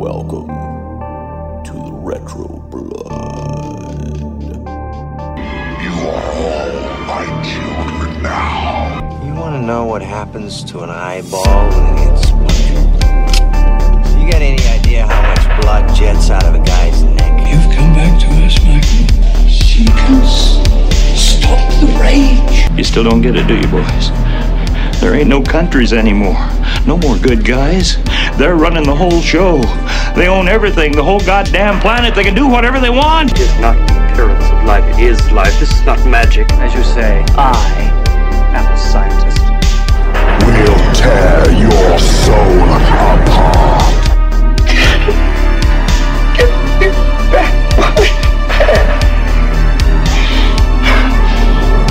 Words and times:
Welcome 0.00 0.48
to 1.62 1.72
the 1.74 1.92
Retro 1.92 2.46
Blood. 2.70 4.16
You 5.82 5.92
are 6.08 6.24
all 6.40 6.72
my 7.04 7.26
children 7.44 8.22
now. 8.22 9.22
You 9.22 9.34
want 9.34 9.56
to 9.56 9.60
know 9.60 9.84
what 9.84 10.00
happens 10.00 10.64
to 10.64 10.80
an 10.80 10.88
eyeball 10.88 11.68
when 11.68 11.84
it 11.92 12.06
gets 12.06 12.28
splintered? 12.28 12.88
You 14.18 14.30
got 14.32 14.40
any 14.40 14.66
idea 14.68 15.06
how 15.06 15.20
much 15.20 15.60
blood 15.60 15.94
jets 15.94 16.30
out 16.30 16.46
of 16.46 16.54
a 16.54 16.64
guy's 16.64 17.02
neck? 17.02 17.52
You've 17.52 17.70
come 17.76 17.92
back 17.92 18.18
to 18.22 18.26
us, 18.42 18.58
Michael. 18.64 19.06
Seekers, 19.50 20.64
stop 21.14 21.60
the 21.78 21.88
rage. 22.00 22.70
You 22.74 22.84
still 22.84 23.04
don't 23.04 23.20
get 23.20 23.36
it, 23.36 23.46
do 23.46 23.54
you, 23.54 23.66
boys? 23.66 24.10
There 25.02 25.14
ain't 25.14 25.28
no 25.28 25.42
countries 25.42 25.92
anymore. 25.92 26.38
No 26.86 26.96
more 26.96 27.16
good 27.18 27.44
guys. 27.44 27.96
They're 28.36 28.56
running 28.56 28.84
the 28.84 28.94
whole 28.94 29.20
show. 29.20 29.60
They 30.14 30.26
own 30.28 30.48
everything, 30.48 30.92
the 30.92 31.02
whole 31.02 31.20
goddamn 31.20 31.80
planet. 31.80 32.14
They 32.14 32.24
can 32.24 32.34
do 32.34 32.46
whatever 32.46 32.80
they 32.80 32.90
want. 32.90 33.32
It 33.32 33.40
is 33.40 33.58
not 33.60 33.76
the 33.88 34.12
appearance 34.12 34.44
of 34.44 34.64
life, 34.64 34.84
it 34.98 35.04
is 35.04 35.30
life. 35.32 35.58
This 35.58 35.72
is 35.72 35.82
not 35.86 36.04
magic. 36.04 36.50
As 36.54 36.74
you 36.74 36.82
say, 36.82 37.24
I 37.36 37.56
am 38.54 38.66
a 38.70 38.76
scientist. 38.76 39.40
We'll 40.44 40.76
tear 40.94 41.50
your 41.52 41.98
soul 41.98 42.68
apart. 42.74 44.00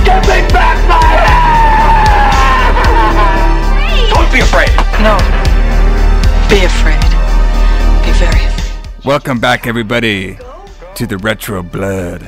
Get 0.04 0.22
me 0.28 0.40
back 0.52 0.78
my 0.88 1.10
Don't 4.14 4.32
be 4.32 4.40
afraid. 4.42 4.70
No. 5.02 5.18
Be 6.50 6.66
afraid. 6.66 6.99
Welcome 9.10 9.40
back, 9.40 9.66
everybody, 9.66 10.38
to 10.94 11.08
the 11.08 11.18
Retro 11.18 11.64
Blood 11.64 12.22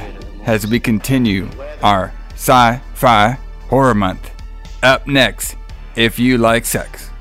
as 0.45 0.65
we 0.65 0.79
continue 0.79 1.47
our 1.83 2.11
sci 2.33 2.81
fi 2.95 3.37
horror 3.69 3.93
month. 3.93 4.31
Up 4.81 5.05
next, 5.05 5.57
if 5.95 6.17
you 6.17 6.39
like 6.39 6.65
sex, 6.65 7.11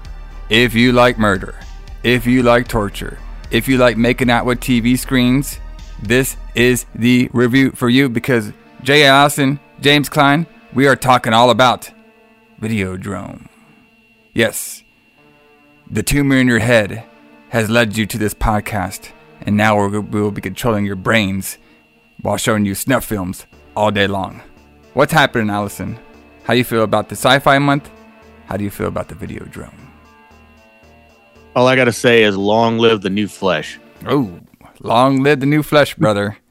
if 0.48 0.72
you 0.72 0.92
like 0.92 1.18
murder, 1.18 1.60
if 2.02 2.24
you 2.26 2.42
like 2.42 2.68
torture, 2.68 3.18
if 3.50 3.68
you 3.68 3.76
like 3.76 3.98
making 3.98 4.30
out 4.30 4.46
with 4.46 4.60
TV 4.60 4.98
screens, 4.98 5.60
this 6.02 6.38
is 6.54 6.86
the 6.94 7.28
review 7.34 7.70
for 7.72 7.90
you 7.90 8.08
because 8.08 8.54
Jay 8.82 9.04
Allison, 9.04 9.60
James 9.78 10.08
Klein, 10.08 10.46
we 10.72 10.86
are 10.86 10.96
talking 10.96 11.34
all 11.34 11.50
about 11.50 11.90
Videodrome. 12.62 13.46
Yes, 14.32 14.82
the 15.90 16.02
tumor 16.02 16.38
in 16.38 16.48
your 16.48 16.60
head 16.60 17.04
has 17.50 17.68
led 17.68 17.98
you 17.98 18.06
to 18.06 18.16
this 18.16 18.32
podcast, 18.32 19.10
and 19.42 19.56
now 19.56 19.76
we're, 19.76 20.00
will 20.00 20.30
be 20.30 20.40
controlling 20.40 20.84
your 20.84 20.96
brains 20.96 21.58
while 22.22 22.36
showing 22.36 22.64
you 22.64 22.74
snuff 22.74 23.04
films 23.04 23.46
all 23.76 23.90
day 23.90 24.06
long. 24.06 24.42
What's 24.94 25.12
happening, 25.12 25.50
Allison? 25.50 25.98
How 26.44 26.54
do 26.54 26.58
you 26.58 26.64
feel 26.64 26.82
about 26.82 27.08
the 27.08 27.14
sci-fi 27.14 27.58
month? 27.58 27.90
How 28.46 28.56
do 28.56 28.64
you 28.64 28.70
feel 28.70 28.88
about 28.88 29.08
the 29.08 29.14
Videodrome? 29.14 29.74
All 31.54 31.66
I 31.66 31.76
gotta 31.76 31.92
say 31.92 32.22
is, 32.22 32.36
long 32.36 32.78
live 32.78 33.00
the 33.02 33.10
new 33.10 33.28
flesh. 33.28 33.78
Oh, 34.06 34.40
long 34.80 35.22
live 35.22 35.40
the 35.40 35.46
new 35.46 35.62
flesh, 35.62 35.94
brother. 35.94 36.36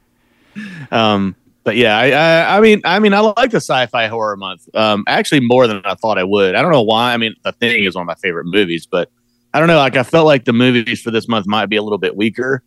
Um, 0.90 1.36
but 1.62 1.76
yeah, 1.76 1.96
I, 1.96 2.10
I, 2.10 2.56
I 2.56 2.60
mean, 2.60 2.80
I 2.84 2.98
mean, 2.98 3.14
I 3.14 3.20
like 3.20 3.50
the 3.50 3.58
sci-fi 3.58 4.08
horror 4.08 4.36
month. 4.36 4.68
Um, 4.74 5.04
actually, 5.06 5.40
more 5.40 5.66
than 5.68 5.82
I 5.84 5.94
thought 5.94 6.18
I 6.18 6.24
would. 6.24 6.56
I 6.56 6.62
don't 6.62 6.72
know 6.72 6.82
why. 6.82 7.12
I 7.12 7.16
mean, 7.16 7.36
The 7.44 7.52
Thing 7.52 7.84
is 7.84 7.94
one 7.94 8.02
of 8.02 8.06
my 8.06 8.16
favorite 8.16 8.46
movies, 8.46 8.86
but 8.86 9.10
I 9.52 9.58
don't 9.58 9.68
know. 9.68 9.76
Like, 9.76 9.96
I 9.96 10.02
felt 10.02 10.26
like 10.26 10.46
the 10.46 10.52
movies 10.52 11.00
for 11.00 11.10
this 11.10 11.28
month 11.28 11.46
might 11.46 11.66
be 11.66 11.76
a 11.76 11.82
little 11.82 11.98
bit 11.98 12.16
weaker. 12.16 12.64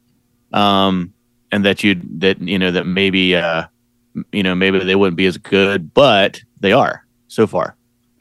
Um, 0.54 1.14
and 1.52 1.66
that 1.66 1.84
you'd 1.84 2.22
that 2.22 2.40
you 2.42 2.58
know 2.58 2.72
that 2.72 2.86
maybe 2.86 3.36
uh, 3.36 3.64
you 4.32 4.44
know 4.44 4.56
maybe 4.56 4.80
they 4.80 4.96
wouldn't 4.96 5.18
be 5.18 5.26
as 5.26 5.38
good, 5.38 5.94
but 5.94 6.42
they 6.60 6.72
are 6.72 7.06
so 7.28 7.46
far. 7.48 7.76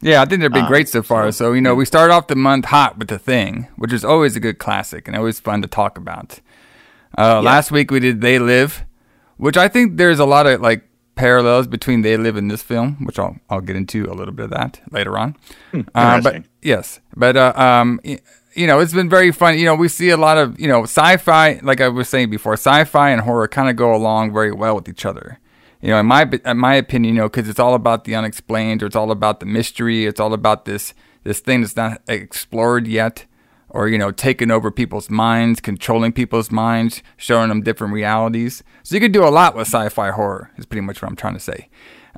Yeah, 0.04 0.20
I 0.20 0.25
think 0.25 0.41
they've 0.41 0.50
been 0.53 0.62
Um, 0.65 0.69
great 0.69 0.88
so 0.88 1.00
far. 1.00 1.31
So, 1.31 1.53
you 1.53 1.60
know, 1.60 1.76
we 1.76 1.84
start 1.84 2.10
off 2.10 2.26
the 2.26 2.34
month 2.34 2.65
hot 2.65 2.98
with 2.98 3.06
The 3.06 3.20
Thing, 3.20 3.69
which 3.76 3.93
is 3.93 4.04
always 4.04 4.34
a 4.34 4.41
good 4.41 4.59
classic 4.59 5.06
and 5.06 5.16
always 5.16 5.38
fun 5.38 5.62
to 5.62 5.69
talk 5.69 5.97
about. 5.97 6.41
Uh, 7.16 7.41
Last 7.41 7.70
week 7.70 7.93
we 7.93 8.00
did 8.00 8.20
They 8.20 8.41
Live, 8.41 8.84
which 9.37 9.56
I 9.56 9.69
think 9.69 9.99
there's 9.99 10.19
a 10.19 10.25
lot 10.25 10.47
of 10.49 10.60
like 10.60 10.82
parallels 11.14 11.69
between 11.69 12.03
They 12.03 12.16
Live 12.16 12.37
and 12.37 12.50
this 12.50 12.62
film, 12.62 12.97
which 13.04 13.16
I'll 13.19 13.37
I'll 13.49 13.60
get 13.60 13.76
into 13.76 14.10
a 14.10 14.14
little 14.14 14.34
bit 14.34 14.47
of 14.47 14.50
that 14.50 14.81
later 14.91 15.16
on. 15.16 15.37
Uh, 15.94 16.20
but 16.20 16.34
Hmm, 16.37 16.41
yes, 16.62 16.99
but 17.14 17.37
uh, 17.37 17.53
um, 17.54 18.00
you 18.54 18.66
know, 18.66 18.80
it's 18.80 18.92
been 18.92 19.08
very 19.08 19.32
fun. 19.32 19.58
You 19.58 19.64
know, 19.64 19.74
we 19.74 19.88
see 19.88 20.10
a 20.10 20.16
lot 20.16 20.38
of 20.38 20.58
you 20.60 20.68
know 20.68 20.82
sci-fi, 20.82 21.60
like 21.62 21.80
I 21.80 21.88
was 21.88 22.08
saying 22.08 22.30
before, 22.30 22.54
sci-fi 22.54 23.10
and 23.10 23.22
horror 23.22 23.48
kind 23.48 23.68
of 23.68 23.76
go 23.76 23.94
along 23.94 24.32
very 24.32 24.52
well 24.52 24.74
with 24.74 24.88
each 24.88 25.04
other. 25.04 25.38
You 25.80 25.88
know, 25.88 26.00
in 26.00 26.06
my 26.06 26.30
in 26.44 26.58
my 26.58 26.74
opinion, 26.74 27.14
you 27.14 27.20
know, 27.20 27.28
because 27.28 27.48
it's 27.48 27.58
all 27.58 27.74
about 27.74 28.04
the 28.04 28.14
unexplained, 28.14 28.82
or 28.82 28.86
it's 28.86 28.96
all 28.96 29.10
about 29.10 29.40
the 29.40 29.46
mystery, 29.46 30.06
it's 30.06 30.20
all 30.20 30.32
about 30.32 30.64
this 30.64 30.94
this 31.24 31.40
thing 31.40 31.60
that's 31.60 31.76
not 31.76 32.02
explored 32.08 32.86
yet, 32.86 33.26
or 33.68 33.88
you 33.88 33.98
know, 33.98 34.10
taking 34.10 34.50
over 34.50 34.70
people's 34.70 35.10
minds, 35.10 35.60
controlling 35.60 36.12
people's 36.12 36.50
minds, 36.50 37.02
showing 37.16 37.48
them 37.48 37.62
different 37.62 37.92
realities. 37.92 38.62
So 38.82 38.94
you 38.94 39.00
could 39.00 39.12
do 39.12 39.24
a 39.24 39.30
lot 39.30 39.56
with 39.56 39.66
sci-fi 39.66 40.10
horror. 40.10 40.50
Is 40.56 40.66
pretty 40.66 40.86
much 40.86 41.02
what 41.02 41.08
I'm 41.08 41.16
trying 41.16 41.34
to 41.34 41.40
say. 41.40 41.69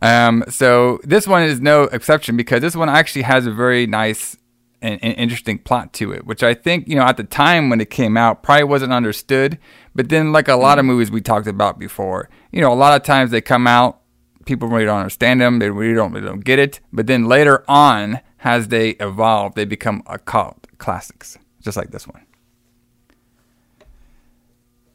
Um, 0.02 0.44
so 0.48 1.00
this 1.04 1.26
one 1.26 1.44
is 1.44 1.60
no 1.60 1.84
exception 1.84 2.36
because 2.36 2.60
this 2.60 2.76
one 2.76 2.88
actually 2.88 3.22
has 3.22 3.46
a 3.46 3.52
very 3.52 3.86
nice 3.86 4.36
and, 4.84 5.02
and 5.02 5.14
interesting 5.14 5.58
plot 5.58 5.92
to 5.94 6.12
it, 6.12 6.26
which 6.26 6.42
I 6.42 6.54
think 6.54 6.86
you 6.88 6.94
know 6.94 7.02
at 7.02 7.16
the 7.16 7.24
time 7.24 7.70
when 7.70 7.80
it 7.80 7.90
came 7.90 8.16
out 8.16 8.42
probably 8.42 8.64
wasn't 8.64 8.92
understood. 8.92 9.58
But 9.94 10.08
then, 10.08 10.32
like 10.32 10.48
a 10.48 10.56
lot 10.56 10.78
of 10.78 10.84
movies 10.84 11.10
we 11.10 11.20
talked 11.20 11.46
about 11.46 11.78
before, 11.78 12.28
you 12.52 12.60
know, 12.60 12.72
a 12.72 12.74
lot 12.74 12.96
of 12.96 13.04
times 13.04 13.30
they 13.30 13.40
come 13.40 13.66
out, 13.66 14.00
people 14.44 14.68
really 14.68 14.84
don't 14.84 14.98
understand 14.98 15.40
them, 15.40 15.58
they 15.58 15.70
really 15.70 15.94
don't 15.94 16.12
really 16.12 16.26
don't 16.26 16.44
get 16.44 16.58
it. 16.58 16.80
But 16.92 17.06
then 17.06 17.24
later 17.24 17.64
on, 17.68 18.20
as 18.40 18.68
they 18.68 18.90
evolve, 18.90 19.54
they 19.54 19.64
become 19.64 20.02
a 20.06 20.18
cult 20.18 20.66
classics, 20.78 21.38
just 21.62 21.76
like 21.76 21.90
this 21.90 22.06
one. 22.06 22.24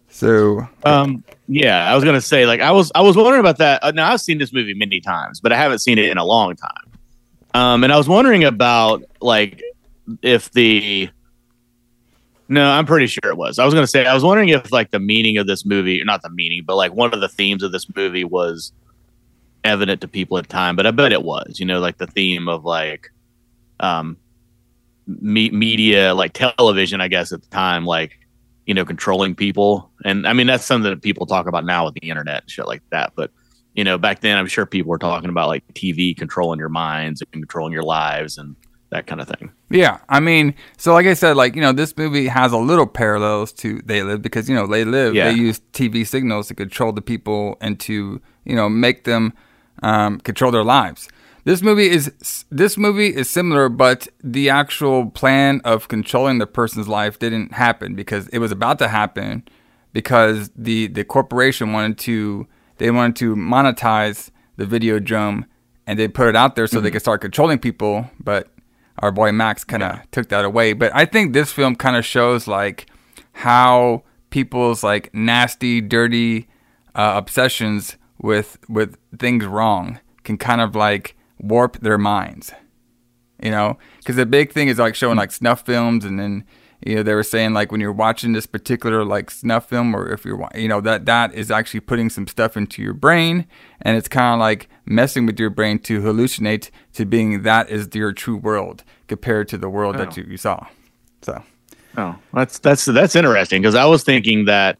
So 0.09 0.67
Um, 0.83 1.23
yeah, 1.47 1.89
I 1.89 1.95
was 1.95 2.03
gonna 2.03 2.21
say 2.21 2.45
like 2.45 2.59
I 2.59 2.71
was 2.71 2.91
I 2.94 3.01
was 3.01 3.16
wondering 3.16 3.39
about 3.39 3.57
that. 3.57 3.83
Uh, 3.83 3.91
now 3.91 4.11
I've 4.11 4.21
seen 4.21 4.38
this 4.38 4.51
movie 4.51 4.73
many 4.73 5.00
times, 5.00 5.39
but 5.39 5.53
I 5.53 5.57
haven't 5.57 5.79
seen 5.79 5.97
it 5.97 6.09
in 6.09 6.17
a 6.17 6.25
long 6.25 6.56
time. 6.56 6.89
Um, 7.53 7.83
and 7.83 7.91
I 7.91 7.97
was 7.97 8.07
wondering 8.07 8.44
about 8.44 9.03
like 9.21 9.63
if 10.22 10.52
the 10.52 11.09
no, 12.52 12.68
I'm 12.68 12.86
pretty 12.86 13.06
sure 13.06 13.31
it 13.31 13.38
was. 13.38 13.59
I 13.59 13.66
was 13.66 13.74
gonna 13.74 13.88
say 13.88 14.06
I 14.06 14.14
was 14.14 14.24
wondering 14.24 14.50
if 14.50 14.72
like 14.72 14.92
the 14.92 15.00
meaning 15.00 15.38
of 15.38 15.47
this 15.47 15.66
movie, 15.66 16.02
not 16.03 16.22
the 16.22 16.30
meaning, 16.30 16.64
but 16.66 16.75
like 16.75 16.94
one 16.94 17.14
of 17.14 17.22
the 17.22 17.30
themes 17.30 17.64
of 17.64 17.72
this 17.72 17.88
movie 17.96 18.24
was 18.24 18.72
evident 19.64 20.02
to 20.02 20.08
people 20.08 20.38
at 20.38 20.48
the 20.48 20.53
time. 20.53 20.75
But 20.75 20.88
I 20.88 20.92
bet 20.92 21.12
it 21.12 21.24
was. 21.24 21.59
You 21.59 21.66
know, 21.66 21.80
like 21.80 21.98
the 21.98 22.08
theme 22.08 22.48
of 22.48 22.66
like 22.66 23.12
um 23.80 24.18
me- 25.08 25.52
media, 25.52 26.14
like 26.14 26.34
television, 26.34 27.02
I 27.02 27.08
guess 27.08 27.31
at 27.31 27.42
the 27.42 27.50
time, 27.50 27.86
like 27.86 28.19
you 28.69 28.75
know, 28.75 28.86
controlling 28.86 29.34
people. 29.34 29.90
And 30.06 30.28
I 30.28 30.34
mean, 30.34 30.46
that's 30.46 30.64
something 30.64 30.92
that 30.92 31.02
people 31.02 31.25
talk 31.25 31.48
about 31.48 31.66
now 31.66 31.86
with 31.86 31.96
the 31.96 32.08
internet 32.08 32.44
and 32.44 32.52
shit 32.52 32.68
like 32.68 32.84
that. 32.92 33.14
But, 33.16 33.31
you 33.74 33.84
know, 33.84 33.98
back 33.98 34.19
then, 34.19 34.38
I'm 34.38 34.46
sure 34.46 34.68
people 34.68 34.92
were 34.92 35.00
talking 35.00 35.31
about 35.31 35.48
like 35.48 35.64
TV 35.74 36.16
controlling 36.16 36.59
your 36.59 36.69
minds 36.69 37.22
and 37.22 37.31
controlling 37.31 37.74
your 37.74 37.81
lives 37.81 38.38
and 38.38 38.56
that 38.89 39.05
kind 39.07 39.22
of 39.22 39.27
thing. 39.27 39.51
Yeah, 39.69 40.00
I 40.09 40.19
mean, 40.19 40.55
so 40.77 40.94
like 40.94 41.05
I 41.05 41.13
said, 41.13 41.38
like 41.38 41.55
you 41.55 41.61
know, 41.61 41.72
this 41.72 41.95
movie 41.95 42.27
has 42.27 42.51
a 42.51 42.57
little 42.57 42.88
parallels 42.88 43.53
to 43.53 43.81
They 43.85 44.03
Live 44.03 44.22
because 44.22 44.50
you 44.50 44.55
know 44.55 44.67
They 44.67 44.83
Live. 44.83 45.16
Yeah. 45.16 45.29
They 45.29 45.38
use 45.38 45.61
TV 45.73 46.05
signals 46.05 46.47
to 46.47 46.55
control 46.55 46.91
the 46.91 47.01
people 47.01 47.57
and 47.61 47.79
to 47.81 48.22
you 48.45 48.55
know 48.55 48.69
make 48.69 49.03
them 49.03 49.33
um, 49.83 50.19
control 50.19 50.51
their 50.51 50.63
lives. 50.63 51.07
This 51.45 51.61
movie 51.61 51.89
is 51.89 52.45
this 52.51 52.77
movie 52.77 53.16
is 53.16 53.29
similar, 53.29 53.69
but 53.69 54.07
the 54.23 54.50
actual 54.50 55.09
plan 55.09 55.62
of 55.63 55.88
controlling 55.88 56.39
the 56.39 56.47
person's 56.47 56.88
life 56.88 57.18
didn't 57.19 57.53
happen 57.53 57.95
because 57.95 58.27
it 58.30 58.39
was 58.39 58.51
about 58.51 58.80
to 58.80 58.88
happen 58.88 59.44
because 59.94 60.51
the 60.56 60.88
the 60.88 61.03
corporation 61.03 61.74
wanted 61.74 61.97
to 62.00 62.47
they 62.77 62.92
wanted 62.92 63.15
to 63.18 63.35
monetize 63.35 64.31
the 64.57 64.65
Videodrome 64.65 65.45
and 65.88 65.97
they 65.97 66.07
put 66.07 66.27
it 66.27 66.35
out 66.35 66.56
there 66.56 66.68
so 66.68 66.80
they 66.80 66.92
could 66.92 67.01
start 67.01 67.21
controlling 67.21 67.57
people, 67.57 68.09
but 68.19 68.50
our 69.00 69.12
boy 69.12 69.31
Max 69.31 69.63
kind 69.63 69.84
of 69.84 70.00
took 70.12 70.30
that 70.30 70.46
away. 70.46 70.74
But 70.74 70.94
I 70.96 71.06
think 71.06 71.34
this 71.34 71.51
film 71.51 71.75
kind 71.75 71.96
of 71.96 72.06
shows 72.06 72.48
like 72.48 72.88
how 73.34 74.04
people's 74.30 74.84
like 74.84 75.13
nasty, 75.13 75.81
dirty 75.81 76.48
uh, 76.96 77.13
obsessions 77.16 77.98
with 78.22 78.57
with 78.68 78.98
things 79.18 79.46
wrong 79.46 80.00
can 80.24 80.38
kind 80.38 80.62
of 80.62 80.75
like 80.75 81.16
warp 81.40 81.80
their 81.80 81.98
minds. 81.98 82.51
You 83.42 83.51
know, 83.51 83.78
because 84.00 84.18
the 84.18 84.25
big 84.25 84.51
thing 84.51 84.68
is 84.68 84.80
like 84.80 84.96
showing 84.96 85.18
like 85.18 85.31
snuff 85.31 85.66
films, 85.66 86.04
and 86.04 86.19
then 86.19 86.44
you 86.86 86.96
know 86.96 87.04
they 87.04 87.14
were 87.14 87.24
saying 87.24 87.54
like 87.54 87.72
when 87.72 87.81
you're 87.81 87.92
watching 87.92 88.34
this 88.34 88.46
particular 88.46 89.04
like 89.04 89.31
snuff 89.31 89.70
film, 89.70 89.96
or 89.96 90.12
if 90.12 90.26
you're 90.26 90.48
you 90.56 90.68
know 90.68 90.81
that 90.81 91.06
that 91.06 91.34
is 91.34 91.52
actually 91.52 91.81
putting 91.81 92.10
some 92.10 92.28
stuff 92.28 92.56
into 92.56 92.81
your 92.81 92.94
brain, 92.94 93.48
and 93.81 93.98
it's 93.98 94.08
kind 94.08 94.34
of 94.34 94.40
like 94.40 94.70
messing 94.86 95.26
with 95.26 95.40
your 95.40 95.50
brain 95.50 95.80
to 95.80 96.02
hallucinate 96.02 96.70
to 96.94 97.06
being 97.06 97.44
that 97.44 97.70
is 97.70 97.88
your 97.94 98.14
true 98.14 98.38
world 98.38 98.84
compared 99.08 99.48
to 99.50 99.58
the 99.58 99.70
world 99.70 99.98
that 99.98 100.18
oh. 100.18 100.22
you, 100.22 100.28
you 100.31 100.38
saw. 100.38 100.66
So 101.22 101.44
Oh, 101.98 102.16
that's 102.34 102.60
that's 102.60 102.86
that's 102.86 103.16
interesting 103.16 103.62
because 103.62 103.76
I 103.76 103.86
was 103.86 104.04
thinking 104.04 104.46
that 104.46 104.78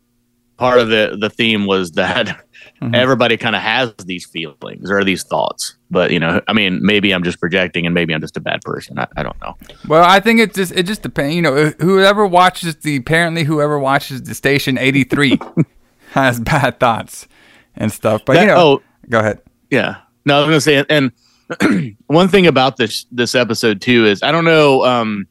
part 0.58 0.80
of 0.80 0.90
the 0.90 1.18
the 1.20 1.30
theme 1.30 1.66
was 1.66 1.92
that 1.92 2.42
Mm-hmm. 2.82 2.96
everybody 2.96 3.36
kind 3.36 3.58
of 3.58 3.62
has 3.62 3.94
these 4.06 4.26
feelings 4.26 4.90
or 4.90 5.04
these 5.04 5.24
thoughts. 5.24 5.76
But 5.92 6.12
you 6.12 6.20
know, 6.20 6.40
I 6.48 6.54
mean, 6.54 6.80
maybe 6.82 7.12
I'm 7.12 7.24
just 7.24 7.40
projecting, 7.40 7.86
and 7.86 7.94
maybe 7.94 8.14
I'm 8.14 8.22
just 8.22 8.38
a 8.38 8.40
bad 8.40 8.62
person. 8.62 8.98
I, 8.98 9.08
I 9.18 9.24
don't 9.24 9.40
know. 9.42 9.58
Well, 9.88 10.04
I 10.04 10.22
think 10.22 10.40
it 10.40 10.54
just 10.54 10.72
it 10.72 10.84
just 10.84 11.02
depends. 11.02 11.36
You 11.36 11.42
know, 11.42 11.74
whoever 11.82 12.26
watches 12.26 12.78
the 12.78 12.96
apparently 12.96 13.44
whoever 13.44 13.78
watches 13.78 14.24
the 14.24 14.34
station 14.34 14.78
eighty 14.78 15.04
three 15.04 15.38
has 16.12 16.40
bad 16.40 16.80
thoughts 16.80 17.28
and 17.76 17.92
stuff. 17.92 18.22
But 18.26 18.40
you 18.40 18.46
know, 18.46 18.56
oh. 18.58 18.82
go 19.10 19.20
ahead. 19.20 19.42
Yeah. 19.70 19.98
No, 20.24 20.38
I 20.38 20.40
was 20.40 20.48
gonna 20.48 20.62
say, 20.62 20.86
and 20.90 21.98
one 22.08 22.30
thing 22.30 22.48
about 22.48 22.78
this 22.78 23.06
this 23.12 23.36
episode 23.36 23.82
too 23.82 24.06
is 24.06 24.24
I 24.24 24.32
don't 24.32 24.46
know 24.46 24.86
um, 24.86 25.28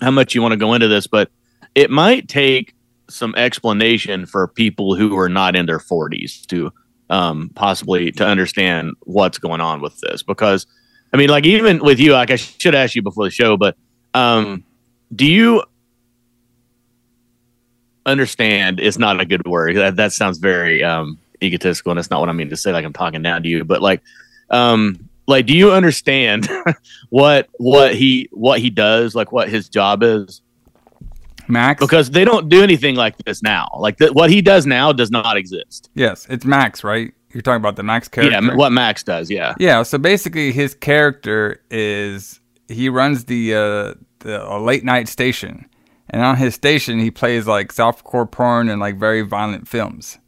how 0.00 0.12
much 0.12 0.34
you 0.36 0.42
want 0.42 0.52
to 0.52 0.58
go 0.58 0.74
into 0.74 0.86
this, 0.86 1.08
but 1.08 1.28
it 1.74 1.90
might 1.90 2.28
take 2.28 2.75
some 3.08 3.34
explanation 3.36 4.26
for 4.26 4.48
people 4.48 4.94
who 4.94 5.16
are 5.16 5.28
not 5.28 5.54
in 5.56 5.66
their 5.66 5.78
40s 5.78 6.46
to 6.46 6.72
um, 7.08 7.50
possibly 7.54 8.10
to 8.12 8.26
understand 8.26 8.94
what's 9.04 9.38
going 9.38 9.60
on 9.60 9.80
with 9.80 9.98
this 10.00 10.22
because 10.22 10.66
I 11.12 11.16
mean, 11.16 11.28
like 11.28 11.46
even 11.46 11.78
with 11.78 11.98
you, 11.98 12.12
like 12.12 12.30
I 12.30 12.36
should 12.36 12.74
ask 12.74 12.94
you 12.94 13.02
before 13.02 13.24
the 13.24 13.30
show, 13.30 13.56
but 13.56 13.76
um, 14.14 14.64
do 15.14 15.24
you 15.24 15.62
understand? 18.04 18.80
It's 18.80 18.98
not 18.98 19.20
a 19.20 19.24
good 19.24 19.46
word. 19.46 19.76
That 19.76 19.96
that 19.96 20.12
sounds 20.12 20.38
very 20.38 20.82
um, 20.82 21.18
egotistical, 21.42 21.92
and 21.92 21.98
that's 21.98 22.10
not 22.10 22.20
what 22.20 22.28
I 22.28 22.32
mean 22.32 22.50
to 22.50 22.56
say. 22.56 22.72
Like 22.72 22.84
I'm 22.84 22.92
talking 22.92 23.22
down 23.22 23.42
to 23.44 23.48
you, 23.48 23.64
but 23.64 23.82
like, 23.82 24.02
um, 24.50 25.08
like, 25.26 25.46
do 25.46 25.56
you 25.56 25.72
understand 25.72 26.48
what 27.10 27.48
what 27.58 27.94
he 27.94 28.28
what 28.32 28.60
he 28.60 28.70
does? 28.70 29.14
Like 29.14 29.32
what 29.32 29.48
his 29.48 29.68
job 29.68 30.02
is? 30.02 30.42
Max. 31.48 31.80
Because 31.80 32.10
they 32.10 32.24
don't 32.24 32.48
do 32.48 32.62
anything 32.62 32.96
like 32.96 33.16
this 33.18 33.42
now. 33.42 33.68
Like 33.78 33.98
th- 33.98 34.12
what 34.12 34.30
he 34.30 34.42
does 34.42 34.66
now 34.66 34.92
does 34.92 35.10
not 35.10 35.36
exist. 35.36 35.90
Yes, 35.94 36.26
it's 36.28 36.44
Max, 36.44 36.84
right? 36.84 37.12
You're 37.32 37.42
talking 37.42 37.60
about 37.60 37.76
the 37.76 37.82
Max 37.82 38.08
character. 38.08 38.40
Yeah, 38.40 38.54
what 38.54 38.72
Max 38.72 39.02
does. 39.02 39.30
Yeah. 39.30 39.54
Yeah, 39.58 39.82
so 39.82 39.98
basically 39.98 40.52
his 40.52 40.74
character 40.74 41.60
is 41.70 42.40
he 42.68 42.88
runs 42.88 43.26
the 43.26 43.54
uh 43.54 43.94
the 44.20 44.46
a 44.48 44.58
late 44.58 44.84
night 44.84 45.08
station. 45.08 45.66
And 46.10 46.22
on 46.22 46.36
his 46.36 46.54
station 46.54 46.98
he 46.98 47.10
plays 47.10 47.46
like 47.46 47.72
softcore 47.72 48.30
porn 48.30 48.68
and 48.68 48.80
like 48.80 48.98
very 48.98 49.22
violent 49.22 49.68
films. 49.68 50.18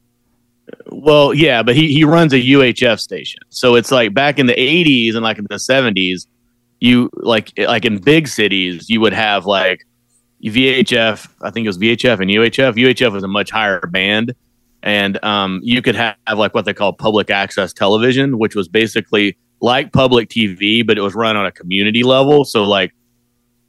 Well, 0.90 1.32
yeah, 1.32 1.62
but 1.62 1.76
he 1.76 1.92
he 1.92 2.04
runs 2.04 2.32
a 2.32 2.40
UHF 2.40 3.00
station. 3.00 3.40
So 3.48 3.74
it's 3.74 3.90
like 3.90 4.12
back 4.12 4.38
in 4.38 4.46
the 4.46 4.54
80s 4.54 5.14
and 5.14 5.22
like 5.22 5.38
in 5.38 5.46
the 5.48 5.56
70s, 5.56 6.26
you 6.80 7.10
like 7.14 7.52
like 7.56 7.84
in 7.84 7.98
big 7.98 8.28
cities, 8.28 8.90
you 8.90 9.00
would 9.00 9.12
have 9.12 9.46
like 9.46 9.86
VHF, 10.44 11.28
I 11.42 11.50
think 11.50 11.64
it 11.64 11.68
was 11.68 11.78
VHF 11.78 12.20
and 12.20 12.30
UHF. 12.30 12.74
UHF 12.74 13.12
was 13.12 13.24
a 13.24 13.28
much 13.28 13.50
higher 13.50 13.80
band 13.80 14.34
and 14.82 15.22
um, 15.24 15.60
you 15.62 15.82
could 15.82 15.96
have, 15.96 16.16
have 16.26 16.38
like 16.38 16.54
what 16.54 16.64
they 16.64 16.74
call 16.74 16.92
public 16.92 17.30
access 17.30 17.72
television, 17.72 18.38
which 18.38 18.54
was 18.54 18.68
basically 18.68 19.36
like 19.60 19.92
public 19.92 20.28
TV, 20.28 20.86
but 20.86 20.96
it 20.96 21.00
was 21.00 21.14
run 21.14 21.36
on 21.36 21.46
a 21.46 21.52
community 21.52 22.02
level. 22.02 22.44
So 22.44 22.64
like 22.64 22.94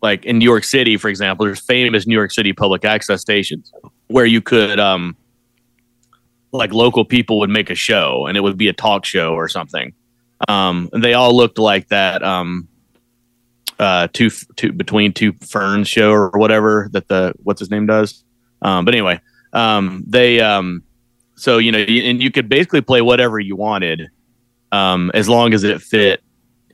like 0.01 0.23
in 0.25 0.37
New 0.37 0.45
York 0.45 0.63
City, 0.63 0.97
for 0.97 1.09
example, 1.09 1.45
there's 1.45 1.59
famous 1.59 2.07
New 2.07 2.15
York 2.15 2.31
City 2.31 2.53
public 2.53 2.85
access 2.85 3.21
stations 3.21 3.71
where 4.07 4.25
you 4.25 4.41
could 4.41 4.79
um 4.79 5.15
like 6.51 6.73
local 6.73 7.05
people 7.05 7.39
would 7.39 7.49
make 7.49 7.69
a 7.69 7.75
show 7.75 8.25
and 8.27 8.37
it 8.37 8.41
would 8.41 8.57
be 8.57 8.67
a 8.67 8.73
talk 8.73 9.05
show 9.05 9.33
or 9.33 9.47
something. 9.49 9.93
Um 10.47 10.89
they 10.93 11.15
all 11.15 11.35
looked 11.35 11.57
like 11.57 11.87
that 11.89 12.23
um 12.23 12.67
uh 13.79 14.07
two 14.13 14.29
two 14.55 14.71
between 14.71 15.13
two 15.13 15.33
ferns 15.33 15.87
show 15.87 16.11
or 16.11 16.29
whatever 16.31 16.89
that 16.91 17.07
the 17.07 17.33
what's 17.43 17.59
his 17.59 17.71
name 17.71 17.85
does. 17.85 18.23
Um 18.61 18.85
but 18.85 18.93
anyway, 18.93 19.19
um 19.53 20.03
they 20.07 20.39
um 20.41 20.83
so 21.35 21.57
you 21.57 21.71
know 21.71 21.79
and 21.79 22.21
you 22.21 22.31
could 22.31 22.49
basically 22.49 22.81
play 22.81 23.01
whatever 23.01 23.39
you 23.39 23.55
wanted 23.55 24.09
um 24.71 25.11
as 25.13 25.29
long 25.29 25.53
as 25.53 25.63
it 25.63 25.81
fit 25.81 26.21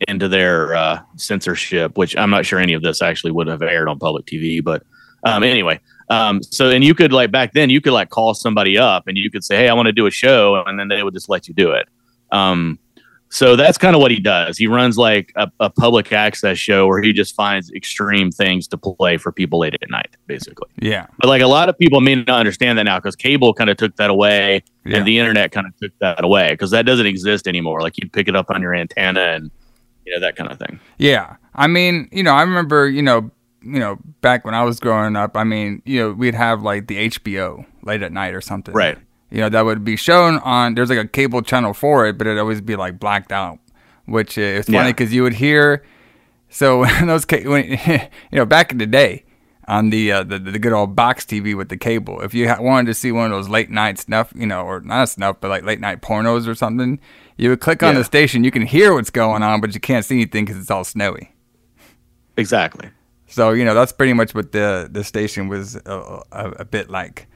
into 0.08 0.28
their 0.28 0.76
uh, 0.76 1.02
censorship, 1.18 1.98
which 1.98 2.16
I'm 2.18 2.30
not 2.30 2.46
sure 2.46 2.60
any 2.60 2.74
of 2.74 2.82
this 2.82 3.02
actually 3.02 3.32
would 3.32 3.48
have 3.48 3.62
aired 3.62 3.88
on 3.88 4.00
public 4.00 4.26
TV. 4.26 4.64
But 4.64 4.84
um, 5.24 5.44
anyway, 5.44 5.80
um, 6.10 6.44
so 6.44 6.70
and 6.70 6.84
you 6.84 6.94
could 6.94 7.12
like 7.12 7.32
back 7.32 7.54
then 7.54 7.70
you 7.70 7.82
could 7.82 7.94
like 7.94 8.10
call 8.10 8.34
somebody 8.34 8.78
up 8.78 9.08
and 9.08 9.18
you 9.18 9.30
could 9.32 9.44
say, 9.44 9.58
"Hey, 9.58 9.70
I 9.70 9.74
want 9.74 9.88
to 9.88 9.94
do 9.94 10.06
a 10.06 10.12
show," 10.12 10.64
and 10.66 10.80
then 10.80 10.88
they 10.88 11.04
would 11.04 11.14
just 11.14 11.30
let 11.30 11.48
you 11.48 11.54
do 11.54 11.72
it. 11.72 11.88
Um, 12.32 12.80
so 13.36 13.58
that's 13.58 13.78
kind 13.78 13.98
of 13.98 14.02
what 14.02 14.12
he 14.12 14.20
does. 14.22 14.58
He 14.58 14.66
runs 14.66 14.98
like 14.98 15.34
a, 15.36 15.52
a 15.60 15.70
public 15.70 16.14
access 16.14 16.58
show 16.58 16.88
where 16.88 17.02
he 17.02 17.12
just 17.12 17.36
finds 17.36 17.70
extreme 17.74 18.32
things 18.32 18.66
to 18.70 18.78
play 18.78 19.18
for 19.18 19.34
people 19.34 19.60
late 19.60 19.74
at 19.74 19.90
night, 19.90 20.16
basically. 20.26 20.70
Yeah. 20.80 21.08
But 21.20 21.28
like 21.28 21.42
a 21.42 21.48
lot 21.48 21.68
of 21.68 21.78
people 21.78 22.00
may 22.00 22.16
not 22.16 22.30
understand 22.30 22.78
that 22.80 22.84
now 22.84 22.98
because 22.98 23.14
cable 23.18 23.54
kind 23.54 23.70
of 23.70 23.76
took 23.76 23.98
that 23.98 24.10
away 24.10 24.64
Yeah. 24.86 25.00
and 25.00 25.06
the 25.06 25.20
internet 25.20 25.52
kind 25.52 25.68
of 25.68 25.76
took 25.76 25.92
that 26.00 26.24
away 26.24 26.52
because 26.52 26.72
that 26.72 26.86
doesn't 26.86 27.08
exist 27.08 27.46
anymore. 27.46 27.82
Like 27.82 27.98
you'd 27.98 28.14
pick 28.14 28.30
it 28.30 28.38
up 28.38 28.50
on 28.50 28.62
your 28.62 28.74
antenna 28.74 29.20
and 29.20 29.52
you 30.06 30.14
know 30.14 30.22
that 30.22 30.38
kind 30.38 30.50
of 30.50 30.58
thing. 30.58 30.80
Yeah. 30.98 31.36
I 31.56 31.68
mean, 31.68 32.08
you 32.14 32.24
know, 32.24 32.32
I 32.32 32.42
remember, 32.42 32.88
you 32.88 33.02
know, 33.02 33.30
you 33.62 33.80
know, 33.80 33.98
back 34.22 34.46
when 34.46 34.54
I 34.54 34.64
was 34.64 34.80
growing 34.80 35.18
up, 35.18 35.36
I 35.36 35.44
mean, 35.44 35.82
you 35.84 36.00
know, 36.00 36.12
we'd 36.14 36.36
have 36.36 36.62
like 36.62 36.88
the 36.88 37.10
HBO 37.10 37.66
late 37.84 38.02
at 38.02 38.14
night 38.14 38.34
or 38.34 38.40
something. 38.40 38.74
Right. 38.74 38.98
You 39.32 39.40
know, 39.42 39.50
that 39.50 39.66
would 39.66 39.84
be 39.84 39.96
shown 39.96 40.38
on 40.40 40.76
there's 40.76 40.90
like 40.90 41.00
a 41.00 41.08
cable 41.08 41.42
channel 41.42 41.74
for 41.74 42.06
it, 42.06 42.18
but 42.18 42.28
it'd 42.28 42.40
always 42.40 42.62
be 42.62 42.76
like 42.76 43.00
blacked 43.00 43.32
out, 43.32 43.60
which 44.06 44.38
is 44.38 44.66
funny 44.66 44.78
Yeah. 44.78 44.88
because 44.88 45.14
you 45.14 45.24
would 45.24 45.34
hear 45.34 45.84
so 46.50 46.80
when 46.82 47.08
those 47.08 47.26
when, 47.30 47.66
you 47.88 48.00
know, 48.32 48.46
back 48.46 48.72
in 48.72 48.78
the 48.78 48.86
day 48.86 49.24
on 49.68 49.90
the, 49.90 50.12
uh, 50.12 50.24
the 50.24 50.38
the 50.38 50.60
good 50.60 50.74
old 50.74 50.96
box 50.96 51.26
TV 51.26 51.58
with 51.58 51.70
the 51.70 51.78
cable, 51.78 52.22
if 52.22 52.34
you 52.36 52.48
ha- 52.48 52.62
wanted 52.62 52.86
to 52.86 52.94
see 52.94 53.12
one 53.12 53.26
of 53.26 53.32
those 53.32 53.50
late 53.50 53.70
night 53.72 53.98
snuff, 53.98 54.32
you 54.36 54.46
know, 54.46 54.62
or 54.64 54.80
not 54.82 55.10
snuff, 55.10 55.38
but 55.42 55.50
like 55.50 55.64
late 55.64 55.80
night 55.80 56.02
pornos 56.02 56.48
or 56.48 56.54
something, 56.54 57.00
you 57.36 57.50
would 57.50 57.60
click 57.62 57.82
on 57.82 57.94
Yeah. 57.94 58.00
the 58.00 58.06
station. 58.06 58.44
You 58.44 58.52
can 58.52 58.62
hear 58.62 58.94
what's 58.94 59.10
going 59.10 59.42
on, 59.42 59.60
but 59.62 59.74
you 59.74 59.80
can't 59.82 60.06
see 60.06 60.16
anything 60.18 60.46
because 60.46 60.62
it's 60.62 60.70
all 60.72 60.84
snowy. 60.84 61.34
Exactly. 62.38 62.90
So 63.28 63.52
you 63.52 63.66
know 63.66 63.74
that's 63.74 63.92
pretty 63.92 64.14
much 64.14 64.36
what 64.36 64.52
the 64.52 64.88
the 64.90 65.04
station 65.04 65.48
was 65.48 65.76
a, 65.76 66.22
a, 66.32 66.50
a 66.60 66.66
bit 66.66 66.90
like. 66.90 67.28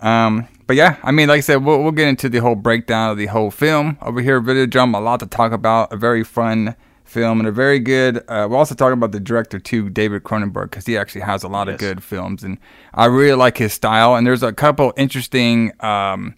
Um, 0.00 0.48
but 0.66 0.76
yeah, 0.76 0.96
I 1.02 1.10
mean, 1.10 1.28
like 1.28 1.38
I 1.38 1.40
said, 1.40 1.64
we'll 1.64 1.82
we'll 1.82 1.92
get 1.92 2.08
into 2.08 2.28
the 2.28 2.38
whole 2.38 2.54
breakdown 2.54 3.10
of 3.10 3.18
the 3.18 3.26
whole 3.26 3.50
film 3.50 3.98
over 4.00 4.20
here. 4.20 4.40
Videodrome, 4.40 4.96
a 4.96 5.00
lot 5.00 5.20
to 5.20 5.26
talk 5.26 5.52
about. 5.52 5.92
A 5.92 5.96
very 5.96 6.24
fun 6.24 6.76
film 7.04 7.38
and 7.38 7.48
a 7.48 7.52
very 7.52 7.78
good. 7.78 8.18
Uh, 8.28 8.46
we'll 8.48 8.58
also 8.58 8.74
talk 8.74 8.92
about 8.92 9.12
the 9.12 9.20
director 9.20 9.58
too, 9.58 9.90
David 9.90 10.22
Cronenberg, 10.22 10.70
because 10.70 10.86
he 10.86 10.96
actually 10.96 11.20
has 11.20 11.42
a 11.42 11.48
lot 11.48 11.68
of 11.68 11.78
good 11.78 12.02
films, 12.02 12.42
and 12.42 12.58
I 12.92 13.06
really 13.06 13.34
like 13.34 13.58
his 13.58 13.72
style. 13.72 14.16
And 14.16 14.26
there's 14.26 14.42
a 14.42 14.52
couple 14.52 14.92
interesting 14.96 15.72
um, 15.80 16.34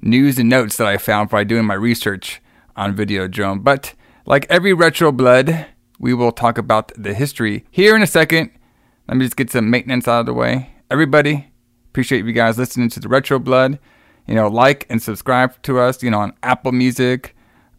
news 0.00 0.38
and 0.38 0.48
notes 0.48 0.76
that 0.78 0.86
I 0.86 0.96
found 0.96 1.30
by 1.30 1.44
doing 1.44 1.64
my 1.64 1.74
research 1.74 2.40
on 2.76 2.96
Videodrome. 2.96 3.62
But 3.62 3.94
like 4.24 4.46
every 4.48 4.72
retro 4.72 5.12
blood, 5.12 5.66
we 5.98 6.14
will 6.14 6.32
talk 6.32 6.58
about 6.58 6.92
the 6.96 7.14
history 7.14 7.64
here 7.70 7.94
in 7.94 8.02
a 8.02 8.06
second. 8.06 8.50
Let 9.08 9.16
me 9.16 9.24
just 9.24 9.36
get 9.36 9.50
some 9.50 9.70
maintenance 9.70 10.06
out 10.06 10.20
of 10.20 10.26
the 10.26 10.34
way. 10.34 10.74
Everybody, 10.90 11.47
appreciate 11.98 12.24
you 12.24 12.32
guys 12.32 12.56
listening 12.56 12.88
to 12.88 13.00
the 13.00 13.08
Retro 13.08 13.40
Blood. 13.40 13.80
You 14.28 14.36
know, 14.36 14.46
like 14.46 14.86
and 14.88 15.02
subscribe 15.02 15.60
to 15.62 15.80
us. 15.80 16.00
You 16.00 16.12
know, 16.12 16.20
on 16.20 16.32
Apple 16.44 16.70
Music. 16.70 17.34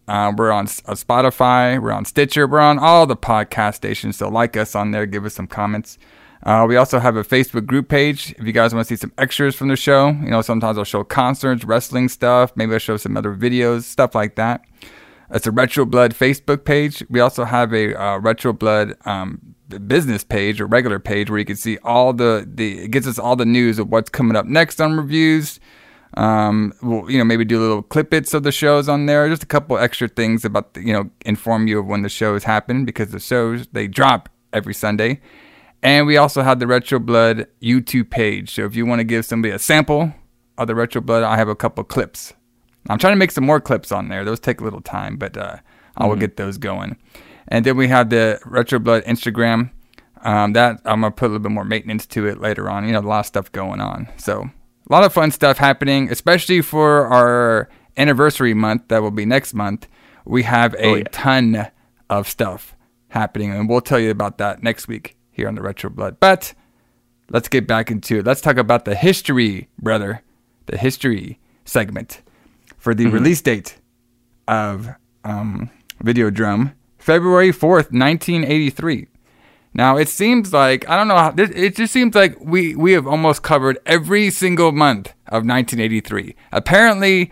Uh, 0.10 0.34
we're 0.36 0.52
on, 0.52 0.66
on 0.66 0.96
Spotify. 0.98 1.82
We're 1.82 1.94
on 1.94 2.04
Stitcher. 2.04 2.46
We're 2.46 2.60
on 2.60 2.80
all 2.80 3.08
the 3.08 3.16
podcast 3.16 3.76
stations. 3.76 4.18
So 4.18 4.28
like 4.28 4.58
us 4.58 4.76
on 4.76 4.92
there. 4.92 5.06
Give 5.06 5.24
us 5.24 5.36
some 5.36 5.48
comments. 5.48 5.98
Uh, 6.44 6.66
we 6.68 6.76
also 6.76 7.00
have 7.00 7.16
a 7.16 7.24
Facebook 7.24 7.66
group 7.66 7.88
page. 7.88 8.36
If 8.38 8.46
you 8.46 8.52
guys 8.52 8.74
want 8.74 8.86
to 8.86 8.94
see 8.94 9.00
some 9.00 9.14
extras 9.18 9.56
from 9.56 9.70
the 9.70 9.78
show, 9.78 10.10
you 10.10 10.32
know, 10.32 10.42
sometimes 10.42 10.78
I'll 10.78 10.84
show 10.84 11.06
concerts, 11.06 11.64
wrestling 11.64 12.10
stuff. 12.10 12.52
Maybe 12.58 12.74
I'll 12.74 12.80
show 12.80 12.98
some 12.98 13.16
other 13.16 13.34
videos, 13.34 13.84
stuff 13.84 14.16
like 14.16 14.36
that. 14.36 14.66
It's 15.32 15.48
a 15.48 15.52
Retro 15.52 15.86
Blood 15.86 16.14
Facebook 16.14 16.66
page. 16.66 17.06
We 17.10 17.22
also 17.22 17.46
have 17.46 17.74
a 17.74 17.96
uh, 17.96 18.18
Retro 18.18 18.52
Blood 18.52 18.96
um, 19.06 19.56
business 19.78 20.24
page 20.24 20.60
or 20.60 20.66
regular 20.66 20.98
page 20.98 21.30
where 21.30 21.38
you 21.38 21.46
can 21.46 21.56
see 21.56 21.78
all 21.84 22.14
the, 22.14 22.50
the 22.52 22.80
it 22.86 22.92
gets 22.92 23.06
us 23.06 23.20
all 23.20 23.36
the 23.36 23.46
news 23.46 23.78
of 23.78 23.90
what's 23.90 24.10
coming 24.10 24.36
up 24.36 24.46
next 24.46 24.82
on 24.82 24.98
reviews. 24.98 25.60
Um, 26.16 26.74
we'll, 26.82 27.10
you 27.10 27.20
know, 27.20 27.24
maybe 27.24 27.46
do 27.46 27.60
little 27.60 27.84
clippets 27.84 28.34
of 28.34 28.44
the 28.44 28.52
shows 28.52 28.90
on 28.90 29.06
there. 29.06 29.30
Just 29.30 29.44
a 29.44 29.48
couple 29.48 29.78
extra 29.78 30.08
things 30.08 30.44
about, 30.44 30.74
the, 30.74 30.82
you 30.82 30.92
know, 30.92 31.12
inform 31.24 31.68
you 31.68 31.80
of 31.80 31.86
when 31.86 32.02
the 32.02 32.10
shows 32.10 32.44
happen 32.44 32.84
because 32.84 33.12
the 33.12 33.20
shows 33.20 33.68
they 33.74 33.88
drop 33.88 34.28
every 34.52 34.74
Sunday. 34.74 35.22
And 35.84 36.08
we 36.08 36.18
also 36.18 36.42
have 36.42 36.60
the 36.60 36.68
Retro 36.68 37.00
Blood 37.00 37.48
YouTube 37.62 38.10
page. 38.10 38.56
So 38.56 38.66
if 38.66 38.76
you 38.76 38.86
want 38.86 39.00
to 39.00 39.06
give 39.06 39.24
somebody 39.24 39.54
a 39.54 39.60
sample 39.60 40.14
of 40.58 40.68
the 40.68 40.76
Retro 40.76 41.00
Blood, 41.00 41.24
I 41.24 41.38
have 41.38 41.48
a 41.48 41.56
couple 41.56 41.84
clips. 41.84 42.34
I'm 42.90 42.98
trying 42.98 43.14
to 43.14 43.18
make 43.18 43.32
some 43.32 43.46
more 43.46 43.62
clips 43.62 43.92
on 43.92 44.10
there. 44.10 44.26
Those 44.26 44.40
take 44.40 44.62
a 44.62 44.64
little 44.64 44.82
time, 44.82 45.16
but 45.16 45.38
uh, 45.38 45.58
I 45.96 46.08
will 46.08 46.16
get 46.16 46.38
those 46.38 46.58
going. 46.58 46.98
And 47.50 47.66
then 47.66 47.76
we 47.76 47.88
have 47.90 48.10
the 48.10 48.40
Retro 48.46 48.80
Blood 48.80 49.04
Instagram. 49.06 49.72
Um, 50.22 50.54
that 50.54 50.82
I'm 50.86 51.02
gonna 51.02 51.12
put 51.12 51.26
a 51.26 51.30
little 51.30 51.44
bit 51.44 51.52
more 51.52 51.64
maintenance 51.66 52.06
to 52.08 52.28
it 52.28 52.40
later 52.42 52.70
on. 52.70 52.86
You 52.86 52.92
know, 52.94 53.00
a 53.00 53.02
lot 53.02 53.20
of 53.22 53.26
stuff 53.26 53.52
going 53.52 53.80
on. 53.82 54.08
So 54.18 54.42
a 54.90 54.92
lot 54.94 55.04
of 55.04 55.14
fun 55.14 55.32
stuff 55.32 55.58
happening, 55.58 56.12
especially 56.12 56.62
for 56.62 57.08
our 57.08 57.70
anniversary 57.98 58.54
month. 58.54 58.90
That 58.90 59.02
will 59.02 59.12
be 59.12 59.26
next 59.26 59.54
month. 59.54 59.88
We 60.26 60.44
have 60.44 60.74
a 60.76 60.86
Oh, 60.86 60.96
yeah. 60.96 61.04
ton 61.12 61.68
of 62.10 62.28
stuff 62.28 62.76
happening, 63.10 63.52
and 63.52 63.70
we'll 63.70 63.82
tell 63.82 64.00
you 64.00 64.12
about 64.12 64.38
that 64.40 64.62
next 64.62 64.88
week 64.88 65.16
here 65.32 65.48
on 65.48 65.56
the 65.56 65.62
Retro 65.62 65.90
Blood. 65.90 66.20
But 66.20 66.54
let's 67.32 67.48
get 67.48 67.66
back 67.66 67.90
into 67.90 68.20
it. 68.20 68.26
Let's 68.26 68.42
talk 68.42 68.58
about 68.58 68.84
the 68.86 68.96
history, 68.96 69.70
brother. 69.82 70.22
The 70.66 70.78
history 70.78 71.40
segment 71.66 72.22
for 72.78 72.94
the 72.94 73.08
release 73.08 73.42
date 73.42 73.78
of 74.48 74.90
um, 75.24 75.70
Videodrome, 76.04 76.74
February 77.00 77.52
4th, 77.52 77.92
1983. 77.92 79.08
Now, 79.74 79.98
it 79.98 80.10
seems 80.10 80.52
like, 80.52 80.88
I 80.90 80.98
don't 80.98 81.08
know 81.08 81.16
how, 81.16 81.34
it 81.38 81.56
it 81.56 81.76
just 81.76 81.94
seems 81.94 82.16
like 82.16 82.38
we, 82.40 82.76
we 82.76 82.92
have 82.94 83.08
almost 83.08 83.44
covered 83.44 83.80
every 83.86 84.30
single 84.30 84.72
month 84.72 85.10
of 85.28 85.46
1983. 85.46 86.36
Apparently, 86.52 87.32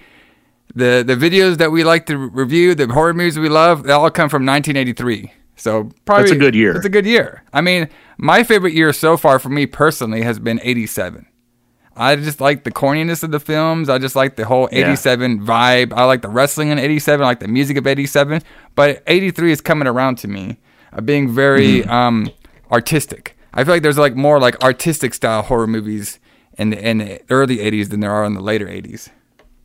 the, 0.73 1.03
the 1.05 1.15
videos 1.15 1.57
that 1.57 1.71
we 1.71 1.83
like 1.83 2.05
to 2.05 2.17
review, 2.17 2.75
the 2.75 2.87
horror 2.87 3.13
movies 3.13 3.39
we 3.39 3.49
love, 3.49 3.83
they 3.83 3.91
all 3.91 4.09
come 4.11 4.29
from 4.29 4.45
1983. 4.45 5.31
So 5.55 5.89
probably 6.05 6.25
That's 6.25 6.35
a 6.35 6.39
good 6.39 6.55
year. 6.55 6.75
It's 6.75 6.85
a 6.85 6.89
good 6.89 7.05
year. 7.07 7.43
I 7.51 7.61
mean, 7.61 7.89
my 8.17 8.43
favorite 8.43 8.73
year 8.73 8.93
so 8.93 9.17
far 9.17 9.39
for 9.39 9.49
me 9.49 9.65
personally 9.65 10.21
has 10.21 10.37
been 10.37 10.59
87. 10.63 11.25
I 11.97 12.15
just 12.15 12.39
like 12.39 12.63
the 12.63 12.71
corniness 12.71 13.23
of 13.23 13.31
the 13.31 13.39
films. 13.39 13.89
I 13.89 13.97
just 13.97 14.15
like 14.15 14.35
the 14.35 14.45
whole 14.45 14.69
87 14.71 15.41
vibe. 15.45 15.93
I 15.93 16.03
like 16.05 16.21
the 16.21 16.29
wrestling 16.29 16.69
in 16.69 16.79
87. 16.79 17.23
I 17.23 17.27
like 17.27 17.39
the 17.39 17.47
music 17.47 17.77
of 17.77 17.87
87. 17.87 18.41
But 18.75 19.03
83 19.07 19.51
is 19.51 19.61
coming 19.61 19.87
around 19.87 20.17
to 20.19 20.27
me 20.27 20.57
of 20.93 21.05
being 21.05 21.33
very 21.33 21.83
um, 21.85 22.29
artistic. 22.71 23.37
I 23.53 23.63
feel 23.63 23.73
like 23.73 23.81
there's 23.81 23.97
like 23.97 24.15
more 24.15 24.39
like 24.39 24.61
artistic 24.63 25.13
style 25.13 25.41
horror 25.41 25.67
movies 25.67 26.19
in 26.57 26.69
the, 26.69 26.87
in 26.87 26.99
the 26.99 27.21
early 27.29 27.57
80s 27.57 27.89
than 27.89 27.99
there 28.01 28.11
are 28.11 28.23
in 28.23 28.33
the 28.33 28.41
later 28.41 28.67
80s. 28.67 29.09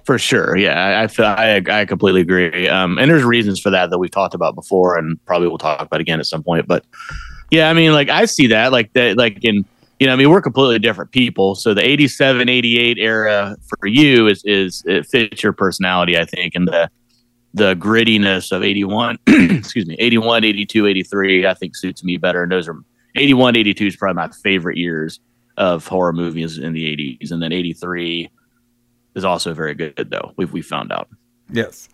For 0.04 0.18
sure, 0.18 0.56
yeah, 0.56 0.84
I 0.84 1.04
I, 1.04 1.06
feel, 1.06 1.26
I 1.26 1.62
I 1.70 1.84
completely 1.84 2.22
agree. 2.22 2.66
Um, 2.66 2.98
and 2.98 3.08
there's 3.08 3.22
reasons 3.22 3.60
for 3.60 3.70
that 3.70 3.90
that 3.90 3.98
we've 3.98 4.10
talked 4.10 4.34
about 4.34 4.56
before, 4.56 4.98
and 4.98 5.24
probably 5.26 5.46
we'll 5.46 5.58
talk 5.58 5.80
about 5.80 6.00
again 6.00 6.18
at 6.18 6.26
some 6.26 6.42
point. 6.42 6.66
But 6.66 6.84
yeah, 7.52 7.70
I 7.70 7.72
mean, 7.72 7.92
like 7.92 8.08
I 8.08 8.24
see 8.24 8.48
that, 8.48 8.72
like 8.72 8.92
that, 8.94 9.16
like 9.16 9.44
in 9.44 9.64
you 10.02 10.08
know, 10.08 10.14
I 10.14 10.16
mean, 10.16 10.30
we're 10.30 10.42
completely 10.42 10.80
different 10.80 11.12
people. 11.12 11.54
So 11.54 11.74
the 11.74 11.86
87, 11.86 12.48
88 12.48 12.98
era 12.98 13.56
for 13.68 13.86
you 13.86 14.26
is 14.26 14.42
is 14.44 14.82
it 14.84 15.06
fits 15.06 15.44
your 15.44 15.52
personality, 15.52 16.18
I 16.18 16.24
think, 16.24 16.56
and 16.56 16.66
the 16.66 16.90
the 17.54 17.76
grittiness 17.76 18.50
of 18.50 18.64
81, 18.64 19.18
excuse 19.28 19.86
me, 19.86 19.94
81, 20.00 20.42
82, 20.42 20.86
83, 20.88 21.46
I 21.46 21.54
think 21.54 21.76
suits 21.76 22.02
me 22.02 22.16
better. 22.16 22.42
And 22.42 22.50
those 22.50 22.66
are 22.66 22.82
81, 23.14 23.56
82 23.56 23.86
is 23.86 23.96
probably 23.96 24.16
my 24.16 24.28
favorite 24.42 24.76
years 24.76 25.20
of 25.56 25.86
horror 25.86 26.12
movies 26.12 26.58
in 26.58 26.72
the 26.72 26.84
80s, 26.84 27.30
and 27.30 27.40
then 27.40 27.52
83 27.52 28.28
is 29.14 29.24
also 29.24 29.54
very 29.54 29.74
good 29.74 30.10
though. 30.10 30.32
We've 30.36 30.52
we 30.52 30.62
found 30.62 30.90
out. 30.90 31.10
Yes. 31.48 31.88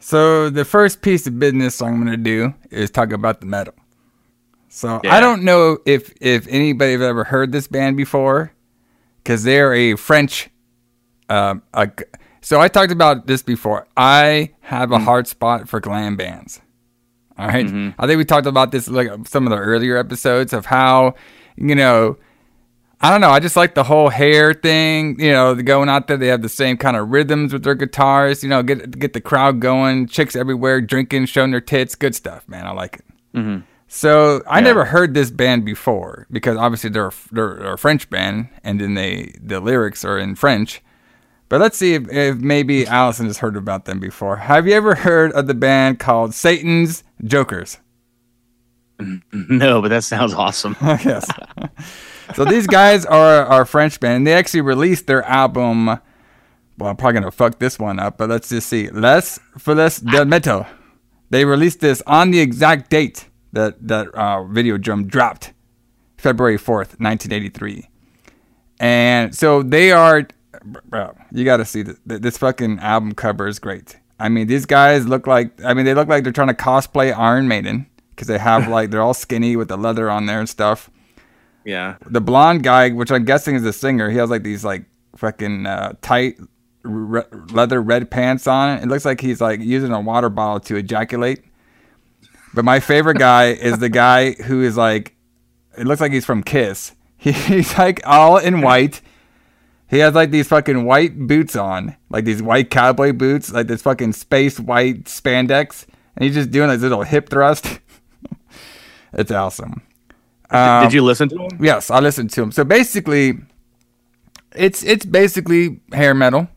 So 0.00 0.50
the 0.50 0.66
first 0.66 1.00
piece 1.00 1.26
of 1.26 1.38
business 1.38 1.80
I'm 1.80 2.04
going 2.04 2.10
to 2.10 2.18
do 2.18 2.52
is 2.70 2.90
talk 2.90 3.10
about 3.12 3.40
the 3.40 3.46
metal. 3.46 3.72
So 4.76 5.00
I 5.04 5.20
don't 5.20 5.42
know 5.42 5.78
if 5.86 6.12
if 6.20 6.46
anybody 6.48 6.92
have 6.92 7.00
ever 7.00 7.24
heard 7.24 7.50
this 7.50 7.66
band 7.66 7.96
before, 7.96 8.52
because 9.22 9.42
they're 9.42 9.72
a 9.72 9.96
French. 9.96 10.50
Um, 11.30 11.62
a, 11.72 11.90
so 12.42 12.60
I 12.60 12.68
talked 12.68 12.92
about 12.92 13.26
this 13.26 13.42
before. 13.42 13.88
I 13.96 14.52
have 14.60 14.92
a 14.92 14.98
mm. 14.98 15.04
hard 15.04 15.28
spot 15.28 15.66
for 15.66 15.80
glam 15.80 16.16
bands. 16.16 16.60
All 17.38 17.48
right? 17.48 17.64
Mm-hmm. 17.64 17.98
I 17.98 18.06
think 18.06 18.18
we 18.18 18.26
talked 18.26 18.46
about 18.46 18.70
this 18.70 18.86
like 18.86 19.08
some 19.26 19.46
of 19.46 19.50
the 19.50 19.56
earlier 19.56 19.96
episodes 19.96 20.52
of 20.52 20.66
how 20.66 21.14
you 21.56 21.74
know 21.74 22.18
I 23.00 23.10
don't 23.10 23.22
know. 23.22 23.30
I 23.30 23.40
just 23.40 23.56
like 23.56 23.74
the 23.74 23.84
whole 23.84 24.10
hair 24.10 24.52
thing. 24.52 25.18
You 25.18 25.32
know, 25.32 25.54
going 25.54 25.88
out 25.88 26.06
there, 26.06 26.18
they 26.18 26.28
have 26.28 26.42
the 26.42 26.50
same 26.50 26.76
kind 26.76 26.98
of 26.98 27.08
rhythms 27.08 27.54
with 27.54 27.64
their 27.64 27.74
guitars. 27.74 28.42
You 28.42 28.50
know, 28.50 28.62
get 28.62 28.98
get 28.98 29.14
the 29.14 29.22
crowd 29.22 29.58
going. 29.58 30.06
Chicks 30.06 30.36
everywhere, 30.36 30.82
drinking, 30.82 31.26
showing 31.26 31.50
their 31.50 31.62
tits. 31.62 31.94
Good 31.94 32.14
stuff, 32.14 32.46
man. 32.46 32.66
I 32.66 32.72
like 32.72 32.96
it. 32.96 33.04
Mm-hmm. 33.34 33.60
So 33.88 34.42
I 34.48 34.60
never 34.60 34.84
heard 34.84 35.14
this 35.14 35.30
band 35.30 35.64
before 35.64 36.26
because 36.30 36.56
obviously 36.56 36.90
they're 36.90 37.08
a, 37.08 37.12
they're, 37.30 37.54
they're 37.54 37.72
a 37.74 37.78
French 37.78 38.10
band, 38.10 38.48
and 38.64 38.80
then 38.80 38.94
they 38.94 39.34
the 39.40 39.60
lyrics 39.60 40.04
are 40.04 40.18
in 40.18 40.34
French. 40.34 40.82
But 41.48 41.60
let's 41.60 41.78
see 41.78 41.94
if, 41.94 42.10
if 42.10 42.36
maybe 42.38 42.86
Allison 42.86 43.26
has 43.26 43.38
heard 43.38 43.56
about 43.56 43.84
them 43.84 44.00
before. 44.00 44.36
Have 44.36 44.66
you 44.66 44.74
ever 44.74 44.96
heard 44.96 45.30
of 45.32 45.46
the 45.46 45.54
band 45.54 46.00
called 46.00 46.34
Satan's 46.34 47.04
Jokers? 47.24 47.78
No, 49.32 49.82
but 49.82 49.88
that 49.88 50.04
sounds 50.04 50.32
awesome. 50.32 50.74
yes. 50.82 51.30
so 52.34 52.46
these 52.46 52.66
guys 52.66 53.04
are 53.04 53.44
are 53.44 53.64
French 53.66 54.00
band. 54.00 54.26
They 54.26 54.32
actually 54.32 54.62
released 54.62 55.06
their 55.06 55.22
album. 55.24 55.86
Well, 55.86 56.90
I'm 56.90 56.96
probably 56.96 57.20
gonna 57.20 57.30
fuck 57.30 57.58
this 57.58 57.78
one 57.78 58.00
up, 58.00 58.16
but 58.18 58.30
let's 58.30 58.48
just 58.48 58.68
see. 58.68 58.88
Les 58.90 59.38
Feliz 59.58 59.98
del 59.98 60.24
Metal. 60.24 60.66
They 61.28 61.44
released 61.44 61.80
this 61.80 62.02
on 62.06 62.30
the 62.30 62.40
exact 62.40 62.88
date 62.90 63.28
that 63.56 63.74
that 63.88 64.08
uh, 64.14 64.38
Videodrome 64.44 65.08
dropped, 65.08 65.52
February 66.18 66.58
fourth, 66.58 67.00
1983. 67.00 67.88
And 68.78 69.34
so 69.34 69.62
they 69.62 69.90
are, 69.92 70.26
bro. 70.84 71.16
You 71.32 71.44
got 71.44 71.56
to 71.58 71.64
see 71.64 71.82
this. 71.82 71.98
This 72.06 72.38
fucking 72.38 72.78
album 72.80 73.12
cover 73.14 73.48
is 73.48 73.58
great. 73.58 73.96
I 74.20 74.28
mean, 74.28 74.46
these 74.46 74.66
guys 74.66 75.06
look 75.06 75.26
like. 75.26 75.52
I 75.64 75.74
mean, 75.74 75.84
they 75.84 75.94
look 75.94 76.08
like 76.08 76.22
they're 76.24 76.32
trying 76.32 76.48
to 76.48 76.54
cosplay 76.54 77.16
Iron 77.16 77.48
Maiden 77.48 77.86
because 78.10 78.28
they 78.28 78.38
have 78.38 78.68
like 78.68 78.90
they're 78.90 79.02
all 79.02 79.14
skinny 79.14 79.56
with 79.56 79.68
the 79.68 79.76
leather 79.76 80.08
on 80.10 80.26
there 80.26 80.40
and 80.40 80.48
stuff. 80.48 80.90
yeah. 81.64 81.96
The 82.08 82.20
blonde 82.20 82.62
guy, 82.62 82.90
which 82.90 83.10
I'm 83.10 83.24
guessing 83.24 83.54
is 83.56 83.62
the 83.62 83.72
singer, 83.72 84.10
he 84.10 84.18
has 84.18 84.30
like 84.30 84.42
these 84.42 84.64
like 84.64 84.84
fucking 85.16 85.66
uh, 85.66 85.94
tight 86.02 86.38
re- 86.82 87.22
leather 87.50 87.80
red 87.82 88.10
pants 88.10 88.46
on. 88.46 88.78
It 88.78 88.88
looks 88.88 89.04
like 89.04 89.20
he's 89.20 89.40
like 89.40 89.60
using 89.60 89.92
a 89.92 90.00
water 90.00 90.28
bottle 90.28 90.60
to 90.60 90.76
ejaculate. 90.76 91.44
But 92.56 92.64
my 92.64 92.80
favorite 92.80 93.18
guy 93.18 93.48
is 93.48 93.80
the 93.80 93.90
guy 93.90 94.32
who 94.32 94.62
is 94.62 94.78
like, 94.78 95.14
it 95.76 95.86
looks 95.86 96.00
like 96.00 96.10
he's 96.10 96.24
from 96.24 96.42
Kiss. 96.42 96.92
He, 97.18 97.32
he's 97.32 97.76
like 97.76 98.00
all 98.06 98.38
in 98.38 98.62
white. 98.62 99.02
He 99.90 99.98
has 99.98 100.14
like 100.14 100.30
these 100.30 100.48
fucking 100.48 100.86
white 100.86 101.18
boots 101.18 101.54
on, 101.54 101.96
like 102.08 102.24
these 102.24 102.42
white 102.42 102.70
cowboy 102.70 103.12
boots, 103.12 103.52
like 103.52 103.66
this 103.66 103.82
fucking 103.82 104.14
space 104.14 104.58
white 104.58 105.04
spandex, 105.04 105.84
and 106.16 106.24
he's 106.24 106.34
just 106.34 106.50
doing 106.50 106.70
his 106.70 106.80
little 106.80 107.02
hip 107.02 107.28
thrust. 107.28 107.78
it's 109.12 109.30
awesome. 109.30 109.82
Um, 110.48 110.84
Did 110.84 110.94
you 110.94 111.02
listen 111.02 111.28
to 111.28 111.36
him? 111.36 111.62
Yes, 111.62 111.90
I 111.90 112.00
listened 112.00 112.30
to 112.30 112.42
him. 112.42 112.52
So 112.52 112.64
basically, 112.64 113.34
it's 114.54 114.82
it's 114.82 115.04
basically 115.04 115.80
hair 115.92 116.14
metal, 116.14 116.48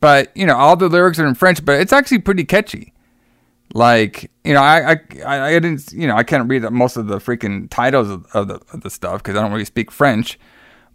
but 0.00 0.34
you 0.34 0.46
know 0.46 0.56
all 0.56 0.76
the 0.76 0.88
lyrics 0.88 1.18
are 1.18 1.26
in 1.26 1.34
French, 1.34 1.62
but 1.62 1.78
it's 1.78 1.92
actually 1.92 2.20
pretty 2.20 2.44
catchy. 2.44 2.94
Like 3.76 4.30
you 4.42 4.54
know, 4.54 4.62
I 4.62 4.98
I, 5.26 5.40
I 5.48 5.52
didn't 5.58 5.92
you 5.92 6.06
know 6.06 6.16
I 6.16 6.22
can't 6.22 6.48
read 6.48 6.62
most 6.70 6.96
of 6.96 7.08
the 7.08 7.18
freaking 7.18 7.68
titles 7.68 8.08
of, 8.08 8.26
of 8.32 8.48
the 8.48 8.60
of 8.72 8.80
the 8.80 8.88
stuff 8.88 9.22
because 9.22 9.36
I 9.36 9.42
don't 9.42 9.52
really 9.52 9.66
speak 9.66 9.90
French. 9.90 10.38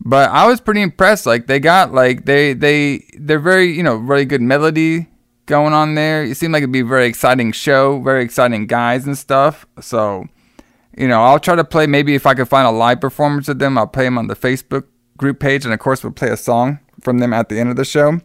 But 0.03 0.31
I 0.31 0.47
was 0.47 0.59
pretty 0.59 0.81
impressed. 0.81 1.27
Like 1.27 1.45
they 1.45 1.59
got 1.59 1.93
like 1.93 2.25
they 2.25 2.53
they 2.53 3.05
they're 3.19 3.38
very 3.38 3.71
you 3.71 3.83
know 3.83 3.95
really 3.97 4.25
good 4.25 4.41
melody 4.41 5.07
going 5.45 5.73
on 5.73 5.93
there. 5.93 6.23
It 6.23 6.38
seemed 6.38 6.53
like 6.53 6.63
it'd 6.63 6.71
be 6.71 6.79
a 6.79 6.85
very 6.85 7.05
exciting 7.05 7.51
show, 7.51 8.01
very 8.01 8.23
exciting 8.23 8.65
guys 8.65 9.05
and 9.05 9.15
stuff. 9.15 9.67
So 9.79 10.25
you 10.97 11.07
know, 11.07 11.21
I'll 11.21 11.39
try 11.39 11.55
to 11.55 11.63
play. 11.63 11.85
Maybe 11.85 12.15
if 12.15 12.25
I 12.25 12.33
could 12.33 12.50
find 12.50 12.67
a 12.67 12.71
live 12.71 13.00
performance 13.00 13.47
of 13.47 13.59
them, 13.59 13.77
I'll 13.77 13.85
play 13.85 14.05
them 14.05 14.17
on 14.17 14.25
the 14.25 14.35
Facebook 14.35 14.85
group 15.17 15.39
page, 15.39 15.65
and 15.65 15.73
of 15.73 15.79
course, 15.79 16.03
we'll 16.03 16.13
play 16.13 16.29
a 16.29 16.38
song 16.38 16.79
from 17.00 17.19
them 17.19 17.31
at 17.31 17.47
the 17.47 17.59
end 17.59 17.69
of 17.69 17.75
the 17.75 17.85
show. 17.85 18.21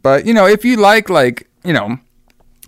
But 0.00 0.26
you 0.26 0.32
know, 0.32 0.46
if 0.46 0.64
you 0.64 0.76
like, 0.76 1.10
like 1.10 1.48
you 1.64 1.72
know, 1.72 1.98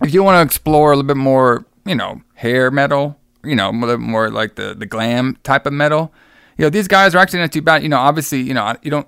if 0.03 0.13
you 0.13 0.23
want 0.23 0.37
to 0.37 0.41
explore 0.41 0.91
a 0.91 0.95
little 0.95 1.07
bit 1.07 1.17
more, 1.17 1.65
you 1.85 1.95
know, 1.95 2.21
hair 2.35 2.71
metal, 2.71 3.17
you 3.43 3.55
know, 3.55 3.69
a 3.69 3.71
little 3.71 3.97
bit 3.97 3.99
more 3.99 4.29
like 4.29 4.55
the 4.55 4.73
the 4.73 4.85
glam 4.85 5.37
type 5.43 5.65
of 5.65 5.73
metal, 5.73 6.13
you 6.57 6.65
know, 6.65 6.69
these 6.69 6.87
guys 6.87 7.15
are 7.15 7.19
actually 7.19 7.39
not 7.39 7.51
too 7.51 7.61
bad. 7.61 7.83
You 7.83 7.89
know, 7.89 7.99
obviously, 7.99 8.41
you 8.41 8.53
know, 8.53 8.75
you 8.81 8.91
don't. 8.91 9.07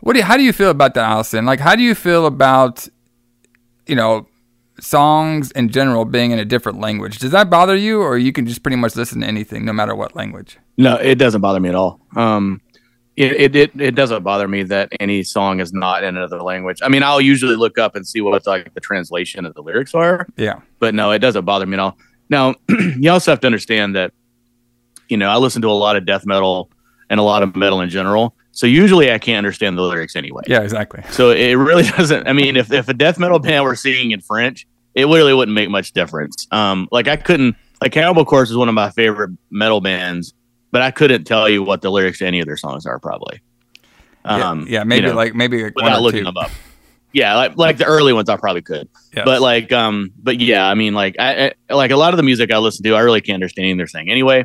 What 0.00 0.12
do 0.12 0.18
you, 0.20 0.24
how 0.24 0.36
do 0.36 0.42
you 0.42 0.52
feel 0.52 0.70
about 0.70 0.94
that, 0.94 1.04
Allison? 1.04 1.46
Like, 1.46 1.58
how 1.58 1.74
do 1.74 1.82
you 1.82 1.94
feel 1.94 2.26
about, 2.26 2.86
you 3.86 3.96
know, 3.96 4.28
songs 4.78 5.50
in 5.52 5.70
general 5.70 6.04
being 6.04 6.30
in 6.30 6.38
a 6.38 6.44
different 6.44 6.80
language? 6.80 7.18
Does 7.18 7.30
that 7.32 7.50
bother 7.50 7.74
you, 7.74 8.02
or 8.02 8.18
you 8.18 8.30
can 8.30 8.46
just 8.46 8.62
pretty 8.62 8.76
much 8.76 8.94
listen 8.94 9.22
to 9.22 9.26
anything, 9.26 9.64
no 9.64 9.72
matter 9.72 9.94
what 9.94 10.14
language? 10.14 10.58
No, 10.76 10.96
it 10.96 11.16
doesn't 11.16 11.40
bother 11.40 11.60
me 11.60 11.70
at 11.70 11.74
all. 11.74 12.00
Um, 12.14 12.60
it, 13.16 13.56
it 13.56 13.80
it 13.80 13.94
doesn't 13.94 14.22
bother 14.22 14.46
me 14.46 14.62
that 14.64 14.90
any 15.00 15.22
song 15.22 15.60
is 15.60 15.72
not 15.72 16.04
in 16.04 16.16
another 16.16 16.42
language. 16.42 16.80
I 16.82 16.88
mean, 16.88 17.02
I'll 17.02 17.20
usually 17.20 17.56
look 17.56 17.78
up 17.78 17.96
and 17.96 18.06
see 18.06 18.20
what 18.20 18.46
like 18.46 18.74
the 18.74 18.80
translation 18.80 19.46
of 19.46 19.54
the 19.54 19.62
lyrics 19.62 19.94
are, 19.94 20.26
Yeah, 20.36 20.60
but 20.78 20.94
no, 20.94 21.10
it 21.12 21.20
doesn't 21.20 21.44
bother 21.44 21.66
me 21.66 21.74
at 21.74 21.80
all. 21.80 21.96
Now, 22.28 22.54
you 22.68 23.10
also 23.10 23.30
have 23.32 23.40
to 23.40 23.46
understand 23.46 23.96
that, 23.96 24.12
you 25.08 25.16
know, 25.16 25.28
I 25.30 25.36
listen 25.36 25.62
to 25.62 25.68
a 25.68 25.72
lot 25.72 25.96
of 25.96 26.04
death 26.04 26.26
metal 26.26 26.70
and 27.08 27.20
a 27.20 27.22
lot 27.22 27.42
of 27.42 27.54
metal 27.56 27.80
in 27.80 27.88
general. 27.88 28.34
So 28.52 28.66
usually 28.66 29.12
I 29.12 29.18
can't 29.18 29.38
understand 29.38 29.78
the 29.78 29.82
lyrics 29.82 30.16
anyway. 30.16 30.42
yeah, 30.46 30.60
exactly. 30.62 31.02
So 31.10 31.30
it 31.30 31.54
really 31.54 31.84
doesn't. 31.96 32.26
I 32.26 32.32
mean, 32.32 32.56
if, 32.56 32.72
if 32.72 32.88
a 32.88 32.94
death 32.94 33.18
metal 33.18 33.38
band 33.38 33.64
were 33.64 33.76
singing 33.76 34.10
in 34.10 34.20
French, 34.20 34.66
it 34.94 35.04
really 35.04 35.34
wouldn't 35.34 35.54
make 35.54 35.68
much 35.70 35.92
difference. 35.92 36.46
Um, 36.50 36.88
like 36.90 37.06
I 37.06 37.16
couldn't 37.16 37.54
like 37.80 37.92
Cannibal 37.92 38.24
Corpse 38.24 38.50
is 38.50 38.56
one 38.56 38.68
of 38.68 38.74
my 38.74 38.90
favorite 38.90 39.30
metal 39.50 39.80
bands, 39.80 40.32
but 40.76 40.82
I 40.82 40.90
couldn't 40.90 41.24
tell 41.24 41.48
you 41.48 41.62
what 41.62 41.80
the 41.80 41.90
lyrics 41.90 42.18
to 42.18 42.26
any 42.26 42.38
of 42.38 42.44
their 42.44 42.58
songs 42.58 42.84
are 42.84 42.98
probably. 42.98 43.40
Yeah, 44.26 44.50
Um, 44.50 44.66
yeah, 44.68 44.84
maybe 44.84 45.06
you 45.06 45.08
know, 45.08 45.16
like 45.16 45.34
maybe 45.34 45.64
like 45.64 45.74
without 45.74 46.02
looking 46.02 46.20
two. 46.20 46.24
them 46.26 46.36
up. 46.36 46.50
Yeah, 47.14 47.34
like 47.34 47.56
like 47.56 47.78
the 47.78 47.86
early 47.86 48.12
ones, 48.12 48.28
I 48.28 48.36
probably 48.36 48.60
could. 48.60 48.86
Yes. 49.14 49.24
But 49.24 49.40
like, 49.40 49.72
um, 49.72 50.12
but 50.22 50.38
yeah, 50.38 50.68
I 50.68 50.74
mean, 50.74 50.92
like, 50.92 51.16
I, 51.18 51.54
I 51.70 51.74
like 51.74 51.92
a 51.92 51.96
lot 51.96 52.12
of 52.12 52.18
the 52.18 52.24
music 52.24 52.52
I 52.52 52.58
listen 52.58 52.84
to, 52.84 52.94
I 52.94 53.00
really 53.00 53.22
can't 53.22 53.36
understand 53.36 53.64
anything 53.64 53.78
they're 53.78 53.86
saying 53.86 54.10
anyway. 54.10 54.44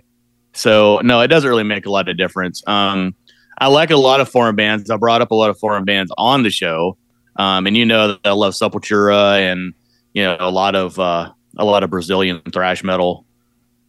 So 0.53 1.01
no, 1.03 1.19
it 1.19 1.27
doesn't 1.27 1.49
really 1.49 1.65
make 1.65 1.85
a 1.85 1.91
lot 1.91 2.07
of 2.07 2.15
difference. 2.15 2.63
Um, 2.65 3.13
I 3.57 3.67
like 3.67 3.91
a 3.91 3.97
lot 3.97 4.21
of 4.21 4.29
foreign 4.29 4.55
bands. 4.55 4.89
I 4.89 4.95
brought 4.95 5.21
up 5.21 5.31
a 5.31 5.35
lot 5.35 5.49
of 5.49 5.59
foreign 5.59 5.83
bands 5.83 6.13
on 6.17 6.43
the 6.43 6.49
show, 6.49 6.95
um, 7.35 7.67
and 7.67 7.75
you 7.75 7.85
know 7.85 8.07
that 8.07 8.19
I 8.23 8.31
love 8.31 8.53
Sepultura 8.53 9.51
and 9.51 9.73
you 10.13 10.23
know 10.23 10.37
a 10.39 10.49
lot 10.49 10.75
of 10.75 10.97
uh, 10.97 11.29
a 11.57 11.65
lot 11.65 11.83
of 11.83 11.89
Brazilian 11.89 12.41
thrash 12.53 12.85
metal. 12.85 13.25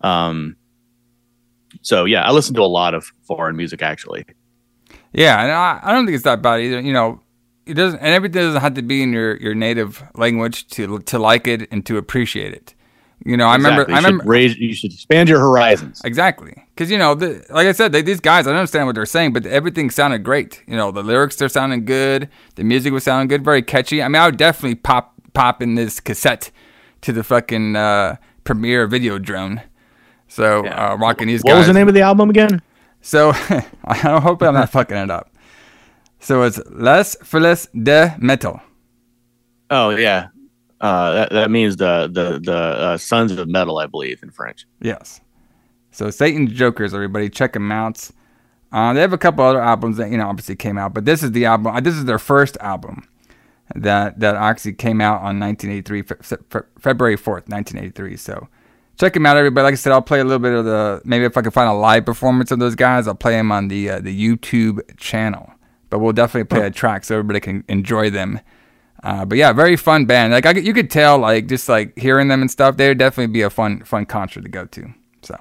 Um, 0.00 0.56
so 1.80 2.04
yeah, 2.04 2.22
I 2.22 2.30
listen 2.32 2.54
to 2.56 2.62
a 2.62 2.68
lot 2.68 2.94
of 2.94 3.10
foreign 3.22 3.56
music 3.56 3.82
actually. 3.82 4.24
Yeah, 5.12 5.42
and 5.42 5.52
I, 5.52 5.80
I 5.82 5.92
don't 5.92 6.06
think 6.06 6.14
it's 6.14 6.24
that 6.24 6.42
bad 6.42 6.60
either. 6.60 6.80
You 6.80 6.92
know, 6.92 7.20
it 7.66 7.74
doesn't, 7.74 7.98
and 8.00 8.08
everything 8.08 8.42
doesn't 8.42 8.60
have 8.60 8.74
to 8.74 8.82
be 8.82 9.02
in 9.02 9.12
your, 9.12 9.36
your 9.36 9.54
native 9.54 10.02
language 10.14 10.66
to 10.68 10.98
to 11.00 11.18
like 11.18 11.46
it 11.46 11.68
and 11.70 11.84
to 11.86 11.96
appreciate 11.98 12.52
it. 12.54 12.74
You 13.24 13.36
know, 13.36 13.48
Exactly. 13.52 13.52
I 13.52 13.54
remember, 13.70 13.90
You 13.90 13.96
I 13.96 14.00
should 14.00 14.06
remember 14.06 14.24
raise, 14.30 14.56
you 14.58 14.74
should 14.74 14.92
expand 14.92 15.28
your 15.28 15.38
horizons. 15.38 16.00
exactly 16.04 16.54
because 16.74 16.90
you 16.90 16.98
know, 16.98 17.14
the, 17.14 17.44
like 17.50 17.68
I 17.68 17.72
said, 17.72 17.92
they, 17.92 18.02
these 18.02 18.18
guys, 18.20 18.46
I 18.46 18.50
don't 18.50 18.58
understand 18.58 18.86
what 18.86 18.96
they're 18.96 19.06
saying, 19.06 19.32
but 19.32 19.46
everything 19.46 19.90
sounded 19.90 20.24
great. 20.24 20.60
You 20.66 20.76
know, 20.76 20.90
the 20.90 21.02
lyrics 21.04 21.36
they're 21.36 21.48
sounding 21.48 21.84
good, 21.84 22.28
the 22.56 22.64
music 22.64 22.92
was 22.92 23.04
sounding 23.04 23.28
good, 23.28 23.44
very 23.44 23.62
catchy. 23.62 24.02
I 24.02 24.08
mean, 24.08 24.20
I 24.20 24.26
would 24.26 24.38
definitely 24.38 24.74
pop 24.74 25.14
pop 25.34 25.62
in 25.62 25.76
this 25.76 26.00
cassette 26.00 26.50
to 27.02 27.12
the 27.12 27.22
fucking 27.22 27.76
uh, 27.76 28.16
premiere 28.44 28.88
Videodrome. 28.88 29.62
So 30.32 30.66
uh, 30.66 30.96
rocking 30.98 31.28
these 31.28 31.42
What 31.42 31.50
guys. 31.52 31.58
was 31.58 31.66
the 31.66 31.72
name 31.74 31.88
of 31.88 31.94
the 31.94 32.00
album 32.00 32.30
again? 32.30 32.62
So 33.02 33.30
I 33.84 33.94
hope 33.96 34.42
I'm 34.42 34.54
not 34.54 34.70
fucking 34.70 34.96
it 34.96 35.10
up. 35.10 35.30
So 36.20 36.42
it's 36.42 36.58
Les 36.70 37.16
Feliz 37.22 37.68
de 37.74 38.16
Metal. 38.18 38.60
Oh 39.70 39.90
yeah, 39.90 40.28
uh, 40.80 41.12
that 41.12 41.30
that 41.32 41.50
means 41.50 41.76
the 41.76 42.08
the 42.10 42.38
the 42.42 42.56
uh, 42.56 42.96
Sons 42.96 43.32
of 43.32 43.48
Metal, 43.48 43.78
I 43.78 43.86
believe, 43.86 44.22
in 44.22 44.30
French. 44.30 44.66
Yes. 44.80 45.20
So 45.90 46.08
Satan's 46.10 46.52
Jokers, 46.52 46.94
everybody, 46.94 47.28
check 47.28 47.52
them 47.52 47.70
out. 47.70 48.08
Uh, 48.72 48.94
they 48.94 49.00
have 49.02 49.12
a 49.12 49.18
couple 49.18 49.44
other 49.44 49.60
albums 49.60 49.98
that 49.98 50.10
you 50.10 50.16
know 50.16 50.28
obviously 50.28 50.56
came 50.56 50.78
out, 50.78 50.94
but 50.94 51.04
this 51.04 51.22
is 51.22 51.32
the 51.32 51.44
album. 51.44 51.74
uh, 51.74 51.80
This 51.80 51.94
is 51.94 52.06
their 52.06 52.18
first 52.18 52.56
album 52.60 53.06
that 53.74 54.18
that 54.20 54.36
actually 54.36 54.72
came 54.74 55.00
out 55.02 55.16
on 55.20 55.38
1983, 55.40 56.02
Fe- 56.02 56.14
Fe- 56.48 56.66
February 56.78 57.16
4th, 57.16 57.48
1983. 57.50 58.16
So 58.16 58.48
check 58.98 59.14
them 59.14 59.26
out, 59.26 59.36
everybody. 59.36 59.64
Like 59.64 59.72
I 59.72 59.76
said, 59.76 59.92
I'll 59.92 60.02
play 60.02 60.20
a 60.20 60.24
little 60.24 60.38
bit 60.38 60.52
of 60.52 60.64
the 60.64 61.00
maybe 61.04 61.24
if 61.24 61.36
I 61.36 61.42
can 61.42 61.50
find 61.50 61.68
a 61.68 61.74
live 61.74 62.04
performance 62.04 62.50
of 62.50 62.58
those 62.58 62.74
guys, 62.74 63.06
I'll 63.06 63.14
play 63.14 63.32
them 63.32 63.52
on 63.52 63.68
the 63.68 63.90
uh, 63.90 64.00
the 64.00 64.16
YouTube 64.16 64.80
channel. 64.96 65.52
But 65.90 65.98
we'll 65.98 66.12
definitely 66.12 66.48
play 66.48 66.66
a 66.66 66.70
track 66.70 67.04
so 67.04 67.16
everybody 67.16 67.40
can 67.40 67.64
enjoy 67.68 68.08
them. 68.10 68.40
Uh, 69.02 69.24
but 69.24 69.36
yeah, 69.36 69.52
very 69.52 69.76
fun 69.76 70.06
band. 70.06 70.32
Like 70.32 70.46
I, 70.46 70.52
you 70.52 70.72
could 70.72 70.90
tell, 70.90 71.18
like 71.18 71.48
just 71.48 71.68
like 71.68 71.98
hearing 71.98 72.28
them 72.28 72.40
and 72.40 72.50
stuff, 72.50 72.76
they 72.76 72.88
would 72.88 72.98
definitely 72.98 73.32
be 73.32 73.42
a 73.42 73.50
fun 73.50 73.82
fun 73.84 74.06
concert 74.06 74.42
to 74.42 74.48
go 74.48 74.64
to. 74.66 74.94
So. 75.22 75.36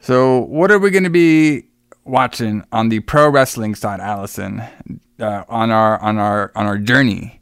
So, 0.00 0.40
what 0.40 0.72
are 0.72 0.80
we 0.80 0.90
going 0.90 1.04
to 1.04 1.10
be 1.10 1.68
watching 2.04 2.64
on 2.72 2.88
the 2.88 2.98
pro 3.00 3.28
wrestling 3.28 3.76
side, 3.76 4.00
Allison, 4.00 4.60
uh, 5.20 5.44
on 5.48 5.70
our 5.70 6.00
on 6.00 6.18
our 6.18 6.50
on 6.56 6.66
our 6.66 6.76
journey 6.76 7.41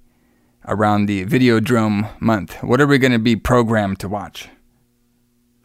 around 0.71 1.07
the 1.07 1.27
Videodrome 1.27 2.09
month? 2.21 2.63
What 2.63 2.81
are 2.81 2.87
we 2.87 2.97
going 2.99 3.13
to 3.13 3.19
be 3.19 3.37
programmed 3.37 3.99
to 4.01 4.09
watch? 4.09 4.49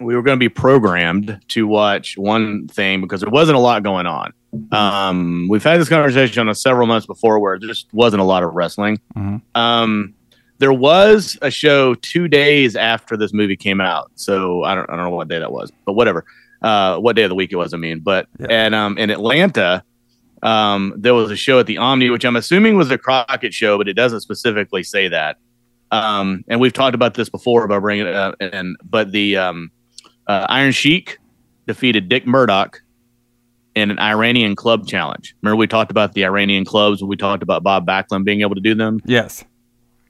we 0.01 0.13
were 0.13 0.21
going 0.21 0.37
to 0.37 0.43
be 0.43 0.49
programmed 0.49 1.39
to 1.47 1.65
watch 1.65 2.17
one 2.17 2.67
thing 2.67 2.99
because 2.99 3.21
there 3.21 3.29
wasn't 3.29 3.55
a 3.55 3.59
lot 3.59 3.81
going 3.81 4.05
on. 4.05 4.33
Um, 4.73 5.47
we've 5.49 5.63
had 5.63 5.79
this 5.79 5.87
conversation 5.87 6.49
on 6.49 6.53
several 6.53 6.85
months 6.85 7.05
before 7.07 7.39
where 7.39 7.57
there 7.57 7.69
just 7.69 7.87
wasn't 7.93 8.19
a 8.21 8.25
lot 8.25 8.43
of 8.43 8.53
wrestling. 8.53 8.99
Mhm. 9.15 9.41
Um, 9.55 10.13
there 10.59 10.73
was 10.73 11.37
a 11.41 11.49
show 11.49 11.95
two 11.95 12.27
days 12.27 12.75
after 12.75 13.15
this 13.15 13.31
movie 13.33 13.55
came 13.55 13.79
out, 13.79 14.11
so 14.15 14.63
I 14.65 14.75
don't 14.75 14.89
I 14.89 14.97
don't 14.97 15.05
know 15.05 15.11
what 15.15 15.29
day 15.29 15.39
that 15.39 15.51
was, 15.53 15.71
but 15.85 15.93
whatever. 15.93 16.25
Uh, 16.61 16.97
what 16.97 17.15
day 17.15 17.23
of 17.23 17.29
the 17.29 17.35
week 17.35 17.53
it 17.53 17.55
was, 17.57 17.73
I 17.73 17.77
mean, 17.77 17.99
but 17.99 18.27
Yeah. 18.37 18.47
and 18.49 18.75
um, 18.75 18.97
in 18.97 19.09
Atlanta, 19.09 19.81
um, 20.45 20.93
there 20.95 21.15
was 21.15 21.31
a 21.31 21.35
show 21.35 21.59
at 21.59 21.65
the 21.65 21.77
Omni, 21.77 22.09
which 22.11 22.23
I'm 22.23 22.35
assuming 22.35 22.77
was 22.77 22.91
a 22.91 22.97
Crockett 22.97 23.53
show, 23.53 23.77
but 23.77 23.87
it 23.87 23.93
doesn't 23.93 24.21
specifically 24.21 24.83
say 24.83 25.07
that. 25.07 25.37
Um, 25.91 26.43
and 26.47 26.59
we've 26.59 26.73
talked 26.73 26.93
about 26.93 27.15
this 27.15 27.29
before 27.29 27.65
about 27.65 27.81
bringing 27.81 28.05
it 28.05 28.15
up, 28.15 28.35
and 28.39 28.77
but 28.83 29.11
the 29.11 29.37
um, 29.37 29.71
uh, 30.27 30.45
Iron 30.47 30.71
Sheik 30.71 31.17
defeated 31.67 32.09
Dick 32.09 32.27
Murdoch 32.27 32.81
in 33.73 33.91
an 33.91 33.99
Iranian 33.99 34.55
club 34.55 34.87
challenge. 34.87 35.35
Remember, 35.41 35.57
we 35.57 35.67
talked 35.67 35.91
about 35.91 36.13
the 36.13 36.23
Iranian 36.23 36.63
clubs 36.63 37.01
when 37.01 37.09
we 37.09 37.17
talked 37.17 37.43
about 37.43 37.63
Bob 37.63 37.85
Backlund 37.85 38.23
being 38.23 38.41
able 38.41 38.55
to 38.55 38.61
do 38.61 38.75
them. 38.75 39.01
Yes. 39.05 39.43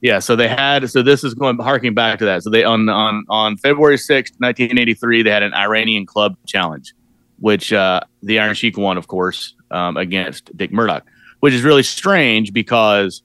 Yeah, 0.02 0.18
so 0.18 0.36
they 0.36 0.48
had 0.48 0.90
so 0.90 1.02
this 1.02 1.24
is 1.24 1.32
going 1.32 1.58
harking 1.58 1.94
back 1.94 2.18
to 2.18 2.26
that. 2.26 2.42
So 2.42 2.50
they 2.50 2.62
on 2.62 2.88
on 2.90 3.24
on 3.30 3.56
February 3.56 3.96
sixth, 3.96 4.34
nineteen 4.38 4.78
eighty 4.78 4.92
three, 4.92 5.22
they 5.22 5.30
had 5.30 5.42
an 5.42 5.54
Iranian 5.54 6.04
club 6.04 6.36
challenge, 6.46 6.92
which 7.38 7.72
uh, 7.72 8.00
the 8.22 8.38
Iron 8.38 8.54
Sheik 8.54 8.76
won, 8.76 8.98
of 8.98 9.08
course, 9.08 9.54
um, 9.70 9.96
against 9.96 10.56
Dick 10.56 10.72
Murdoch, 10.72 11.04
which 11.40 11.52
is 11.54 11.62
really 11.62 11.82
strange 11.82 12.52
because 12.52 13.22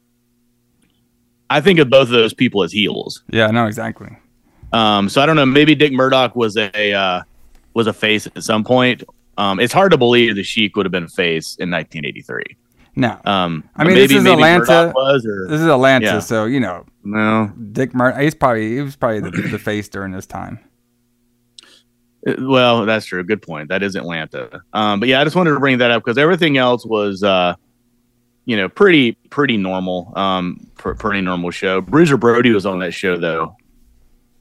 I 1.50 1.62
think 1.62 1.80
of 1.80 1.90
both 1.90 2.04
of 2.08 2.14
those 2.14 2.34
people 2.34 2.64
as 2.64 2.72
heels. 2.72 3.24
Yeah, 3.30 3.48
no, 3.48 3.66
exactly. 3.68 4.10
Um, 4.74 5.10
so 5.10 5.22
I 5.22 5.26
don't 5.26 5.36
know. 5.36 5.46
Maybe 5.46 5.76
Dick 5.76 5.92
Murdoch 5.92 6.36
was 6.36 6.56
a 6.56 6.94
uh, 6.94 7.24
was 7.74 7.88
a 7.88 7.94
face 7.94 8.26
at 8.28 8.44
some 8.44 8.64
point. 8.64 9.04
Um, 9.38 9.60
it's 9.60 9.74
hard 9.74 9.92
to 9.92 9.98
believe 9.98 10.36
the 10.36 10.44
Sheik 10.44 10.76
would 10.76 10.86
have 10.86 10.92
been 10.92 11.06
a 11.06 11.10
face 11.10 11.56
in 11.58 11.70
1983. 11.72 12.44
No. 12.96 13.20
Um, 13.26 13.64
I 13.76 13.84
mean, 13.86 13.94
maybe, 13.94 14.08
this 14.08 14.18
is 14.18 14.24
maybe 14.24 14.34
Atlanta. 14.34 14.92
Was 14.94 15.26
or 15.26 15.48
This 15.48 15.62
is 15.62 15.68
Atlanta, 15.68 16.06
Yeah. 16.06 16.20
so 16.20 16.46
you 16.46 16.60
know, 16.60 16.86
no. 17.04 17.52
Dick 17.72 17.94
Murdoch. 17.94 18.20
He's 18.22 18.36
probably 18.36 18.76
he 18.76 18.82
was 18.82 18.96
probably 18.96 19.22
the, 19.22 19.32
the 19.32 19.60
face 19.60 19.88
during 19.90 20.12
this 20.12 20.26
time. 20.26 20.60
Uh, 22.28 22.36
Well, 22.40 22.86
that's 22.86 23.06
true. 23.06 23.24
Good 23.24 23.42
point. 23.42 23.70
That 23.70 23.84
is 23.84 23.96
Atlanta. 23.96 24.62
Um, 24.74 25.00
but 25.00 25.10
yeah, 25.10 25.22
I 25.22 25.24
just 25.24 25.36
wanted 25.36 25.52
to 25.54 25.60
bring 25.60 25.78
that 25.80 25.92
up 25.92 26.04
because 26.04 26.18
everything 26.18 26.58
else 26.58 26.86
was, 26.86 27.24
uh, 27.24 27.56
you 28.46 28.58
know, 28.58 28.68
pretty 28.70 29.14
pretty 29.30 29.58
normal. 29.58 30.12
Um, 30.16 30.68
pr- 30.78 30.94
pretty 30.94 31.22
normal 31.22 31.52
show. 31.52 31.82
Bruiser 31.82 32.18
Brody 32.18 32.52
was 32.52 32.66
on 32.66 32.80
that 32.80 32.92
show 32.94 33.18
though, 33.18 33.56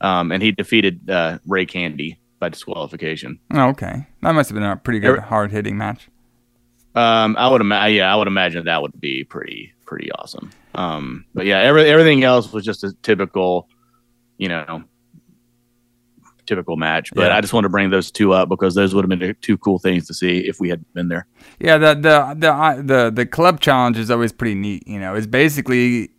um, 0.00 0.32
and 0.32 0.42
he 0.42 0.52
defeated 0.52 1.08
uh, 1.10 1.38
Ray 1.46 1.66
Candy 1.66 2.18
by 2.38 2.48
disqualification. 2.48 3.38
Oh, 3.52 3.68
okay. 3.68 4.06
That 4.22 4.32
must 4.34 4.48
have 4.50 4.54
been 4.54 4.62
a 4.64 4.76
pretty 4.76 5.00
good 5.00 5.18
hard 5.18 5.50
hitting 5.52 5.76
match. 5.76 6.08
Um, 6.94 7.36
I 7.38 7.48
would 7.48 7.60
imagine. 7.60 7.96
Yeah, 7.96 8.12
I 8.12 8.16
would 8.16 8.26
imagine 8.26 8.64
that 8.64 8.82
would 8.82 8.98
be 9.00 9.24
pretty 9.24 9.72
pretty 9.86 10.10
awesome. 10.12 10.50
Um, 10.74 11.24
but 11.34 11.46
yeah, 11.46 11.58
every, 11.58 11.84
everything 11.84 12.22
else 12.24 12.52
was 12.52 12.64
just 12.64 12.84
a 12.84 12.92
typical, 13.02 13.68
you 14.38 14.48
know, 14.48 14.82
typical 16.50 16.76
match. 16.76 17.10
But 17.14 17.28
Yeah. 17.28 17.36
I 17.36 17.40
just 17.40 17.52
want 17.52 17.64
to 17.64 17.68
bring 17.68 17.90
those 17.90 18.10
two 18.10 18.32
up 18.32 18.48
because 18.48 18.74
those 18.74 18.94
would 18.94 19.04
have 19.08 19.18
been 19.18 19.36
two 19.40 19.56
cool 19.58 19.78
things 19.78 20.06
to 20.08 20.14
see 20.14 20.38
if 20.48 20.60
we 20.60 20.68
had 20.68 20.84
been 20.92 21.08
there. 21.08 21.26
Yeah, 21.58 21.78
the 21.78 21.94
the 21.94 22.34
the 22.36 22.82
the 22.82 23.10
the 23.14 23.26
club 23.26 23.60
challenge 23.60 23.96
is 23.98 24.10
always 24.10 24.32
pretty 24.32 24.54
neat. 24.54 24.86
You 24.86 25.00
know, 25.00 25.14
it's 25.14 25.26
basically 25.26 26.10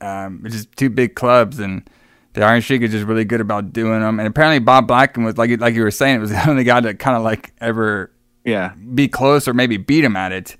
um, 0.00 0.42
it's 0.44 0.54
just 0.54 0.76
two 0.76 0.88
big 0.90 1.14
clubs, 1.14 1.58
and 1.58 1.88
the 2.34 2.42
Iron 2.44 2.60
Sheik 2.60 2.82
is 2.82 2.92
just 2.92 3.06
really 3.06 3.24
good 3.24 3.40
about 3.40 3.72
doing 3.72 4.00
them. 4.00 4.18
And 4.20 4.28
apparently, 4.28 4.60
Bob 4.60 4.88
Backlund 4.88 5.24
was 5.24 5.36
like 5.36 5.60
like 5.60 5.74
you 5.74 5.82
were 5.82 5.90
saying, 5.90 6.16
it 6.16 6.20
was 6.20 6.30
the 6.36 6.48
only 6.48 6.64
guy 6.64 6.80
that 6.80 6.98
kind 6.98 7.16
of 7.16 7.22
like 7.22 7.52
ever 7.60 8.12
Yeah, 8.44 8.74
be 8.94 9.08
close 9.08 9.48
or 9.48 9.54
maybe 9.54 9.76
beat 9.76 10.04
him 10.04 10.16
at 10.16 10.32
it. 10.32 10.56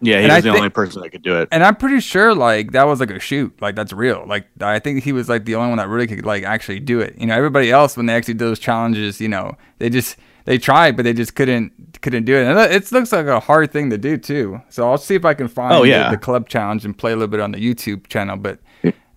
Yeah, 0.00 0.16
he 0.18 0.24
And 0.24 0.28
was 0.28 0.32
I 0.36 0.40
the 0.40 0.52
thi- 0.52 0.56
only 0.58 0.68
person 0.70 1.02
that 1.02 1.10
could 1.10 1.22
do 1.22 1.36
it. 1.40 1.48
And 1.50 1.62
I'm 1.64 1.76
pretty 1.76 2.00
sure 2.00 2.34
like 2.34 2.72
that 2.72 2.86
was 2.86 3.00
like 3.00 3.10
a 3.10 3.18
shoot, 3.20 3.52
like 3.60 3.74
that's 3.76 3.92
real. 3.92 4.24
Like 4.26 4.46
I 4.60 4.78
think 4.78 5.02
he 5.02 5.12
was 5.12 5.28
like 5.28 5.44
the 5.44 5.54
only 5.56 5.68
one 5.70 5.78
that 5.78 5.88
really 5.88 6.06
could 6.06 6.24
like 6.24 6.44
actually 6.44 6.80
do 6.80 7.00
it. 7.00 7.16
You 7.18 7.26
know, 7.26 7.34
everybody 7.34 7.70
else 7.70 7.96
when 7.96 8.06
they 8.06 8.14
actually 8.14 8.34
do 8.34 8.46
those 8.46 8.58
challenges, 8.58 9.20
you 9.20 9.28
know, 9.28 9.56
they 9.78 9.90
just 9.90 10.16
they 10.44 10.56
tried, 10.58 10.96
but 10.96 11.02
they 11.04 11.12
just 11.12 11.34
couldn't 11.34 12.00
couldn't 12.00 12.24
do 12.24 12.34
it. 12.36 12.44
And 12.46 12.58
it 12.58 12.70
it 12.72 12.92
looks 12.92 13.12
like 13.12 13.26
a 13.26 13.40
hard 13.40 13.70
thing 13.72 13.90
to 13.90 13.98
do 13.98 14.16
too. 14.16 14.60
So 14.68 14.88
I'll 14.88 14.98
see 14.98 15.14
if 15.14 15.24
I 15.24 15.34
can 15.34 15.48
find 15.48 15.72
Oh, 15.74 15.82
the- 15.82 15.88
yeah. 15.88 16.10
the, 16.10 16.16
club 16.18 16.48
challenge 16.48 16.84
and 16.84 16.96
play 16.96 17.12
a 17.12 17.16
little 17.16 17.28
bit 17.28 17.40
on 17.40 17.52
the 17.52 17.58
YouTube 17.58 18.06
channel. 18.08 18.36
But 18.36 18.60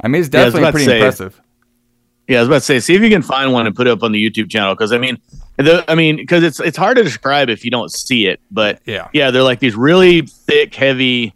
I 0.04 0.08
mean, 0.08 0.22
it's 0.22 0.28
Yeah, 0.34 0.46
definitely 0.46 0.62
to 0.68 0.72
pretty 0.72 0.86
say- 0.86 0.98
impressive. 0.98 1.42
Yeah, 2.28 2.38
I 2.38 2.42
was 2.42 2.48
about 2.50 2.56
to 2.60 2.62
say, 2.62 2.80
see 2.80 2.96
if 2.96 3.02
you 3.02 3.10
can 3.10 3.22
find 3.24 3.52
one 3.52 3.68
and 3.68 3.76
put 3.76 3.88
it 3.88 3.90
up 3.92 4.04
on 4.04 4.14
the 4.14 4.24
YouTube 4.30 4.50
channel 4.50 4.74
because 4.74 4.94
I 4.94 4.98
mean, 4.98 5.18
the, 5.62 5.86
I 5.92 5.96
mean, 5.96 6.16
because 6.18 6.44
it's 6.44 6.60
it's 6.60 6.78
hard 6.78 6.98
to 6.98 7.04
describe 7.04 7.50
if 7.50 7.64
you 7.66 7.72
don't 7.72 7.92
see 7.92 8.28
it, 8.28 8.40
but 8.52 8.80
Yeah. 8.86 9.08
yeah, 9.14 9.32
they're 9.32 9.44
like 9.44 9.60
these 9.60 9.76
really 9.76 10.22
thick, 10.22 10.74
heavy 10.76 11.34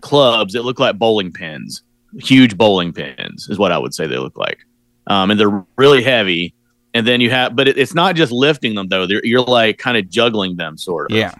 clubs 0.00 0.52
that 0.54 0.62
look 0.64 0.78
like 0.78 0.98
bowling 0.98 1.32
pins, 1.32 1.82
huge 2.18 2.56
bowling 2.56 2.92
pins 2.92 3.48
is 3.48 3.58
what 3.58 3.72
I 3.72 3.78
would 3.78 3.94
say 3.94 4.06
they 4.06 4.18
look 4.18 4.36
like, 4.36 4.58
um, 5.06 5.30
and 5.30 5.38
they're 5.40 5.64
really 5.76 6.02
heavy. 6.02 6.54
And 6.94 7.06
then 7.06 7.20
you 7.20 7.28
have, 7.30 7.54
but 7.54 7.68
it, 7.68 7.76
it's 7.76 7.94
not 7.94 8.16
just 8.16 8.32
lifting 8.32 8.74
them 8.74 8.88
though; 8.88 9.06
they're, 9.06 9.20
you're 9.24 9.42
like 9.42 9.76
kind 9.78 9.96
of 9.98 10.08
juggling 10.08 10.56
them, 10.56 10.78
sort 10.78 11.10
of. 11.10 11.16
Yeah. 11.16 11.34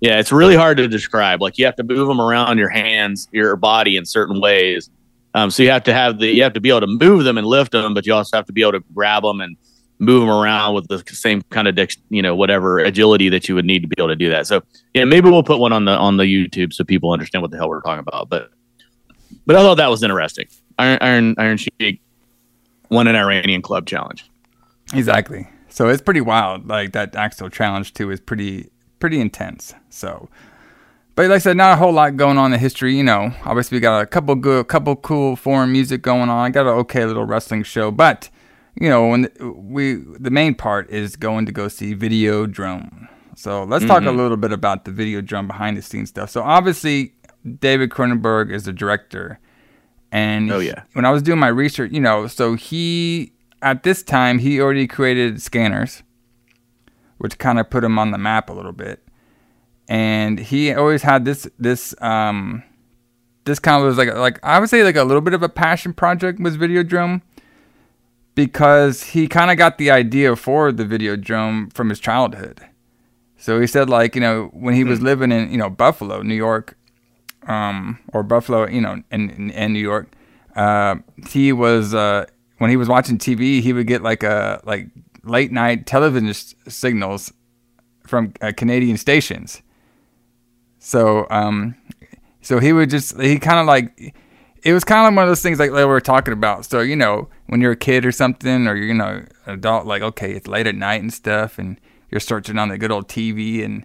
Yeah, 0.00 0.18
it's 0.18 0.32
really 0.32 0.56
hard 0.56 0.78
to 0.78 0.88
describe. 0.88 1.40
Like 1.42 1.58
you 1.58 1.64
have 1.66 1.76
to 1.76 1.84
move 1.84 2.08
them 2.08 2.20
around 2.20 2.58
your 2.58 2.70
hands, 2.70 3.28
your 3.30 3.54
body 3.54 3.96
in 3.96 4.04
certain 4.04 4.40
ways. 4.40 4.90
Um, 5.34 5.48
so 5.50 5.62
you 5.62 5.70
have 5.70 5.84
to 5.84 5.94
have 5.94 6.18
the 6.18 6.26
you 6.26 6.42
have 6.42 6.54
to 6.54 6.60
be 6.60 6.70
able 6.70 6.80
to 6.80 6.86
move 6.88 7.24
them 7.24 7.38
and 7.38 7.46
lift 7.46 7.70
them, 7.72 7.94
but 7.94 8.04
you 8.06 8.12
also 8.14 8.36
have 8.36 8.46
to 8.46 8.52
be 8.52 8.62
able 8.62 8.72
to 8.72 8.84
grab 8.94 9.22
them 9.22 9.40
and 9.40 9.56
move 10.02 10.20
them 10.20 10.30
around 10.30 10.74
with 10.74 10.88
the 10.88 10.98
same 11.06 11.42
kind 11.50 11.68
of 11.68 11.76
dex, 11.76 11.96
you 12.10 12.20
know 12.20 12.34
whatever 12.34 12.80
agility 12.80 13.28
that 13.28 13.48
you 13.48 13.54
would 13.54 13.64
need 13.64 13.82
to 13.82 13.88
be 13.88 13.94
able 13.98 14.08
to 14.08 14.16
do 14.16 14.28
that. 14.28 14.46
So 14.48 14.62
yeah, 14.94 15.04
maybe 15.04 15.30
we'll 15.30 15.44
put 15.44 15.60
one 15.60 15.72
on 15.72 15.84
the 15.84 15.92
on 15.92 16.16
the 16.16 16.24
YouTube 16.24 16.72
so 16.72 16.84
people 16.84 17.12
understand 17.12 17.42
what 17.42 17.52
the 17.52 17.56
hell 17.56 17.68
we're 17.68 17.80
talking 17.80 18.00
about. 18.00 18.28
But 18.28 18.50
but 19.46 19.56
I 19.56 19.60
thought 19.60 19.76
that 19.76 19.88
was 19.88 20.02
interesting. 20.02 20.46
Iron 20.78 20.98
Iron 21.00 21.34
Iron 21.38 21.56
Sheik 21.56 22.00
won 22.90 23.06
an 23.06 23.14
Iranian 23.14 23.62
club 23.62 23.86
challenge. 23.86 24.28
Exactly. 24.92 25.48
So 25.68 25.88
it's 25.88 26.02
pretty 26.02 26.20
wild. 26.20 26.66
Like 26.66 26.92
that 26.92 27.14
actual 27.14 27.48
challenge 27.48 27.94
too 27.94 28.10
is 28.10 28.20
pretty 28.20 28.70
pretty 28.98 29.20
intense. 29.20 29.72
So, 29.88 30.28
but 31.14 31.28
like 31.28 31.36
I 31.36 31.38
said, 31.38 31.56
not 31.56 31.74
a 31.74 31.76
whole 31.76 31.92
lot 31.92 32.16
going 32.16 32.38
on 32.38 32.46
in 32.46 32.50
the 32.52 32.58
history. 32.58 32.96
You 32.96 33.04
know, 33.04 33.32
obviously 33.44 33.76
we 33.76 33.80
got 33.80 34.00
a 34.00 34.06
couple 34.06 34.34
good, 34.34 34.66
couple 34.66 34.96
cool 34.96 35.36
foreign 35.36 35.70
music 35.70 36.02
going 36.02 36.28
on. 36.28 36.44
I 36.44 36.50
got 36.50 36.66
an 36.66 36.74
okay 36.80 37.04
little 37.06 37.24
wrestling 37.24 37.62
show, 37.62 37.92
but 37.92 38.28
you 38.80 38.88
know, 38.88 39.08
when 39.08 39.28
we 39.40 39.94
the 40.18 40.30
main 40.30 40.54
part 40.54 40.90
is 40.90 41.16
going 41.16 41.46
to 41.46 41.52
go 41.52 41.68
see 41.68 41.94
Video 41.94 42.46
Videodrome. 42.46 43.08
So 43.34 43.64
let's 43.64 43.84
talk 43.86 44.02
a 44.02 44.06
Mhm. 44.06 44.16
little 44.16 44.36
bit 44.36 44.52
about 44.52 44.84
the 44.84 44.90
Video 44.90 45.20
Videodrome 45.22 45.46
behind 45.46 45.76
the 45.76 45.82
scenes 45.82 46.10
stuff. 46.10 46.30
So 46.30 46.42
obviously, 46.42 47.14
David 47.60 47.90
Cronenberg 47.90 48.50
is 48.52 48.64
the 48.64 48.72
director, 48.72 49.38
and 50.10 50.50
Oh, 50.52 50.58
he- 50.60 50.68
yeah. 50.68 50.82
when 50.92 51.04
I 51.04 51.10
was 51.10 51.22
doing 51.22 51.38
my 51.38 51.48
research, 51.48 51.90
you 51.92 52.00
know, 52.00 52.26
so 52.26 52.54
he 52.54 53.32
at 53.62 53.82
this 53.84 54.02
time 54.02 54.38
he 54.40 54.60
already 54.60 54.86
created 54.86 55.40
Scanners, 55.40 56.02
which 57.18 57.38
kind 57.38 57.58
of 57.60 57.70
put 57.70 57.84
him 57.84 57.98
on 57.98 58.10
the 58.10 58.18
map 58.18 58.50
a 58.50 58.52
little 58.52 58.72
bit, 58.72 59.02
and 59.88 60.38
he 60.38 60.72
always 60.74 61.02
had 61.02 61.24
this 61.24 61.46
this 61.58 61.94
um 62.00 62.62
this 63.44 63.58
kind 63.58 63.80
of 63.82 63.86
was 63.88 63.98
like 63.98 64.14
like 64.14 64.38
I 64.42 64.58
would 64.60 64.68
say 64.68 64.84
like 64.84 64.96
a 64.96 65.04
little 65.04 65.20
bit 65.22 65.34
of 65.34 65.42
a 65.42 65.48
passion 65.48 65.92
project 65.94 66.38
was 66.40 66.56
Videodrome 66.56 67.22
because 68.34 69.02
he 69.02 69.28
kind 69.28 69.50
of 69.50 69.56
got 69.56 69.78
the 69.78 69.90
idea 69.90 70.36
for 70.36 70.72
the 70.72 70.84
Videodrome 70.84 71.72
from 71.72 71.88
his 71.88 72.00
childhood. 72.00 72.60
So 73.36 73.60
he 73.60 73.66
said 73.66 73.90
like, 73.90 74.14
you 74.14 74.20
know, 74.20 74.50
when 74.52 74.74
he 74.74 74.84
was 74.84 75.00
living 75.02 75.32
in, 75.32 75.50
you 75.50 75.58
know, 75.58 75.68
Buffalo, 75.68 76.22
New 76.22 76.34
York, 76.34 76.76
um, 77.48 77.98
or 78.12 78.22
Buffalo, 78.22 78.68
you 78.68 78.80
know, 78.80 79.02
in, 79.10 79.30
in, 79.30 79.50
in 79.50 79.72
New 79.72 79.80
York, 79.80 80.08
uh, 80.54 80.96
he 81.28 81.52
was, 81.52 81.92
uh, 81.92 82.26
when 82.58 82.70
he 82.70 82.76
was 82.76 82.88
watching 82.88 83.18
TV, 83.18 83.60
he 83.60 83.72
would 83.72 83.86
get 83.88 84.02
like 84.02 84.22
a, 84.22 84.60
like 84.64 84.86
late 85.24 85.50
night 85.50 85.86
television 85.86 86.28
s- 86.28 86.54
signals 86.68 87.32
from 88.06 88.32
uh, 88.40 88.52
Canadian 88.56 88.96
stations. 88.96 89.60
So, 90.78 91.26
um, 91.30 91.74
so 92.42 92.60
he 92.60 92.72
would 92.72 92.90
just, 92.90 93.20
he 93.20 93.38
kind 93.38 93.58
of 93.58 93.66
like, 93.66 94.14
it 94.62 94.72
was 94.72 94.84
kind 94.84 95.06
of 95.06 95.14
one 95.14 95.24
of 95.24 95.28
those 95.28 95.42
things 95.42 95.58
like, 95.58 95.70
like 95.70 95.80
we 95.80 95.84
were 95.86 96.00
talking 96.00 96.32
about. 96.32 96.64
So, 96.64 96.80
you 96.80 96.94
know, 96.94 97.28
when 97.48 97.60
you're 97.60 97.72
a 97.72 97.76
kid 97.76 98.06
or 98.06 98.12
something, 98.12 98.68
or 98.68 98.76
you're, 98.76 98.86
you 98.86 98.94
know, 98.94 99.24
an 99.46 99.54
adult, 99.54 99.86
like, 99.86 100.02
okay, 100.02 100.32
it's 100.32 100.46
late 100.46 100.66
at 100.66 100.76
night 100.76 101.02
and 101.02 101.12
stuff, 101.12 101.58
and 101.58 101.80
you're 102.10 102.20
searching 102.20 102.58
on 102.58 102.68
the 102.68 102.78
good 102.78 102.92
old 102.92 103.08
TV, 103.08 103.64
and, 103.64 103.84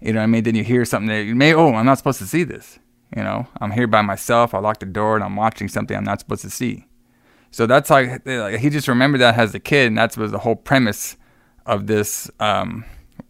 you 0.00 0.12
know 0.12 0.20
I 0.20 0.26
mean? 0.26 0.44
Then 0.44 0.54
you 0.54 0.64
hear 0.64 0.84
something 0.84 1.08
that 1.08 1.22
you 1.22 1.34
may, 1.34 1.54
oh, 1.54 1.74
I'm 1.74 1.86
not 1.86 1.98
supposed 1.98 2.18
to 2.18 2.26
see 2.26 2.44
this. 2.44 2.78
You 3.16 3.22
know, 3.22 3.46
I'm 3.58 3.70
here 3.70 3.86
by 3.86 4.02
myself. 4.02 4.52
I 4.52 4.58
locked 4.58 4.80
the 4.80 4.86
door 4.86 5.14
and 5.14 5.24
I'm 5.24 5.34
watching 5.34 5.66
something 5.68 5.96
I'm 5.96 6.04
not 6.04 6.20
supposed 6.20 6.42
to 6.42 6.50
see. 6.50 6.84
So 7.50 7.66
that's 7.66 7.88
like, 7.88 8.26
like 8.26 8.60
he 8.60 8.68
just 8.68 8.86
remembered 8.86 9.22
that 9.22 9.38
as 9.38 9.54
a 9.54 9.60
kid, 9.60 9.86
and 9.86 9.96
that 9.96 10.14
was 10.18 10.30
the 10.30 10.40
whole 10.40 10.56
premise 10.56 11.16
of 11.64 11.86
this, 11.86 12.30
um, 12.38 12.84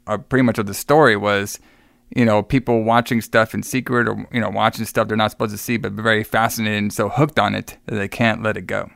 uh, 0.09 0.19
pretty 0.19 0.43
much 0.43 0.59
of 0.59 0.67
the 0.67 0.75
story 0.75 1.17
was, 1.17 1.61
you 2.15 2.25
know, 2.25 2.43
people 2.43 2.83
watching 2.85 3.21
stuff 3.21 3.55
in 3.55 3.63
secret 3.63 4.09
or 4.09 4.27
you 4.33 4.41
know 4.41 4.51
watching 4.51 4.85
stuff 4.85 5.09
they're 5.09 5.17
not 5.17 5.31
supposed 5.31 5.53
to 5.53 5.59
see, 5.59 5.77
but 5.77 5.93
very 5.93 6.25
fascinated 6.25 6.79
and 6.79 6.93
so 6.93 7.09
hooked 7.09 7.39
on 7.39 7.55
it 7.55 7.77
that 7.87 7.97
they 7.97 8.09
can't 8.09 8.43
let 8.43 8.57
it 8.57 8.63
go. 8.67 8.91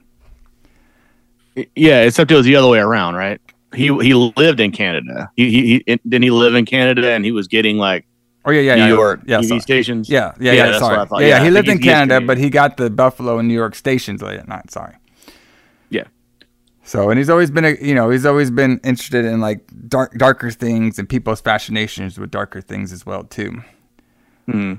Yeah, 1.77 2.03
except 2.03 2.31
it 2.31 2.35
was 2.35 2.47
the 2.47 2.57
other 2.57 2.69
way 2.69 2.79
around, 2.79 3.15
right? 3.15 3.41
He 3.75 3.87
he 4.03 4.15
lived 4.15 4.61
in 4.61 4.71
Canada. 4.73 5.31
He 5.37 5.51
he, 5.51 5.83
he 5.87 5.97
didn't 6.09 6.23
he 6.23 6.31
live 6.31 6.55
in 6.55 6.65
Canada, 6.65 7.11
and 7.13 7.25
he 7.25 7.33
was 7.33 7.49
getting 7.49 7.77
like 7.79 8.07
Oh 8.45 8.51
yeah, 8.51 8.61
yeah, 8.61 8.75
New 8.75 8.83
yeah, 8.83 8.89
York 8.89 9.21
yeah, 9.27 9.39
TV 9.39 9.49
sorry. 9.49 9.61
stations. 9.61 10.09
Yeah, 10.09 10.35
yeah, 10.41 10.53
yeah. 10.53 10.67
that's 10.67 10.79
sorry. 10.81 10.97
what 10.97 11.03
I 11.03 11.09
thought. 11.09 11.21
Yeah, 11.21 11.29
yeah, 11.29 11.45
he 11.45 11.51
lived 11.51 11.69
in 11.69 11.75
he's- 11.79 11.85
he 11.85 11.89
is 11.91 11.93
Canada, 11.95 12.15
Canadian. 12.15 12.27
but 12.27 12.39
he 12.39 12.51
got 12.51 12.77
the 12.77 12.91
Buffalo 12.91 13.39
and 13.39 13.47
New 13.49 13.55
York 13.55 13.75
stations 13.75 14.21
late 14.23 14.39
at 14.41 14.49
night. 14.49 14.71
Sorry. 14.71 14.95
So, 16.93 17.09
and 17.09 17.17
he's 17.17 17.31
always 17.31 17.51
been, 17.51 17.65
a, 17.65 17.75
you 17.81 17.95
know, 17.95 18.11
he's 18.11 18.27
always 18.27 18.51
been 18.51 18.79
interested 18.85 19.25
in 19.25 19.41
like 19.41 19.63
dark, 19.89 20.13
darker 20.19 20.51
things 20.51 20.99
and 20.99 21.09
people's 21.09 21.41
fascinations 21.41 22.19
with 22.19 22.31
darker 22.31 22.61
things 22.61 22.93
as 22.93 23.07
well 23.07 23.25
too. 23.25 23.63
Hmm. 24.45 24.75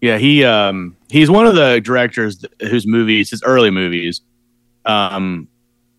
Yeah, 0.00 0.16
he 0.16 0.42
um 0.44 0.96
he's 1.10 1.28
one 1.28 1.46
of 1.46 1.54
the 1.54 1.82
directors 1.84 2.42
whose 2.62 2.86
movies, 2.86 3.28
his 3.28 3.42
early 3.42 3.70
movies, 3.70 4.22
um, 4.86 5.48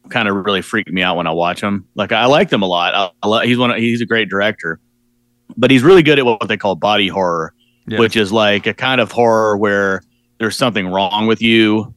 kind 0.10 0.28
of 0.28 0.36
really 0.36 0.63
freaked 0.63 0.89
me 0.89 1.04
out 1.04 1.15
when 1.15 1.28
I 1.28 1.32
watch 1.32 1.62
them. 1.62 1.86
Like 1.94 2.12
I 2.12 2.26
like 2.26 2.50
them 2.50 2.63
a 2.63 2.68
lot. 2.68 2.96
I, 2.96 3.12
I 3.22 3.28
lo- 3.28 3.42
he's 3.42 3.60
one. 3.60 3.70
Of, 3.70 3.78
he's 3.78 4.02
a 4.02 4.08
great 4.08 4.30
director, 4.30 4.80
but 5.56 5.70
he's 5.70 5.84
really 5.84 6.02
good 6.02 6.18
at 6.18 6.26
what 6.26 6.48
they 6.48 6.58
call 6.58 6.74
body 6.74 7.08
horror, 7.08 7.54
Yeah. 7.86 8.00
which 8.00 8.15
is 8.15 8.32
like 8.32 8.65
a 8.65 8.74
kind 8.74 9.00
of 9.00 9.12
horror 9.12 9.58
where 9.58 10.02
there's 10.39 10.58
something 10.58 10.88
wrong 10.88 11.28
with 11.28 11.39
you. 11.39 11.94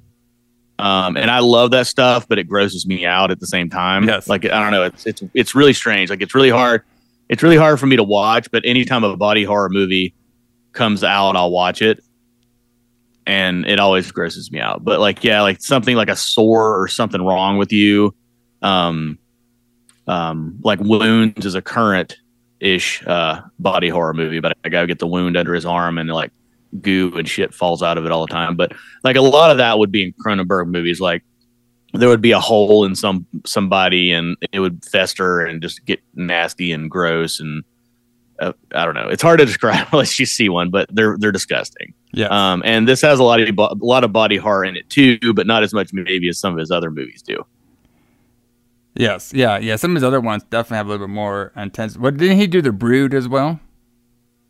Um, 0.82 1.16
and 1.16 1.30
I 1.30 1.38
love 1.38 1.70
that 1.70 1.86
stuff, 1.86 2.26
but 2.26 2.40
it 2.40 2.48
grosses 2.48 2.88
me 2.88 3.06
out 3.06 3.30
at 3.30 3.38
the 3.38 3.46
same 3.46 3.70
time. 3.70 4.08
Yes. 4.08 4.28
Like 4.28 4.44
I 4.44 4.60
don't 4.60 4.72
know, 4.72 4.82
it's 4.82 5.06
it's 5.06 5.22
it's 5.32 5.54
really 5.54 5.72
strange. 5.72 6.10
Like 6.10 6.20
it's 6.20 6.34
really 6.34 6.50
hard. 6.50 6.82
It's 7.28 7.40
really 7.40 7.56
hard 7.56 7.78
for 7.78 7.86
me 7.86 7.94
to 7.94 8.02
watch. 8.02 8.50
But 8.50 8.64
anytime 8.66 9.04
a 9.04 9.16
body 9.16 9.44
horror 9.44 9.68
movie 9.68 10.12
comes 10.72 11.04
out, 11.04 11.36
I'll 11.36 11.52
watch 11.52 11.82
it, 11.82 12.02
and 13.28 13.64
it 13.64 13.78
always 13.78 14.10
grosses 14.10 14.50
me 14.50 14.58
out. 14.58 14.84
But 14.84 14.98
like 14.98 15.22
yeah, 15.22 15.40
like 15.42 15.62
something 15.62 15.94
like 15.94 16.10
a 16.10 16.16
sore 16.16 16.82
or 16.82 16.88
something 16.88 17.22
wrong 17.22 17.58
with 17.58 17.72
you, 17.72 18.12
um, 18.60 19.20
um, 20.08 20.58
like 20.64 20.80
wounds 20.80 21.46
is 21.46 21.54
a 21.54 21.62
current 21.62 22.16
ish 22.58 23.06
uh 23.06 23.40
body 23.60 23.88
horror 23.88 24.14
movie, 24.14 24.40
but 24.40 24.56
I 24.64 24.80
would 24.80 24.88
get 24.88 24.98
the 24.98 25.06
wound 25.06 25.36
under 25.36 25.54
his 25.54 25.64
arm 25.64 25.96
and 25.98 26.10
like 26.10 26.32
goo 26.80 27.12
and 27.16 27.28
shit 27.28 27.54
falls 27.54 27.82
out 27.82 27.98
of 27.98 28.06
it 28.06 28.12
all 28.12 28.26
the 28.26 28.32
time. 28.32 28.56
But 28.56 28.72
like 29.04 29.16
a 29.16 29.20
lot 29.20 29.50
of 29.50 29.58
that 29.58 29.78
would 29.78 29.92
be 29.92 30.04
in 30.04 30.12
Cronenberg 30.14 30.68
movies. 30.68 31.00
Like 31.00 31.22
there 31.94 32.08
would 32.08 32.22
be 32.22 32.32
a 32.32 32.40
hole 32.40 32.84
in 32.84 32.94
some 32.94 33.26
somebody 33.44 34.12
and 34.12 34.36
it 34.52 34.60
would 34.60 34.84
fester 34.84 35.40
and 35.40 35.60
just 35.60 35.84
get 35.84 36.00
nasty 36.14 36.72
and 36.72 36.90
gross 36.90 37.40
and 37.40 37.64
uh, 38.40 38.52
I 38.74 38.84
don't 38.84 38.94
know. 38.94 39.08
It's 39.08 39.22
hard 39.22 39.38
to 39.38 39.46
describe 39.46 39.86
unless 39.92 40.18
you 40.18 40.26
see 40.26 40.48
one, 40.48 40.70
but 40.70 40.88
they're 40.92 41.16
they're 41.18 41.32
disgusting. 41.32 41.94
Yeah. 42.12 42.26
Um, 42.26 42.62
and 42.64 42.88
this 42.88 43.00
has 43.02 43.18
a 43.18 43.22
lot 43.22 43.40
of 43.40 43.48
a 43.58 43.74
lot 43.84 44.04
of 44.04 44.12
body 44.12 44.36
horror 44.36 44.64
in 44.64 44.76
it 44.76 44.88
too, 44.90 45.18
but 45.34 45.46
not 45.46 45.62
as 45.62 45.72
much 45.72 45.92
maybe 45.92 46.28
as 46.28 46.38
some 46.38 46.52
of 46.52 46.58
his 46.58 46.70
other 46.70 46.90
movies 46.90 47.22
do. 47.22 47.44
Yes. 48.94 49.32
Yeah. 49.32 49.58
Yeah. 49.58 49.76
Some 49.76 49.92
of 49.92 49.96
his 49.96 50.04
other 50.04 50.20
ones 50.20 50.44
definitely 50.44 50.76
have 50.78 50.86
a 50.86 50.90
little 50.90 51.06
bit 51.06 51.12
more 51.12 51.52
intense. 51.56 51.96
What 51.96 52.16
didn't 52.16 52.38
he 52.38 52.46
do? 52.46 52.60
The 52.60 52.72
Brood 52.72 53.14
as 53.14 53.28
well. 53.28 53.60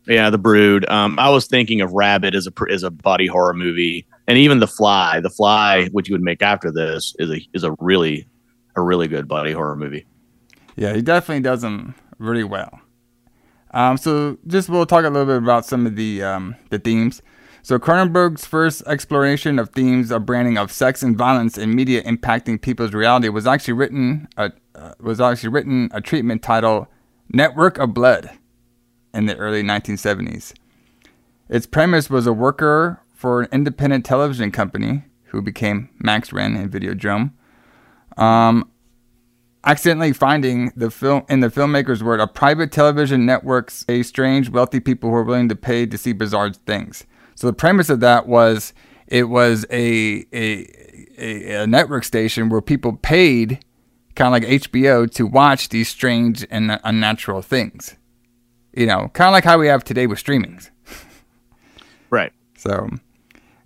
Yeah, 0.07 0.29
The 0.29 0.37
Brood. 0.37 0.87
Um, 0.89 1.17
I 1.17 1.29
was 1.29 1.47
thinking 1.47 1.81
of 1.81 1.91
Rabid 1.93 2.35
as 2.35 2.47
a 2.47 2.53
as 2.69 2.83
a 2.83 2.91
body 2.91 3.27
horror 3.27 3.53
movie, 3.53 4.05
and 4.27 4.37
even 4.37 4.59
The 4.59 4.67
Fly. 4.67 5.19
The 5.21 5.29
Fly, 5.29 5.87
which 5.91 6.09
you 6.09 6.13
would 6.13 6.21
make 6.21 6.41
after 6.41 6.71
this, 6.71 7.15
is 7.19 7.29
a 7.29 7.47
is 7.53 7.63
a 7.63 7.75
really 7.79 8.27
a 8.75 8.81
really 8.81 9.07
good 9.07 9.27
body 9.27 9.53
horror 9.53 9.75
movie. 9.75 10.05
Yeah, 10.75 10.93
he 10.93 11.01
definitely 11.01 11.41
does 11.41 11.61
them 11.61 11.95
really 12.17 12.43
well. 12.43 12.81
Um, 13.71 13.97
so 13.97 14.37
just 14.47 14.69
we'll 14.69 14.85
talk 14.85 15.03
a 15.05 15.09
little 15.09 15.25
bit 15.25 15.37
about 15.37 15.65
some 15.65 15.85
of 15.85 15.95
the 15.95 16.23
um, 16.23 16.55
the 16.69 16.79
themes. 16.79 17.21
So 17.61 17.79
Cronenberg's 17.79 18.45
first 18.45 18.83
exploration 18.87 19.57
of 19.57 19.69
themes 19.69 20.11
of 20.11 20.25
branding 20.25 20.57
of 20.57 20.69
sex 20.69 21.01
and 21.01 21.17
violence 21.17 21.57
in 21.57 21.73
media 21.73 22.03
impacting 22.03 22.61
people's 22.61 22.93
reality 22.93 23.29
was 23.29 23.47
actually 23.47 23.75
written 23.75 24.27
uh, 24.35 24.49
uh, 24.75 24.93
was 24.99 25.21
actually 25.21 25.49
written 25.49 25.89
a 25.93 26.01
treatment 26.01 26.43
titled 26.43 26.87
"Network 27.29 27.77
of 27.77 27.93
Blood" 27.93 28.31
in 29.13 29.25
the 29.25 29.35
early 29.37 29.63
1970s. 29.63 30.53
Its 31.49 31.65
premise 31.65 32.09
was 32.09 32.25
a 32.25 32.33
worker 32.33 33.01
for 33.13 33.41
an 33.41 33.49
independent 33.51 34.05
television 34.05 34.51
company 34.51 35.03
who 35.25 35.41
became 35.41 35.89
Max 35.99 36.31
Renn 36.31 36.55
in 36.55 36.69
Videodrome. 36.69 37.31
Um, 38.17 38.69
accidentally 39.63 40.13
finding 40.13 40.71
the 40.75 40.91
film 40.91 41.23
in 41.29 41.39
the 41.39 41.47
filmmaker's 41.47 42.03
word 42.03 42.19
a 42.19 42.27
private 42.27 42.71
television 42.71 43.25
networks 43.25 43.85
a 43.87 44.03
strange 44.03 44.49
wealthy 44.49 44.79
people 44.79 45.09
who 45.09 45.15
are 45.15 45.23
willing 45.23 45.49
to 45.49 45.55
pay 45.55 45.85
to 45.85 45.97
see 45.97 46.11
bizarre 46.11 46.51
things 46.51 47.05
so 47.35 47.47
the 47.47 47.53
premise 47.53 47.89
of 47.89 47.99
that 48.01 48.27
was 48.27 48.73
it 49.07 49.29
was 49.29 49.65
a 49.71 50.25
a, 50.33 50.67
a, 51.17 51.63
a 51.63 51.67
network 51.67 52.03
station 52.03 52.49
where 52.49 52.61
people 52.61 52.93
paid 52.93 53.63
kind 54.15 54.35
of 54.35 54.49
like 54.49 54.61
hbo 54.61 55.09
to 55.09 55.25
watch 55.25 55.69
these 55.69 55.87
strange 55.87 56.45
and 56.51 56.79
unnatural 56.83 57.41
things 57.41 57.95
you 58.75 58.85
know 58.85 59.09
kind 59.13 59.27
of 59.27 59.33
like 59.33 59.43
how 59.43 59.57
we 59.57 59.67
have 59.67 59.83
today 59.83 60.07
with 60.07 60.23
streamings 60.23 60.69
Right. 62.09 62.31
so, 62.55 62.89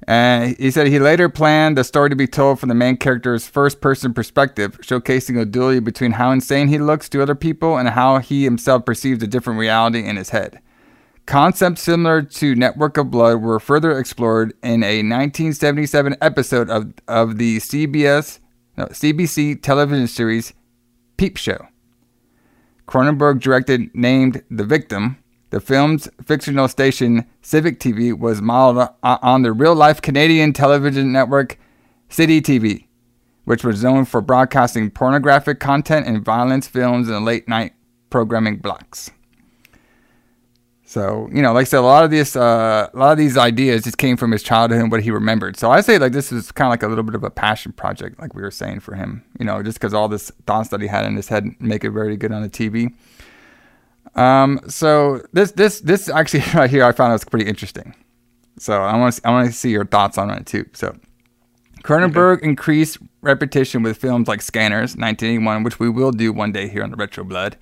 and 0.08 0.56
he 0.58 0.72
said 0.72 0.88
he 0.88 1.00
later 1.00 1.28
planned 1.28 1.78
the 1.78 1.84
story 1.84 2.10
to 2.10 2.16
be 2.16 2.28
told 2.28 2.60
from 2.60 2.70
the 2.70 2.76
main 2.76 2.96
character's 2.96 3.46
first 3.46 3.82
person 3.82 4.14
perspective, 4.14 4.80
showcasing 4.82 5.38
a 5.38 5.44
duality 5.44 5.82
between 5.82 6.14
how 6.14 6.32
insane 6.32 6.70
he 6.70 6.78
looks 6.78 7.10
to 7.10 7.22
other 7.22 7.36
people 7.36 7.78
and 7.78 7.90
how 7.90 8.20
he 8.20 8.46
himself 8.46 8.86
perceives 8.86 9.22
a 9.22 9.28
different 9.28 9.60
reality 9.60 10.02
in 10.06 10.16
his 10.16 10.30
head. 10.30 10.62
Concepts 11.26 11.82
similar 11.82 12.22
to 12.22 12.56
Network 12.56 12.96
of 12.96 13.12
Blood 13.12 13.42
were 13.42 13.60
further 13.60 14.00
explored 14.00 14.54
in 14.64 14.82
a 14.82 15.04
1977 15.04 16.16
episode 16.22 16.70
of, 16.70 16.94
of 17.10 17.38
the 17.38 17.58
CBS 17.58 18.40
no, 18.78 18.86
CBC 18.86 19.62
television 19.62 20.08
series 20.08 20.54
Peep 21.18 21.36
Show. 21.36 21.68
Cronenberg 22.88 23.42
directed 23.42 23.94
named 23.94 24.44
The 24.50 24.64
Victim. 24.64 25.18
The 25.50 25.60
film's 25.60 26.10
fictional 26.26 26.68
station, 26.68 27.26
Civic 27.42 27.80
TV, 27.80 28.18
was 28.18 28.42
modeled 28.42 28.90
on 29.04 29.42
the 29.42 29.52
real 29.54 29.76
life 29.76 30.02
Canadian 30.02 30.54
television 30.54 31.12
network 31.12 31.60
City 32.10 32.42
TV, 32.42 32.86
which 33.46 33.64
was 33.64 33.84
known 33.84 34.06
for 34.06 34.22
broadcasting 34.22 34.90
pornographic 34.90 35.60
content 35.60 36.08
and 36.08 36.24
violence 36.24 36.68
films 36.68 37.10
in 37.10 37.26
late 37.26 37.48
night 37.48 37.74
programming 38.10 38.58
blocks. 38.58 39.12
So 40.88 41.28
you 41.34 41.42
know, 41.42 41.52
like 41.52 41.64
I 41.64 41.66
said, 41.66 41.80
a 41.80 41.82
lot 41.82 42.06
of 42.06 42.12
this, 42.12 42.38
uh, 42.38 42.90
a 42.94 42.98
lot 42.98 43.12
of 43.12 43.18
these 43.18 43.36
ideas 43.36 43.84
just 43.84 43.98
came 43.98 44.16
from 44.16 44.32
his 44.32 44.42
childhood 44.42 44.80
and 44.80 44.90
what 44.90 45.04
he 45.04 45.12
remembered. 45.12 45.58
So 45.58 45.70
I 45.70 45.82
say 45.82 45.98
like 45.98 46.14
this 46.14 46.32
is 46.32 46.50
kind 46.54 46.68
of 46.68 46.72
like 46.72 46.82
a 46.82 46.88
little 46.88 47.04
bit 47.04 47.14
of 47.14 47.26
a 47.26 47.30
passion 47.30 47.74
project, 47.74 48.18
like 48.22 48.34
we 48.34 48.42
were 48.42 48.52
saying 48.52 48.80
for 48.80 48.96
him. 48.96 49.22
You 49.38 49.46
know, 49.46 49.62
just 49.62 49.78
because 49.78 49.94
all 49.94 50.08
this 50.08 50.32
thoughts 50.46 50.70
that 50.70 50.80
he 50.80 50.88
had 50.88 51.06
in 51.06 51.18
his 51.18 51.28
head 51.28 51.44
make 51.60 51.84
it 51.84 51.92
very 51.92 52.16
good 52.16 52.32
on 52.32 52.42
the 52.42 52.50
TV. 52.50 52.94
Um, 54.16 54.62
so 54.70 55.22
this 55.34 55.52
this 55.52 55.82
this 55.82 56.08
actually 56.08 56.44
right 56.54 56.70
here 56.70 56.86
I 56.86 56.94
found 56.94 57.12
was 57.12 57.26
pretty 57.26 57.50
interesting. 57.50 57.94
So 58.58 58.82
I 58.82 58.96
want 58.96 59.14
to 59.16 59.28
I 59.28 59.32
want 59.32 59.48
to 59.48 59.54
see 59.54 59.72
your 59.72 59.86
thoughts 59.86 60.18
on 60.18 60.30
it 60.30 60.46
too. 60.46 60.70
So 60.72 60.96
Cronenberg 61.84 62.44
increased 62.44 62.98
repetition 63.22 63.84
with 63.84 63.98
films 63.98 64.30
like 64.30 64.42
Scanners, 64.42 64.96
1981, 64.96 65.64
which 65.64 65.80
we 65.82 65.90
will 65.90 66.12
do 66.12 66.32
one 66.32 66.54
day 66.54 66.70
here 66.70 66.82
on 66.82 66.92
the 66.92 66.96
Retro 66.98 67.26
Blood. 67.26 67.58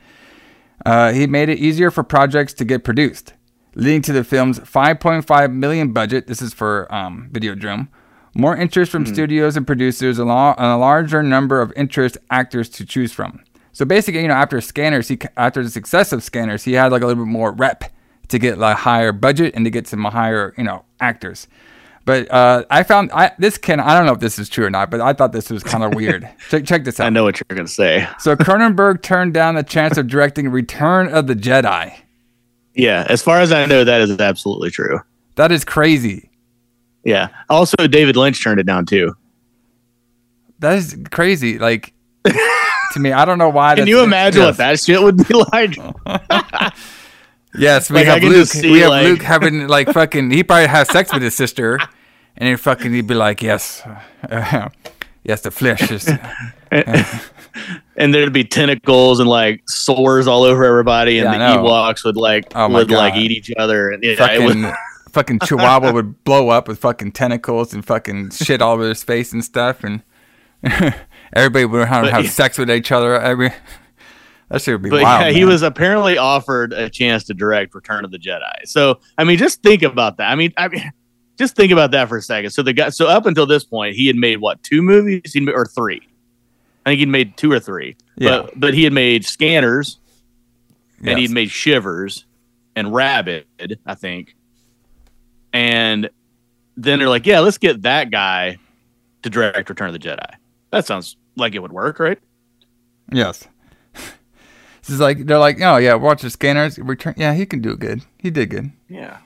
Uh, 0.85 1.11
he 1.11 1.27
made 1.27 1.49
it 1.49 1.59
easier 1.59 1.91
for 1.91 2.03
projects 2.03 2.53
to 2.53 2.65
get 2.65 2.83
produced, 2.83 3.33
leading 3.75 4.01
to 4.03 4.13
the 4.13 4.23
film's 4.23 4.59
5.5 4.59 5.53
million 5.53 5.93
budget. 5.93 6.27
This 6.27 6.41
is 6.41 6.53
for 6.53 6.93
um, 6.93 7.29
Videodrome. 7.31 7.87
More 8.33 8.57
interest 8.57 8.91
from 8.91 9.05
studios 9.05 9.55
and 9.55 9.65
producers, 9.65 10.19
and 10.19 10.29
a 10.29 10.55
and 10.57 10.65
a 10.65 10.77
larger 10.77 11.23
number 11.23 11.61
of 11.61 11.71
interest 11.77 12.17
actors 12.29 12.67
to 12.69 12.85
choose 12.85 13.13
from. 13.13 13.41
So 13.71 13.85
basically, 13.85 14.21
you 14.21 14.27
know, 14.27 14.33
after 14.33 14.59
Scanners, 14.59 15.07
he 15.07 15.19
after 15.37 15.63
the 15.63 15.69
success 15.69 16.11
of 16.11 16.21
Scanners, 16.21 16.63
he 16.63 16.73
had 16.73 16.91
like 16.91 17.01
a 17.01 17.07
little 17.07 17.23
bit 17.23 17.31
more 17.31 17.53
rep 17.53 17.85
to 18.27 18.39
get 18.39 18.57
like 18.57 18.77
higher 18.77 19.11
budget 19.11 19.53
and 19.55 19.63
to 19.65 19.71
get 19.71 19.87
some 19.87 20.03
higher, 20.03 20.53
you 20.57 20.63
know, 20.63 20.83
actors. 20.99 21.47
But 22.05 22.31
uh, 22.31 22.63
I 22.69 22.83
found 22.83 23.11
I, 23.11 23.31
this 23.39 23.57
can 23.57 23.79
I 23.79 23.97
don't 23.97 24.05
know 24.05 24.13
if 24.13 24.19
this 24.19 24.37
is 24.37 24.47
true 24.47 24.65
or 24.65 24.69
not, 24.69 24.91
but 24.91 25.01
I 25.01 25.13
thought 25.13 25.31
this 25.31 25.49
was 25.49 25.63
kind 25.63 25.83
of 25.83 25.95
weird. 25.95 26.29
check 26.49 26.63
check 26.63 26.83
this 26.83 26.99
out. 26.99 27.07
I 27.07 27.09
know 27.09 27.23
what 27.23 27.39
you're 27.39 27.55
gonna 27.57 27.67
say. 27.67 28.07
So 28.19 28.35
Cronenberg 28.35 29.01
turned 29.01 29.33
down 29.33 29.55
the 29.55 29.63
chance 29.63 29.97
of 29.97 30.07
directing 30.07 30.49
Return 30.49 31.07
of 31.11 31.25
the 31.25 31.33
Jedi. 31.35 31.95
Yeah, 32.75 33.07
as 33.09 33.23
far 33.23 33.39
as 33.39 33.51
I 33.51 33.65
know, 33.65 33.83
that 33.83 34.01
is 34.01 34.19
absolutely 34.19 34.69
true. 34.69 34.99
That 35.35 35.51
is 35.51 35.65
crazy. 35.65 36.29
Yeah. 37.03 37.29
Also, 37.49 37.87
David 37.87 38.15
Lynch 38.15 38.43
turned 38.43 38.59
it 38.59 38.65
down 38.65 38.85
too. 38.85 39.15
That 40.59 40.77
is 40.77 40.95
crazy. 41.11 41.57
Like 41.57 41.93
to 42.25 42.99
me, 42.99 43.13
I 43.13 43.25
don't 43.25 43.39
know 43.39 43.49
why. 43.49 43.75
Can 43.77 43.87
you 43.87 44.03
imagine 44.03 44.41
yes. 44.41 44.47
what 44.49 44.57
that 44.57 44.79
shit 44.79 45.01
would 45.01 45.17
be 45.27 45.33
like? 45.33 46.73
Yes, 47.57 47.89
we 47.89 47.97
Like, 47.97 48.07
have 48.07 48.23
Luke. 48.23 48.49
we 48.63 48.79
have 48.79 48.89
like- 48.89 49.05
Luke 49.05 49.21
having 49.21 49.67
like 49.67 49.89
fucking. 49.91 50.31
He 50.31 50.43
probably 50.43 50.67
has 50.67 50.89
sex 50.89 51.13
with 51.13 51.21
his 51.21 51.35
sister, 51.35 51.79
and 52.37 52.47
then 52.47 52.57
fucking 52.57 52.93
he'd 52.93 53.07
be 53.07 53.13
like, 53.13 53.41
"Yes, 53.41 53.81
uh, 54.29 54.69
yes, 55.23 55.41
the 55.41 55.51
flesh 55.51 55.91
is." 55.91 56.09
and 57.95 58.13
there'd 58.13 58.33
be 58.33 58.43
tentacles 58.43 59.19
and 59.19 59.29
like 59.29 59.61
sores 59.67 60.27
all 60.27 60.43
over 60.43 60.63
everybody, 60.63 61.19
and 61.19 61.33
Yeah, 61.33 61.57
the. 61.57 61.63
Ewoks 61.63 62.03
would 62.03 62.17
like 62.17 62.45
Oh 62.55 62.69
would 62.69 62.91
like 62.91 63.15
eat 63.15 63.31
each 63.31 63.51
other. 63.57 63.91
And 63.91 64.03
yeah, 64.03 64.11
was, 64.37 64.53
fucking 64.53 64.73
fucking 65.11 65.39
Chihuahua 65.39 65.93
would 65.93 66.23
blow 66.23 66.49
up 66.49 66.67
with 66.67 66.79
fucking 66.79 67.13
tentacles 67.13 67.73
and 67.73 67.85
fucking 67.85 68.31
shit 68.31 68.61
all 68.61 68.73
over 68.73 68.89
his 68.89 69.03
face 69.03 69.31
and 69.31 69.43
stuff, 69.43 69.83
and 69.83 70.03
everybody 71.33 71.65
would 71.65 71.87
have, 71.87 72.03
But 72.03 72.13
have 72.13 72.25
yeah. 72.25 72.29
sex 72.29 72.57
with 72.57 72.69
each 72.69 72.91
other. 72.91 73.19
Every 73.19 73.53
that 74.49 74.61
shit 74.61 74.75
would 74.75 74.83
be 74.83 74.89
but 74.89 75.03
wild. 75.03 75.25
yeah, 75.25 75.31
he 75.31 75.45
was 75.45 75.61
apparently 75.61 76.17
offered 76.17 76.73
a 76.73 76.89
chance 76.89 77.23
to 77.25 77.33
direct 77.33 77.73
Return 77.73 78.05
of 78.05 78.11
the 78.11 78.19
Jedi. 78.19 78.65
So 78.65 78.99
I 79.17 79.23
mean, 79.23 79.37
just 79.37 79.63
think 79.63 79.83
about 79.83 80.17
that. 80.17 80.31
I 80.31 80.35
mean, 80.35 80.53
I 80.57 80.67
mean, 80.67 80.91
just 81.37 81.55
think 81.55 81.71
about 81.71 81.91
that 81.91 82.09
for 82.09 82.17
a 82.17 82.21
second. 82.21 82.51
So 82.51 82.61
the 82.61 82.73
guy, 82.73 82.89
so 82.89 83.07
up 83.07 83.25
until 83.25 83.45
this 83.45 83.63
point, 83.63 83.95
he 83.95 84.07
had 84.07 84.15
made 84.15 84.37
what 84.37 84.61
two 84.63 84.81
movies? 84.81 85.33
He 85.33 85.47
or 85.49 85.65
three? 85.65 86.01
I 86.85 86.91
think 86.91 86.99
he'd 86.99 87.09
made 87.09 87.35
two 87.37 87.51
or 87.51 87.59
three. 87.59 87.97
Yeah. 88.17 88.29
But 88.29 88.59
but 88.59 88.73
he 88.73 88.83
had 88.83 88.93
made 88.93 89.25
Scanners, 89.25 89.99
and 91.03 91.19
he'd 91.19 91.31
made 91.31 91.51
Shivers 91.51 92.25
and 92.75 92.93
Rabid, 92.93 93.79
I 93.85 93.95
think. 93.95 94.35
And 95.53 96.09
then 96.75 96.99
they're 96.99 97.09
like, 97.09 97.25
yeah, 97.25 97.39
let's 97.39 97.57
get 97.57 97.83
that 97.83 98.11
guy 98.11 98.57
to 99.23 99.29
direct 99.29 99.69
Return 99.69 99.87
of 99.87 99.93
the 99.93 99.99
Jedi. 99.99 100.35
That 100.71 100.85
sounds 100.85 101.15
like 101.35 101.55
it 101.55 101.59
would 101.59 101.71
work, 101.71 101.99
right? 101.99 102.19
Yes. 103.11 103.47
This 104.81 104.93
is 104.93 104.99
like 104.99 105.25
they're 105.25 105.39
like, 105.39 105.59
oh 105.61 105.77
yeah, 105.77 105.95
watch 105.95 106.21
the 106.21 106.29
scanners. 106.29 106.77
Return. 106.77 107.15
Yeah, 107.17 107.33
he 107.33 107.47
can 107.47 107.59
do 107.59 107.75
good. 107.75 108.03
He 108.19 108.29
did 108.29 108.51
good. 108.51 108.71
Yeah. 108.87 109.17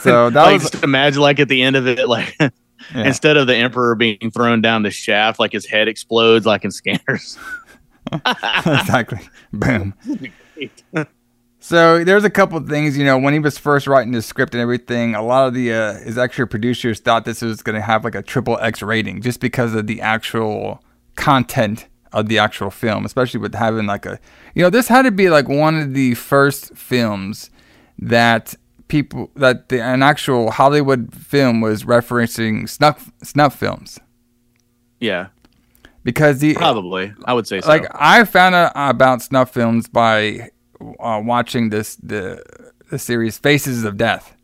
So 0.00 0.30
that 0.30 0.42
like 0.42 0.62
was 0.62 0.70
just 0.70 0.84
imagine 0.84 1.20
like 1.20 1.40
at 1.40 1.48
the 1.48 1.62
end 1.62 1.76
of 1.76 1.86
it, 1.86 2.08
like 2.08 2.36
Yeah. 2.94 3.04
instead 3.06 3.36
of 3.36 3.46
the 3.46 3.54
emperor 3.54 3.94
being 3.94 4.30
thrown 4.34 4.60
down 4.60 4.82
the 4.82 4.90
shaft, 4.90 5.38
like 5.38 5.52
his 5.52 5.66
head 5.66 5.86
explodes 5.86 6.46
like 6.46 6.64
in 6.64 6.72
scanners. 6.72 7.38
exactly. 8.66 9.20
Boom. 9.52 9.94
So 11.60 12.02
there's 12.02 12.24
a 12.24 12.30
couple 12.30 12.58
of 12.58 12.68
things, 12.68 12.98
you 12.98 13.04
know, 13.04 13.16
when 13.16 13.34
he 13.34 13.38
was 13.38 13.56
first 13.56 13.86
writing 13.86 14.12
the 14.12 14.20
script 14.20 14.52
and 14.52 14.60
everything, 14.60 15.14
a 15.14 15.22
lot 15.22 15.46
of 15.46 15.54
the 15.54 15.72
uh, 15.72 15.94
his 16.00 16.18
extra 16.18 16.44
producers 16.46 16.98
thought 16.98 17.24
this 17.24 17.40
was 17.40 17.62
going 17.62 17.76
to 17.76 17.80
have 17.82 18.02
like 18.02 18.16
a 18.16 18.22
triple 18.22 18.58
X 18.60 18.82
rating 18.82 19.22
just 19.22 19.38
because 19.38 19.74
of 19.74 19.86
the 19.86 20.00
actual 20.00 20.82
content 21.14 21.86
of 22.12 22.28
the 22.28 22.38
actual 22.38 22.70
film, 22.70 23.04
especially 23.04 23.38
with 23.38 23.54
having 23.54 23.86
like 23.86 24.04
a, 24.04 24.18
you 24.56 24.62
know, 24.62 24.70
this 24.70 24.88
had 24.88 25.02
to 25.02 25.12
be 25.12 25.30
like 25.30 25.48
one 25.48 25.78
of 25.78 25.94
the 25.94 26.14
first 26.14 26.74
films 26.76 27.48
that 27.96 28.56
people 28.92 29.30
that 29.34 29.70
the, 29.70 29.82
an 29.82 30.04
actual 30.04 30.52
Hollywood 30.52 31.12
film 31.14 31.60
was 31.60 31.82
referencing 31.82 32.68
snuff 32.68 33.10
snuff 33.22 33.58
films 33.58 33.98
yeah, 35.02 35.28
because 36.04 36.38
the 36.38 36.54
probably. 36.54 37.12
I 37.24 37.34
would 37.34 37.48
say 37.48 37.60
so. 37.60 37.66
like 37.66 37.86
I 37.92 38.24
found 38.24 38.54
out 38.54 38.70
about 38.76 39.20
snuff 39.20 39.52
films 39.52 39.88
by 39.88 40.50
uh, 41.00 41.20
watching 41.24 41.70
this 41.70 41.96
the 41.96 42.40
the 42.88 43.00
series 43.00 43.36
Faces 43.36 43.82
of 43.82 43.96
Death. 43.96 44.36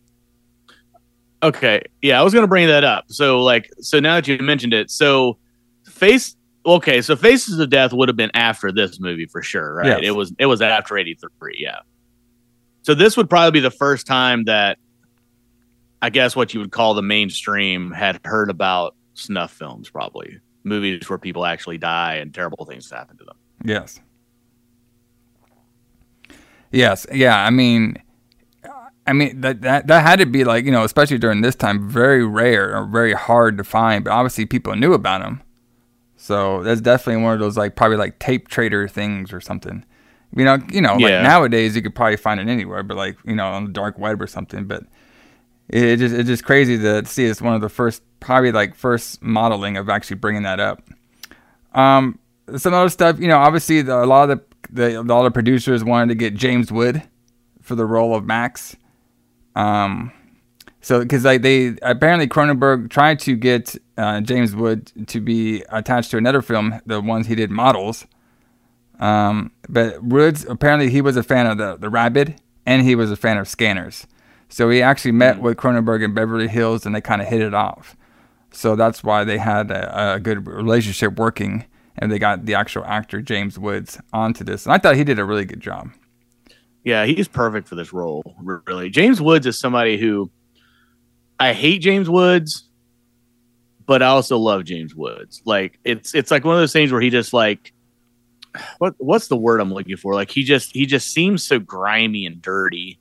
Okay. 1.45 1.81
Yeah, 2.03 2.21
I 2.21 2.25
was 2.25 2.35
gonna 2.35 2.49
bring 2.49 2.67
that 2.67 2.83
up. 2.83 3.05
So 3.07 3.39
like 3.39 3.71
so 3.79 4.01
now 4.01 4.17
that 4.17 4.27
you 4.27 4.37
mentioned 4.39 4.75
it, 4.75 4.91
so 4.91 5.39
face 5.85 6.35
okay, 6.67 7.01
so 7.01 7.15
Faces 7.15 7.61
of 7.61 7.71
Death 7.71 7.93
would 7.93 8.09
have 8.09 8.17
been 8.17 8.33
after 8.35 8.73
this 8.73 8.99
movie 8.99 9.27
for 9.27 9.43
sure, 9.43 9.75
right? 9.75 9.87
Yes. 9.87 10.01
It 10.03 10.11
was 10.11 10.35
it 10.41 10.47
was 10.47 10.61
after 10.61 10.99
eighty 10.99 11.15
three, 11.15 11.57
yeah. 11.57 11.79
So 12.83 12.95
this 12.95 13.17
would 13.17 13.29
probably 13.29 13.51
be 13.53 13.61
the 13.61 13.71
first 13.71 14.07
time 14.07 14.45
that 14.45 14.79
I 16.01 16.11
guess 16.11 16.37
what 16.37 16.55
you 16.55 16.61
would 16.61 16.73
call 16.73 16.95
the 16.95 17.03
mainstream 17.03 17.91
had 17.91 18.21
heard 18.25 18.51
about 18.51 18.95
snuff 19.15 19.53
films, 19.53 19.91
probably. 19.91 20.39
Movies 20.65 21.09
where 21.09 21.19
people 21.19 21.45
actually 21.45 21.79
die 21.79 22.17
and 22.17 22.33
terrible 22.33 22.65
things 22.65 22.91
happen 22.91 23.17
to 23.19 23.25
them. 23.25 23.37
Yes. 23.65 24.01
Yes. 26.71 27.07
Yeah. 27.13 27.45
I 27.45 27.51
mean, 27.51 28.01
I 29.07 29.15
mean 29.15 29.41
that 29.41 29.63
that 29.63 29.87
that 29.87 30.03
had 30.03 30.19
to 30.19 30.27
be 30.27 30.45
like 30.45 30.67
you 30.67 30.71
know, 30.71 30.85
especially 30.85 31.17
during 31.17 31.41
this 31.41 31.55
time, 31.55 31.89
very 31.89 32.25
rare 32.25 32.77
or 32.77 32.85
very 32.85 33.15
hard 33.15 33.57
to 33.57 33.65
find. 33.65 34.05
But 34.05 34.13
obviously, 34.13 34.45
people 34.45 34.77
knew 34.77 34.93
about 34.93 35.23
them. 35.23 35.43
So 36.17 36.63
that's 36.63 36.83
definitely 36.83 37.23
one 37.23 37.33
of 37.33 37.41
those 37.41 37.57
like 37.57 37.75
probably 37.75 37.97
like 37.97 38.19
tape 38.19 38.49
trader 38.49 38.87
things 38.87 39.33
or 39.33 39.41
something. 39.41 39.85
You 40.37 40.45
know, 40.45 40.59
you 40.71 40.81
know, 40.81 40.95
like 40.95 41.01
nowadays 41.23 41.75
you 41.75 41.83
could 41.83 41.95
probably 41.95 42.17
find 42.17 42.39
it 42.39 42.49
anywhere, 42.49 42.83
but 42.83 42.97
like 42.97 43.17
you 43.25 43.35
know 43.35 43.47
on 43.49 43.65
the 43.65 43.73
dark 43.73 43.99
web 43.99 44.21
or 44.21 44.27
something. 44.27 44.67
But 44.67 44.85
it, 45.69 45.83
it 45.83 45.97
just 45.99 46.15
it's 46.15 46.29
just 46.29 46.45
crazy 46.45 46.79
to 46.79 47.05
see 47.07 47.25
it's 47.25 47.41
one 47.41 47.55
of 47.55 47.61
the 47.61 47.69
first 47.69 48.03
probably 48.21 48.53
like 48.53 48.75
first 48.75 49.23
modeling 49.23 49.77
of 49.77 49.89
actually 49.89 50.17
bringing 50.17 50.43
that 50.43 50.61
up. 50.61 50.83
Um, 51.75 52.19
some 52.57 52.75
other 52.75 52.89
stuff, 52.89 53.19
you 53.21 53.29
know, 53.29 53.39
obviously 53.39 53.83
the, 53.83 54.03
a 54.03 54.07
lot 54.07 54.31
of 54.31 54.39
the, 54.39 54.45
the 54.91 55.01
a 55.01 55.03
lot 55.03 55.27
of 55.27 55.35
producers 55.35 55.85
wanted 55.85 56.09
to 56.09 56.15
get 56.15 56.35
James 56.35 56.73
Wood 56.73 57.03
for 57.63 57.75
the 57.75 57.85
role 57.85 58.15
of 58.15 58.25
Max. 58.25 58.77
Um, 59.55 60.13
so 60.81 61.01
because 61.01 61.25
like 61.25 61.43
they 61.43 61.77
apparently 61.83 62.27
Cronenberg 62.29 62.91
tried 62.91 63.19
to 63.21 63.37
get 63.37 63.77
uh, 63.97 64.21
James 64.21 64.55
Wood 64.55 64.91
to 65.09 65.21
be 65.21 65.63
attached 65.71 66.11
to 66.13 66.17
another 66.17 66.43
film, 66.43 66.81
the 66.87 67.01
ones 67.01 67.27
he 67.27 67.35
did 67.35 67.51
models. 67.51 68.07
Um, 68.99 69.53
but 69.69 70.03
Woods 70.03 70.45
apparently 70.49 70.91
he 70.91 71.01
was 71.01 71.17
a 71.17 71.23
fan 71.23 71.47
of 71.47 71.59
the 71.59 71.77
the 71.77 71.89
Rabid 71.89 72.41
and 72.67 72.83
he 72.83 72.95
was 72.95 73.11
a 73.11 73.17
fan 73.17 73.39
of 73.39 73.49
Scanners. 73.49 74.07
So 74.49 74.71
he 74.71 74.83
actually 74.83 75.13
met 75.13 75.41
with 75.41 75.57
Cronenberg 75.57 76.03
in 76.03 76.15
Beverly 76.15 76.49
Hills 76.49 76.85
and 76.87 76.95
they 76.95 77.01
kind 77.01 77.23
of 77.23 77.29
hit 77.29 77.41
it 77.41 77.55
off. 77.55 77.97
So 78.51 78.77
that's 78.77 79.05
why 79.05 79.25
they 79.25 79.39
had 79.39 79.71
a, 79.71 80.15
a 80.15 80.21
good 80.21 80.47
relationship 80.47 81.19
working, 81.19 81.65
and 81.97 82.11
they 82.11 82.19
got 82.19 82.47
the 82.47 82.55
actual 82.55 82.85
actor 82.85 83.21
James 83.21 83.59
Woods 83.59 83.99
onto 84.13 84.45
this. 84.45 84.65
And 84.65 84.73
I 84.73 84.79
thought 84.79 84.97
he 84.97 85.05
did 85.05 85.19
a 85.19 85.25
really 85.25 85.45
good 85.45 85.61
job. 85.61 85.91
Yeah, 86.85 87.05
he's 87.05 87.29
perfect 87.29 87.69
for 87.69 87.75
this 87.75 87.93
role. 87.93 88.35
Really, 88.41 88.89
James 88.89 89.21
Woods 89.21 89.47
is 89.47 89.59
somebody 89.59 89.99
who 89.99 90.31
I 91.39 91.53
hate 91.53 91.81
James 91.81 92.09
Woods, 92.09 92.69
but 93.85 94.03
I 94.03 94.07
also 94.07 94.39
love 94.39 94.65
James 94.65 94.95
Woods. 94.95 95.43
Like 95.45 95.79
it's 95.85 96.15
it's 96.15 96.31
like 96.31 96.45
one 96.45 96.55
of 96.55 96.61
those 96.61 96.73
things 96.73 96.91
where 96.91 97.01
he 97.01 97.11
just 97.11 97.33
like 97.33 97.75
what 98.79 98.95
what's 98.99 99.29
the 99.29 99.37
word 99.37 99.61
I'm 99.61 99.73
looking 99.73 99.97
for? 99.97 100.15
Like 100.15 100.31
he 100.31 100.43
just 100.45 100.73
he 100.73 100.87
just 100.87 101.13
seems 101.13 101.45
so 101.45 101.59
grimy 101.59 102.27
and 102.27 102.41
dirty, 102.43 102.99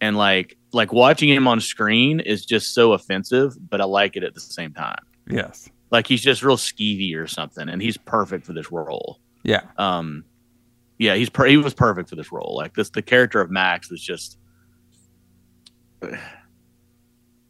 and 0.00 0.16
like 0.16 0.56
like 0.72 0.92
watching 0.92 1.28
him 1.28 1.46
on 1.48 1.60
screen 1.60 2.20
is 2.20 2.44
just 2.46 2.74
so 2.74 2.92
offensive, 2.92 3.54
but 3.70 3.80
I 3.80 3.84
like 3.84 4.16
it 4.16 4.24
at 4.24 4.34
the 4.34 4.40
same 4.40 4.72
time. 4.72 4.98
Yes. 5.28 5.68
Like 5.90 6.06
he's 6.06 6.22
just 6.22 6.42
real 6.42 6.56
skeevy 6.56 7.14
or 7.16 7.26
something, 7.26 7.68
and 7.68 7.82
he's 7.82 7.96
perfect 7.98 8.46
for 8.46 8.52
this 8.54 8.72
role. 8.72 9.18
Yeah. 9.42 9.62
Um, 9.76 10.24
yeah, 10.98 11.14
he's 11.16 11.28
per- 11.28 11.46
he 11.46 11.56
was 11.58 11.74
perfect 11.74 12.08
for 12.08 12.16
this 12.16 12.32
role. 12.32 12.54
Like 12.56 12.74
this, 12.74 12.90
the 12.90 13.02
character 13.02 13.40
of 13.40 13.50
Max 13.50 13.90
was 13.90 14.00
just. 14.02 14.38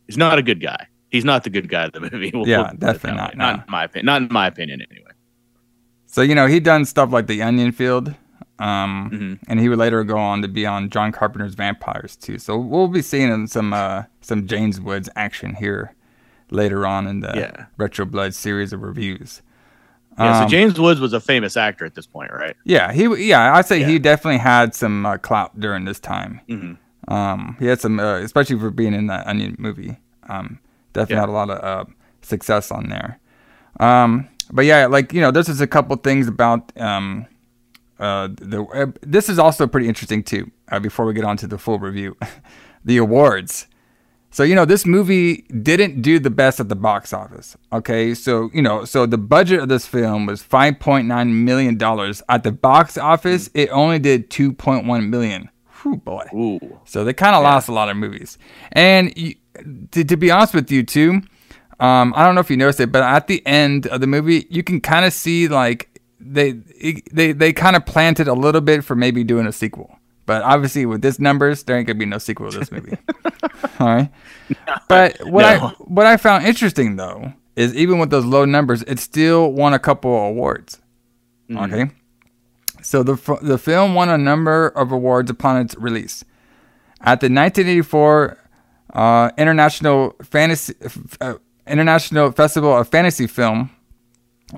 He's 0.06 0.16
not 0.18 0.38
a 0.38 0.42
good 0.42 0.60
guy. 0.60 0.88
He's 1.10 1.24
not 1.24 1.44
the 1.44 1.50
good 1.50 1.68
guy 1.68 1.84
of 1.84 1.92
the 1.92 2.00
movie. 2.12 2.30
We'll- 2.34 2.46
Yeah, 2.48 2.58
we'll 2.58 2.66
put 2.68 2.74
it 2.74 2.80
definitely 2.80 3.36
not, 3.36 3.56
way. 3.58 3.62
in 3.66 3.70
my 3.70 3.84
opinion. 3.84 4.06
Not 4.06 4.22
in 4.22 4.28
my 4.30 4.46
opinion, 4.46 4.82
anyway. 4.90 5.01
So 6.12 6.20
you 6.20 6.34
know 6.34 6.46
he 6.46 6.60
done 6.60 6.84
stuff 6.84 7.10
like 7.10 7.26
The 7.26 7.42
Onion 7.42 7.72
Field, 7.72 8.14
um, 8.58 9.10
Mm-hmm. 9.12 9.34
and 9.50 9.58
he 9.58 9.68
would 9.70 9.78
later 9.78 10.04
go 10.04 10.18
on 10.18 10.42
to 10.42 10.48
be 10.48 10.66
on 10.66 10.90
John 10.90 11.10
Carpenter's 11.10 11.54
Vampires 11.54 12.16
too. 12.16 12.38
So 12.38 12.58
we'll 12.58 12.88
be 12.88 13.00
seeing 13.00 13.46
some 13.46 13.72
uh, 13.72 14.02
some 14.20 14.46
James 14.46 14.78
Woods 14.78 15.08
action 15.16 15.54
here 15.54 15.94
later 16.50 16.86
on 16.86 17.06
in 17.06 17.20
the 17.20 17.32
Yeah. 17.34 17.64
Retro 17.78 18.04
Blood 18.04 18.34
series 18.34 18.74
of 18.74 18.82
reviews. 18.82 19.40
Yeah, 20.18 20.40
so 20.40 20.44
Um, 20.44 20.50
James 20.50 20.78
Woods 20.78 21.00
was 21.00 21.14
a 21.14 21.20
famous 21.20 21.56
actor 21.56 21.86
at 21.86 21.94
this 21.94 22.06
point, 22.06 22.30
right? 22.30 22.54
Yeah, 22.64 22.92
he 22.92 23.04
yeah 23.28 23.54
I'd 23.54 23.64
say 23.66 23.80
Yeah. 23.80 23.86
he 23.86 23.98
definitely 23.98 24.38
had 24.40 24.74
some 24.74 25.06
uh, 25.06 25.16
clout 25.16 25.58
during 25.58 25.86
this 25.86 25.98
time. 25.98 26.40
Mhm. 26.46 26.76
Um, 27.08 27.56
he 27.58 27.66
had 27.66 27.80
some, 27.80 27.98
uh, 27.98 28.18
especially 28.18 28.58
for 28.58 28.70
being 28.70 28.92
in 28.92 29.06
that 29.06 29.26
Onion 29.26 29.56
movie. 29.58 29.96
Um, 30.28 30.58
definitely 30.92 31.14
Yeah. 31.14 31.20
had 31.20 31.28
a 31.30 31.32
lot 31.32 31.48
of 31.50 31.58
uh, 31.64 31.90
success 32.20 32.70
on 32.70 32.90
there. 32.90 33.18
Um, 33.80 34.28
but 34.52 34.64
yeah, 34.66 34.86
like 34.86 35.12
you 35.12 35.20
know, 35.20 35.30
this 35.30 35.48
is 35.48 35.60
a 35.60 35.66
couple 35.66 35.96
things 35.96 36.28
about 36.28 36.72
um, 36.78 37.26
uh, 37.98 38.28
the. 38.36 38.62
Uh, 38.64 38.86
this 39.00 39.28
is 39.28 39.38
also 39.38 39.66
pretty 39.66 39.88
interesting 39.88 40.22
too. 40.22 40.50
Uh, 40.70 40.78
before 40.78 41.06
we 41.06 41.14
get 41.14 41.24
on 41.24 41.36
to 41.38 41.46
the 41.46 41.58
full 41.58 41.78
review, 41.78 42.16
the 42.84 42.98
awards. 42.98 43.66
So 44.30 44.42
you 44.44 44.54
know, 44.54 44.64
this 44.64 44.86
movie 44.86 45.42
didn't 45.62 46.02
do 46.02 46.18
the 46.18 46.30
best 46.30 46.60
at 46.60 46.68
the 46.68 46.76
box 46.76 47.12
office. 47.12 47.56
Okay, 47.72 48.14
so 48.14 48.50
you 48.52 48.62
know, 48.62 48.84
so 48.84 49.06
the 49.06 49.18
budget 49.18 49.60
of 49.60 49.68
this 49.68 49.86
film 49.86 50.26
was 50.26 50.42
five 50.42 50.78
point 50.78 51.06
nine 51.06 51.44
million 51.44 51.76
dollars. 51.76 52.22
At 52.28 52.42
the 52.42 52.52
box 52.52 52.96
office, 52.98 53.50
it 53.54 53.70
only 53.70 53.98
did 53.98 54.30
two 54.30 54.52
point 54.52 54.86
one 54.86 55.10
million. 55.10 55.50
Whew, 55.82 55.96
boy. 55.96 56.26
Ooh. 56.34 56.78
So 56.84 57.04
they 57.04 57.12
kind 57.12 57.34
of 57.34 57.42
lost 57.42 57.68
a 57.68 57.72
lot 57.72 57.88
of 57.88 57.96
movies. 57.96 58.38
And 58.70 59.16
you, 59.16 59.34
to, 59.90 60.04
to 60.04 60.16
be 60.16 60.30
honest 60.30 60.54
with 60.54 60.70
you, 60.70 60.82
too, 60.82 61.22
um, 61.82 62.14
I 62.16 62.24
don't 62.24 62.36
know 62.36 62.40
if 62.40 62.48
you 62.48 62.56
noticed 62.56 62.78
it, 62.78 62.92
but 62.92 63.02
at 63.02 63.26
the 63.26 63.44
end 63.44 63.88
of 63.88 64.00
the 64.00 64.06
movie, 64.06 64.46
you 64.48 64.62
can 64.62 64.80
kind 64.80 65.04
of 65.04 65.12
see 65.12 65.48
like 65.48 66.00
they 66.20 66.52
they 67.12 67.32
they 67.32 67.52
kind 67.52 67.74
of 67.74 67.84
planted 67.84 68.28
a 68.28 68.34
little 68.34 68.60
bit 68.60 68.84
for 68.84 68.94
maybe 68.94 69.24
doing 69.24 69.48
a 69.48 69.52
sequel. 69.52 69.98
But 70.24 70.42
obviously, 70.42 70.86
with 70.86 71.02
this 71.02 71.18
numbers, 71.18 71.64
there 71.64 71.76
ain't 71.76 71.88
gonna 71.88 71.98
be 71.98 72.06
no 72.06 72.18
sequel 72.18 72.52
to 72.52 72.58
this 72.60 72.70
movie. 72.70 72.96
All 73.80 73.86
right. 73.88 74.10
But 74.88 75.18
what 75.26 75.44
I 75.44 75.58
what 75.58 76.06
I 76.06 76.16
found 76.18 76.46
interesting 76.46 76.94
though 76.96 77.32
is 77.56 77.74
even 77.74 77.98
with 77.98 78.10
those 78.10 78.26
low 78.26 78.44
numbers, 78.44 78.82
it 78.82 79.00
still 79.00 79.50
won 79.50 79.74
a 79.74 79.78
couple 79.78 80.14
of 80.14 80.22
awards. 80.30 80.78
Okay. 81.50 81.90
So 82.82 83.02
the 83.02 83.14
f- 83.14 83.40
the 83.42 83.58
film 83.58 83.94
won 83.96 84.08
a 84.08 84.18
number 84.18 84.68
of 84.68 84.92
awards 84.92 85.30
upon 85.30 85.62
its 85.62 85.74
release. 85.76 86.24
At 87.00 87.20
the 87.20 87.26
1984 87.26 88.38
uh, 88.92 89.30
International 89.38 90.14
Fantasy 90.22 90.74
uh, 91.20 91.34
International 91.66 92.30
Festival 92.32 92.76
of 92.76 92.88
Fantasy 92.88 93.26
Film, 93.26 93.70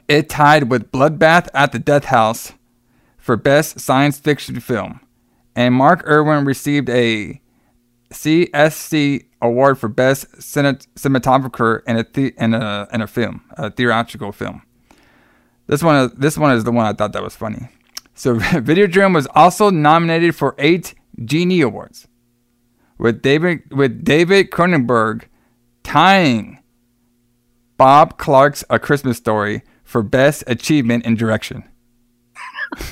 it 0.08 0.28
tied 0.28 0.70
with 0.70 0.90
Bloodbath 0.90 1.48
at 1.54 1.72
the 1.72 1.78
Death 1.78 2.06
House 2.06 2.52
for 3.18 3.36
Best 3.36 3.80
Science 3.80 4.18
Fiction 4.18 4.60
Film, 4.60 5.00
and 5.54 5.74
Mark 5.74 6.06
Irwin 6.06 6.44
received 6.44 6.88
a 6.88 7.40
CSC 8.10 9.24
award 9.42 9.78
for 9.78 9.88
Best 9.88 10.30
Cine- 10.38 10.86
Cinematographer 10.94 11.82
in 11.86 11.96
a, 11.98 12.04
the- 12.12 12.34
in 12.38 12.54
a 12.54 12.88
in 12.92 13.00
a 13.02 13.06
film, 13.06 13.42
a 13.56 13.70
theatrical 13.70 14.32
film. 14.32 14.62
This 15.66 15.82
one, 15.82 15.96
is, 15.96 16.12
this 16.12 16.36
one 16.36 16.52
is 16.54 16.64
the 16.64 16.72
one 16.72 16.84
I 16.86 16.92
thought 16.92 17.12
that 17.14 17.22
was 17.22 17.34
funny. 17.36 17.68
So, 18.14 18.36
Videodrome 18.38 19.14
was 19.14 19.26
also 19.34 19.70
nominated 19.70 20.34
for 20.36 20.54
eight 20.58 20.94
Genie 21.24 21.60
Awards, 21.62 22.06
with 22.98 23.22
David 23.22 23.62
with 23.72 24.04
David 24.04 24.50
Cronenberg 24.50 25.24
tying 25.82 26.58
Bob 27.76 28.18
Clark's 28.18 28.64
A 28.70 28.78
Christmas 28.78 29.16
Story 29.16 29.62
for 29.84 30.02
Best 30.02 30.44
Achievement 30.46 31.04
in 31.04 31.14
Direction. 31.16 31.64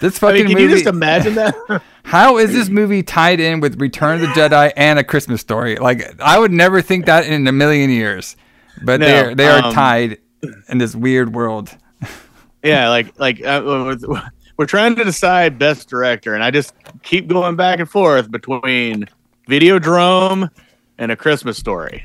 this 0.00 0.16
I 0.16 0.18
fucking 0.18 0.46
mean, 0.46 0.46
can 0.46 0.52
movie. 0.54 0.62
you 0.62 0.68
just 0.70 0.86
imagine 0.86 1.34
that? 1.36 1.54
How 2.04 2.38
is 2.38 2.52
this 2.52 2.68
movie 2.68 3.02
tied 3.02 3.40
in 3.40 3.60
with 3.60 3.80
Return 3.80 4.16
of 4.16 4.20
the 4.22 4.26
Jedi 4.28 4.72
and 4.76 4.98
A 4.98 5.04
Christmas 5.04 5.40
Story? 5.40 5.76
Like, 5.76 6.20
I 6.20 6.38
would 6.38 6.52
never 6.52 6.82
think 6.82 7.06
that 7.06 7.26
in 7.26 7.46
a 7.46 7.52
million 7.52 7.90
years, 7.90 8.36
but 8.82 9.00
No, 9.00 9.06
they 9.06 9.18
are, 9.20 9.34
they 9.34 9.46
are 9.48 9.64
um, 9.64 9.74
tied 9.74 10.18
in 10.68 10.78
this 10.78 10.94
weird 10.94 11.34
world. 11.34 11.74
yeah, 12.64 12.88
like 12.88 13.18
like 13.18 13.44
uh, 13.44 13.62
we're- 13.64 14.20
we're 14.56 14.66
trying 14.66 14.94
to 14.96 15.04
decide 15.04 15.58
best 15.58 15.88
director, 15.88 16.34
and 16.34 16.44
I 16.44 16.50
just 16.50 16.74
keep 17.02 17.28
going 17.28 17.56
back 17.56 17.78
and 17.78 17.88
forth 17.88 18.30
between 18.30 19.06
Videodrome 19.48 20.50
and 20.98 21.10
A 21.10 21.16
Christmas 21.16 21.56
Story. 21.56 22.04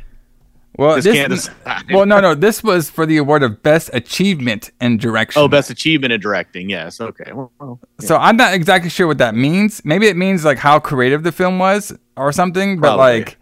Well, 0.78 1.00
Just 1.00 1.30
this, 1.30 1.50
well, 1.92 2.06
no, 2.06 2.20
no, 2.20 2.36
this 2.36 2.64
was 2.64 2.90
for 2.90 3.06
the 3.06 3.18
award 3.18 3.44
of 3.44 3.64
best 3.64 3.90
achievement 3.94 4.72
in 4.82 4.98
direction. 4.98 5.42
Oh, 5.42 5.48
best 5.48 5.70
achievement 5.70 6.12
in 6.12 6.20
directing. 6.20 6.70
Yes. 6.70 7.00
Okay. 7.00 7.32
Well, 7.32 7.52
well, 7.60 7.80
So 8.00 8.18
I'm 8.18 8.36
not 8.36 8.54
exactly 8.54 8.90
sure 8.90 9.08
what 9.08 9.18
that 9.20 9.36
means. 9.36 9.84
Maybe 9.86 10.08
it 10.08 10.18
means 10.18 10.44
like 10.44 10.58
how 10.58 10.80
creative 10.80 11.24
the 11.24 11.32
film 11.32 11.60
was 11.60 11.94
or 12.18 12.32
something. 12.32 12.80
But 12.80 12.96
Probably. 12.96 13.20
like, 13.20 13.38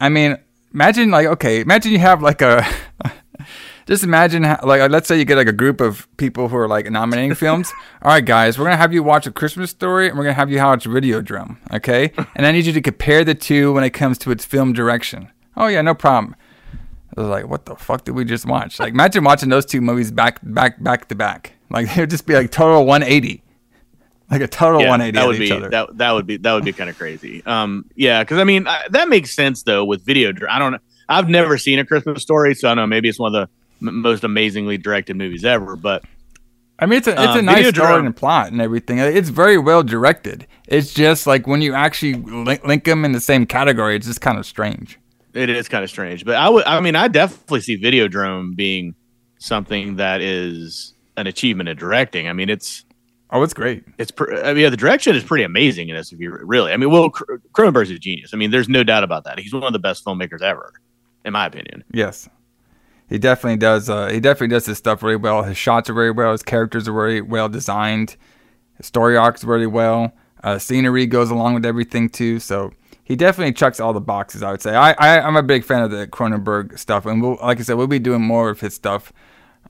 I 0.00 0.08
mean, 0.08 0.38
imagine 0.72 1.10
like 1.10 1.26
okay, 1.26 1.60
imagine 1.60 1.92
you 1.92 1.98
have 1.98 2.22
like 2.22 2.42
a. 2.42 2.66
Just 3.86 4.02
imagine, 4.02 4.42
how, 4.42 4.58
like, 4.64 4.80
uh, 4.80 4.88
let's 4.88 5.06
say 5.06 5.16
you 5.16 5.24
get 5.24 5.36
like 5.36 5.46
a 5.46 5.52
group 5.52 5.80
of 5.80 6.08
people 6.16 6.48
who 6.48 6.56
are 6.56 6.66
like 6.66 6.90
nominating 6.90 7.34
films. 7.36 7.72
All 8.02 8.10
right, 8.10 8.24
guys, 8.24 8.58
we're 8.58 8.64
gonna 8.64 8.76
have 8.76 8.92
you 8.92 9.04
watch 9.04 9.28
A 9.28 9.30
Christmas 9.30 9.70
Story, 9.70 10.08
and 10.08 10.18
we're 10.18 10.24
gonna 10.24 10.34
have 10.34 10.50
you 10.50 10.58
watch 10.58 10.86
Videodrome, 10.86 11.58
okay? 11.72 12.12
And 12.34 12.44
I 12.46 12.50
need 12.50 12.66
you 12.66 12.72
to 12.72 12.80
compare 12.80 13.22
the 13.22 13.36
two 13.36 13.72
when 13.72 13.84
it 13.84 13.90
comes 13.90 14.18
to 14.18 14.32
its 14.32 14.44
film 14.44 14.72
direction. 14.72 15.30
Oh 15.56 15.68
yeah, 15.68 15.82
no 15.82 15.94
problem. 15.94 16.34
I 17.16 17.20
was 17.20 17.30
like, 17.30 17.48
what 17.48 17.64
the 17.64 17.76
fuck 17.76 18.04
did 18.04 18.12
we 18.12 18.24
just 18.24 18.44
watch? 18.46 18.78
Like, 18.78 18.92
imagine 18.92 19.24
watching 19.24 19.48
those 19.48 19.64
two 19.64 19.80
movies 19.80 20.10
back, 20.10 20.38
back, 20.42 20.82
back 20.82 21.08
to 21.08 21.14
back. 21.14 21.54
Like, 21.70 21.88
it 21.96 22.00
would 22.00 22.10
just 22.10 22.26
be 22.26 22.34
like 22.34 22.50
total 22.50 22.84
180, 22.84 23.42
like 24.30 24.40
a 24.42 24.48
total 24.48 24.80
yeah, 24.82 24.90
180 24.90 25.16
that 25.18 25.26
would 25.26 25.38
be 25.38 25.68
that 25.70 25.96
that 25.98 26.12
would 26.12 26.26
be 26.26 26.36
that 26.38 26.52
would 26.52 26.64
be 26.64 26.72
kind 26.72 26.90
of 26.90 26.98
crazy. 26.98 27.44
Um, 27.46 27.86
yeah, 27.94 28.22
because 28.22 28.38
I 28.38 28.44
mean 28.44 28.66
I, 28.66 28.82
that 28.90 29.08
makes 29.08 29.34
sense 29.34 29.62
though 29.62 29.84
with 29.84 30.04
video. 30.04 30.32
I 30.50 30.58
don't 30.58 30.72
know. 30.72 30.78
I've 31.08 31.28
never 31.28 31.56
seen 31.58 31.78
a 31.78 31.86
Christmas 31.86 32.22
story, 32.22 32.54
so 32.54 32.68
I 32.68 32.72
don't 32.74 32.82
know. 32.82 32.86
Maybe 32.88 33.08
it's 33.08 33.18
one 33.18 33.34
of 33.34 33.48
the 33.80 33.86
m- 33.86 34.00
most 34.02 34.24
amazingly 34.24 34.78
directed 34.78 35.16
movies 35.16 35.44
ever. 35.44 35.76
But 35.76 36.04
I 36.78 36.86
mean, 36.86 36.98
it's 36.98 37.06
a 37.06 37.12
it's 37.12 37.36
a 37.36 37.38
Um, 37.38 37.44
nice 37.44 37.68
story 37.68 38.04
and 38.04 38.14
plot 38.16 38.50
and 38.52 38.60
everything. 38.60 38.98
It's 38.98 39.28
very 39.28 39.58
well 39.58 39.82
directed. 39.84 40.46
It's 40.66 40.92
just 40.92 41.26
like 41.26 41.46
when 41.46 41.62
you 41.62 41.74
actually 41.74 42.14
link, 42.14 42.64
link 42.66 42.84
them 42.84 43.04
in 43.04 43.12
the 43.12 43.20
same 43.20 43.46
category, 43.46 43.94
it's 43.96 44.06
just 44.06 44.20
kind 44.20 44.38
of 44.38 44.44
strange. 44.44 44.98
It 45.36 45.50
is 45.50 45.68
kind 45.68 45.84
of 45.84 45.90
strange. 45.90 46.24
But 46.24 46.36
I 46.36 46.48
would. 46.48 46.64
I 46.64 46.80
mean, 46.80 46.96
I 46.96 47.08
definitely 47.08 47.60
see 47.60 47.78
Videodrome 47.80 48.56
being 48.56 48.94
something 49.38 49.96
that 49.96 50.20
is 50.20 50.94
an 51.16 51.26
achievement 51.26 51.68
in 51.68 51.76
directing. 51.76 52.28
I 52.28 52.32
mean, 52.32 52.48
it's 52.50 52.84
Oh, 53.30 53.42
it's 53.42 53.54
great. 53.54 53.84
it's. 53.98 54.10
Pr- 54.12 54.34
I 54.34 54.52
mean, 54.54 54.62
yeah, 54.62 54.70
the 54.70 54.76
direction 54.76 55.16
is 55.16 55.24
pretty 55.24 55.42
amazing 55.44 55.88
in 55.88 55.96
this. 55.96 56.12
If 56.12 56.20
you 56.20 56.30
really, 56.42 56.72
I 56.72 56.76
mean, 56.76 56.90
well, 56.90 57.10
Cr- 57.10 57.34
Cronenberg's 57.52 57.90
a 57.90 57.98
genius. 57.98 58.30
I 58.32 58.36
mean, 58.36 58.50
there's 58.52 58.68
no 58.68 58.84
doubt 58.84 59.02
about 59.04 59.24
that. 59.24 59.38
He's 59.40 59.52
one 59.52 59.64
of 59.64 59.72
the 59.72 59.78
best 59.80 60.04
filmmakers 60.04 60.42
ever, 60.42 60.72
in 61.24 61.32
my 61.32 61.46
opinion. 61.46 61.82
Yes, 61.92 62.28
he 63.08 63.18
definitely 63.18 63.56
does. 63.58 63.90
Uh, 63.90 64.08
he 64.10 64.20
definitely 64.20 64.54
does 64.54 64.66
his 64.66 64.78
stuff 64.78 65.02
really 65.02 65.16
well. 65.16 65.42
His 65.42 65.56
shots 65.56 65.90
are 65.90 65.94
very 65.94 66.12
well. 66.12 66.32
His 66.32 66.42
characters 66.44 66.86
are 66.86 66.92
very 66.94 67.20
well 67.20 67.48
designed. 67.48 68.16
His 68.76 68.86
story 68.86 69.16
arcs 69.16 69.42
really 69.42 69.66
well. 69.66 70.12
Uh, 70.44 70.58
scenery 70.58 71.06
goes 71.06 71.30
along 71.30 71.54
with 71.54 71.66
everything 71.66 72.08
too. 72.08 72.38
So 72.38 72.72
he 73.06 73.14
definitely 73.14 73.52
checks 73.52 73.78
all 73.78 73.92
the 73.92 74.00
boxes. 74.00 74.42
I 74.42 74.50
would 74.50 74.60
say. 74.60 74.74
I, 74.74 74.90
I 74.92 75.20
I'm 75.20 75.36
a 75.36 75.42
big 75.42 75.62
fan 75.62 75.82
of 75.82 75.92
the 75.92 76.08
Cronenberg 76.08 76.76
stuff, 76.76 77.06
and 77.06 77.22
we'll, 77.22 77.38
like 77.40 77.60
I 77.60 77.62
said, 77.62 77.76
we'll 77.76 77.86
be 77.86 78.00
doing 78.00 78.20
more 78.20 78.50
of 78.50 78.58
his 78.58 78.74
stuff 78.74 79.12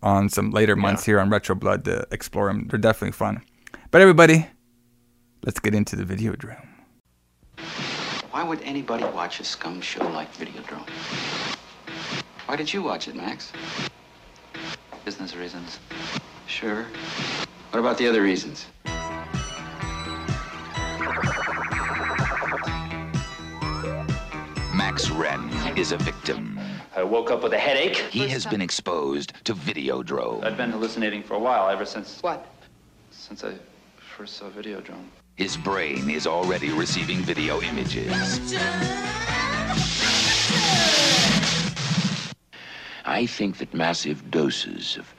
on 0.02 0.30
some 0.30 0.50
later 0.50 0.74
months 0.74 1.04
here 1.04 1.20
on 1.20 1.28
Retro 1.28 1.54
Blood 1.54 1.84
to 1.84 2.06
explore 2.10 2.48
them. 2.48 2.66
They're 2.68 2.78
definitely 2.78 3.12
fun. 3.12 3.42
But 3.90 4.00
everybody, 4.00 4.46
let's 5.44 5.60
get 5.60 5.74
into 5.74 5.96
the 5.96 6.04
video 6.04 6.32
Videodrome. 6.32 6.66
Why 8.30 8.42
would 8.42 8.62
anybody 8.62 9.04
watch 9.04 9.38
a 9.40 9.44
scum 9.44 9.82
show 9.82 10.06
like 10.08 10.32
Video 10.32 10.62
Videodrome? 10.62 10.88
Why 12.46 12.56
did 12.56 12.72
you 12.72 12.82
watch 12.82 13.06
it, 13.06 13.16
Max? 13.16 13.52
Business 15.04 15.36
reasons. 15.36 15.78
Sure. 16.46 16.86
What 17.70 17.80
about 17.80 17.98
the 17.98 18.08
other 18.08 18.22
reasons? 18.22 18.66
Max 24.96 25.10
Renn 25.10 25.76
is 25.76 25.92
a 25.92 25.98
victim. 25.98 26.58
I 26.96 27.02
woke 27.02 27.30
up 27.30 27.42
with 27.42 27.52
a 27.52 27.58
headache. 27.58 27.96
He 27.96 28.26
has 28.28 28.46
been 28.46 28.62
exposed 28.62 29.34
to 29.44 29.54
Videodrome. 29.54 30.42
I'd 30.42 30.56
been 30.56 30.70
hallucinating 30.70 31.22
for 31.22 31.34
a 31.34 31.38
while, 31.38 31.68
ever 31.68 31.84
since. 31.84 32.22
What? 32.22 32.46
Since 33.10 33.44
I 33.44 33.56
first 33.98 34.38
saw 34.38 34.48
Videodrome. 34.48 35.04
His 35.34 35.58
brain 35.58 36.08
is 36.08 36.26
already 36.26 36.70
receiving 36.70 37.18
video 37.18 37.60
images. 37.60 38.10
I 43.04 43.26
think 43.26 43.58
that 43.58 43.74
massive 43.74 44.30
doses 44.30 44.96
of 44.96 45.14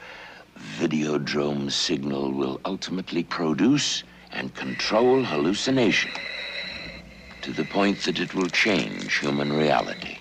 Videodrome 0.80 1.72
signal 1.72 2.32
will 2.32 2.60
ultimately 2.66 3.24
produce 3.24 4.04
and 4.32 4.56
control 4.56 5.24
hallucination 5.24 6.10
to 7.48 7.54
the 7.54 7.64
point 7.64 8.00
that 8.00 8.20
it 8.20 8.36
will 8.36 8.50
change 8.50 9.20
human 9.20 9.54
reality. 9.54 10.18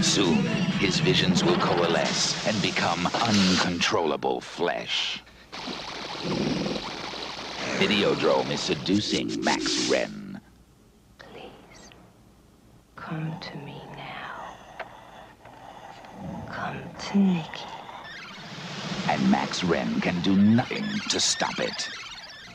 Soon, 0.00 0.36
his 0.78 1.00
visions 1.00 1.42
will 1.42 1.56
coalesce 1.56 2.46
and 2.46 2.62
become 2.62 3.08
uncontrollable 3.14 4.40
flesh. 4.40 5.20
Videodrome 7.80 8.52
is 8.52 8.60
seducing 8.60 9.42
Max 9.42 9.90
Renn. 9.90 10.40
Please, 11.18 11.90
come 12.94 13.34
to 13.40 13.56
me 13.56 13.82
now. 13.96 14.54
Come 16.48 16.80
to 17.10 17.18
Nikki. 17.18 17.64
And 19.08 19.28
Max 19.32 19.62
Renn 19.64 20.00
can 20.00 20.20
do 20.20 20.36
nothing 20.36 20.86
to 21.08 21.18
stop 21.18 21.58
it. 21.58 21.88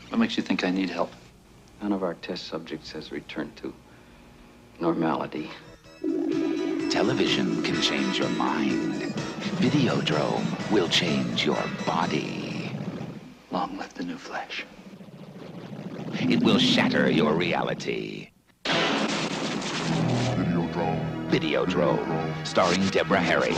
What 0.09 0.19
makes 0.19 0.37
you 0.37 0.43
think 0.43 0.63
I 0.63 0.71
need 0.71 0.89
help? 0.89 1.11
None 1.81 1.91
of 1.91 2.01
our 2.01 2.13
test 2.15 2.47
subjects 2.47 2.91
has 2.93 3.11
returned 3.11 3.55
to 3.57 3.73
normality. 4.79 5.49
Television 6.89 7.61
can 7.63 7.81
change 7.81 8.17
your 8.17 8.29
mind. 8.29 9.01
Videodrome 9.59 10.71
will 10.71 10.87
change 10.87 11.45
your 11.45 11.61
body. 11.85 12.71
Long 13.51 13.77
live 13.77 13.93
the 13.95 14.03
new 14.03 14.17
flesh. 14.17 14.65
It 16.13 16.41
will 16.41 16.59
shatter 16.59 17.11
your 17.11 17.33
reality. 17.33 18.29
Videodrome, 20.37 21.29
Videodrome. 21.29 22.47
starring 22.47 22.87
Deborah 22.87 23.19
Harry 23.19 23.55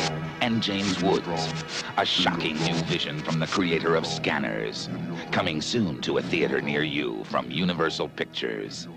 and 0.49 0.63
James 0.63 1.01
Woods. 1.03 1.53
A 1.97 2.05
shocking 2.05 2.55
new 2.63 2.73
vision 2.85 3.19
from 3.19 3.39
the 3.39 3.45
creator 3.45 3.95
of 3.95 4.05
Scanners. 4.05 4.89
Coming 5.31 5.61
soon 5.61 6.01
to 6.01 6.17
a 6.17 6.21
theater 6.23 6.59
near 6.59 6.83
you 6.83 7.23
from 7.25 7.51
Universal 7.51 8.09
Pictures. 8.09 8.87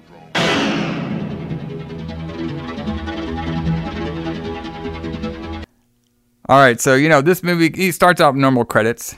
All 6.48 6.58
right, 6.58 6.80
so 6.80 6.94
you 6.94 7.08
know 7.08 7.20
this 7.20 7.42
movie. 7.42 7.70
He 7.74 7.92
starts 7.92 8.20
off 8.20 8.34
normal 8.34 8.64
credits. 8.64 9.14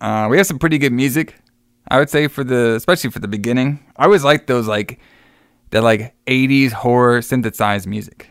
Uh, 0.00 0.26
we 0.30 0.38
have 0.38 0.46
some 0.46 0.58
pretty 0.58 0.78
good 0.78 0.92
music, 0.92 1.34
I 1.88 1.98
would 1.98 2.08
say 2.08 2.28
for 2.28 2.44
the, 2.44 2.74
especially 2.76 3.10
for 3.10 3.18
the 3.18 3.28
beginning. 3.28 3.80
I 3.96 4.04
always 4.04 4.24
like 4.24 4.46
those 4.46 4.66
like, 4.66 5.00
that 5.70 5.82
like 5.82 6.14
'80s 6.26 6.72
horror 6.72 7.20
synthesized 7.20 7.86
music. 7.86 8.30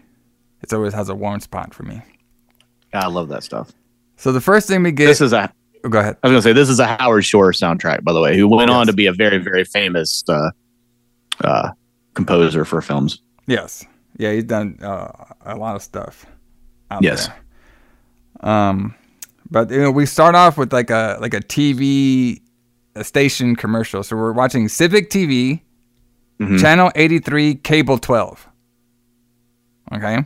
It 0.62 0.74
always 0.74 0.94
has 0.94 1.10
a 1.10 1.16
warm 1.16 1.40
spot 1.40 1.74
for 1.74 1.84
me. 1.84 2.02
I 3.04 3.08
love 3.08 3.30
that 3.30 3.44
stuff. 3.44 3.72
So 4.16 4.32
the 4.32 4.42
first 4.42 4.68
thing 4.68 4.84
we 4.84 4.92
get. 4.92 5.06
This 5.08 5.22
is 5.22 5.34
a. 5.34 5.52
Oh, 5.84 5.90
go 5.90 6.00
ahead. 6.00 6.18
I 6.24 6.28
was 6.28 6.34
gonna 6.34 6.42
say 6.42 6.54
this 6.54 6.70
is 6.70 6.80
a 6.80 6.88
Howard 6.88 7.24
Shore 7.26 7.52
soundtrack, 7.52 8.04
by 8.04 8.14
the 8.14 8.22
way, 8.22 8.38
who 8.38 8.48
went 8.48 8.70
on 8.72 8.88
to 8.88 8.94
be 8.94 9.06
a 9.06 9.14
very, 9.14 9.38
very 9.38 9.64
famous 9.64 10.24
uh, 10.28 10.50
uh, 11.44 11.70
composer 12.16 12.66
for 12.66 12.82
films. 12.82 13.22
Yes. 13.46 13.86
Yeah, 14.18 14.32
he's 14.34 14.46
done 14.46 14.80
uh, 14.82 15.12
a 15.46 15.56
lot 15.56 15.76
of 15.76 15.84
stuff. 15.84 16.26
Out 16.90 17.04
Yes. 17.04 17.28
There. 18.42 18.50
Um, 18.52 18.96
but 19.50 19.70
you 19.70 19.80
know, 19.80 19.92
we 19.92 20.06
start 20.06 20.34
off 20.36 20.58
with 20.58 20.74
like 20.74 20.90
a 20.90 21.18
like 21.22 21.34
a 21.34 21.40
TV 21.42 22.42
a 22.96 23.04
station 23.04 23.56
commercial. 23.56 24.02
So 24.04 24.16
we're 24.16 24.32
watching 24.34 24.68
Civic 24.68 25.12
TV, 25.12 25.62
Mhm. 26.40 26.60
channel 26.60 26.92
eighty 26.96 27.20
three, 27.20 27.54
cable 27.56 28.00
twelve. 28.00 28.48
Okay, 29.94 30.24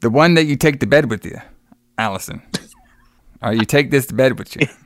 the 0.00 0.10
one 0.10 0.34
that 0.34 0.44
you 0.44 0.56
take 0.56 0.80
to 0.80 0.86
bed 0.86 1.08
with 1.08 1.24
you, 1.24 1.40
Allison. 2.02 2.42
are 3.40 3.54
you 3.54 3.64
take 3.64 3.90
this 3.90 4.06
to 4.06 4.14
bed 4.14 4.38
with 4.38 4.56
you. 4.56 4.66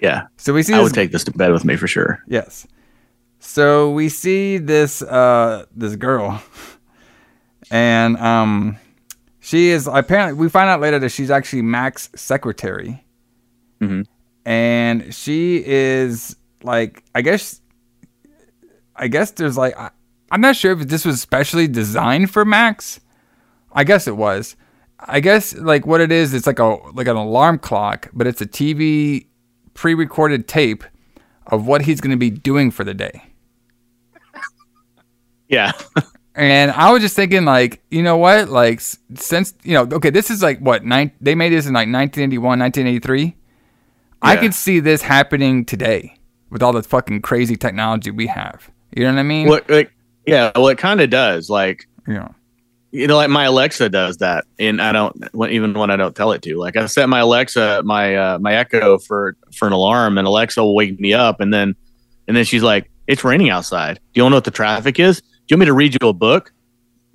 Yeah. 0.00 0.26
So 0.36 0.52
we 0.52 0.62
see 0.62 0.72
this. 0.72 0.74
I 0.74 0.82
this- 0.82 0.90
would 0.90 0.94
take 0.94 1.12
this 1.12 1.24
to 1.24 1.30
bed 1.32 1.50
with 1.52 1.64
me 1.64 1.76
for 1.76 1.86
sure. 1.86 2.22
Yes. 2.26 2.66
So 3.38 3.90
we 3.90 4.08
see 4.10 4.58
this 4.58 5.00
uh 5.00 5.64
this 5.74 5.96
girl 5.96 6.42
and 7.70 8.16
um 8.18 8.76
she 9.40 9.68
is 9.70 9.86
apparently 9.86 10.34
we 10.34 10.48
find 10.50 10.68
out 10.68 10.80
later 10.80 10.98
that 10.98 11.08
she's 11.10 11.30
actually 11.30 11.62
Mac's 11.62 12.10
secretary. 12.14 13.02
Mhm. 13.80 14.04
And 14.44 15.14
she 15.14 15.62
is 15.64 16.36
like 16.62 17.02
I 17.14 17.22
guess 17.22 17.62
I 18.96 19.08
guess 19.08 19.30
there's 19.30 19.56
like 19.56 19.74
I, 19.78 19.90
I'm 20.30 20.40
not 20.42 20.56
sure 20.56 20.72
if 20.72 20.88
this 20.88 21.04
was 21.06 21.22
specially 21.22 21.68
designed 21.68 22.30
for 22.30 22.44
Max. 22.44 23.00
I 23.72 23.84
guess 23.84 24.06
it 24.06 24.16
was. 24.16 24.54
I 25.00 25.20
guess 25.20 25.54
like 25.54 25.86
what 25.86 26.00
it 26.00 26.10
is, 26.12 26.34
it's 26.34 26.46
like 26.46 26.58
a 26.58 26.76
like 26.92 27.08
an 27.08 27.16
alarm 27.16 27.58
clock, 27.58 28.10
but 28.12 28.26
it's 28.26 28.40
a 28.40 28.46
TV 28.46 29.26
pre-recorded 29.74 30.48
tape 30.48 30.84
of 31.48 31.66
what 31.66 31.82
he's 31.82 32.00
going 32.00 32.12
to 32.12 32.16
be 32.16 32.30
doing 32.30 32.70
for 32.70 32.84
the 32.84 32.94
day. 32.94 33.22
Yeah. 35.48 35.72
And 36.34 36.72
I 36.72 36.90
was 36.90 37.00
just 37.00 37.14
thinking, 37.14 37.44
like, 37.44 37.82
you 37.90 38.02
know 38.02 38.16
what? 38.16 38.48
Like, 38.48 38.80
since, 38.80 39.54
you 39.62 39.74
know, 39.74 39.82
okay, 39.96 40.10
this 40.10 40.30
is 40.30 40.42
like 40.42 40.58
what, 40.58 40.84
nine, 40.84 41.12
they 41.20 41.34
made 41.34 41.52
this 41.52 41.66
in 41.66 41.74
like 41.74 41.86
1981, 41.86 42.58
1983. 42.58 43.36
I 44.22 44.36
could 44.36 44.54
see 44.54 44.80
this 44.80 45.02
happening 45.02 45.64
today 45.64 46.16
with 46.50 46.62
all 46.62 46.72
the 46.72 46.82
fucking 46.82 47.22
crazy 47.22 47.56
technology 47.56 48.10
we 48.10 48.26
have. 48.26 48.70
You 48.96 49.04
know 49.04 49.12
what 49.12 49.20
I 49.20 49.22
mean? 49.22 49.48
What? 49.48 49.68
Like, 49.68 49.92
yeah. 50.26 50.50
Well, 50.56 50.68
it 50.68 50.78
kind 50.78 51.00
of 51.00 51.10
does. 51.10 51.50
Like, 51.50 51.86
Yeah. 52.08 52.28
You 52.94 53.08
know, 53.08 53.16
like 53.16 53.28
my 53.28 53.44
Alexa 53.44 53.88
does 53.88 54.18
that, 54.18 54.44
and 54.58 54.80
I 54.80 54.92
don't 54.92 55.14
even 55.50 55.74
when 55.74 55.90
I 55.90 55.96
don't 55.96 56.14
tell 56.14 56.30
it 56.32 56.42
to. 56.42 56.56
Like, 56.56 56.76
I 56.76 56.86
set 56.86 57.08
my 57.08 57.18
Alexa, 57.20 57.82
my 57.84 58.14
uh, 58.16 58.38
my 58.38 58.54
Echo 58.54 58.98
for 58.98 59.36
for 59.52 59.66
an 59.66 59.72
alarm, 59.72 60.16
and 60.16 60.26
Alexa 60.28 60.62
will 60.62 60.74
wake 60.76 61.00
me 61.00 61.12
up, 61.12 61.40
and 61.40 61.52
then 61.52 61.74
and 62.28 62.36
then 62.36 62.44
she's 62.44 62.62
like, 62.62 62.88
"It's 63.08 63.24
raining 63.24 63.50
outside. 63.50 63.96
Do 63.96 64.18
you 64.18 64.22
want 64.22 64.30
to 64.30 64.34
know 64.34 64.36
what 64.36 64.44
the 64.44 64.50
traffic 64.52 65.00
is? 65.00 65.20
Do 65.20 65.26
you 65.48 65.56
want 65.56 65.60
me 65.60 65.66
to 65.66 65.72
read 65.72 65.96
you 66.00 66.08
a 66.08 66.12
book? 66.12 66.52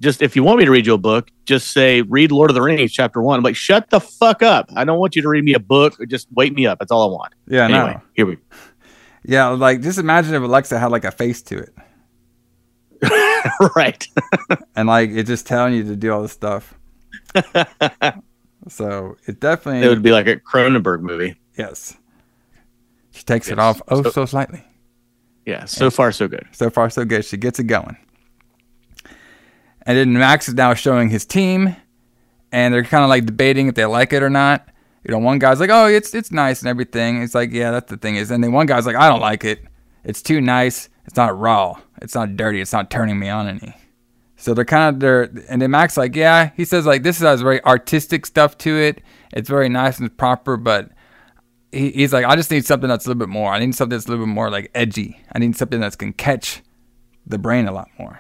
Just 0.02 0.22
if 0.22 0.36
you 0.36 0.44
want 0.44 0.60
me 0.60 0.66
to 0.66 0.72
read 0.72 0.86
you 0.86 0.94
a 0.94 0.98
book, 0.98 1.30
just 1.46 1.72
say 1.72 2.02
read 2.04 2.32
Lord 2.32 2.50
of 2.52 2.56
the 2.56 2.62
Rings 2.62 2.92
chapter 2.92 3.22
one. 3.22 3.38
I'm 3.38 3.44
like, 3.44 3.56
shut 3.56 3.90
the 3.90 4.00
fuck 4.02 4.44
up. 4.44 4.70
I 4.76 4.84
don't 4.86 5.00
want 5.00 5.16
you 5.16 5.22
to 5.22 5.30
read 5.30 5.44
me 5.44 5.54
a 5.54 5.60
book. 5.60 5.96
Just 6.08 6.28
wake 6.34 6.54
me 6.54 6.68
up. 6.68 6.80
That's 6.80 6.92
all 6.92 7.10
I 7.10 7.14
want. 7.14 7.34
Yeah, 7.48 7.66
Anyway, 7.66 7.94
no. 7.94 8.02
here 8.16 8.26
we. 8.26 8.38
Yeah, 9.26 9.48
like 9.50 9.82
just 9.82 9.98
imagine 9.98 10.34
if 10.36 10.42
Alexa 10.42 10.78
had 10.78 10.92
like 10.92 11.06
a 11.06 11.12
face 11.12 11.42
to 11.44 11.58
it. 11.60 11.74
right. 13.76 14.08
and 14.76 14.88
like 14.88 15.10
it's 15.12 15.28
just 15.30 15.46
telling 15.48 15.74
you 15.74 15.84
to 15.84 15.96
do 15.96 16.12
all 16.14 16.22
this 16.22 16.32
stuff. 16.32 16.74
so 18.68 19.18
it 19.28 19.40
definitely 19.40 19.86
It 19.86 19.90
would 19.90 20.02
be 20.02 20.12
like 20.12 20.28
a 20.28 20.38
Cronenberg 20.38 21.02
movie. 21.02 21.36
Yes. 21.58 21.96
She 23.12 23.24
takes 23.24 23.50
it 23.50 23.60
off 23.60 23.82
oh 23.88 24.04
So- 24.04 24.12
so 24.12 24.26
slightly. 24.26 24.64
Yeah. 25.46 25.66
So 25.66 25.90
far, 25.90 26.12
so 26.12 26.28
good. 26.28 26.46
So 26.52 26.70
far, 26.70 26.90
so 26.92 27.06
good. 27.06 27.26
She 27.26 27.36
gets 27.38 27.58
it 27.60 27.64
going. 27.64 27.98
And 29.84 29.98
then 29.98 30.14
Max 30.14 30.48
is 30.48 30.54
now 30.54 30.76
showing 30.76 31.10
his 31.10 31.26
team, 31.26 31.76
and 32.52 32.72
they're 32.74 32.84
kind 32.84 33.04
of 33.04 33.10
like 33.10 33.26
debating 33.26 33.68
if 33.68 33.74
they 33.76 33.86
like 33.86 34.14
it 34.14 34.22
or 34.22 34.30
not. 34.30 34.68
You 35.04 35.12
know, 35.12 35.18
one 35.18 35.40
guy's 35.40 35.60
like, 35.60 35.72
"Oh, 35.72 35.88
it's 35.88 36.14
it's 36.14 36.32
nice 36.32 36.62
and 36.62 36.70
everything." 36.70 37.24
It's 37.24 37.34
like, 37.34 37.52
"Yeah, 37.52 37.72
that's 37.72 37.90
the 37.90 37.98
thing 37.98 38.16
is." 38.16 38.30
And 38.30 38.44
then 38.44 38.52
one 38.52 38.68
guy's 38.68 38.86
like, 38.86 38.98
"I 38.98 39.10
don't 39.10 39.22
like 39.22 39.44
it. 39.44 39.64
It's 40.04 40.22
too 40.22 40.40
nice. 40.42 40.90
It's 41.06 41.16
not 41.16 41.40
raw. 41.40 41.80
It's 42.02 42.16
not 42.16 42.36
dirty. 42.38 42.62
It's 42.62 42.74
not 42.74 42.90
turning 42.90 43.20
me 43.20 43.30
on 43.30 43.48
any." 43.48 43.76
So 44.38 44.54
they're 44.54 44.66
kind 44.66 44.96
of 44.96 45.00
they're 45.00 45.24
and 45.50 45.62
then 45.62 45.72
Max 45.72 45.98
like, 45.98 46.16
"Yeah." 46.16 46.52
He 46.56 46.66
says 46.66 46.86
like, 46.86 47.04
"This 47.04 47.20
has 47.20 47.42
very 47.42 47.64
artistic 47.66 48.26
stuff 48.26 48.58
to 48.60 48.78
it. 48.78 49.02
It's 49.34 49.50
very 49.50 49.70
nice 49.70 50.00
and 50.00 50.16
proper, 50.18 50.58
but." 50.58 50.92
He, 51.72 51.92
he's 51.92 52.12
like, 52.12 52.26
I 52.26 52.36
just 52.36 52.50
need 52.50 52.66
something 52.66 52.90
that's 52.90 53.06
a 53.06 53.10
little 53.10 53.20
bit 53.20 53.30
more. 53.30 53.52
I 53.54 53.60
need 53.60 53.76
something 53.76 53.96
that's 53.96 54.08
a 54.08 54.10
little 54.10 54.26
bit 54.26 54.32
more 54.34 54.50
like 54.50 54.72
edgy. 54.74 55.22
I 55.36 55.38
need 55.38 55.56
something 55.56 55.80
that's 55.80 55.96
can 55.96 56.14
catch 56.14 56.64
the 57.28 57.38
brain 57.38 57.68
a 57.68 57.72
lot 57.72 57.90
more. 58.00 58.20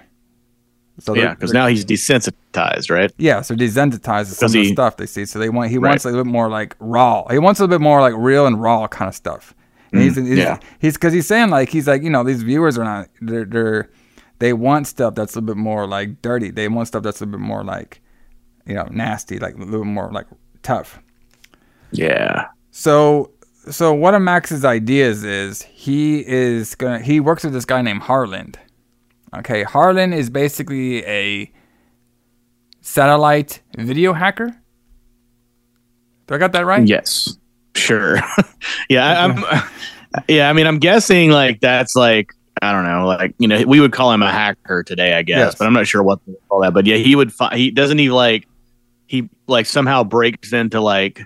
So 0.99 1.15
yeah, 1.15 1.33
because 1.33 1.51
now 1.51 1.65
he's 1.65 1.83
desensitized, 1.83 2.91
right? 2.91 3.11
yeah, 3.17 3.41
so 3.41 3.55
desensitized 3.55 4.27
to 4.27 4.35
some 4.35 4.45
of 4.47 4.51
the 4.51 4.71
stuff 4.71 4.97
they 4.97 5.07
see. 5.07 5.25
So 5.25 5.39
they 5.39 5.49
want 5.49 5.71
he 5.71 5.79
Right. 5.79 5.89
wants 5.89 6.05
a 6.05 6.09
little 6.09 6.23
bit 6.25 6.29
more 6.31 6.47
like 6.47 6.75
raw. 6.79 7.25
He 7.29 7.39
wants 7.39 7.59
a 7.59 7.63
little 7.63 7.75
bit 7.75 7.81
more 7.81 8.01
like 8.01 8.13
real 8.15 8.45
and 8.45 8.61
raw 8.61 8.87
kind 8.87 9.09
of 9.09 9.15
stuff. 9.15 9.55
And 9.91 10.01
he's, 10.01 10.15
Mm, 10.17 10.27
he's, 10.27 10.37
yeah. 10.37 10.59
he's 10.79 10.93
because 10.93 11.13
he's 11.13 11.27
saying 11.27 11.49
like 11.49 11.69
he's 11.69 11.87
like 11.87 12.03
you 12.03 12.09
know 12.09 12.23
these 12.23 12.43
viewers 12.43 12.77
are 12.77 12.83
not 12.83 13.09
they're 13.21 13.45
they're 13.45 13.89
they 14.39 14.53
want 14.53 14.87
stuff 14.87 15.15
that's 15.15 15.35
a 15.35 15.39
little 15.39 15.55
bit 15.55 15.59
more 15.59 15.87
like 15.87 16.21
dirty. 16.21 16.51
They 16.51 16.67
want 16.67 16.87
stuff 16.87 17.03
that's 17.03 17.21
a 17.21 17.25
little 17.25 17.39
bit 17.39 17.45
more 17.45 17.63
like 17.63 18.01
you 18.65 18.73
know 18.75 18.87
nasty, 18.91 19.39
like 19.39 19.55
a 19.55 19.57
little 19.59 19.85
more 19.85 20.11
like 20.11 20.27
tough. 20.63 20.99
Yeah. 21.91 22.47
So 22.71 23.31
so 23.69 23.93
one 23.93 24.15
of 24.15 24.21
Max's 24.21 24.63
ideas 24.63 25.23
is 25.23 25.63
he 25.63 26.25
is 26.27 26.75
gonna 26.75 26.99
he 26.99 27.19
works 27.19 27.43
with 27.43 27.53
this 27.53 27.65
guy 27.65 27.81
named 27.81 28.01
Harlan. 28.03 28.53
Okay, 29.35 29.63
Harlan 29.63 30.13
is 30.13 30.29
basically 30.29 31.05
a 31.05 31.51
satellite 32.81 33.61
video 33.77 34.13
hacker. 34.13 34.55
Do 36.27 36.35
I 36.35 36.37
got 36.37 36.51
that 36.53 36.65
right? 36.65 36.87
Yes. 36.87 37.37
Sure. 37.79 38.17
yeah. 38.89 39.05
I- 39.05 39.23
I'm. 39.25 39.43
Yeah. 40.27 40.49
I 40.49 40.53
mean, 40.53 40.65
I'm 40.65 40.79
guessing 40.79 41.29
like 41.29 41.59
that's 41.61 41.95
like 41.95 42.33
I 42.63 42.71
don't 42.71 42.83
know, 42.83 43.05
like 43.05 43.35
you 43.37 43.47
know, 43.47 43.63
we 43.67 43.79
would 43.79 43.91
call 43.93 44.11
him 44.11 44.23
a 44.23 44.31
hacker 44.31 44.81
today, 44.83 45.13
I 45.13 45.21
guess, 45.21 45.37
Yes. 45.37 45.55
but 45.55 45.67
I'm 45.67 45.73
not 45.73 45.85
sure 45.87 46.01
what 46.01 46.25
to 46.25 46.35
call 46.49 46.61
that. 46.61 46.73
But 46.73 46.87
yeah, 46.87 46.95
he 46.97 47.15
would. 47.15 47.31
Fi- 47.31 47.55
he 47.55 47.69
doesn't 47.69 47.99
he 47.99 48.09
like 48.09 48.47
he 49.05 49.29
like 49.45 49.67
somehow 49.67 50.03
breaks 50.03 50.51
into 50.51 50.81
like 50.81 51.21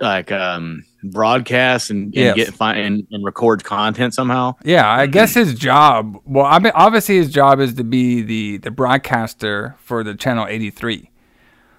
like 0.00 0.30
um 0.30 0.84
broadcasts 1.02 1.88
and, 1.88 2.04
and 2.06 2.14
Yes. 2.14 2.36
get 2.36 2.48
fi- 2.54 2.74
and, 2.76 3.06
and 3.10 3.24
records 3.24 3.62
content 3.62 4.12
somehow. 4.12 4.54
Yeah, 4.64 4.86
I 4.88 5.06
guess 5.06 5.32
his 5.32 5.54
job. 5.54 6.18
Well, 6.26 6.44
I 6.44 6.58
mean, 6.58 6.72
obviously 6.74 7.16
his 7.16 7.30
job 7.32 7.58
is 7.58 7.72
to 7.74 7.84
be 7.84 8.20
the 8.20 8.58
the 8.58 8.70
broadcaster 8.70 9.76
for 9.78 10.04
the 10.04 10.14
channel 10.14 10.46
83. 10.46 11.10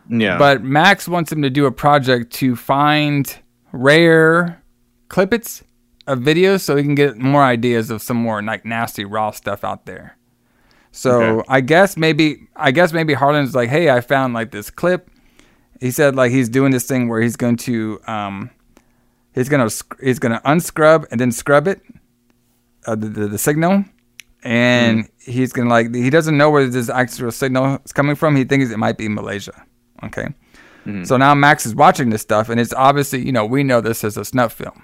Yeah. 0.09 0.39
But 0.39 0.63
Max 0.63 1.07
wants 1.07 1.31
him 1.31 1.43
to 1.43 1.51
do 1.51 1.67
a 1.67 1.71
project 1.71 2.33
to 2.37 2.55
find 2.55 3.31
rare 3.71 4.61
clippets 5.09 5.63
of 6.07 6.19
videos 6.19 6.61
so 6.61 6.75
we 6.75 6.83
can 6.83 6.95
get 6.95 7.17
more 7.17 7.43
ideas 7.43 7.89
of 7.91 8.01
some 8.01 8.17
more 8.17 8.41
like 8.41 8.65
nasty 8.65 9.05
raw 9.05 9.31
stuff 9.31 9.63
out 9.63 9.85
there. 9.85 10.17
So 10.91 11.21
Okay. 11.21 11.45
I 11.49 11.61
guess 11.61 11.97
maybe 11.97 12.47
I 12.55 12.71
guess 12.71 12.93
maybe 12.93 13.13
Harlan's 13.13 13.53
like, 13.55 13.69
hey, 13.69 13.89
I 13.89 14.01
found 14.01 14.33
like 14.33 14.51
this 14.51 14.69
clip. 14.69 15.09
He 15.79 15.91
said 15.91 16.15
like 16.15 16.31
he's 16.31 16.49
doing 16.49 16.71
this 16.71 16.85
thing 16.85 17.07
where 17.09 17.21
he's 17.21 17.35
going 17.35 17.57
to 17.57 17.99
um 18.07 18.49
he's 19.33 19.49
gonna 19.49 19.69
he's 20.01 20.19
gonna 20.19 20.41
unscrub 20.45 21.05
and 21.11 21.19
then 21.21 21.31
scrub 21.31 21.67
it 21.67 21.81
uh, 22.87 22.95
the, 22.95 23.07
the 23.07 23.27
the 23.27 23.37
signal 23.37 23.85
and 24.43 25.07
he's 25.19 25.53
gonna 25.53 25.69
like 25.69 25.93
he 25.93 26.09
doesn't 26.09 26.37
know 26.37 26.49
where 26.49 26.65
this 26.67 26.89
actual 26.89 27.31
signal 27.31 27.79
is 27.85 27.93
coming 27.93 28.15
from. 28.15 28.35
He 28.35 28.43
thinks 28.43 28.71
it 28.71 28.77
might 28.77 28.97
be 28.97 29.07
Malaysia. 29.07 29.63
Okay. 30.03 30.27
So 31.03 31.17
now 31.17 31.35
Max 31.35 31.65
is 31.67 31.75
watching 31.75 32.09
this 32.09 32.21
stuff, 32.23 32.49
and 32.49 32.59
it's 32.59 32.73
obviously, 32.73 33.23
you 33.23 33.31
know, 33.31 33.45
we 33.45 33.63
know 33.63 33.79
this 33.79 34.03
as 34.03 34.17
a 34.17 34.25
snuff 34.25 34.53
film, 34.53 34.83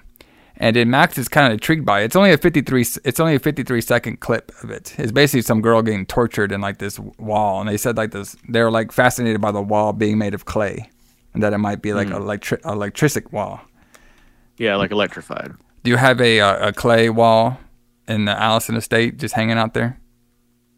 and 0.56 0.76
then 0.76 0.88
Max 0.88 1.18
is 1.18 1.26
kind 1.28 1.48
of 1.48 1.52
intrigued 1.54 1.84
by 1.84 2.02
it. 2.02 2.04
It's 2.06 2.16
only 2.16 2.32
a 2.32 2.38
fifty-three. 2.38 2.86
It's 3.04 3.18
only 3.18 3.34
a 3.34 3.38
fifty-three 3.40 3.80
second 3.80 4.20
clip 4.20 4.52
of 4.62 4.70
it. 4.70 4.94
It's 4.98 5.10
basically 5.10 5.42
some 5.42 5.60
girl 5.60 5.82
getting 5.82 6.06
tortured 6.06 6.52
in 6.52 6.60
like 6.60 6.78
this 6.78 6.98
wall, 7.18 7.60
and 7.60 7.68
they 7.68 7.76
said 7.76 7.96
like 7.96 8.12
this. 8.12 8.36
They're 8.48 8.70
like 8.70 8.92
fascinated 8.92 9.40
by 9.40 9.50
the 9.50 9.62
wall 9.62 9.92
being 9.92 10.16
made 10.16 10.32
of 10.34 10.44
clay, 10.44 10.88
and 11.34 11.42
that 11.42 11.52
it 11.52 11.58
might 11.58 11.82
be 11.82 11.92
like 11.92 12.08
Mm. 12.08 12.16
electric 12.16 12.64
electric 12.64 13.32
wall. 13.32 13.60
Yeah, 14.58 14.76
like 14.76 14.92
electrified. 14.92 15.54
Do 15.82 15.90
you 15.90 15.96
have 15.96 16.20
a 16.20 16.40
uh, 16.40 16.68
a 16.68 16.72
clay 16.72 17.10
wall 17.10 17.58
in 18.06 18.26
the 18.26 18.40
Allison 18.40 18.76
estate 18.76 19.16
just 19.18 19.34
hanging 19.34 19.58
out 19.58 19.74
there? 19.74 19.98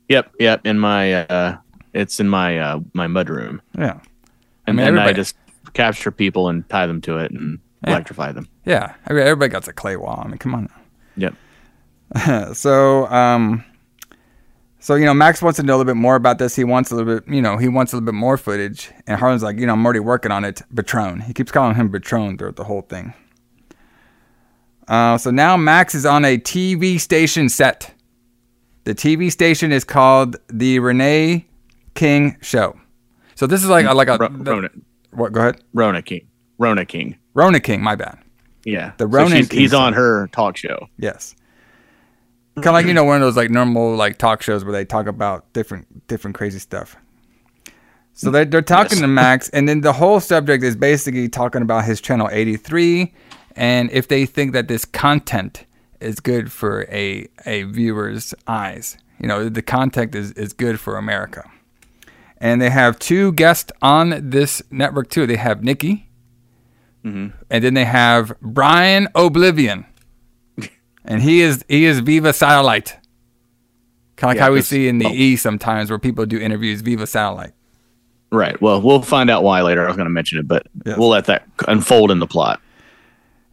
Yep, 0.09 0.33
yep. 0.41 0.61
In 0.65 0.79
my 0.79 1.13
uh 1.13 1.59
it's 1.93 2.19
in 2.19 2.29
my 2.29 2.59
uh 2.59 2.81
my 2.95 3.07
mud 3.07 3.29
room. 3.29 3.61
Yeah. 3.77 4.01
And 4.69 4.77
mean, 4.77 4.95
then 4.95 4.99
I 4.99 5.13
just 5.13 5.37
capture 5.75 6.11
people 6.11 6.49
and 6.49 6.69
tie 6.69 6.87
them 6.87 7.01
to 7.03 7.19
it 7.19 7.31
and 7.31 7.59
Yeah. 7.85 7.91
electrify 7.93 8.33
them. 8.33 8.49
Yeah, 8.65 8.95
I 9.07 9.13
mean, 9.13 9.23
everybody 9.23 9.51
got 9.51 9.67
a 9.69 9.73
clay 9.73 9.97
wall. 9.97 10.23
I 10.25 10.29
mean, 10.29 10.39
come 10.39 10.55
on. 10.55 10.69
Yep. 11.17 11.35
So, 12.55 13.07
um, 13.09 13.65
so 14.81 14.95
you 14.95 15.05
know, 15.05 15.13
Max 15.15 15.43
wants 15.43 15.59
to 15.59 15.63
know 15.63 15.75
a 15.75 15.79
little 15.79 15.93
bit 15.93 16.01
more 16.01 16.17
about 16.17 16.39
this. 16.39 16.57
He 16.57 16.65
wants 16.65 16.91
a 16.91 16.97
little 16.97 17.21
bit, 17.21 17.29
you 17.29 17.43
know, 17.43 17.57
he 17.59 17.69
wants 17.69 17.93
a 17.93 17.97
little 17.97 18.07
bit 18.07 18.15
more 18.15 18.37
footage. 18.39 18.91
And 19.07 19.19
Harlan's 19.21 19.43
like, 19.43 19.59
you 19.59 19.67
know, 19.67 19.73
I'm 19.75 19.85
already 19.85 20.01
working 20.01 20.31
on 20.33 20.45
it. 20.45 20.63
Patron. 20.75 21.21
He 21.21 21.35
keeps 21.35 21.53
calling 21.53 21.75
him 21.75 21.91
Patron 21.93 22.39
throughout 22.39 22.57
the 22.57 22.65
whole 22.65 22.83
thing. 22.83 23.13
Uh, 24.87 25.19
so 25.19 25.31
now 25.31 25.57
Max 25.57 25.95
is 25.95 26.07
on 26.07 26.25
a 26.25 26.39
TV 26.39 26.99
station 26.99 27.49
set. 27.49 27.93
The 28.85 28.95
TV 28.95 29.31
station 29.31 29.71
is 29.71 29.85
called 29.85 30.37
the 30.49 30.79
Renee 30.79 31.47
King 31.95 32.39
Show. 32.41 32.79
So 33.39 33.47
this 33.47 33.63
is 33.63 33.69
like 33.69 33.87
a, 33.87 33.95
like 33.95 34.09
a 34.09 34.17
Ro- 34.19 34.31
Rona, 34.33 34.69
what? 35.13 35.31
Go 35.31 35.39
ahead. 35.39 35.61
Rona 35.73 36.03
King. 36.03 36.27
Rona 36.59 36.85
King. 36.85 37.17
Rona 37.35 37.61
King. 37.61 37.81
My 37.81 37.95
bad. 37.95 38.19
Yeah. 38.65 38.95
The 38.97 39.05
So 39.05 39.09
Ronan 39.11 39.47
King 39.47 39.61
he's 39.61 39.73
on 39.73 39.93
her 39.93 40.27
talk 40.33 40.57
show. 40.57 40.89
Yes. 40.99 41.37
Kind 42.57 42.67
of 42.67 42.73
like 42.73 42.87
you 42.87 42.95
know 42.95 43.05
one 43.05 43.15
of 43.15 43.23
those 43.23 43.37
like 43.37 43.49
normal 43.51 43.95
like 43.95 44.19
talk 44.19 44.43
shows 44.43 44.65
where 44.65 44.73
they 44.73 44.85
talk 44.85 45.07
about 45.07 45.53
different 45.53 46.09
different 46.09 46.37
crazy 46.37 46.59
stuff. 46.59 46.97
So 48.13 48.33
they're 48.33 48.45
they're 48.45 48.61
talking 48.61 48.99
Yes. 48.99 49.03
to 49.03 49.07
Max, 49.07 49.49
and 49.51 49.69
then 49.69 49.83
the 49.83 49.93
whole 49.93 50.19
subject 50.19 50.65
is 50.65 50.75
basically 50.75 51.29
talking 51.29 51.63
about 51.63 51.85
his 51.85 52.01
channel 52.01 52.29
83, 52.33 53.15
and 53.55 53.89
if 53.93 54.09
they 54.09 54.27
think 54.27 54.53
that 54.55 54.67
this 54.67 54.85
content 54.85 55.65
is 56.01 56.19
good 56.19 56.51
for 56.51 56.87
a 56.91 57.29
a 57.47 57.63
viewer's 57.63 58.35
eyes. 58.49 58.97
You 59.21 59.29
know, 59.29 59.49
the 59.49 59.63
content 59.63 60.17
is 60.17 60.33
is 60.33 60.53
good 60.53 60.81
for 60.81 60.97
America. 60.99 61.49
And 62.41 62.63
they 62.63 62.71
have 62.71 62.99
two 62.99 63.33
guests 63.33 63.73
on 63.83 64.31
this 64.31 64.63
network 64.71 65.11
too. 65.11 65.27
They 65.27 65.37
have 65.37 65.63
Nikki, 65.65 66.09
Mhm. 67.05 67.33
and 67.51 67.65
then 67.65 67.75
they 67.75 67.85
have 67.85 68.33
Brian 68.41 69.09
Oblivion, 69.15 69.87
and 71.05 71.21
he 71.23 71.41
is 71.41 71.65
he 71.69 71.85
is 71.85 71.99
Viva 72.01 72.33
Satellite, 72.33 72.97
kind 74.17 74.29
of 74.29 74.29
like 74.31 74.37
Yeah, 74.37 74.43
how 74.45 74.53
we 74.53 74.63
see 74.63 74.87
in 74.89 74.99
the 74.99 75.07
oh. 75.07 75.13
E 75.13 75.35
sometimes 75.37 75.91
where 75.91 75.99
people 75.99 76.27
do 76.27 76.39
interviews 76.39 76.81
Viva 76.81 77.07
Satellite. 77.09 77.53
Right. 78.31 78.61
Well, 78.61 78.81
we'll 78.83 79.03
find 79.03 79.31
out 79.31 79.43
why 79.43 79.63
later. 79.63 79.85
I 79.85 79.89
was 79.89 79.97
going 79.97 80.07
to 80.07 80.11
mention 80.11 80.39
it, 80.39 80.47
but 80.47 80.67
Yes. 80.85 80.99
we'll 80.99 81.09
let 81.09 81.25
that 81.27 81.45
unfold 81.67 82.11
in 82.11 82.19
the 82.21 82.27
plot. 82.27 82.61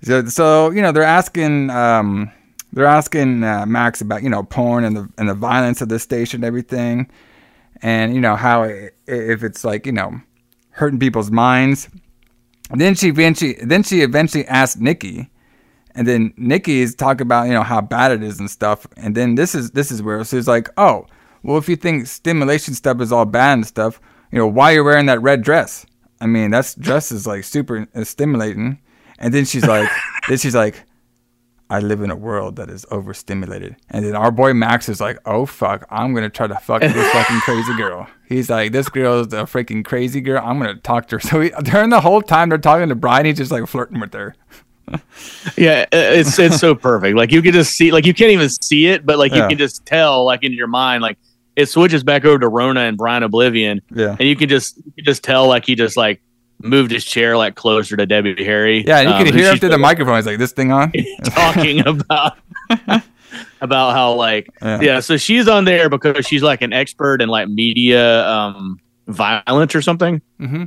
So, 0.03 0.25
so 0.25 0.69
you 0.71 0.81
know 0.83 0.91
they're 0.91 1.01
asking 1.01 1.69
um, 1.71 2.29
they're 2.73 2.85
asking 2.85 3.43
uh, 3.43 3.65
Max 3.65 4.01
about 4.01 4.21
you 4.21 4.29
know 4.29 4.43
porn 4.43 4.83
and 4.83 4.95
the 4.95 5.09
and 5.17 5.27
the 5.29 5.33
violence 5.33 5.81
of 5.81 5.89
the 5.89 5.97
station 5.97 6.39
and 6.39 6.45
everything, 6.45 7.09
and 7.81 8.13
you 8.15 8.21
know 8.21 8.35
how 8.35 8.63
if 8.63 9.43
it's 9.43 9.63
like 9.63 9.85
you 9.85 9.91
know 9.91 10.21
hurting 10.71 10.99
people's 10.99 11.31
minds. 11.31 11.89
And 12.69 12.81
then 12.81 12.95
she 12.95 13.09
eventually 13.09 13.53
then 13.61 13.83
she 13.83 14.01
eventually 14.01 14.47
asked 14.47 14.79
Nikki, 14.79 15.29
and 15.93 16.07
then 16.07 16.33
Nikki 16.35 16.79
is 16.79 16.95
talking 16.95 17.21
about 17.21 17.47
you 17.47 17.53
know 17.53 17.63
how 17.63 17.81
bad 17.81 18.11
it 18.11 18.23
is 18.23 18.39
and 18.39 18.49
stuff. 18.49 18.87
And 18.97 19.15
then 19.15 19.35
this 19.35 19.53
is 19.55 19.71
this 19.71 19.91
is 19.91 20.01
where 20.01 20.23
she's 20.25 20.47
like, 20.47 20.69
oh 20.77 21.05
well, 21.43 21.57
if 21.57 21.69
you 21.69 21.75
think 21.75 22.07
stimulation 22.07 22.73
stuff 22.73 23.01
is 23.01 23.11
all 23.11 23.25
bad 23.25 23.53
and 23.53 23.67
stuff, 23.67 24.01
you 24.31 24.39
know 24.39 24.47
why 24.47 24.71
you're 24.71 24.83
wearing 24.83 25.05
that 25.05 25.21
red 25.21 25.43
dress? 25.43 25.85
I 26.19 26.25
mean 26.25 26.51
that 26.51 26.75
dress 26.79 27.11
is 27.11 27.27
like 27.27 27.43
super 27.43 27.87
uh, 27.93 28.03
stimulating. 28.03 28.79
And 29.19 29.33
then 29.33 29.45
she's 29.45 29.65
like, 29.65 29.89
then 30.27 30.37
she's 30.37 30.55
like, 30.55 30.83
I 31.69 31.79
live 31.79 32.01
in 32.01 32.11
a 32.11 32.15
world 32.15 32.57
that 32.57 32.69
is 32.69 32.85
overstimulated. 32.91 33.75
And 33.89 34.05
then 34.05 34.15
our 34.15 34.29
boy 34.31 34.53
Max 34.53 34.87
is 34.87 35.01
like, 35.01 35.17
oh 35.25 35.45
fuck, 35.45 35.85
I'm 35.89 36.13
gonna 36.13 36.29
try 36.29 36.45
to 36.47 36.55
fuck 36.55 36.81
this 36.81 37.11
fucking 37.11 37.39
crazy 37.41 37.73
girl. 37.77 38.07
He's 38.29 38.49
like, 38.49 38.71
this 38.71 38.87
girl 38.89 39.21
is 39.21 39.27
a 39.33 39.43
freaking 39.43 39.83
crazy 39.83 40.21
girl. 40.21 40.41
I'm 40.45 40.57
gonna 40.59 40.75
talk 40.75 41.07
to 41.07 41.15
her. 41.15 41.19
So 41.19 41.41
he, 41.41 41.49
during 41.63 41.89
the 41.89 42.01
whole 42.01 42.21
time 42.21 42.49
they're 42.49 42.57
talking 42.59 42.89
to 42.89 42.95
Brian, 42.95 43.25
he's 43.25 43.37
just 43.37 43.51
like 43.51 43.65
flirting 43.67 43.99
with 43.99 44.13
her. 44.13 44.35
Yeah, 45.57 45.85
it's 45.91 46.37
it's 46.37 46.57
so 46.59 46.75
perfect. 46.75 47.17
Like 47.17 47.31
you 47.31 47.41
can 47.41 47.53
just 47.53 47.73
see, 47.73 47.91
like 47.91 48.05
you 48.05 48.13
can't 48.13 48.31
even 48.31 48.49
see 48.49 48.87
it, 48.87 49.05
but 49.05 49.17
like 49.17 49.31
Yeah. 49.31 49.43
you 49.43 49.49
can 49.49 49.57
just 49.57 49.85
tell, 49.85 50.25
like 50.25 50.43
in 50.43 50.53
your 50.53 50.67
mind, 50.67 51.01
like 51.01 51.17
it 51.55 51.67
switches 51.69 52.03
back 52.03 52.25
over 52.25 52.37
to 52.39 52.47
Rona 52.47 52.81
and 52.81 52.97
Brian 52.97 53.23
Oblivion, 53.23 53.81
Yeah. 53.93 54.15
and 54.19 54.27
you 54.27 54.35
can 54.35 54.49
just 54.49 54.77
you 54.77 54.91
can 54.95 55.05
just 55.05 55.23
tell, 55.23 55.47
like 55.47 55.65
he 55.65 55.75
just 55.75 55.97
like 55.97 56.21
moved 56.61 56.91
his 56.91 57.03
chair 57.05 57.37
like 57.37 57.55
closer 57.55 57.95
to 57.97 58.05
Debbie 58.05 58.43
Harry. 58.43 58.83
Yeah, 58.85 58.99
and 58.99 59.09
you 59.09 59.15
Um, 59.15 59.25
can 59.25 59.33
hear 59.35 59.51
him 59.51 59.57
through 59.59 59.69
the 59.69 59.77
microphone. 59.77 60.15
He's 60.15 60.25
like, 60.25 60.37
this 60.39 60.51
thing 60.51 60.71
on? 60.71 60.91
talking 61.23 61.79
about 61.87 62.37
about 63.61 63.93
how 63.93 64.13
like 64.13 64.49
Yeah. 64.61 64.81
yeah. 64.81 64.99
so 64.99 65.17
she's 65.17 65.47
on 65.47 65.65
there 65.65 65.89
because 65.89 66.25
she's 66.25 66.43
like 66.43 66.61
an 66.61 66.73
expert 66.73 67.21
in 67.21 67.29
like 67.29 67.47
media 67.49 68.25
um 68.27 68.79
violence 69.07 69.75
or 69.75 69.81
something. 69.81 70.21
Mm-hmm. 70.39 70.65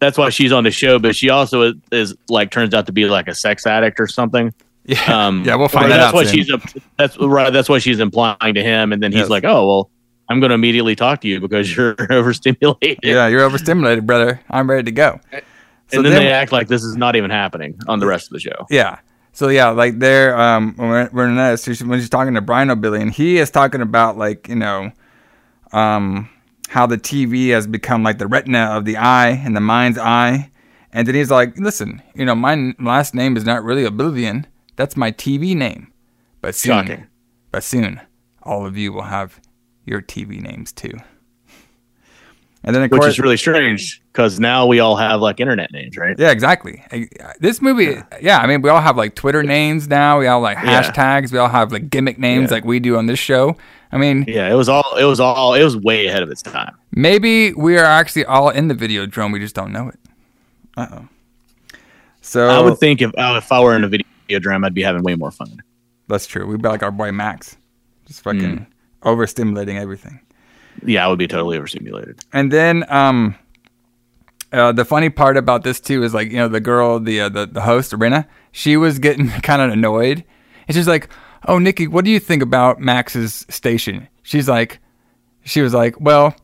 That's 0.00 0.16
why 0.16 0.30
she's 0.30 0.52
on 0.52 0.62
the 0.64 0.70
show, 0.70 0.98
but 1.00 1.16
she 1.16 1.28
also 1.28 1.62
is, 1.62 1.74
is 1.90 2.14
like 2.28 2.50
turns 2.52 2.72
out 2.72 2.86
to 2.86 2.92
be 2.92 3.06
like 3.06 3.26
a 3.28 3.34
sex 3.34 3.66
addict 3.66 3.98
or 3.98 4.06
something. 4.06 4.54
Yeah, 4.84 5.26
Um, 5.26 5.42
yeah, 5.44 5.56
we'll 5.56 5.68
find 5.68 5.90
that 5.90 5.96
that's 5.98 6.08
out 6.08 6.14
what 6.14 6.28
soon. 6.28 6.36
she's 6.44 6.50
that's 6.96 7.18
right. 7.18 7.52
That's 7.52 7.68
what 7.68 7.82
she's 7.82 8.00
implying 8.00 8.54
to 8.54 8.62
him, 8.62 8.92
and 8.92 9.02
then 9.02 9.12
he's 9.12 9.22
Yes. 9.22 9.28
like, 9.28 9.44
"Oh 9.44 9.66
well, 9.66 9.90
I'm 10.28 10.40
going 10.40 10.50
to 10.50 10.54
immediately 10.54 10.94
talk 10.94 11.20
to 11.22 11.28
you 11.28 11.40
because 11.40 11.74
you're 11.74 11.96
overstimulated." 12.10 13.00
Yeah, 13.02 13.28
you're 13.28 13.42
overstimulated, 13.42 14.06
brother. 14.06 14.40
I'm 14.50 14.68
ready 14.68 14.84
to 14.84 14.92
go. 14.92 15.20
and 15.32 16.04
then, 16.04 16.12
they 16.12 16.30
act 16.32 16.52
like 16.52 16.68
this 16.68 16.84
is 16.84 16.96
not 16.96 17.16
even 17.16 17.30
happening 17.30 17.78
on 17.88 17.98
the 17.98 18.06
rest 18.06 18.26
of 18.28 18.32
the 18.34 18.40
show. 18.40 18.66
Yeah. 18.70 18.98
So 19.32 19.48
yeah, 19.48 19.68
like 19.68 19.98
they're 20.00 20.36
um 20.38 20.74
when 20.76 20.88
we're, 20.88 21.10
we're 21.12 21.28
in 21.28 21.36
that, 21.36 21.64
when 21.86 22.00
she's 22.00 22.08
talking 22.10 22.34
to 22.34 22.40
Brian 22.40 22.70
O'Billy, 22.70 23.00
and 23.00 23.12
he 23.12 23.38
is 23.38 23.50
talking 23.50 23.80
about 23.80 24.18
like 24.18 24.48
you 24.48 24.56
know, 24.56 24.90
um 25.72 26.28
how 26.68 26.86
the 26.86 26.98
TV 26.98 27.50
has 27.50 27.66
become 27.66 28.02
like 28.02 28.18
the 28.18 28.26
retina 28.26 28.64
of 28.76 28.84
the 28.84 28.96
eye 28.96 29.30
and 29.30 29.56
the 29.56 29.60
mind's 29.60 29.96
eye, 29.96 30.50
and 30.92 31.06
then 31.08 31.14
he's 31.14 31.30
like, 31.30 31.56
listen, 31.58 32.02
you 32.14 32.24
know, 32.24 32.34
my 32.34 32.52
n- 32.52 32.74
last 32.78 33.14
name 33.14 33.36
is 33.36 33.44
not 33.44 33.62
really 33.64 33.84
Oblivion. 33.84 34.46
That's 34.76 34.96
my 34.96 35.10
TV 35.10 35.56
name. 35.56 35.92
But 36.40 36.54
soon, 36.54 36.86
Shocking. 36.86 37.06
but 37.50 37.64
soon, 37.64 38.00
all 38.42 38.66
of 38.66 38.76
you 38.76 38.92
will 38.92 39.02
have 39.02 39.40
your 39.88 40.02
TV 40.02 40.40
names 40.40 40.72
too. 40.72 40.92
And 42.64 42.74
then 42.74 42.82
of 42.82 42.90
Which 42.90 43.00
course, 43.00 43.12
is 43.14 43.18
really 43.20 43.36
strange 43.36 44.02
because 44.12 44.40
now 44.40 44.66
we 44.66 44.80
all 44.80 44.96
have 44.96 45.20
like 45.20 45.38
internet 45.40 45.70
names, 45.70 45.96
right? 45.96 46.16
yeah, 46.18 46.30
exactly. 46.32 46.82
This 47.38 47.62
movie, 47.62 47.96
yeah. 48.20 48.38
I 48.40 48.46
mean, 48.48 48.62
we 48.62 48.68
all 48.68 48.80
have 48.80 48.96
like 48.96 49.14
Twitter 49.14 49.42
names 49.44 49.86
now. 49.88 50.18
We 50.18 50.26
all 50.26 50.40
like 50.40 50.58
Yeah. 50.58 50.82
hashtags. 50.82 51.30
We 51.32 51.38
all 51.38 51.48
have 51.48 51.70
like 51.72 51.88
gimmick 51.88 52.18
names 52.18 52.50
Yeah. 52.50 52.56
like 52.56 52.64
we 52.64 52.80
do 52.80 52.96
on 52.96 53.06
this 53.06 53.18
show. 53.18 53.56
I 53.92 53.96
mean, 53.96 54.24
Yeah, 54.26 54.50
it 54.50 54.54
was 54.54 54.68
all 54.68 54.96
it 54.98 55.04
was 55.04 55.20
all 55.20 55.54
it 55.54 55.62
was 55.62 55.76
way 55.76 56.08
ahead 56.08 56.22
of 56.22 56.30
its 56.30 56.42
time. 56.42 56.74
maybe 56.90 57.52
we 57.54 57.78
are 57.78 57.84
actually 57.84 58.24
all 58.24 58.50
in 58.50 58.68
the 58.68 58.74
Videodrome. 58.74 59.32
We 59.32 59.38
just 59.38 59.54
don't 59.54 59.72
know 59.72 59.88
it. 59.88 59.98
Uh 60.76 60.86
oh. 60.92 61.08
So 62.20 62.48
I 62.48 62.60
would 62.60 62.78
think 62.78 63.00
if 63.00 63.10
uh, 63.16 63.34
if 63.42 63.50
I 63.52 63.60
were 63.60 63.76
in 63.76 63.84
a 63.84 63.88
video 63.88 64.04
drum, 64.40 64.64
I'd 64.64 64.74
be 64.74 64.82
having 64.82 65.02
way 65.04 65.14
more 65.14 65.30
fun. 65.30 65.62
that's 66.08 66.26
true. 66.26 66.44
We'd 66.46 66.60
be 66.60 66.68
like 66.68 66.82
our 66.82 66.90
boy 66.90 67.12
Max, 67.12 67.56
just 68.06 68.20
fucking 68.22 68.40
Mm. 68.40 68.66
Overstimulating 69.02 69.80
everything. 69.80 70.20
Yeah, 70.84 71.04
I 71.04 71.08
would 71.08 71.18
be 71.18 71.28
totally 71.28 71.58
overstimulated. 71.58 72.20
And 72.32 72.52
then, 72.52 72.84
um, 72.88 73.34
uh, 74.52 74.72
the 74.72 74.84
funny 74.84 75.10
part 75.10 75.36
about 75.36 75.64
this 75.64 75.80
too 75.80 76.02
is 76.02 76.14
like 76.14 76.30
you 76.30 76.36
know 76.36 76.48
the 76.48 76.60
girl, 76.60 77.00
the 77.00 77.22
uh, 77.22 77.28
the 77.28 77.46
the 77.46 77.60
host, 77.60 77.92
Rena, 77.92 78.26
she 78.52 78.76
was 78.76 78.98
getting 78.98 79.28
kind 79.42 79.60
of 79.60 79.70
annoyed, 79.70 80.24
and 80.66 80.74
she's 80.74 80.88
like, 80.88 81.08
"Oh, 81.46 81.58
Nikki, 81.58 81.86
what 81.86 82.04
do 82.04 82.10
you 82.10 82.20
think 82.20 82.42
about 82.42 82.80
Max's 82.80 83.44
station?" 83.48 84.08
She's 84.22 84.48
like, 84.48 84.80
she 85.44 85.60
was 85.62 85.74
like, 85.74 86.00
"Well." 86.00 86.34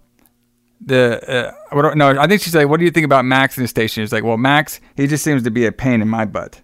The 0.86 1.48
uh, 1.48 1.52
what, 1.74 1.96
no, 1.96 2.08
I 2.08 2.26
think 2.26 2.42
she's 2.42 2.54
like, 2.54 2.68
"What 2.68 2.78
do 2.78 2.84
you 2.84 2.90
think 2.90 3.06
about 3.06 3.24
Max 3.24 3.56
and 3.56 3.62
his 3.62 3.70
station?" 3.70 4.02
She's 4.02 4.12
like, 4.12 4.24
"Well, 4.24 4.36
Max, 4.36 4.80
he 4.96 5.06
just 5.06 5.24
seems 5.24 5.42
to 5.44 5.50
be 5.50 5.64
a 5.64 5.72
pain 5.72 6.02
in 6.02 6.08
my 6.08 6.26
butt." 6.26 6.60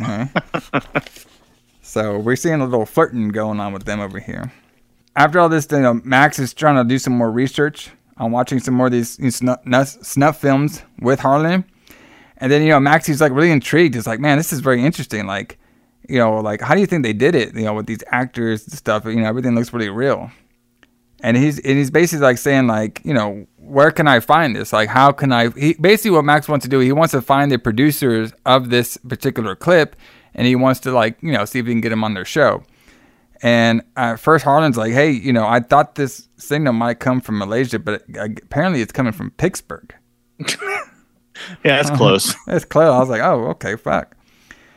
Okay. 0.00 0.28
So 1.88 2.18
we're 2.18 2.36
seeing 2.36 2.60
a 2.60 2.66
little 2.66 2.84
flirting 2.84 3.30
going 3.30 3.60
on 3.60 3.72
with 3.72 3.84
them 3.84 3.98
over 3.98 4.20
here. 4.20 4.52
After 5.16 5.40
all 5.40 5.48
this, 5.48 5.66
you 5.70 5.80
know, 5.80 5.94
Max 6.04 6.38
is 6.38 6.52
trying 6.52 6.76
to 6.76 6.84
do 6.86 6.98
some 6.98 7.14
more 7.14 7.30
research 7.30 7.90
on 8.18 8.30
watching 8.30 8.60
some 8.60 8.74
more 8.74 8.86
of 8.86 8.92
these, 8.92 9.12
snuff, 9.34 9.88
snuff 10.02 10.38
films 10.38 10.82
with 11.00 11.18
Harlan. 11.20 11.64
And 12.36 12.52
then, 12.52 12.62
you 12.62 12.68
know, 12.68 12.78
Max, 12.78 13.06
he's 13.06 13.22
like 13.22 13.32
really 13.32 13.50
intrigued. 13.50 13.94
He's 13.94 14.06
like, 14.06 14.20
man, 14.20 14.36
this 14.36 14.52
is 14.52 14.60
very 14.60 14.84
interesting. 14.84 15.26
Like, 15.26 15.58
you 16.06 16.18
know, 16.18 16.36
like, 16.40 16.60
how 16.60 16.74
do 16.74 16.80
you 16.80 16.86
think 16.86 17.04
they 17.04 17.14
did 17.14 17.34
it? 17.34 17.54
You 17.54 17.64
know, 17.64 17.72
with 17.72 17.86
these 17.86 18.04
actors 18.08 18.64
and 18.64 18.74
stuff, 18.74 19.06
you 19.06 19.16
know, 19.16 19.26
everything 19.26 19.54
looks 19.54 19.72
really 19.72 19.88
real. 19.88 20.30
And 21.22 21.38
he's, 21.38 21.58
and 21.58 21.78
he's 21.78 21.90
basically 21.90 22.22
like 22.22 22.36
saying, 22.36 22.66
like, 22.66 23.00
you 23.02 23.14
know, 23.14 23.46
where 23.56 23.90
can 23.92 24.06
I 24.06 24.20
find 24.20 24.54
this? 24.54 24.74
Like, 24.74 24.90
how 24.90 25.10
can 25.10 25.32
I? 25.32 25.48
He, 25.50 25.72
basically, 25.72 26.10
what 26.10 26.26
Max 26.26 26.48
wants 26.48 26.64
to 26.64 26.68
do, 26.68 26.80
he 26.80 26.92
wants 26.92 27.12
to 27.12 27.22
find 27.22 27.50
the 27.50 27.58
producers 27.58 28.34
of 28.44 28.68
this 28.68 28.98
particular 28.98 29.56
clip 29.56 29.96
and 30.38 30.46
he 30.46 30.54
wants 30.54 30.80
to 30.80 30.92
like 30.92 31.20
you 31.20 31.32
know 31.32 31.44
see 31.44 31.58
if 31.58 31.66
he 31.66 31.72
can 31.72 31.82
get 31.82 31.92
him 31.92 32.02
on 32.04 32.14
their 32.14 32.24
show. 32.24 32.62
And 33.42 33.82
at 33.96 34.18
first, 34.18 34.44
Harlan's 34.44 34.76
like, 34.76 34.92
"Hey, 34.92 35.10
you 35.10 35.32
know, 35.32 35.46
I 35.46 35.60
thought 35.60 35.96
this 35.96 36.28
signal 36.36 36.72
might 36.72 37.00
come 37.00 37.20
from 37.20 37.38
Malaysia, 37.38 37.78
but 37.78 38.02
uh, 38.16 38.28
apparently 38.42 38.80
it's 38.80 38.92
coming 38.92 39.12
from 39.12 39.32
Pittsburgh." 39.32 39.94
yeah, 40.38 40.86
that's 41.62 41.90
close. 41.90 42.34
That's 42.46 42.64
close. 42.64 42.92
I 42.92 42.98
was 42.98 43.08
like, 43.08 43.20
"Oh, 43.20 43.48
okay, 43.48 43.76
fuck." 43.76 44.16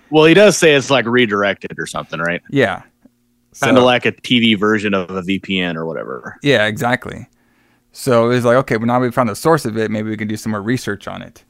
Well, 0.09 0.25
he 0.25 0.33
does 0.33 0.57
say 0.57 0.73
it's 0.73 0.89
like 0.89 1.05
redirected 1.05 1.79
or 1.79 1.85
something, 1.85 2.19
right? 2.19 2.41
Yeah, 2.49 2.81
kind 3.59 3.77
of 3.77 3.83
like 3.83 4.05
a 4.05 4.11
TV 4.11 4.57
version 4.57 4.93
of 4.93 5.09
a 5.11 5.21
VPN 5.21 5.75
or 5.75 5.85
whatever. 5.85 6.37
Yeah, 6.41 6.65
exactly. 6.65 7.27
So 7.93 8.31
it's 8.31 8.45
like, 8.45 8.57
okay, 8.57 8.77
well 8.77 8.87
now 8.87 8.99
we 8.99 9.11
found 9.11 9.29
the 9.29 9.35
source 9.35 9.65
of 9.65 9.77
it. 9.77 9.91
Maybe 9.91 10.09
we 10.09 10.17
can 10.17 10.27
do 10.27 10.37
some 10.37 10.51
more 10.51 10.61
research 10.61 11.07
on 11.07 11.21
it. 11.21 11.43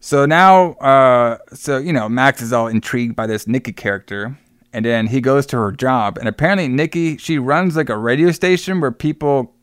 So 0.00 0.24
now, 0.26 0.72
uh, 0.74 1.38
so 1.52 1.76
you 1.78 1.92
know, 1.92 2.08
Max 2.08 2.40
is 2.42 2.52
all 2.52 2.66
intrigued 2.68 3.14
by 3.16 3.26
this 3.26 3.46
Nikki 3.46 3.72
character, 3.72 4.36
and 4.72 4.84
then 4.84 5.06
he 5.06 5.20
goes 5.20 5.44
to 5.46 5.58
her 5.58 5.72
job, 5.72 6.16
and 6.18 6.26
apparently 6.28 6.68
Nikki 6.68 7.16
she 7.18 7.38
runs 7.38 7.76
like 7.76 7.90
a 7.90 7.96
radio 7.98 8.30
station 8.30 8.80
where 8.80 8.92
people 8.92 9.54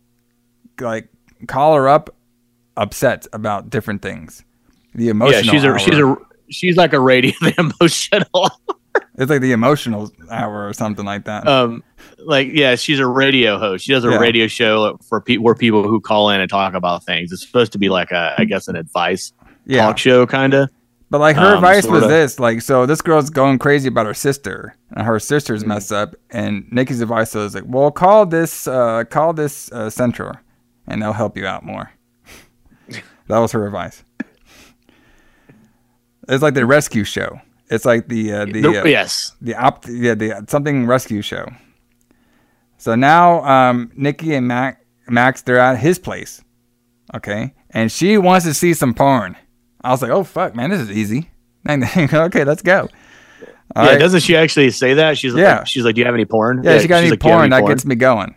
like 0.80 1.10
call 1.48 1.74
her 1.76 1.90
up, 1.90 2.16
upset 2.78 3.26
about 3.34 3.70
different 3.70 4.02
things. 4.04 4.44
The 4.94 5.10
emotional. 5.10 5.44
Yeah, 5.44 5.52
she's 5.52 5.64
a 5.64 5.70
hour. 5.70 5.80
she's 5.80 5.98
a 6.00 6.16
she's 6.50 6.78
like 6.78 6.94
a 6.94 7.00
radio 7.00 7.32
the 7.42 7.54
emotional. 7.58 8.50
it's 9.18 9.30
like 9.32 9.42
the 9.42 9.52
emotional 9.54 10.12
hour 10.30 10.68
or 10.68 10.74
something 10.74 11.06
like 11.06 11.26
that. 11.26 11.48
Um, 11.48 11.84
like 12.20 12.50
yeah, 12.52 12.76
she's 12.76 13.00
a 13.00 13.08
radio 13.08 13.58
host. 13.58 13.86
She 13.86 13.92
does 13.92 14.06
a 14.06 14.10
Yeah. 14.12 14.18
radio 14.18 14.46
show 14.46 15.00
for 15.10 15.20
people 15.20 15.46
where 15.46 15.56
people 15.56 15.82
who 15.84 16.00
call 16.00 16.30
in 16.30 16.42
and 16.42 16.50
talk 16.50 16.76
about 16.76 17.04
things. 17.06 17.32
It's 17.32 17.46
supposed 17.46 17.72
to 17.72 17.80
be 17.80 17.90
like 17.90 18.12
a 18.12 18.36
I 18.38 18.46
guess 18.46 18.68
an 18.68 18.76
advice 18.76 19.34
Yeah. 19.68 19.86
talk 19.86 19.98
show 19.98 20.26
kind 20.26 20.54
of. 20.54 20.70
But 21.10 21.20
like 21.22 21.36
her 21.38 21.46
Um, 21.46 21.56
advice 21.56 21.86
was 21.86 22.02
sorta. 22.02 22.08
this, 22.08 22.40
like, 22.40 22.62
so 22.62 22.86
this 22.86 23.02
girl's 23.02 23.30
going 23.30 23.60
crazy 23.60 23.88
about 23.88 24.06
her 24.08 24.14
sister, 24.14 24.76
and 24.92 25.06
her 25.06 25.20
sister's 25.20 25.62
Mm-hmm. 25.62 25.70
messed 25.70 25.92
up, 25.94 26.16
and 26.32 26.66
Nikki's 26.72 27.00
advice 27.02 27.34
was 27.34 27.56
like, 27.56 27.64
well, 27.66 27.92
call 27.92 28.26
this, 28.26 28.68
uh, 28.68 29.06
call 29.10 29.32
this 29.34 29.72
uh, 29.72 29.90
Central, 29.90 30.34
and 30.88 31.02
they'll 31.02 31.14
help 31.14 31.38
you 31.38 31.46
out 31.48 31.64
more. 31.64 31.92
that 33.28 33.38
was 33.40 33.54
her 33.54 33.66
advice. 33.66 34.04
It's 36.28 36.44
like 36.44 36.56
the 36.56 36.66
rescue 36.66 37.04
show. 37.04 37.40
It's 37.70 37.86
like 37.86 38.08
the 38.10 38.34
uh, 38.34 38.46
the, 38.46 38.62
The- 38.62 38.82
uh, 38.82 38.86
yes. 38.86 39.34
the 39.42 39.56
op 39.56 39.86
yeah 39.88 40.14
the 40.16 40.46
something 40.48 40.86
rescue 40.88 41.22
show. 41.22 41.46
So 42.78 42.96
now 42.96 43.44
um, 43.46 43.92
Nikki 43.96 44.34
and 44.36 44.48
Mac 44.48 44.82
Max 45.10 45.42
they're 45.42 45.60
at 45.60 45.78
his 45.80 46.00
place, 46.00 46.42
okay, 47.16 47.54
and 47.72 47.92
she 47.92 48.18
wants 48.18 48.46
to 48.46 48.54
see 48.54 48.74
some 48.74 48.94
porn. 48.94 49.36
I 49.88 49.92
was 49.92 50.02
like, 50.02 50.12
oh 50.12 50.24
fuck, 50.24 50.54
man, 50.56 50.70
this 50.70 50.82
is 50.82 50.92
easy. 50.92 51.30
okay, 51.70 52.44
let's 52.44 52.62
go. 52.62 52.90
All 53.76 53.84
yeah, 53.86 53.92
right. 53.92 54.00
doesn't 54.00 54.22
she 54.22 54.36
actually 54.36 54.70
say 54.72 54.94
that? 54.96 55.18
She's 55.18 55.34
Yeah. 55.34 55.60
like, 55.60 55.68
she's 55.68 55.84
like, 55.84 55.96
do 55.96 56.00
you 56.02 56.06
have 56.06 56.14
any 56.14 56.26
porn? 56.26 56.62
Yeah, 56.64 56.80
she 56.80 56.88
got 56.88 56.98
any 56.98 57.10
like, 57.10 57.20
"Do 57.20 57.28
you 57.28 57.32
have 57.32 57.40
porn 57.40 57.50
that 57.52 57.66
gets 57.68 57.86
me 57.86 57.96
going. 57.96 58.36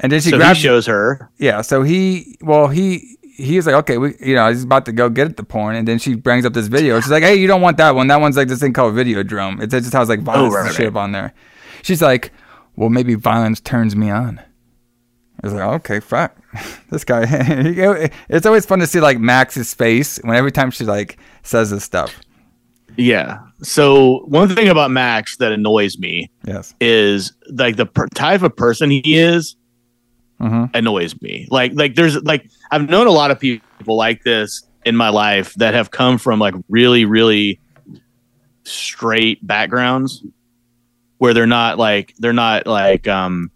And 0.00 0.12
then 0.12 0.20
she 0.20 0.30
so 0.30 0.36
grabs 0.36 0.58
shows 0.58 0.86
her. 0.86 1.30
Yeah, 1.38 1.62
so 1.62 1.82
he 1.82 2.36
well 2.42 2.68
he 2.68 3.16
he's 3.36 3.66
like 3.66 3.74
okay 3.76 3.98
we 3.98 4.14
you 4.20 4.34
know 4.34 4.48
he's 4.48 4.62
about 4.62 4.84
to 4.86 4.92
go 4.92 5.08
get 5.08 5.36
the 5.36 5.42
porn 5.42 5.74
and 5.74 5.88
then 5.88 5.98
she 5.98 6.14
brings 6.14 6.44
up 6.46 6.52
this 6.52 6.66
video. 6.66 7.00
She's 7.00 7.10
like 7.10 7.22
hey 7.22 7.36
you 7.36 7.46
don't 7.46 7.62
want 7.62 7.76
that 7.78 7.94
one 7.94 8.06
that 8.08 8.20
one's 8.20 8.36
like 8.36 8.48
this 8.48 8.60
thing 8.60 8.72
called 8.72 8.94
Videodrome. 8.94 9.62
It 9.62 9.68
just 9.70 9.92
has 9.92 10.08
like 10.08 10.20
oh, 10.20 10.22
violence 10.22 10.54
Oh, 10.54 10.56
right, 10.58 10.66
and 10.66 10.74
shit 10.76 10.92
right. 10.92 11.02
on 11.02 11.12
there. 11.12 11.32
She's 11.82 12.02
like 12.02 12.32
well 12.76 12.90
maybe 12.90 13.14
violence 13.14 13.60
turns 13.60 13.96
me 13.96 14.10
on. 14.10 14.40
I 15.44 15.46
was 15.46 15.52
like 15.52 15.62
okay 15.80 16.00
fuck 16.00 16.34
this 16.90 17.04
guy. 17.04 17.26
it's 18.30 18.46
always 18.46 18.64
fun 18.64 18.78
to 18.78 18.86
see 18.86 19.00
like 19.00 19.18
Max's 19.18 19.74
face 19.74 20.16
when 20.24 20.34
every 20.36 20.50
time 20.52 20.70
she 20.70 20.84
like 20.84 21.18
says 21.42 21.70
this 21.70 21.84
stuff. 21.84 22.18
Yeah. 22.96 23.40
So 23.60 24.20
one 24.26 24.48
thing 24.54 24.68
about 24.68 24.90
Max 24.90 25.36
that 25.38 25.52
annoys 25.52 25.98
me 25.98 26.30
Yes. 26.46 26.74
is 26.80 27.32
like 27.50 27.76
the 27.76 27.84
per- 27.86 28.06
type 28.08 28.42
of 28.42 28.56
person 28.56 28.88
he 28.90 29.16
is 29.18 29.56
Mm-hmm. 30.40 30.64
annoys 30.74 31.20
me. 31.22 31.46
Like 31.50 31.72
like 31.74 31.94
there's 31.94 32.16
like 32.22 32.48
I've 32.70 32.88
known 32.88 33.06
a 33.06 33.10
lot 33.12 33.30
of 33.30 33.38
people 33.38 33.96
like 33.96 34.22
this 34.24 34.62
in 34.86 34.96
my 34.96 35.08
life 35.10 35.54
that 35.54 35.74
have 35.74 35.90
come 35.90 36.18
from 36.18 36.38
like 36.40 36.54
really 36.68 37.04
really 37.04 37.60
straight 38.64 39.44
backgrounds 39.46 40.22
where 41.18 41.34
they're 41.34 41.46
not 41.46 41.78
like 41.78 42.14
they're 42.18 42.32
not 42.32 42.66
like 42.66 43.06
um 43.06 43.50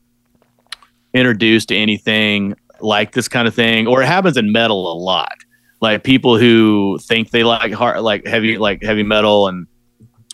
introduced 1.15 1.69
to 1.69 1.77
anything 1.77 2.55
like 2.81 3.13
this 3.13 3.29
kind 3.29 3.49
of 3.49 3.55
thing 3.55 3.87
or 3.87 4.03
it 4.03 4.07
happens 4.07 4.37
in 4.37 4.53
metal 4.53 4.93
a 4.93 4.97
lot. 4.97 5.33
Like 5.81 6.05
people 6.05 6.39
who 6.39 6.99
think 7.03 7.31
they 7.31 7.45
like 7.45 7.73
hard 7.73 8.01
like 8.01 8.27
heavy 8.27 8.59
like 8.59 8.83
heavy 8.83 9.03
metal 9.03 9.49
and 9.49 9.67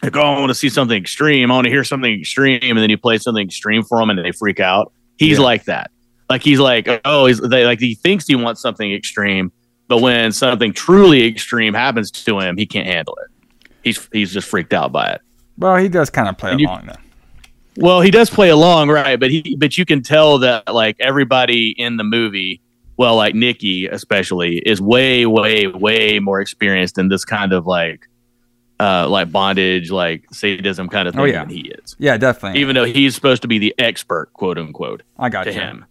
like 0.02 0.16
oh 0.16 0.20
i 0.20 0.38
want 0.38 0.50
to 0.50 0.54
see 0.54 0.68
something 0.68 0.96
extreme. 1.00 1.50
I 1.50 1.54
want 1.54 1.64
to 1.66 1.70
hear 1.70 1.84
something 1.84 2.12
extreme. 2.20 2.60
And 2.62 2.78
then 2.78 2.90
you 2.90 2.98
play 2.98 3.18
something 3.18 3.46
extreme 3.46 3.82
for 3.82 3.98
them 3.98 4.10
and 4.10 4.18
they 4.18 4.32
freak 4.32 4.60
out. 4.60 4.92
He's 5.16 5.38
Yeah. 5.38 5.44
like 5.44 5.64
that. 5.64 5.90
Like 6.30 6.42
he's 6.42 6.58
like 6.60 6.88
oh 7.04 7.26
he's 7.26 7.40
they 7.40 7.64
like 7.66 7.80
he 7.80 7.94
thinks 7.94 8.26
he 8.26 8.34
wants 8.36 8.60
something 8.62 8.92
extreme 8.92 9.52
but 9.88 9.98
when 10.00 10.32
something 10.32 10.72
truly 10.72 11.26
extreme 11.26 11.74
happens 11.74 12.10
to 12.10 12.40
him 12.40 12.56
he 12.56 12.64
can't 12.66 12.86
handle 12.86 13.16
it. 13.22 13.70
He's 13.82 14.08
he's 14.12 14.32
just 14.32 14.48
freaked 14.48 14.72
out 14.72 14.92
by 14.92 15.10
it. 15.10 15.20
Well 15.58 15.76
he 15.76 15.88
does 15.88 16.08
kind 16.10 16.28
of 16.28 16.38
play 16.38 16.52
And 16.52 16.60
you- 16.60 16.66
along 16.66 16.86
though. 16.86 16.96
Well, 17.76 18.00
he 18.00 18.10
does 18.10 18.30
play 18.30 18.48
along, 18.50 18.88
right? 18.90 19.18
But 19.18 19.30
he, 19.30 19.56
but 19.58 19.76
you 19.78 19.84
can 19.84 20.02
tell 20.02 20.38
that 20.38 20.72
like 20.72 20.96
everybody 21.00 21.70
in 21.78 21.96
the 21.96 22.04
movie, 22.04 22.60
well, 22.96 23.16
like 23.16 23.34
Nikki 23.34 23.86
especially, 23.86 24.58
is 24.58 24.80
way, 24.80 25.26
way, 25.26 25.66
way 25.66 26.18
more 26.20 26.40
experienced 26.40 26.98
in 26.98 27.08
this 27.08 27.24
kind 27.24 27.52
of 27.52 27.66
like, 27.66 28.08
uh, 28.80 29.08
like 29.08 29.30
bondage, 29.32 29.90
like 29.90 30.24
sadism 30.32 30.88
kind 30.88 31.08
of 31.08 31.14
thing 31.14 31.22
Oh, 31.22 31.24
yeah. 31.24 31.44
than 31.44 31.50
he 31.50 31.68
is. 31.82 31.96
Yeah 31.98 32.16
definitely. 32.16 32.60
Even 32.60 32.74
though 32.74 32.84
he's 32.84 33.14
supposed 33.14 33.42
to 33.42 33.48
be 33.48 33.58
the 33.58 33.74
expert, 33.78 34.32
quote 34.32 34.58
unquote, 34.58 35.02
I 35.18 35.28
got 35.28 35.44
to 35.44 35.52
you. 35.52 35.60
him. 35.60 35.84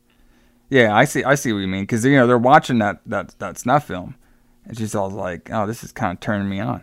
Yeah, 0.69 0.95
I 0.95 1.05
see. 1.05 1.23
I 1.23 1.35
see 1.35 1.53
what 1.53 1.59
you 1.59 1.67
mean 1.67 1.83
because 1.83 2.03
you 2.03 2.15
know 2.15 2.25
they're 2.25 2.37
watching 2.37 2.79
that 2.79 2.99
that 3.05 3.37
that 3.39 3.59
snuff 3.59 3.85
film, 3.87 4.15
and 4.65 4.75
she's 4.75 4.95
all 4.95 5.09
like, 5.09 5.49
"Oh, 5.51 5.67
this 5.67 5.83
is 5.83 5.91
kind 5.91 6.13
of 6.13 6.19
turning 6.19 6.49
me 6.49 6.59
on," 6.61 6.81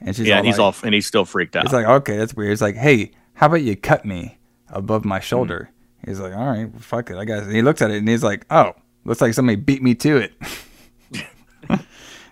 and 0.00 0.16
she's 0.16 0.26
yeah, 0.26 0.34
all 0.34 0.38
and 0.38 0.46
he's 0.48 0.58
like, 0.58 0.64
all 0.64 0.74
and 0.82 0.94
he's 0.94 1.06
still 1.06 1.24
freaked 1.24 1.54
out. 1.54 1.64
It's 1.64 1.72
like, 1.72 1.86
okay, 1.86 2.16
that's 2.16 2.34
weird. 2.34 2.50
It's 2.52 2.60
like, 2.62 2.74
hey, 2.74 3.12
how 3.40 3.46
about 3.46 3.62
you 3.62 3.74
cut 3.74 4.04
me 4.04 4.36
above 4.68 5.06
my 5.06 5.18
shoulder? 5.18 5.70
He's 6.04 6.20
like, 6.20 6.34
all 6.34 6.44
right, 6.46 6.68
fuck 6.78 7.08
it, 7.08 7.16
I 7.16 7.24
guess. 7.24 7.44
And 7.44 7.54
he 7.56 7.62
looks 7.62 7.80
at 7.80 7.90
it 7.90 7.96
and 7.96 8.06
he's 8.06 8.22
like, 8.22 8.44
oh, 8.50 8.72
looks 9.06 9.22
like 9.22 9.32
somebody 9.32 9.56
beat 9.56 9.82
me 9.82 9.94
to 9.94 10.18
it. 10.18 10.34
he's 11.10 11.24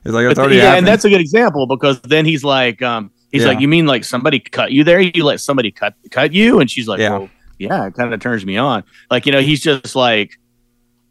like, 0.04 0.26
it's 0.26 0.38
already 0.38 0.56
yeah, 0.56 0.64
happened. 0.64 0.78
and 0.80 0.86
that's 0.86 1.06
a 1.06 1.09
good 1.09 1.22
example 1.22 1.66
because 1.66 1.98
then 2.02 2.26
he's 2.26 2.44
like, 2.44 2.82
um, 2.82 3.11
he's 3.32 3.40
Yeah. 3.40 3.48
like, 3.48 3.61
you 3.61 3.68
mean 3.68 3.86
like 3.86 4.04
somebody 4.04 4.38
cut 4.38 4.70
you 4.70 4.84
there? 4.84 5.00
You 5.00 5.24
let 5.24 5.40
somebody 5.40 5.70
cut 5.70 5.94
cut 6.11 6.34
you? 6.34 6.61
And 6.61 6.70
she's 6.70 6.86
like, 6.86 7.00
Yeah. 7.00 7.16
well, 7.16 7.30
yeah, 7.59 7.86
it 7.86 7.94
kind 7.94 8.12
of 8.12 8.20
turns 8.20 8.44
me 8.44 8.59
on. 8.59 8.84
Like, 9.11 9.24
you 9.24 9.32
know, 9.32 9.40
he's 9.40 9.62
just 9.62 9.96
like 9.96 10.38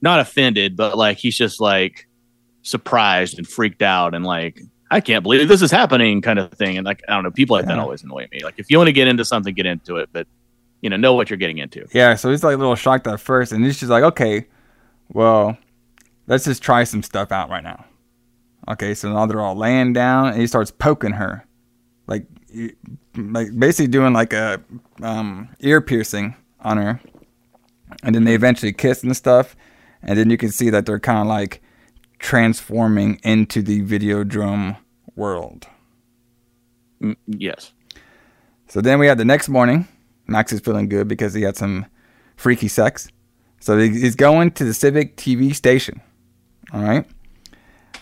not 0.03 0.19
offended, 0.19 0.77
but 0.77 0.95
like 0.95 1.17
he's 1.17 1.35
just 1.35 1.59
like 1.59 2.07
surprised 2.61 3.39
and 3.39 3.47
freaked 3.47 3.81
out 3.81 4.13
and 4.13 4.23
like, 4.23 4.61
I 4.89 5.01
can't 5.01 5.23
believe 5.23 5.47
this 5.47 5.61
is 5.61 5.71
happening, 5.71 6.21
kind 6.21 6.39
of 6.39 6.51
thing. 6.53 6.77
And 6.77 6.85
like, 6.85 7.03
I 7.07 7.13
don't 7.13 7.23
know, 7.23 7.31
people 7.31 7.55
like 7.57 7.65
that 7.65 7.77
always 7.77 8.03
annoy 8.03 8.27
me. 8.31 8.43
Like, 8.43 8.55
if 8.57 8.69
you 8.69 8.77
want 8.77 8.87
to 8.87 8.93
get 8.93 9.07
into 9.07 9.25
something, 9.25 9.53
get 9.53 9.65
into 9.65 9.97
it, 9.97 10.09
but 10.13 10.27
you 10.81 10.89
know, 10.89 10.95
know 10.95 11.13
what 11.13 11.29
you're 11.29 11.37
getting 11.37 11.57
into. 11.57 11.85
Yeah, 11.91 12.15
so 12.15 12.29
he's 12.29 12.43
like 12.43 12.55
a 12.55 12.57
little 12.57 12.75
shocked 12.75 13.07
at 13.07 13.19
first, 13.19 13.51
and 13.51 13.63
he's 13.65 13.79
just 13.79 13.89
like, 13.89 14.03
okay, 14.03 14.45
well, 15.09 15.57
let's 16.27 16.45
just 16.45 16.61
try 16.61 16.83
some 16.83 17.03
stuff 17.03 17.31
out 17.31 17.49
right 17.49 17.63
now. 17.63 17.83
Okay, 18.69 18.93
so 18.93 19.11
now 19.11 19.25
they're 19.25 19.41
all 19.41 19.55
laying 19.55 19.93
down, 19.93 20.27
and 20.27 20.39
he 20.39 20.47
starts 20.47 20.71
poking 20.71 21.11
her, 21.11 21.45
like, 22.05 22.25
like 23.15 23.57
basically 23.57 23.87
doing 23.87 24.13
like 24.13 24.33
a 24.33 24.61
um, 25.01 25.49
ear 25.59 25.81
piercing 25.81 26.35
on 26.61 26.77
her, 26.77 27.01
and 28.03 28.13
then 28.13 28.23
they 28.23 28.35
eventually 28.35 28.73
kiss 28.73 29.03
and 29.03 29.15
stuff, 29.17 29.55
and 30.01 30.17
then 30.17 30.29
you 30.29 30.37
can 30.37 30.51
see 30.51 30.69
that 30.69 30.85
they're 30.85 30.99
kind 30.99 31.19
of 31.19 31.27
like 31.27 31.61
transforming 32.19 33.19
into 33.23 33.61
the 33.61 33.81
Videodrome 33.83 34.77
world. 35.15 35.67
Mm, 37.01 37.15
yes. 37.27 37.73
So 38.67 38.81
then 38.81 38.99
we 38.99 39.07
had 39.07 39.17
the 39.17 39.25
next 39.25 39.49
morning. 39.49 39.87
Max 40.27 40.51
is 40.51 40.59
feeling 40.59 40.89
good 40.89 41.07
because 41.07 41.33
he 41.33 41.41
had 41.43 41.55
some 41.55 41.85
freaky 42.35 42.67
sex. 42.67 43.07
So 43.59 43.77
he's 43.77 44.15
going 44.15 44.51
to 44.51 44.65
the 44.65 44.73
Civic 44.73 45.17
TV 45.17 45.55
station. 45.55 46.01
All 46.73 46.83
right. 46.83 47.05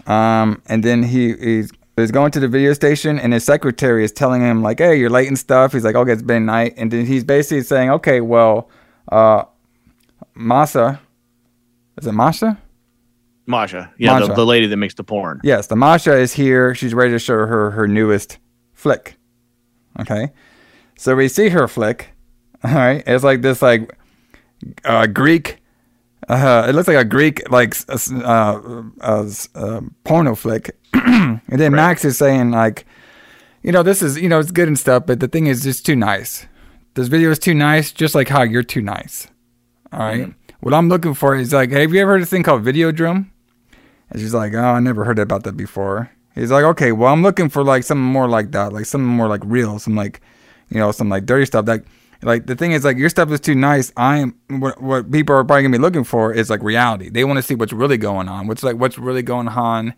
Um, 0.08 0.62
and 0.68 0.84
then 0.84 1.04
he 1.04 1.34
he's, 1.34 1.72
he's 1.96 2.12
going 2.12 2.32
to 2.32 2.40
the 2.40 2.48
video 2.48 2.74
station, 2.74 3.20
and 3.20 3.34
his 3.34 3.44
secretary 3.44 4.04
is 4.04 4.12
telling 4.12 4.42
him 4.42 4.62
like, 4.62 4.80
"Hey, 4.80 4.98
you're 4.98 5.10
late 5.10 5.28
and 5.28 5.40
stuff." 5.40 5.72
He's 5.72 5.84
like, 5.84 5.96
"Okay, 5.96 6.12
it's 6.12 6.22
been 6.22 6.46
night," 6.46 6.74
and 6.78 6.92
then 6.92 7.06
he's 7.06 7.24
basically 7.24 7.64
saying, 7.64 7.90
"Okay, 7.92 8.22
well, 8.22 8.70
uh, 9.12 9.46
Masa, 10.36 11.00
is 11.98 12.08
it 12.08 12.12
Masha? 12.12 12.58
Masha. 13.48 13.94
Yeah, 13.98 14.16
The, 14.16 14.20
Masha. 14.28 14.34
the 14.34 14.46
lady 14.46 14.68
that 14.68 14.78
makes 14.78 14.94
the 14.96 15.04
porn. 15.04 15.40
Yes, 15.44 15.68
the 15.68 15.76
Masha 15.76 16.14
is 16.18 16.34
here. 16.34 16.74
She's 16.76 16.94
ready 16.94 17.12
to 17.12 17.20
show 17.20 17.36
her 17.46 17.72
her 17.72 17.88
newest 17.88 18.40
flick. 18.74 19.18
Okay, 20.00 20.32
so 20.98 21.16
we 21.16 21.28
see 21.28 21.50
her 21.50 21.68
flick. 21.68 22.12
All 22.64 22.74
right, 22.74 23.04
it's 23.06 23.24
like 23.24 23.42
this 23.42 23.62
like 23.62 23.96
uh, 24.84 25.08
Greek. 25.08 25.58
Uh, 26.28 26.66
it 26.68 26.74
looks 26.74 26.88
like 26.88 26.98
a 26.98 27.06
Greek 27.06 27.50
like 27.52 27.76
uh, 27.88 28.60
uh, 29.02 29.32
uh, 29.54 29.82
porno 30.04 30.34
flick, 30.36 30.76
and 30.94 31.40
then 31.48 31.72
Max 31.74 32.04
is 32.04 32.18
saying 32.18 32.50
like, 32.52 32.86
you 33.62 33.72
know, 33.72 33.84
this 33.84 34.02
is 34.02 34.18
you 34.20 34.28
know 34.28 34.40
it's 34.40 34.52
good 34.52 34.68
and 34.68 34.78
stuff, 34.80 35.06
but 35.06 35.20
the 35.20 35.28
thing 35.28 35.46
is 35.46 35.64
just 35.64 35.86
too 35.86 35.96
nice. 35.96 36.48
This 36.96 37.10
video 37.10 37.30
is 37.30 37.38
too 37.40 37.54
nice, 37.54 37.92
just 37.92 38.16
like 38.16 38.28
how 38.30 38.42
you're 38.42 38.64
too 38.64 38.82
nice. 38.82 39.28
All 39.92 40.00
right? 40.00 40.34
What 40.62 40.74
I'm 40.74 40.90
looking 40.90 41.14
for 41.14 41.36
is 41.36 41.54
like, 41.54 41.70
hey, 41.70 41.82
have 41.82 41.94
you 41.94 42.02
ever 42.02 42.12
heard 42.14 42.22
of 42.22 42.28
a 42.28 42.30
thing 42.30 42.42
called 42.42 42.64
Videodrome? 42.64 43.30
And 44.10 44.22
she's 44.22 44.34
like, 44.34 44.54
oh, 44.54 44.60
I 44.60 44.80
never 44.80 45.04
heard 45.04 45.20
about 45.20 45.44
that 45.44 45.58
before. 45.58 46.12
He's 46.36 46.52
like, 46.52 46.64
okay, 46.66 46.92
well, 46.92 47.14
I'm 47.14 47.24
looking 47.24 47.50
for 47.50 47.64
like 47.64 47.84
something 47.84 48.04
more 48.04 48.28
like 48.28 48.52
that, 48.52 48.74
like 48.74 48.86
something 48.86 49.08
more 49.08 49.28
like 49.28 49.42
real, 49.46 49.80
some 49.80 49.96
like, 49.96 50.22
you 50.70 50.80
know, 50.80 50.92
some 50.92 51.10
like 51.10 51.26
dirty 51.26 51.46
stuff. 51.46 51.68
Like, 51.68 51.86
like 52.22 52.46
the 52.46 52.56
thing 52.56 52.72
is, 52.72 52.84
like, 52.84 52.98
your 52.98 53.10
stuff 53.10 53.32
is 53.32 53.40
too 53.40 53.56
nice. 53.56 53.92
I'm 53.96 54.36
what, 54.50 54.82
what 54.82 55.12
people 55.12 55.36
are 55.36 55.44
probably 55.44 55.64
gonna 55.64 55.78
be 55.78 55.82
looking 55.82 56.04
for 56.04 56.34
is 56.34 56.50
like 56.50 56.62
reality. 56.62 57.10
They 57.10 57.24
want 57.24 57.38
to 57.38 57.44
see 57.44 57.56
what's 57.56 57.74
really 57.74 57.98
going 57.98 58.28
on. 58.28 58.48
What's 58.48 58.64
like 58.64 58.78
what's 58.78 58.98
really 58.98 59.22
going 59.22 59.48
on, 59.48 59.94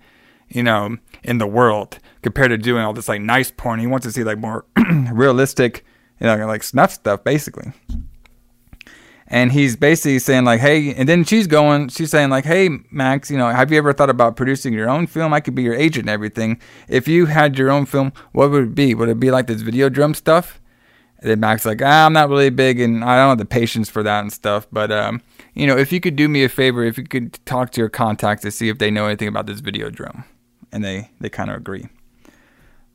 you 0.48 0.64
know, 0.64 0.98
in 1.24 1.38
the 1.38 1.48
world 1.48 2.00
compared 2.22 2.50
to 2.50 2.58
doing 2.58 2.84
all 2.84 2.94
this 2.94 3.08
like 3.08 3.22
nice 3.22 3.52
porn. 3.52 3.80
He 3.80 3.88
wants 3.88 4.06
to 4.06 4.12
see 4.12 4.24
like 4.24 4.38
more 4.38 4.66
realistic, 5.12 5.86
you 6.20 6.28
know, 6.28 6.46
like 6.46 6.64
snuff 6.64 6.92
stuff, 6.92 7.24
basically 7.24 7.72
and 9.28 9.52
he's 9.52 9.76
basically 9.76 10.20
saying 10.20 10.46
like 10.46 10.60
hey 10.60 10.94
and 10.94 11.08
then 11.08 11.24
she's 11.24 11.48
going 11.48 11.90
she's 11.90 12.10
saying 12.10 12.30
like 12.30 12.46
hey 12.46 12.70
max 12.92 13.30
you 13.30 13.38
know 13.38 13.50
have 13.50 13.72
you 13.72 13.78
ever 13.78 13.94
thought 13.94 14.10
about 14.10 14.36
producing 14.36 14.74
your 14.74 14.90
own 14.90 15.08
film? 15.08 15.34
I 15.34 15.40
could 15.40 15.56
be 15.56 15.64
your 15.64 15.76
agent 15.76 16.04
and 16.04 16.10
everything. 16.10 16.60
If 16.88 17.08
you 17.08 17.26
had 17.26 17.58
your 17.58 17.70
own 17.70 17.86
film 17.86 18.14
what 18.32 18.52
would 18.52 18.64
it 18.64 18.76
be? 18.76 18.96
Would 18.96 19.10
it 19.10 19.20
be 19.20 19.32
like 19.32 19.48
this 19.48 19.64
Videodrome 19.64 20.16
stuff? 20.16 20.60
And 21.20 21.30
then 21.30 21.40
max 21.40 21.66
like 21.66 21.82
ah, 21.84 22.06
i'm 22.06 22.14
not 22.14 22.30
really 22.30 22.50
big 22.50 22.80
and 22.80 23.04
i 23.04 23.18
don't 23.18 23.30
have 23.30 23.38
the 23.38 23.46
patience 23.46 23.90
for 23.90 24.04
that 24.04 24.22
and 24.22 24.32
stuff. 24.32 24.68
But 24.72 24.92
um 24.92 25.22
you 25.54 25.68
know 25.68 25.78
if 25.78 25.92
you 25.92 26.00
could 26.00 26.16
do 26.16 26.28
me 26.28 26.44
a 26.44 26.50
favor 26.50 26.84
if 26.84 26.98
you 26.98 27.04
could 27.04 27.38
talk 27.46 27.72
to 27.72 27.82
your 27.82 27.90
contacts 27.90 28.44
to 28.44 28.52
see 28.52 28.70
if 28.70 28.78
they 28.78 28.92
know 28.92 29.06
anything 29.06 29.28
about 29.28 29.46
this 29.46 29.62
Videodrome. 29.62 30.24
And 30.72 30.84
they 30.84 31.10
they 31.20 31.30
kind 31.30 31.50
of 31.50 31.58
agree. 31.58 31.88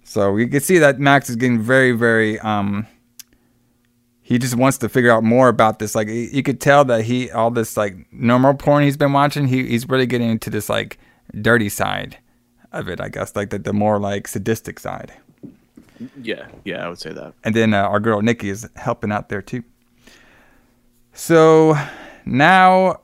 So 0.05 0.37
you 0.37 0.49
can 0.49 0.61
see 0.61 0.79
that 0.79 0.99
max 0.99 1.29
is 1.29 1.37
getting 1.37 1.61
very 1.61 1.93
very 1.93 2.39
um 2.41 2.87
he 4.33 4.39
just 4.39 4.57
wants 4.57 4.79
to 4.79 4.89
figure 4.89 5.11
out 5.11 5.23
more 5.23 5.49
about 5.49 5.79
this. 5.79 5.95
Like 5.95 6.09
you 6.09 6.43
could 6.43 6.59
tell 6.59 6.87
that 6.87 7.05
he 7.05 7.31
all 7.31 7.51
this 7.51 7.77
like 7.77 8.11
normal 8.11 8.55
porn 8.55 8.83
he's 8.83 8.97
been 8.97 9.13
watching, 9.13 9.47
he 9.47 9.67
he's 9.67 9.87
really 9.87 10.07
getting 10.07 10.31
into 10.31 10.49
this 10.49 10.71
like 10.71 10.99
dirty 11.43 11.69
side 11.69 12.17
of 12.73 12.89
it, 12.89 12.99
I 12.99 13.11
guess, 13.11 13.37
like 13.37 13.51
the, 13.51 13.59
the 13.59 13.75
more 13.75 13.99
like 13.99 14.27
sadistic 14.27 14.81
side. 14.81 15.13
Yeah, 16.23 16.47
yeah, 16.65 16.87
I 16.87 16.89
would 16.89 16.99
say 16.99 17.13
that. 17.13 17.35
And 17.45 17.55
then 17.55 17.75
uh, 17.75 17.83
our 17.83 18.01
girl 18.01 18.23
Nikki 18.23 18.49
is 18.49 18.67
helping 18.77 19.13
out 19.13 19.29
there 19.29 19.43
too. 19.43 19.63
So 21.13 21.77
now 22.25 23.01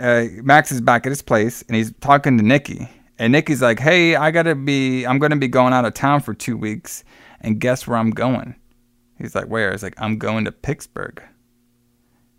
uh, 0.00 0.24
Max 0.42 0.72
is 0.72 0.80
back 0.80 1.06
at 1.06 1.10
his 1.10 1.22
place 1.22 1.62
and 1.68 1.76
he's 1.76 1.92
talking 2.00 2.36
to 2.38 2.42
Nikki. 2.42 2.88
And 3.20 3.30
Nikki's 3.30 3.62
like, 3.62 3.78
"Hey, 3.78 4.16
I 4.16 4.32
gotta 4.32 4.56
be. 4.56 5.06
I'm 5.06 5.20
gonna 5.20 5.36
be 5.36 5.46
going 5.46 5.72
out 5.72 5.84
of 5.84 5.94
town 5.94 6.22
for 6.22 6.34
two 6.34 6.56
weeks, 6.56 7.04
and 7.40 7.60
guess 7.60 7.86
where 7.86 7.96
I'm 7.96 8.10
going?" 8.10 8.56
He's 9.22 9.36
like, 9.36 9.46
"Where?" 9.46 9.70
He's 9.70 9.84
like, 9.84 9.94
"I'm 9.98 10.18
going 10.18 10.44
to 10.46 10.52
Pittsburgh." 10.52 11.22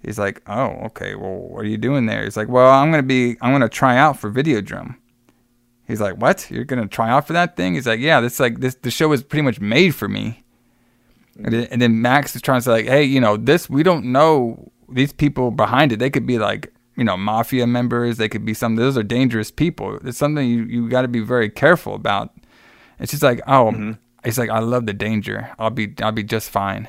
He's 0.02 0.20
like, 0.20 0.42
"Oh, 0.48 0.68
okay. 0.88 1.16
Well, 1.16 1.32
what 1.32 1.64
are 1.64 1.70
you 1.70 1.78
doing 1.78 2.08
there?" 2.08 2.26
He's 2.26 2.36
like, 2.36 2.50
"Well, 2.50 2.70
I'm 2.70 2.92
gonna 2.92 3.04
be. 3.04 3.38
I'm 3.42 3.54
gonna 3.54 3.70
try 3.70 3.98
out 3.98 4.20
for 4.20 4.30
Videodrome. 4.30 4.98
He's 5.88 6.02
like, 6.02 6.18
"What? 6.18 6.52
You're 6.52 6.66
gonna 6.66 6.88
try 6.88 7.10
out 7.10 7.26
for 7.26 7.32
that 7.34 7.56
thing?" 7.56 7.76
He's 7.76 7.88
like, 7.88 8.02
"Yeah. 8.02 8.20
This 8.20 8.38
like 8.38 8.60
this. 8.60 8.76
The 8.76 8.92
show 8.92 9.14
is 9.14 9.24
pretty 9.24 9.44
much 9.44 9.62
made 9.62 9.96
for 9.96 10.10
me." 10.10 10.44
And 11.42 11.82
then, 11.82 12.02
Max 12.02 12.36
is 12.36 12.42
trying 12.42 12.60
to 12.60 12.64
say 12.64 12.72
like, 12.72 12.86
"Hey, 12.88 13.06
you 13.06 13.22
know 13.22 13.38
this. 13.38 13.70
We 13.70 13.82
don't 13.82 14.06
know 14.12 14.72
these 14.90 15.14
people 15.14 15.52
behind 15.52 15.94
it. 15.94 16.00
They 16.00 16.10
could 16.10 16.28
be 16.28 16.38
like." 16.38 16.74
You 16.96 17.04
know, 17.04 17.18
mafia 17.18 17.66
members. 17.66 18.18
They 18.18 18.30
could 18.30 18.46
be 18.46 18.54
some. 18.54 18.76
Those 18.76 19.00
are 19.00 19.02
dangerous 19.02 19.50
people. 19.50 19.98
It's 20.04 20.20
something 20.20 20.48
you 20.48 20.64
you 20.66 20.90
got 20.90 21.02
to 21.02 21.08
be 21.08 21.22
very 21.22 21.50
careful 21.50 21.96
about. 21.96 22.30
And 23.00 23.10
she's 23.10 23.24
like, 23.24 23.42
"Oh, 23.48 23.72
mm-hmm. 23.72 23.94
He's 24.24 24.38
like, 24.38 24.50
I 24.50 24.60
love 24.60 24.86
the 24.86 24.94
danger. 24.94 25.52
I'll 25.60 25.70
be 25.70 25.94
I'll 26.02 26.12
be 26.12 26.24
just 26.24 26.50
fine." 26.50 26.88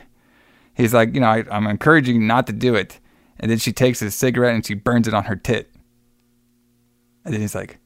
He's 0.75 0.93
like, 0.95 1.15
"You 1.15 1.21
know, 1.21 1.29
I, 1.29 1.45
I'm 1.51 1.67
encouraging 1.67 2.17
you 2.17 2.23
not 2.23 2.47
to 2.49 2.53
do 2.53 2.75
it." 2.75 2.99
And 3.39 3.51
then 3.51 3.59
she 3.59 3.73
takes 3.73 4.01
his 4.01 4.15
cigarette 4.15 4.55
and 4.55 4.65
she 4.65 4.75
burns 4.75 5.09
it 5.09 5.15
on 5.15 5.25
her 5.25 5.37
tit. 5.37 5.71
And 7.25 7.33
then 7.35 7.41
he's 7.41 7.55
like, 7.55 7.79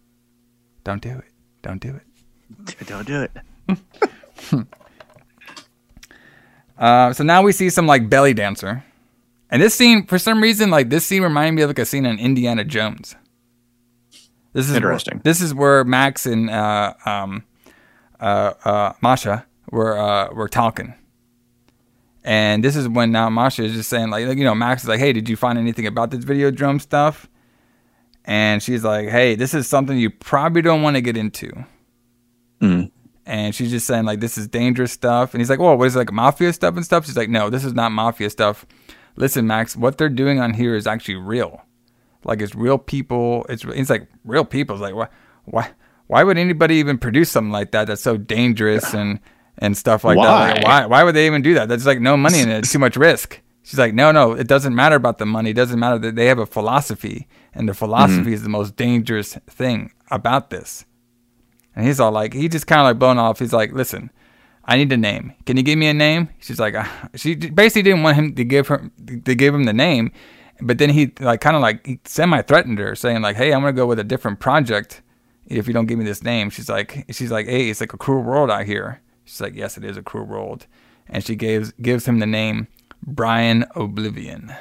"Don't 0.85 1.03
do 1.03 1.11
it. 1.11 1.33
Don't 1.63 1.81
do 1.81 1.95
it." 1.97 2.87
Don't 2.87 3.07
do 3.07 3.23
it. 3.23 4.67
Uh, 6.79 7.13
so 7.13 7.25
now 7.25 7.43
we 7.43 7.51
see 7.51 7.69
some 7.71 7.87
like 7.89 8.09
belly 8.09 8.33
dancer, 8.33 8.85
and 9.51 9.61
this 9.61 9.75
scene, 9.75 10.07
for 10.07 10.17
some 10.17 10.41
reason, 10.41 10.71
like 10.71 10.91
this 10.91 11.05
scene 11.05 11.23
reminded 11.25 11.57
me 11.57 11.63
of 11.63 11.71
like 11.71 11.79
a 11.81 11.85
scene 11.85 12.07
in 12.07 12.19
Indiana 12.21 12.65
Jones. 12.65 13.17
This 14.53 14.71
is 14.71 14.77
Interesting. 14.77 15.21
this 15.25 15.41
is 15.41 15.53
where 15.53 15.83
Max 15.85 16.25
and 16.25 16.49
uh, 16.49 16.95
um, 17.05 17.45
Masha 18.21 19.47
were 19.71 19.99
uh, 19.99 20.33
were 20.33 20.49
talking, 20.49 20.95
and 22.25 22.65
this 22.65 22.77
is 22.77 22.89
when 22.89 23.13
now 23.13 23.29
Masha 23.31 23.65
is 23.65 23.73
just 23.73 23.89
saying 23.89 24.11
like, 24.11 24.27
you 24.37 24.45
know, 24.45 24.55
Max 24.55 24.83
is 24.83 24.89
like, 24.89 25.01
"Hey, 25.01 25.13
did 25.13 25.29
you 25.29 25.37
find 25.37 25.59
anything 25.59 25.87
about 25.87 26.11
this 26.11 26.25
Videodrome 26.25 26.81
stuff?" 26.81 27.29
And 28.25 28.63
she's 28.63 28.85
like, 28.85 29.09
"Hey, 29.09 29.35
this 29.35 29.55
is 29.55 29.67
something 29.67 29.97
you 29.99 30.11
probably 30.11 30.63
don't 30.63 30.83
want 30.83 30.97
to 30.97 31.01
get 31.01 31.17
into." 31.17 31.65
Mm. 32.61 32.91
and 33.25 33.55
she's 33.55 33.71
just 33.71 33.87
saying 33.87 34.05
like 34.05 34.19
this 34.19 34.37
is 34.37 34.49
dangerous 34.49 34.91
stuff. 34.91 35.33
And 35.33 35.41
he's 35.41 35.49
like 35.49 35.61
well 35.61 35.77
what 35.77 35.87
is 35.87 35.95
it, 35.95 35.99
like 35.99 36.13
mafia 36.13 36.53
stuff 36.53 36.75
and 36.75 36.85
stuff? 36.85 37.07
She's 37.07 37.17
like 37.17 37.29
no 37.29 37.51
this 37.51 37.65
is 37.65 37.73
not 37.73 37.93
mafia 37.93 38.31
stuff. 38.31 38.67
Listen 39.15 39.47
max 39.47 39.77
what 39.77 39.97
they're 39.97 40.09
doing 40.09 40.41
on 40.41 40.55
here 40.55 40.75
is 40.75 40.87
actually 40.87 41.15
real. 41.17 41.63
Like 42.25 42.41
it's 42.43 42.55
real 42.57 42.79
people. 42.79 43.47
It's 43.49 43.65
it's 43.65 43.91
like 43.91 44.09
real 44.25 44.45
people. 44.45 44.75
It's 44.75 44.83
like 44.83 44.95
why 44.97 45.09
why 45.45 45.71
why 46.09 46.25
would 46.25 46.37
anybody 46.37 46.75
even 46.77 46.99
produce 46.99 47.31
something 47.31 47.53
like 47.53 47.71
that 47.71 47.87
that's 47.87 48.03
so 48.03 48.17
dangerous 48.17 48.93
and 48.95 49.21
and 49.59 49.77
stuff 49.77 50.05
like 50.05 50.17
that 50.17 50.23
like, 50.23 50.65
Why? 50.65 50.81
why 50.81 50.87
why 50.87 51.05
would 51.05 51.15
they 51.15 51.27
even 51.27 51.43
do 51.43 51.55
that 51.55 51.69
That's 51.69 51.87
like 51.87 52.01
no 52.01 52.17
money 52.17 52.41
in 52.41 52.51
it 52.51 52.59
it's 52.59 52.73
too 52.73 52.79
much 52.79 52.97
risk 52.97 53.41
she's 53.63 53.79
like 53.79 53.95
no 53.95 54.13
no 54.13 54.33
it 54.33 54.47
doesn't 54.47 54.75
matter 54.75 54.97
about 54.97 55.19
the 55.19 55.27
money 55.27 55.51
it 55.51 55.55
doesn't 55.55 55.79
matter 55.79 55.99
that 55.99 56.17
they 56.17 56.27
have 56.27 56.39
a 56.39 56.47
philosophy 56.47 57.27
and 57.55 57.69
the 57.69 57.75
philosophy 57.75 58.33
is 58.33 58.43
the 58.43 58.49
most 58.49 58.77
dangerous 58.77 59.35
thing 59.49 59.93
about 60.11 60.51
this 60.51 60.85
and 61.79 61.87
he's 61.87 62.01
all 62.01 62.11
like, 62.11 62.35
he 62.35 62.49
just 62.49 62.67
kind 62.67 62.81
of 62.81 62.87
like 62.87 62.99
blown 62.99 63.19
off. 63.19 63.39
He's 63.39 63.53
like, 63.53 63.73
listen, 63.73 64.11
I 64.65 64.77
need 64.77 64.93
a 64.93 64.97
name. 64.97 65.33
Can 65.47 65.57
you 65.57 65.63
give 65.63 65.79
me 65.79 65.87
a 65.87 65.95
name? 65.95 66.29
She's 66.41 66.59
like, 66.59 66.75
"Ah." 66.77 67.09
she 67.15 67.37
basically 67.37 67.83
didn't 67.83 68.03
want 68.03 68.17
him 68.17 68.35
to 68.35 68.45
give 68.45 68.67
her 68.67 68.91
to 69.07 69.35
give 69.37 69.55
him 69.55 69.63
the 69.63 69.73
name, 69.73 70.11
but 70.61 70.79
then 70.79 70.91
he 70.91 71.13
like 71.21 71.41
kind 71.41 71.55
of 71.55 71.63
like 71.63 71.87
he 71.87 72.01
semi 72.05 72.43
threatened 72.43 72.81
her, 72.81 72.97
saying 72.97 73.23
like, 73.23 73.37
hey, 73.37 73.53
I'm 73.53 73.61
gonna 73.61 73.73
go 73.73 73.87
with 73.87 74.01
a 74.01 74.05
different 74.05 74.41
project 74.41 75.03
if 75.49 75.67
you 75.67 75.75
don't 75.75 75.87
give 75.87 75.99
me 75.99 76.05
this 76.05 76.23
name. 76.23 76.51
She's 76.51 76.69
like, 76.69 77.05
she's 77.11 77.31
like, 77.31 77.47
hey, 77.47 77.69
it's 77.71 77.81
like 77.81 77.93
a 77.93 77.99
cruel 77.99 78.23
world 78.23 78.51
out 78.51 78.67
here. 78.67 79.01
She's 79.25 79.41
like, 79.41 79.55
yes, 79.55 79.77
it 79.77 79.85
is 79.85 79.97
a 79.97 80.03
cruel 80.03 80.25
world, 80.27 80.67
and 81.09 81.25
she 81.25 81.35
gives 81.37 81.73
gives 81.83 82.07
him 82.07 82.19
the 82.19 82.27
name 82.27 82.69
Brian 83.07 83.65
Oblivion. 83.75 84.53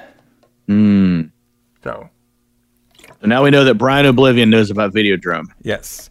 Mm. 0.68 1.32
So 1.84 2.10
So 3.22 3.28
now 3.28 3.44
we 3.44 3.50
know 3.50 3.64
that 3.64 3.76
Brian 3.76 4.06
Oblivion 4.06 4.50
knows 4.50 4.70
about 4.70 4.94
Videodrome. 4.94 5.46
Yes. 5.62 6.10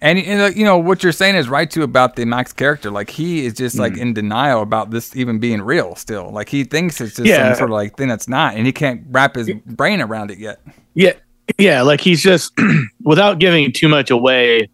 And, 0.00 0.16
and 0.18 0.54
you 0.54 0.64
know 0.64 0.78
what 0.78 1.02
you're 1.02 1.10
saying 1.10 1.34
is 1.34 1.48
right 1.48 1.68
too 1.68 1.82
about 1.82 2.14
the 2.14 2.24
Max 2.24 2.52
character. 2.52 2.88
Like 2.90 3.10
he 3.10 3.44
is 3.46 3.54
just 3.54 3.78
like 3.78 3.96
in 3.96 4.14
denial 4.14 4.62
about 4.62 4.92
this 4.92 5.16
even 5.16 5.40
being 5.40 5.60
real. 5.60 5.96
Still, 5.96 6.30
like 6.30 6.48
he 6.48 6.62
thinks 6.62 7.00
it's 7.00 7.16
just 7.16 7.26
Yeah. 7.26 7.48
some 7.48 7.58
sort 7.58 7.70
of 7.70 7.74
like 7.74 7.96
thing 7.96 8.06
that's 8.06 8.28
not, 8.28 8.54
and 8.54 8.64
he 8.64 8.72
can't 8.72 9.02
wrap 9.10 9.34
his 9.34 9.50
brain 9.66 10.00
around 10.00 10.30
it 10.30 10.38
yet. 10.38 10.60
Yeah, 10.94 11.14
yeah. 11.56 11.82
Like 11.82 12.00
he's 12.00 12.22
just 12.22 12.52
without 13.02 13.38
giving 13.38 13.72
too 13.72 13.88
much 13.88 14.10
away 14.10 14.68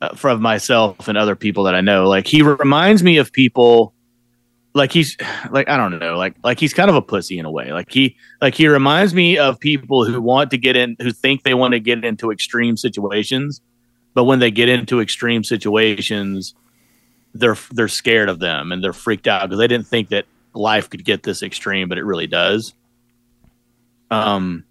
uh, 0.00 0.14
from 0.14 0.42
myself 0.42 1.08
and 1.08 1.16
other 1.16 1.36
people 1.36 1.64
that 1.64 1.74
I 1.74 1.80
know. 1.80 2.08
Like 2.08 2.26
he 2.26 2.42
reminds 2.42 3.02
me 3.02 3.18
of 3.18 3.32
people. 3.32 3.94
Like 4.74 4.92
he's 4.92 5.16
like 5.50 5.68
I 5.68 5.76
don't 5.76 5.98
know. 5.98 6.16
Like 6.16 6.34
like 6.42 6.58
he's 6.58 6.74
kind 6.74 6.90
of 6.90 6.96
a 6.96 7.02
pussy 7.02 7.38
in 7.38 7.44
a 7.44 7.50
way. 7.50 7.72
Like 7.72 7.90
he 7.90 8.16
like 8.40 8.54
he 8.54 8.68
reminds 8.68 9.14
me 9.14 9.38
of 9.38 9.60
people 9.60 10.04
who 10.04 10.20
want 10.20 10.50
to 10.50 10.58
get 10.58 10.76
in, 10.76 10.96
who 11.00 11.12
think 11.12 11.42
they 11.42 11.54
want 11.54 11.72
to 11.72 11.80
get 11.80 12.04
into 12.04 12.30
extreme 12.30 12.76
situations, 12.76 13.60
but 14.14 14.24
when 14.24 14.38
they 14.38 14.50
get 14.50 14.68
into 14.68 15.00
extreme 15.00 15.44
situations, 15.44 16.54
they're 17.34 17.56
they're 17.72 17.88
scared 17.88 18.28
of 18.28 18.38
them 18.38 18.72
and 18.72 18.82
they're 18.82 18.92
freaked 18.92 19.26
out 19.26 19.42
because 19.42 19.58
they 19.58 19.66
didn't 19.66 19.86
think 19.86 20.08
that 20.08 20.24
life 20.54 20.90
could 20.90 21.04
get 21.04 21.22
this 21.22 21.42
extreme, 21.42 21.88
but 21.88 21.98
it 21.98 22.04
really 22.04 22.26
does. 22.26 22.74
Um, 24.10 24.64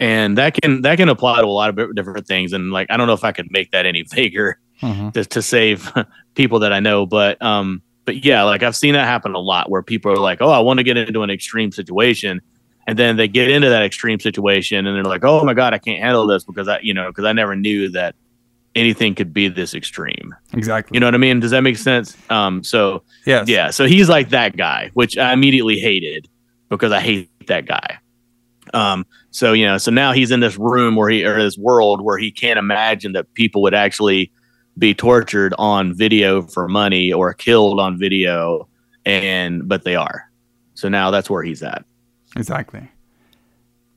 and 0.00 0.36
that 0.38 0.54
can 0.60 0.82
that 0.82 0.96
can 0.96 1.08
apply 1.08 1.38
to 1.40 1.46
a 1.46 1.46
lot 1.46 1.68
of 1.78 1.94
different 1.94 2.26
things. 2.26 2.52
And 2.52 2.72
like, 2.72 2.88
I 2.90 2.96
don't 2.96 3.06
know 3.06 3.12
if 3.12 3.22
I 3.22 3.30
could 3.32 3.52
make 3.52 3.70
that 3.70 3.86
any 3.86 4.02
vaguer 4.14 4.58
Mhm. 4.82 5.12
to, 5.12 5.24
to 5.26 5.42
save 5.42 5.92
people 6.34 6.58
that 6.60 6.72
I 6.72 6.80
know, 6.80 7.04
but 7.06 7.40
um, 7.42 7.82
but 8.06 8.24
yeah, 8.24 8.42
like 8.44 8.62
I've 8.62 8.74
seen 8.74 8.94
that 8.94 9.04
happen 9.06 9.34
a 9.34 9.38
lot 9.38 9.70
where 9.70 9.82
people 9.82 10.10
are 10.10 10.16
like, 10.16 10.40
oh, 10.40 10.48
I 10.50 10.58
want 10.60 10.78
to 10.78 10.84
get 10.84 10.96
into 10.96 11.22
an 11.22 11.28
extreme 11.30 11.70
situation. 11.70 12.40
And 12.86 12.98
then 12.98 13.16
they 13.18 13.28
get 13.28 13.50
into 13.50 13.68
that 13.68 13.82
extreme 13.84 14.18
situation 14.18 14.86
and 14.86 14.96
they're 14.96 15.04
like, 15.04 15.22
oh 15.22 15.44
my 15.44 15.52
God, 15.54 15.74
I 15.74 15.78
can't 15.78 16.02
handle 16.02 16.26
this 16.26 16.44
because 16.44 16.66
I, 16.66 16.80
you 16.80 16.94
know, 16.94 17.08
because 17.08 17.26
I 17.26 17.32
never 17.34 17.54
knew 17.54 17.90
that 17.90 18.14
anything 18.74 19.14
could 19.14 19.34
be 19.34 19.48
this 19.48 19.74
extreme. 19.74 20.34
Exactly. 20.54 20.96
You 20.96 21.00
know 21.00 21.06
what 21.08 21.14
I 21.14 21.18
mean? 21.18 21.40
Does 21.40 21.50
that 21.50 21.60
make 21.60 21.76
sense? 21.76 22.16
Um, 22.30 22.64
so 22.64 23.02
Yes. 23.26 23.48
yeah, 23.48 23.70
so 23.70 23.84
he's 23.84 24.08
like 24.08 24.30
that 24.30 24.56
guy, 24.56 24.90
which 24.94 25.18
I 25.18 25.32
immediately 25.34 25.78
hated 25.78 26.26
because 26.70 26.90
I 26.90 27.00
hate 27.00 27.28
that 27.48 27.66
guy. 27.66 27.98
Um, 28.74 29.06
so 29.30 29.52
you 29.52 29.66
know, 29.66 29.78
so 29.78 29.90
now 29.90 30.12
he's 30.12 30.30
in 30.30 30.40
this 30.40 30.56
room 30.58 30.96
where 30.96 31.08
he 31.08 31.24
or 31.24 31.42
this 31.42 31.58
world 31.58 32.00
where 32.00 32.18
he 32.18 32.30
can't 32.30 32.58
imagine 32.58 33.12
that 33.12 33.32
people 33.34 33.62
would 33.62 33.74
actually 33.74 34.32
be 34.78 34.94
tortured 34.94 35.54
on 35.58 35.94
video 35.94 36.42
for 36.42 36.68
money 36.68 37.12
or 37.12 37.34
killed 37.34 37.80
on 37.80 37.98
video, 37.98 38.68
and 39.04 39.68
but 39.68 39.84
they 39.84 39.96
are. 39.96 40.30
So 40.74 40.88
now 40.88 41.10
that's 41.10 41.28
where 41.28 41.42
he's 41.42 41.62
at. 41.62 41.84
Exactly. 42.36 42.88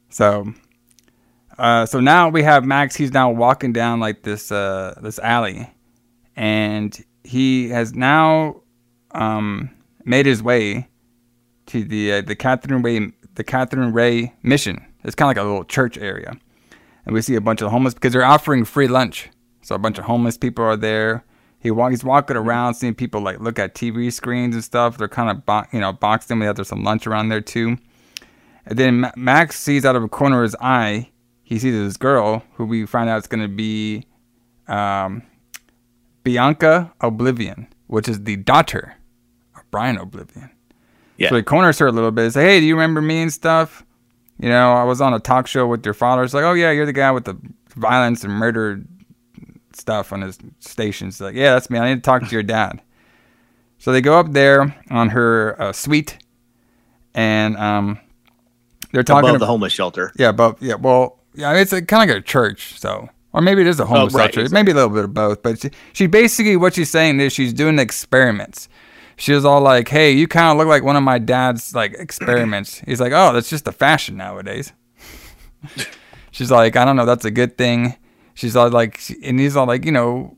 So, 0.10 0.54
uh, 1.58 1.86
so 1.86 2.00
now 2.00 2.30
we 2.30 2.44
have 2.44 2.66
Max. 2.66 2.96
He's 2.96 3.14
now 3.14 3.32
walking 3.32 3.74
down 3.74 4.00
like 4.00 4.24
this 4.24 4.52
uh, 4.52 5.00
this 5.02 5.20
alley, 5.20 5.70
and 6.36 7.04
he 7.24 7.70
has 7.70 7.94
now 7.94 8.62
um, 9.12 9.70
made 10.06 10.26
his 10.26 10.44
way 10.44 10.88
to 11.68 11.84
the 11.84 12.14
uh, 12.14 12.22
the 12.22 12.36
Cathode 12.36 12.84
Ray 12.84 13.12
the 13.36 13.44
Cathode 13.44 13.94
Ray 13.94 14.34
mission. 14.44 14.86
It's 15.04 15.16
kind 15.16 15.30
of 15.30 15.36
like 15.36 15.44
a 15.44 15.48
little 15.48 15.66
church 15.66 15.98
area, 15.98 16.38
and 17.06 17.14
we 17.14 17.22
see 17.22 17.36
a 17.36 17.42
bunch 17.42 17.62
of 17.62 17.72
homeless 17.72 17.94
because 17.94 18.14
they're 18.14 18.24
offering 18.24 18.66
free 18.66 18.88
lunch. 18.88 19.30
So 19.62 19.76
a 19.76 19.80
bunch 19.80 19.98
of 19.98 20.06
homeless 20.06 20.38
people 20.38 20.64
are 20.66 20.78
there. 20.78 21.24
He 21.60 21.72
walk, 21.72 21.92
he's 21.92 22.04
walking 22.04 22.36
around, 22.36 22.74
seeing 22.74 22.94
people 22.94 23.22
like 23.22 23.40
look 23.40 23.58
at 23.58 23.74
TV 23.74 24.12
screens 24.12 24.56
and 24.56 24.64
stuff. 24.64 24.98
They're 24.98 25.08
kind 25.08 25.30
of 25.30 25.46
bo- 25.46 25.66
you 25.72 25.80
know 25.80 25.94
boxed 25.94 26.30
in. 26.32 26.40
We 26.40 26.46
have 26.46 26.56
there's 26.56 26.68
some 26.68 26.84
lunch 26.84 27.08
around 27.08 27.30
there 27.30 27.42
too. 27.42 27.78
And 28.66 28.78
then 28.80 29.02
Ma- 29.02 29.12
Max 29.16 29.60
sees 29.60 29.86
out 29.86 29.96
of 29.96 30.04
a 30.04 30.10
corner 30.10 30.40
of 30.40 30.44
his 30.44 30.56
eye, 30.62 31.10
he 31.44 31.60
sees 31.60 31.74
this 31.74 31.98
girl 31.98 32.44
who 32.54 32.66
we 32.66 32.86
find 32.86 33.10
out 33.10 33.18
is 33.18 33.28
going 33.28 33.42
to 33.42 33.54
be 33.54 34.06
um, 34.68 35.24
Bianca 36.24 36.94
Oblivion, 37.02 37.68
which 37.88 38.08
is 38.08 38.24
the 38.24 38.38
daughter 38.38 38.96
of 39.56 39.70
Brian 39.70 39.98
Oblivion. 39.98 40.50
Yeah. 41.24 41.30
So 41.30 41.36
he 41.38 41.44
corners 41.44 41.80
her 41.80 41.88
a 41.88 41.92
little 41.92 42.12
bit. 42.12 42.26
He's 42.26 42.36
like, 42.36 42.46
hey, 42.46 42.60
do 42.60 42.66
you 42.66 42.76
remember 42.76 43.02
me 43.02 43.22
and 43.22 43.34
stuff? 43.34 43.86
You 44.40 44.50
know, 44.50 44.74
I 44.74 44.84
was 44.84 45.02
on 45.02 45.14
a 45.14 45.20
talk 45.20 45.48
show 45.48 45.68
with 45.68 45.86
your 45.86 45.94
father. 45.94 46.24
It's 46.24 46.34
like, 46.34 46.44
oh, 46.44 46.54
yeah, 46.54 46.72
you're 46.72 46.86
the 46.86 46.94
guy 46.94 47.12
with 47.12 47.26
the 47.26 47.38
violence 47.76 48.24
and 48.24 48.34
murder 48.34 48.84
stuff 49.74 50.12
on 50.12 50.22
his 50.22 50.38
station. 50.60 51.10
She's 51.10 51.22
like, 51.22 51.36
yeah, 51.36 51.54
that's 51.54 51.70
me. 51.70 51.80
I 51.80 51.90
need 51.90 51.96
to 51.96 52.02
talk 52.02 52.24
to 52.24 52.32
your 52.32 52.44
dad. 52.44 52.82
So 53.78 53.92
they 53.92 54.02
go 54.02 54.20
up 54.20 54.32
there 54.32 54.76
on 54.90 55.10
her 55.10 55.62
uh, 55.62 55.74
suite, 55.74 56.18
and 57.14 57.58
um, 57.58 58.00
they're 58.92 59.04
talking 59.04 59.30
about 59.30 59.40
the 59.40 59.46
homeless 59.46 59.74
shelter. 59.74 60.14
Yeah, 60.18 60.32
but 60.32 60.62
yeah, 60.62 60.76
well, 60.76 61.20
yeah, 61.36 61.54
it's 61.54 61.74
a, 61.74 61.82
kind 61.82 62.10
of 62.10 62.16
like 62.16 62.24
a 62.24 62.26
church, 62.26 62.80
so 62.80 63.10
or 63.34 63.42
maybe 63.42 63.62
it 63.62 63.68
is 63.68 63.80
a 63.80 63.86
homeless 63.86 64.16
Oh, 64.16 64.20
right, 64.20 64.34
shelter. 64.34 64.54
Maybe 64.54 64.72
a 64.72 64.76
little 64.76 64.90
bit 64.90 65.04
of 65.04 65.14
both. 65.14 65.44
But 65.44 65.62
she, 65.62 65.72
she 65.92 66.08
basically 66.08 66.56
what 66.56 66.76
she's 66.76 66.90
saying 66.90 67.20
is 67.20 67.34
she's 67.34 67.52
doing 67.52 67.78
experiments. 67.80 68.70
She 69.24 69.32
was 69.32 69.46
all 69.46 69.62
like, 69.62 69.88
"Hey, 69.88 70.12
you 70.12 70.28
kind 70.28 70.52
of 70.52 70.58
look 70.58 70.68
like 70.68 70.84
one 70.84 70.98
of 70.98 71.04
my 71.04 71.18
dad's 71.18 71.74
like 71.74 71.94
experiments." 71.94 72.80
He's 72.86 73.00
like, 73.00 73.14
"Oh, 73.16 73.32
that's 73.32 73.50
just 73.50 73.64
the 73.64 73.72
fashion 73.72 74.18
nowadays." 74.18 74.74
she's 76.32 76.52
like, 76.52 76.76
"I 76.76 76.84
don't 76.84 76.98
know, 76.98 77.06
that's 77.06 77.24
a 77.24 77.32
good 77.32 77.58
thing." 77.58 77.96
She's 78.34 78.58
all 78.58 78.70
like, 78.70 79.00
and 79.24 79.40
he's 79.40 79.56
all 79.56 79.66
like, 79.66 79.86
"You 79.86 79.94
know, 79.94 80.36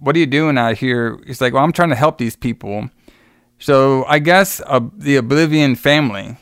what 0.00 0.14
are 0.16 0.18
you 0.18 0.26
doing 0.26 0.58
out 0.58 0.76
here?" 0.76 1.18
He's 1.26 1.40
like, 1.40 1.54
"Well, 1.54 1.64
I'm 1.64 1.72
trying 1.72 1.88
to 1.88 1.96
help 1.96 2.18
these 2.18 2.36
people." 2.36 2.90
So 3.58 4.04
I 4.04 4.18
guess 4.18 4.60
uh, 4.66 4.80
the 4.94 5.16
Oblivion 5.16 5.74
family 5.74 6.36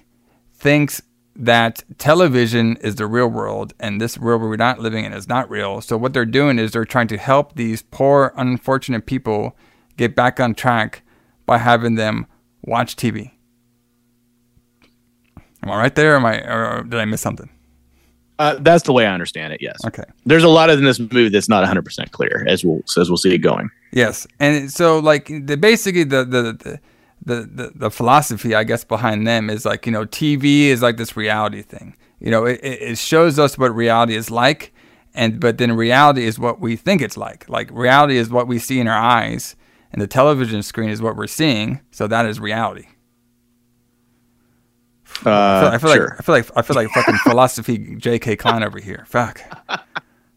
thinks 0.53 1.01
that 1.36 1.84
television 1.99 2.76
is 2.78 2.97
the 2.97 3.07
real 3.07 3.28
world 3.28 3.72
and 3.78 4.01
this 4.01 4.18
world 4.18 4.42
we're 4.42 4.57
not 4.57 4.80
living 4.80 5.05
in 5.05 5.12
is 5.12 5.28
not 5.28 5.49
real. 5.49 5.80
So 5.80 5.97
what 5.97 6.12
they're 6.12 6.26
doing 6.26 6.59
is 6.59 6.72
they're 6.72 6.84
trying 6.84 7.07
to 7.09 7.18
help 7.18 7.55
these 7.55 7.82
poor, 7.82 8.32
unfortunate 8.36 9.07
people 9.07 9.57
get 9.97 10.16
back 10.16 10.40
on 10.40 10.57
track 10.57 11.03
by 11.47 11.59
having 11.59 11.95
them 11.95 12.26
watch 12.62 12.97
TV. 12.97 13.32
Am 15.62 15.70
I 15.70 15.76
right 15.76 15.95
there? 15.95 16.14
Or 16.14 16.16
am 16.16 16.26
I, 16.26 16.40
or 16.40 16.82
did 16.82 17.01
I 17.01 17.05
miss 17.05 17.20
something? 17.20 17.49
Uh, 18.38 18.57
that's 18.61 18.82
the 18.82 18.92
way 18.92 19.07
I 19.07 19.12
understand 19.14 19.53
it. 19.53 19.62
Yes. 19.62 19.76
Okay. 19.86 20.03
There's 20.26 20.42
a 20.42 20.49
lot 20.49 20.68
of 20.68 20.78
in 20.78 20.84
this 20.84 20.99
movie 20.99 21.28
that's 21.28 21.49
not 21.49 21.61
100 21.61 21.84
percent 21.84 22.11
clear, 22.11 22.45
as 22.49 22.64
we'll 22.64 22.82
as 22.99 23.09
we'll 23.09 23.16
see 23.16 23.32
it 23.32 23.38
going. 23.38 23.70
Yes, 23.92 24.26
and 24.40 24.72
so 24.72 24.99
like 24.99 25.26
the 25.26 25.57
basically 25.57 26.03
the 26.03 26.24
the 26.24 26.42
the 26.42 26.80
the, 27.26 27.34
the, 27.47 27.72
the 27.74 27.90
philosophy 27.90 28.55
I 28.55 28.64
guess 28.64 28.84
behind 28.84 29.26
them 29.26 29.49
is 29.49 29.64
like 29.64 29.86
you 29.86 29.92
know 29.92 30.05
TV 30.05 30.64
is 30.64 30.82
like 30.82 30.97
this 30.97 31.16
reality 31.16 31.62
thing. 31.62 31.97
You 32.18 32.30
know, 32.30 32.45
it, 32.45 32.61
it 32.62 32.82
it 32.82 32.99
shows 32.99 33.38
us 33.38 33.57
what 33.57 33.74
reality 33.74 34.16
is 34.16 34.30
like, 34.32 34.74
and 35.14 35.38
but 35.38 35.59
then 35.59 35.72
reality 35.72 36.24
is 36.24 36.38
what 36.38 36.61
we 36.61 36.74
think 36.74 37.03
it's 37.03 37.16
like. 37.16 37.49
Like 37.49 37.70
reality 37.70 38.16
is 38.16 38.30
what 38.30 38.49
we 38.49 38.59
see 38.59 38.80
in 38.80 38.88
our 38.88 39.01
eyes, 39.01 39.55
and 39.95 40.03
the 40.03 40.09
television 40.09 40.61
screen 40.64 40.90
is 40.90 41.01
what 41.01 41.14
we're 41.14 41.28
seeing. 41.28 41.80
So 41.92 42.09
that 42.09 42.26
is 42.26 42.40
reality. 42.40 42.86
Uh, 45.24 45.30
I 45.30 45.61
feel, 45.61 45.68
I 45.68 45.78
feel 45.78 45.95
sure. 45.95 46.09
like 46.09 46.18
I 46.18 46.22
feel 46.22 46.34
like 46.34 46.51
I 46.57 46.62
feel 46.62 46.74
like 46.76 46.88
fucking 46.90 47.14
philosophy 47.22 47.95
J.K. 47.97 48.34
Klein 48.34 48.64
over 48.64 48.80
here. 48.80 49.05
Fuck. 49.09 49.40
All 49.68 49.78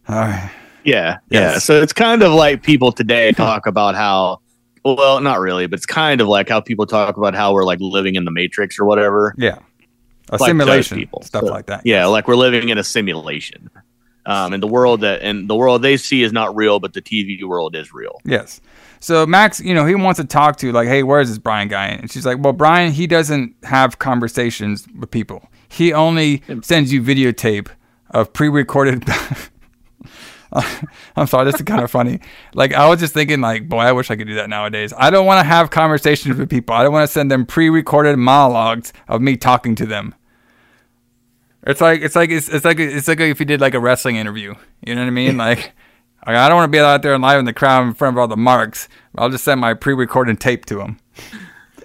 right. 0.09 0.51
Yeah, 0.83 1.17
yeah. 1.31 1.57
So 1.57 1.81
it's 1.81 1.91
kind 1.91 2.21
of 2.21 2.31
like 2.33 2.61
people 2.61 2.91
today 2.91 3.31
talk 3.31 3.65
about 3.65 3.95
how, 3.95 4.41
well, 4.85 5.19
not 5.21 5.39
really, 5.39 5.65
but 5.65 5.77
it's 5.77 5.87
kind 5.87 6.21
of 6.21 6.27
like 6.27 6.47
how 6.47 6.61
people 6.61 6.85
talk 6.85 7.17
about 7.17 7.33
how 7.33 7.51
we're 7.51 7.65
like 7.65 7.79
living 7.81 8.13
in 8.13 8.25
the 8.25 8.31
Matrix 8.31 8.77
or 8.79 8.85
whatever. 8.85 9.33
Yeah. 9.39 9.57
A 10.29 10.37
Like 10.37 10.49
simulation, 10.49 10.99
people. 10.99 11.23
stuff 11.23 11.45
So, 11.45 11.51
like 11.51 11.65
that. 11.65 11.81
Yeah, 11.83 12.05
like 12.05 12.27
we're 12.27 12.35
living 12.35 12.69
in 12.69 12.77
a 12.77 12.83
simulation. 12.83 13.71
Um, 14.27 14.53
and 14.53 14.61
the 14.61 14.67
world 14.67 15.01
that 15.01 15.21
and 15.23 15.49
the 15.49 15.55
world 15.55 15.81
they 15.81 15.97
see 15.97 16.21
is 16.21 16.31
not 16.31 16.55
real, 16.55 16.79
but 16.79 16.93
the 16.93 17.01
TV 17.01 17.43
world 17.43 17.75
is 17.75 17.91
real. 17.91 18.21
Yes. 18.23 18.61
So 18.99 19.25
Max, 19.25 19.59
you 19.59 19.73
know, 19.73 19.85
he 19.85 19.95
wants 19.95 20.19
to 20.19 20.25
talk 20.25 20.57
to 20.57 20.71
like, 20.71 20.87
hey, 20.87 21.03
where's 21.03 21.29
this 21.29 21.37
Brian 21.37 21.67
guy? 21.67 21.87
And 21.87 22.11
she's 22.11 22.25
like, 22.25 22.37
well, 22.39 22.53
Brian, 22.53 22.91
he 22.91 23.07
doesn't 23.07 23.55
have 23.63 23.99
conversations 23.99 24.87
with 24.97 25.11
people. 25.11 25.49
He 25.69 25.93
only 25.93 26.43
sends 26.61 26.91
you 26.91 27.01
videotape 27.01 27.69
of 28.11 28.33
pre-recorded. 28.33 29.05
I'm 31.15 31.27
sorry, 31.27 31.45
this 31.45 31.55
is 31.55 31.61
kind 31.63 31.83
of 31.83 31.91
funny. 31.91 32.19
Like 32.53 32.73
I 32.73 32.87
was 32.87 32.99
just 32.99 33.13
thinking, 33.13 33.41
like, 33.41 33.67
boy, 33.67 33.79
I 33.79 33.91
wish 33.91 34.09
I 34.09 34.15
could 34.15 34.27
do 34.27 34.35
that 34.35 34.49
nowadays. 34.49 34.93
I 34.97 35.09
don't 35.09 35.25
want 35.25 35.39
to 35.39 35.43
have 35.43 35.69
conversations 35.69 36.37
with 36.37 36.49
people. 36.49 36.75
I 36.75 36.83
don't 36.83 36.93
want 36.93 37.07
to 37.07 37.11
send 37.11 37.29
them 37.29 37.45
pre-recorded 37.45 38.17
monologues 38.17 38.93
of 39.07 39.21
me 39.21 39.35
talking 39.35 39.75
to 39.75 39.85
them. 39.85 40.15
It's 41.65 41.81
like 41.81 42.01
it's 42.01 42.15
like 42.15 42.29
it's, 42.29 42.47
it's 42.47 42.63
like 42.63 42.79
it's 42.79 43.09
like 43.09 43.19
if 43.19 43.39
you 43.41 43.45
did 43.45 43.59
like 43.59 43.73
a 43.73 43.79
wrestling 43.79 44.15
interview. 44.15 44.55
You 44.85 44.95
know 44.95 45.01
what 45.01 45.07
I 45.07 45.11
mean? 45.11 45.37
Like, 45.47 45.57
like, 45.57 45.73
I 46.23 46.49
don't 46.49 46.57
want 46.57 46.71
to 46.71 46.75
be 46.75 46.79
out 46.79 47.01
there 47.03 47.13
and 47.13 47.21
live 47.23 47.39
in 47.39 47.45
the 47.45 47.53
crowd 47.53 47.87
in 47.87 47.93
front 47.93 48.15
of 48.15 48.19
all 48.19 48.27
the 48.27 48.35
marks. 48.35 48.89
I'll 49.17 49.29
just 49.29 49.43
send 49.45 49.61
my 49.61 49.73
pre-recorded 49.73 50.39
tape 50.39 50.65
to 50.65 50.75
them. 50.75 50.99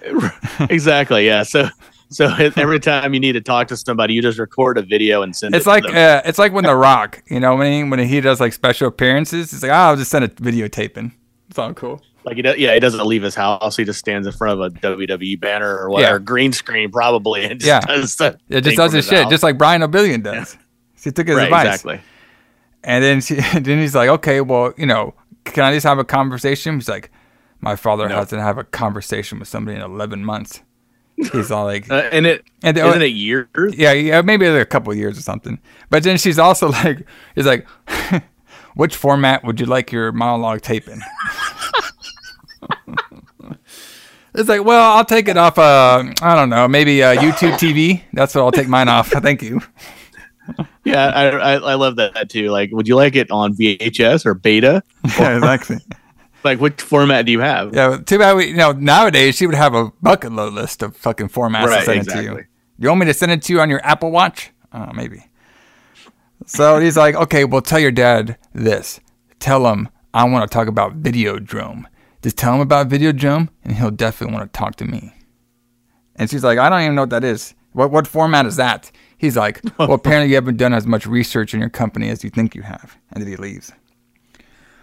exactly. 0.69 1.25
Yeah. 1.25 1.43
So 1.43 1.69
so 2.09 2.25
every 2.57 2.79
time 2.79 3.13
you 3.13 3.19
need 3.19 3.33
to 3.33 3.41
talk 3.41 3.67
to 3.69 3.77
somebody, 3.77 4.13
you 4.13 4.21
just 4.21 4.37
record 4.39 4.77
a 4.77 4.81
video 4.81 5.21
and 5.21 5.35
send 5.35 5.55
It's 5.55 5.65
it. 5.65 5.69
like 5.69 5.83
to 5.85 5.91
them. 5.91 6.19
uh, 6.19 6.27
it's 6.27 6.37
like 6.39 6.51
when 6.53 6.63
The 6.65 6.75
Rock, 6.75 7.23
you 7.29 7.39
know 7.39 7.55
what 7.55 7.65
I 7.65 7.69
mean? 7.69 7.89
When 7.89 7.99
he 7.99 8.21
does 8.21 8.39
like 8.39 8.53
special 8.53 8.87
appearances, 8.87 9.51
he's 9.51 9.63
like, 9.63 9.71
oh, 9.71 9.75
I'll 9.75 9.95
just 9.95 10.11
send 10.11 10.25
a 10.25 10.27
videotape 10.29 10.97
in. 10.97 11.11
It's 11.49 11.57
all 11.59 11.73
cool. 11.73 12.01
Like 12.25 12.35
he 12.37 12.41
does, 12.41 12.57
yeah, 12.57 12.73
he 12.73 12.79
doesn't 12.79 13.05
leave 13.05 13.21
his 13.23 13.35
house. 13.35 13.75
He 13.75 13.83
just 13.83 13.99
stands 13.99 14.25
in 14.27 14.33
front 14.33 14.59
of 14.59 14.65
a 14.65 14.69
WWE 14.79 15.39
banner 15.39 15.77
or 15.77 15.89
whatever, 15.89 16.15
Yeah. 16.15 16.19
green 16.23 16.53
screen 16.53 16.89
probably, 16.91 17.43
and 17.45 17.59
just 17.59 17.67
Yeah. 17.67 17.79
does 17.81 18.15
the 18.15 18.37
It 18.49 18.61
just 18.61 18.77
does 18.77 18.91
from 18.91 18.97
his 18.97 19.07
shit, 19.07 19.23
house. 19.23 19.29
just 19.31 19.43
like 19.43 19.57
Brian 19.57 19.81
Oblivion 19.81 20.21
does. 20.21 20.57
He 21.03 21.11
took 21.11 21.27
his 21.27 21.35
Right, 21.35 21.45
advice. 21.45 21.65
exactly. 21.67 22.01
And 22.83 23.03
then 23.03 23.21
she, 23.21 23.35
then 23.59 23.79
he's 23.79 23.95
like, 23.95 24.09
okay, 24.09 24.41
well, 24.41 24.73
you 24.77 24.85
know, 24.85 25.13
can 25.45 25.63
I 25.63 25.73
just 25.73 25.85
have 25.85 25.99
a 25.99 26.03
conversation? 26.03 26.75
He's 26.75 26.89
like, 26.89 27.11
my 27.61 27.75
father 27.75 28.09
No. 28.09 28.15
hasn't 28.15 28.41
had 28.41 28.57
a 28.57 28.63
conversation 28.65 29.39
with 29.39 29.47
somebody 29.47 29.77
in 29.77 29.83
11 29.83 30.23
months. 30.25 30.61
He's 31.15 31.51
all 31.51 31.65
like, 31.65 31.89
Uh, 31.91 32.09
and 32.11 32.25
it 32.25 32.43
And 32.63 32.77
isn't 32.77 32.99
they- 32.99 33.05
it 33.07 33.13
years? 33.13 33.49
yeah, 33.77 33.91
yeah, 33.93 34.21
maybe 34.21 34.49
like 34.49 34.61
a 34.61 34.65
couple 34.65 34.91
of 34.91 34.97
years 34.97 35.17
or 35.17 35.21
something. 35.21 35.59
But 35.89 36.03
then 36.03 36.17
she's 36.17 36.39
also 36.39 36.69
like, 36.83 37.05
he's 37.35 37.45
like, 37.45 37.65
which 38.75 38.95
format 38.95 39.43
would 39.45 39.59
you 39.59 39.65
like 39.65 39.91
your 39.91 40.11
monologue 40.11 40.61
tape 40.61 40.87
in? 40.89 41.01
it's 44.33 44.49
like, 44.49 44.63
well, 44.65 44.97
I'll 44.97 45.05
take 45.05 45.27
it 45.27 45.37
off. 45.37 45.57
Uh, 45.59 46.03
I 46.21 46.35
don't 46.35 46.49
know, 46.49 46.67
maybe 46.67 47.03
uh, 47.03 47.15
YouTube 47.15 47.53
TV. 47.53 48.01
That's 48.13 48.33
what 48.35 48.41
I'll 48.41 48.51
take 48.51 48.67
mine 48.67 48.89
off. 48.89 49.09
Thank 49.09 49.41
you. 49.43 49.61
Yeah, 50.83 51.07
I, 51.07 51.25
I 51.29 51.53
I 51.53 51.73
love 51.75 51.95
that, 51.95 52.29
too. 52.29 52.49
Like, 52.49 52.71
would 52.71 52.87
you 52.87 52.95
like 52.95 53.15
it 53.15 53.31
on 53.31 53.55
VHS 53.55 54.25
or 54.25 54.33
Beta? 54.33 54.83
Yeah, 55.19 55.37
exactly. 55.37 55.77
Like, 56.43 56.59
which 56.59 56.81
format 56.81 57.25
do 57.25 57.31
you 57.31 57.39
have? 57.39 57.73
Yeah, 57.73 57.97
too 58.05 58.17
bad 58.19 58.35
we, 58.35 58.47
you 58.47 58.55
know, 58.55 58.73
nowadays 58.73 59.35
she 59.37 59.45
would 59.45 59.55
have 59.55 59.73
a 59.73 59.91
bucket 60.01 60.33
load 60.33 60.53
list 60.53 60.83
of 60.83 60.95
fucking 60.97 61.29
formats 61.29 61.63
to 61.63 61.69
Right, 61.69 61.85
send 61.85 62.07
it 62.07 62.11
to 62.11 62.23
you. 62.23 62.43
You 62.77 62.89
want 62.89 62.99
me 62.99 63.05
to 63.05 63.13
send 63.13 63.31
it 63.31 63.41
to 63.43 63.53
you 63.53 63.61
on 63.61 63.69
your 63.69 63.79
Apple 63.85 64.11
Watch? 64.11 64.51
Uh, 64.73 64.91
maybe. 64.93 65.25
So 66.45 66.79
he's 66.79 66.97
like, 66.97 67.15
okay, 67.15 67.45
well, 67.45 67.61
tell 67.61 67.79
your 67.79 67.91
dad 67.91 68.37
this. 68.53 68.99
Tell 69.39 69.65
him 69.71 69.87
I 70.13 70.25
want 70.25 70.49
to 70.49 70.53
talk 70.53 70.67
about 70.67 71.01
Videodrome. 71.01 71.85
Just 72.21 72.37
tell 72.37 72.55
him 72.55 72.61
about 72.61 72.89
Videodrome, 72.89 73.49
and 73.63 73.73
he'll 73.75 73.91
definitely 73.91 74.35
want 74.35 74.51
to 74.51 74.57
talk 74.57 74.75
to 74.77 74.85
me. 74.85 75.13
And 76.15 76.29
she's 76.29 76.43
like, 76.43 76.59
I 76.59 76.69
don't 76.69 76.81
even 76.81 76.95
know 76.95 77.01
what 77.03 77.09
that 77.11 77.23
is. 77.23 77.53
What 77.71 77.91
what 77.91 78.05
format 78.07 78.45
is 78.45 78.57
that? 78.57 78.91
He's 79.23 79.37
like, 79.37 79.61
well, 79.79 79.93
apparently 79.93 80.27
you 80.27 80.35
haven't 80.35 80.57
done 80.57 80.73
as 80.73 80.85
much 80.85 81.05
research 81.05 81.53
in 81.53 81.61
your 81.61 81.69
company 81.69 82.09
as 82.09 82.25
you 82.25 82.29
think 82.29 82.55
you 82.55 82.61
have. 82.61 82.97
And 83.13 83.23
then 83.23 83.29
he 83.29 83.37
leaves. 83.37 83.71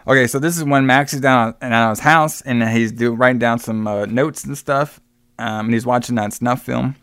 Okay, 0.08 0.26
so 0.26 0.38
this 0.38 0.56
is 0.56 0.64
when 0.64 0.86
Max 0.86 1.12
is 1.12 1.20
down 1.20 1.54
at 1.60 1.90
his 1.90 1.98
house 1.98 2.40
and 2.40 2.66
he's 2.66 2.90
do, 2.90 3.12
writing 3.12 3.38
down 3.38 3.58
some 3.58 3.86
uh, 3.86 4.06
notes 4.06 4.44
and 4.44 4.56
stuff. 4.56 4.98
Um, 5.38 5.66
and 5.66 5.74
he's 5.74 5.84
watching 5.84 6.14
that 6.14 6.32
snuff 6.32 6.62
film, 6.62 6.96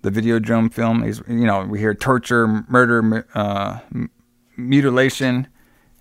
the 0.00 0.10
video 0.10 0.38
Videodrome 0.38 0.72
film. 0.72 1.02
He's, 1.02 1.20
you 1.28 1.44
know, 1.44 1.66
we 1.66 1.80
hear 1.80 1.92
torture, 1.92 2.64
murder, 2.66 3.26
uh, 3.34 3.80
mutilation. 4.56 5.48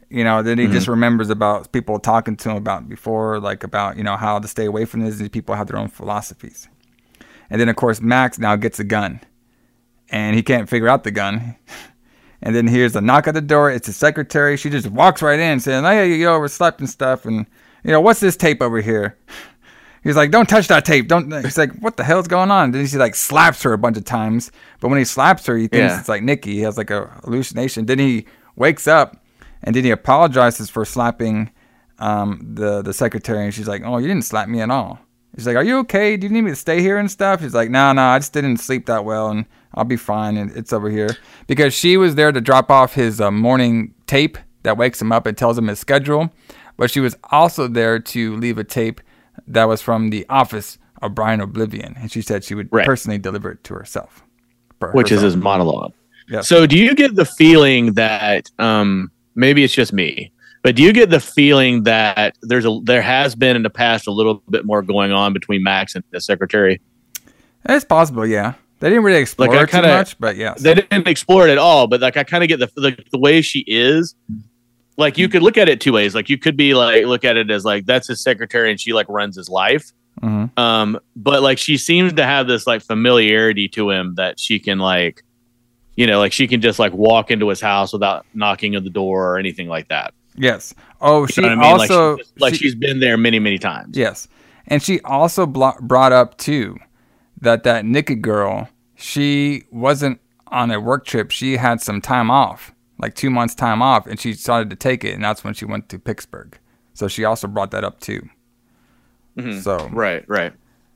You 0.10 0.24
know, 0.24 0.42
then 0.44 0.60
he 0.60 0.68
just 0.68 0.88
remembers 0.88 1.30
about 1.30 1.74
people 1.74 2.00
talking 2.00 2.38
to 2.38 2.52
him 2.52 2.56
about 2.56 2.88
before, 2.88 3.42
like 3.42 3.66
about 3.66 3.98
you 3.98 4.04
know 4.04 4.16
how 4.16 4.40
to 4.40 4.48
stay 4.48 4.64
away 4.64 4.86
from 4.86 5.02
this. 5.02 5.18
These 5.18 5.28
people 5.28 5.56
have 5.56 5.68
their 5.68 5.78
own 5.78 5.90
philosophies. 5.90 6.70
And 7.50 7.60
then 7.60 7.68
of 7.68 7.76
course 7.76 8.00
Max 8.00 8.40
now 8.40 8.56
gets 8.56 8.80
a 8.80 8.86
gun, 8.86 9.20
and 10.10 10.36
he 10.36 10.44
can't 10.44 10.70
figure 10.70 10.88
out 10.88 11.04
the 11.04 11.12
gun. 11.12 11.56
And 12.42 12.56
then 12.56 12.68
here's 12.68 12.96
a 12.96 13.02
knock 13.02 13.28
at 13.28 13.34
the 13.34 13.42
door. 13.42 13.72
It's 13.72 13.88
the 13.88 13.94
secretary. 13.94 14.58
She 14.58 14.70
just 14.70 14.88
walks 14.88 15.22
right 15.22 15.40
in 15.40 15.60
saying, 15.60 15.84
Hey, 15.84 16.14
you 16.16 16.28
overslept 16.28 16.80
and 16.80 16.90
stuff. 16.90 17.26
And, 17.26 17.48
you 17.84 17.92
know, 17.92 18.00
what's 18.02 18.20
this 18.20 18.38
tape 18.38 18.62
over 18.62 18.80
here? 18.80 19.18
He's 20.04 20.16
like, 20.16 20.30
Don't 20.32 20.48
touch 20.48 20.68
that 20.68 20.86
tape. 20.86 21.08
Don't. 21.08 21.32
He's 21.44 21.58
like, 21.58 21.74
What 21.80 21.98
the 21.98 22.04
hell's 22.04 22.28
going 22.28 22.52
on? 22.52 22.72
Then 22.72 22.86
he 22.86 22.98
like 22.98 23.16
slaps 23.16 23.64
her 23.64 23.74
a 23.74 23.78
bunch 23.78 23.98
of 23.98 24.06
times. 24.06 24.52
But 24.80 24.90
when 24.90 25.00
he 25.00 25.04
slaps 25.06 25.46
her, 25.48 25.58
he 25.58 25.68
thinks 25.68 25.92
Yeah. 25.92 26.00
it's 26.00 26.08
like 26.10 26.22
Nikki. 26.24 26.54
He 26.54 26.62
has 26.62 26.78
like 26.78 26.92
a 26.92 27.08
hallucination. 27.24 27.88
Then 27.88 27.98
he 28.00 28.26
wakes 28.56 28.88
up 28.88 29.18
and 29.64 29.76
then 29.76 29.84
he 29.84 29.90
apologizes 29.90 30.70
for 30.70 30.86
slapping 30.86 31.50
um, 31.98 32.40
the, 32.54 32.84
the 32.84 32.94
secretary. 32.94 33.44
And 33.46 33.54
she's 33.54 33.68
like, 33.68 33.82
Oh, 33.84 33.98
you 33.98 34.08
didn't 34.08 34.26
slap 34.26 34.48
me 34.48 34.62
at 34.62 34.70
all. 34.70 35.00
He's 35.38 35.48
like, 35.48 35.56
Are 35.56 35.64
you 35.64 35.78
okay? 35.80 36.18
Do 36.18 36.28
you 36.28 36.34
need 36.34 36.42
me 36.42 36.50
to 36.52 36.56
stay 36.56 36.82
here 36.82 36.98
and 36.98 37.10
stuff? 37.10 37.40
He's 37.40 37.54
like, 37.54 37.70
No, 37.70 37.94
no, 37.94 38.02
I 38.02 38.20
just 38.20 38.34
didn't 38.34 38.58
sleep 38.58 38.88
that 38.88 39.06
well 39.06 39.30
and 39.30 39.46
I'll 39.76 39.86
be 39.86 39.96
fine. 39.96 40.36
And 40.36 40.52
it's 40.58 40.74
over 40.74 40.90
here. 40.90 41.16
Because 41.48 41.74
she 41.74 41.96
was 41.96 42.16
there 42.16 42.32
to 42.34 42.42
drop 42.42 42.70
off 42.72 42.96
his 42.96 43.22
uh, 43.22 43.32
morning 43.32 43.94
tape 44.08 44.38
that 44.64 44.78
wakes 44.78 45.02
him 45.02 45.12
up 45.14 45.26
and 45.26 45.38
tells 45.38 45.58
him 45.58 45.68
his 45.68 45.80
schedule. 45.80 46.34
But 46.76 46.92
she 46.92 47.00
was 47.00 47.16
also 47.32 47.68
there 47.68 48.00
to 48.00 48.36
leave 48.36 48.58
a 48.58 48.64
tape 48.64 49.00
that 49.48 49.66
was 49.66 49.82
from 49.82 50.10
the 50.10 50.26
office 50.30 50.78
of 51.02 51.14
Brian 51.14 51.40
Oblivion. 51.40 51.96
And 51.98 52.12
she 52.12 52.22
said 52.24 52.44
she 52.44 52.56
would 52.56 52.70
Right. 52.72 52.86
personally 52.86 53.20
deliver 53.20 53.52
it 53.52 53.64
to 53.66 53.76
herself. 53.76 54.24
which 54.94 55.12
is 55.12 55.18
herself. 55.22 55.34
his 55.34 55.36
monologue. 55.38 55.94
Yes. 56.30 56.48
So, 56.48 56.68
do 56.68 56.78
you 56.78 56.94
get 56.94 57.16
the 57.16 57.26
feeling 57.26 57.94
that 57.94 58.52
um, 58.60 59.12
maybe 59.36 59.64
it's 59.64 59.74
just 59.74 59.94
me, 59.94 60.32
but 60.68 60.76
do 60.76 60.84
you 60.84 60.92
get 60.92 61.10
the 61.10 61.22
feeling 61.22 61.84
that 61.84 62.36
there's 62.42 62.66
a 62.66 62.82
there 62.84 63.02
has 63.02 63.36
been 63.36 63.56
in 63.56 63.64
the 63.64 63.70
past 63.70 64.06
a 64.06 64.12
little 64.12 64.44
bit 64.50 64.66
more 64.66 64.82
going 64.82 65.14
on 65.14 65.32
between 65.32 65.64
Max 65.64 65.96
and 65.96 66.04
the 66.12 66.20
secretary? 66.20 66.82
It's 67.70 67.86
possible, 67.86 68.28
yeah. 68.28 68.56
They 68.82 68.90
didn't 68.90 69.06
really 69.06 69.22
explore 69.22 69.48
Like 69.48 69.62
it 69.62 69.66
too 69.68 69.72
kind 69.72 69.86
of, 69.86 69.92
much, 69.98 70.20
but 70.20 70.36
yes. 70.36 70.62
they 70.62 70.74
didn't 70.74 71.08
explore 71.08 71.48
it 71.48 71.52
at 71.52 71.58
all. 71.58 71.88
But 71.88 72.02
like 72.02 72.18
I 72.18 72.26
kind 72.26 72.44
of 72.44 72.50
get 72.50 72.60
the, 72.60 72.68
the 72.76 73.02
the 73.14 73.18
way 73.18 73.42
she 73.42 73.64
is. 73.66 74.14
Like 74.98 75.18
you 75.18 75.30
could 75.30 75.42
look 75.42 75.58
at 75.58 75.70
it 75.70 75.80
two 75.80 75.94
ways. 75.94 76.14
Like 76.14 76.28
you 76.28 76.38
could 76.38 76.58
be 76.58 76.74
like 76.74 77.06
look 77.06 77.24
at 77.24 77.38
it 77.38 77.50
as 77.50 77.64
like 77.64 77.86
that's 77.86 78.10
his 78.10 78.22
secretary 78.22 78.70
and 78.70 78.78
she 78.78 78.92
like 78.92 79.08
runs 79.08 79.38
his 79.38 79.48
life. 79.48 79.94
Mhm. 80.22 80.52
Um, 80.60 81.00
but 81.16 81.42
like 81.44 81.60
she 81.60 81.78
seems 81.78 82.12
to 82.12 82.26
have 82.26 82.46
this 82.46 82.68
like 82.68 82.82
familiarity 82.82 83.70
to 83.70 83.90
him 83.90 84.16
that 84.16 84.38
she 84.38 84.60
can 84.60 84.80
like, 84.80 85.24
you 85.96 86.08
know, 86.08 86.20
like 86.20 86.34
she 86.34 86.46
can 86.46 86.60
just 86.60 86.78
like 86.78 86.92
walk 86.92 87.32
into 87.32 87.48
his 87.48 87.62
house 87.62 87.94
without 87.94 88.26
knocking 88.34 88.76
on 88.76 88.84
the 88.84 88.90
door 88.90 89.32
or 89.32 89.38
anything 89.38 89.70
like 89.70 89.88
that. 89.88 90.14
Yes. 90.38 90.74
Oh, 91.02 91.22
You 91.22 91.28
she 91.28 91.44
I 91.44 91.50
mean? 91.56 91.60
also 91.60 92.12
like, 92.18 92.20
she's, 92.26 92.34
like 92.42 92.54
she- 92.54 92.60
she's 92.60 92.76
been 92.76 93.00
there 93.00 93.18
many 93.18 93.40
many 93.40 93.58
times. 93.58 93.98
Yes, 93.98 94.28
and 94.68 94.82
she 94.82 95.00
also 95.02 95.46
blo- 95.46 95.76
brought 95.82 96.12
up 96.14 96.38
too 96.38 96.78
that 97.42 97.64
that 97.64 97.86
Nikki 97.86 98.16
girl, 98.16 98.70
she 98.96 99.64
wasn't 99.72 100.20
on 100.48 100.72
a 100.72 100.80
work 100.80 101.06
trip. 101.06 101.32
She 101.32 101.58
had 101.58 101.82
some 101.82 102.02
time 102.02 102.32
off, 102.32 102.74
like 103.00 103.16
two 103.16 103.30
months 103.30 103.54
time 103.56 103.82
off, 103.82 104.08
and 104.08 104.20
she 104.20 104.34
started 104.34 104.70
to 104.70 104.76
take 104.76 105.04
it, 105.04 105.14
and 105.14 105.24
that's 105.24 105.44
when 105.44 105.54
she 105.54 105.66
went 105.66 105.90
to 105.90 106.00
Pittsburgh. 106.00 106.58
So 106.94 107.08
she 107.08 107.26
also 107.26 107.48
brought 107.48 107.72
that 107.72 107.84
up 107.84 108.00
too. 108.00 108.28
Mhm. 109.38 109.62
So 109.62 109.90
right, 109.92 110.24
right. 110.28 110.54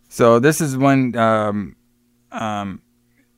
So 0.10 0.39
this 0.39 0.62
is 0.62 0.76
when 0.78 1.16
um, 1.16 1.76
um, 2.32 2.82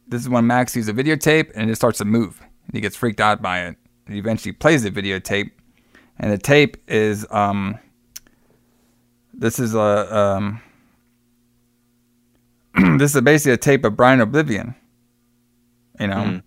this 0.08 0.22
is 0.22 0.30
when 0.30 0.48
Max 0.48 0.72
sees 0.74 0.88
a 0.88 0.94
videotape 0.94 1.52
and 1.56 1.70
it 1.70 1.76
starts 1.76 1.98
to 2.00 2.06
move. 2.06 2.40
And 2.68 2.74
he 2.76 2.82
gets 2.82 2.96
freaked 2.96 3.20
out 3.20 3.42
by 3.42 3.66
it. 3.66 3.76
He 4.08 4.18
eventually 4.18 4.54
plays 4.54 4.84
the 4.84 4.92
videotape, 4.92 5.52
and 6.20 6.32
the 6.32 6.38
tape 6.38 6.78
is 6.88 7.26
um, 7.32 7.78
this 9.34 9.60
is 9.60 9.74
a 9.76 10.16
um, 10.16 10.62
this 12.98 13.16
is 13.16 13.22
basically 13.22 13.54
a 13.54 13.58
tape 13.58 13.86
of 13.86 13.96
Brian 13.96 14.22
Oblivion. 14.22 14.76
You 16.00 16.08
know, 16.08 16.16
Mhm. 16.16 16.44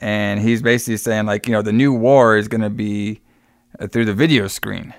and 0.00 0.40
he's 0.40 0.62
basically 0.62 0.96
saying 0.96 1.26
like 1.26 1.46
you 1.46 1.52
know 1.52 1.62
the 1.62 1.72
new 1.72 1.92
war 1.92 2.36
is 2.36 2.48
going 2.48 2.62
to 2.62 2.70
be 2.70 3.20
uh, 3.78 3.86
through 3.86 4.06
the 4.06 4.14
video 4.14 4.46
screen. 4.48 4.94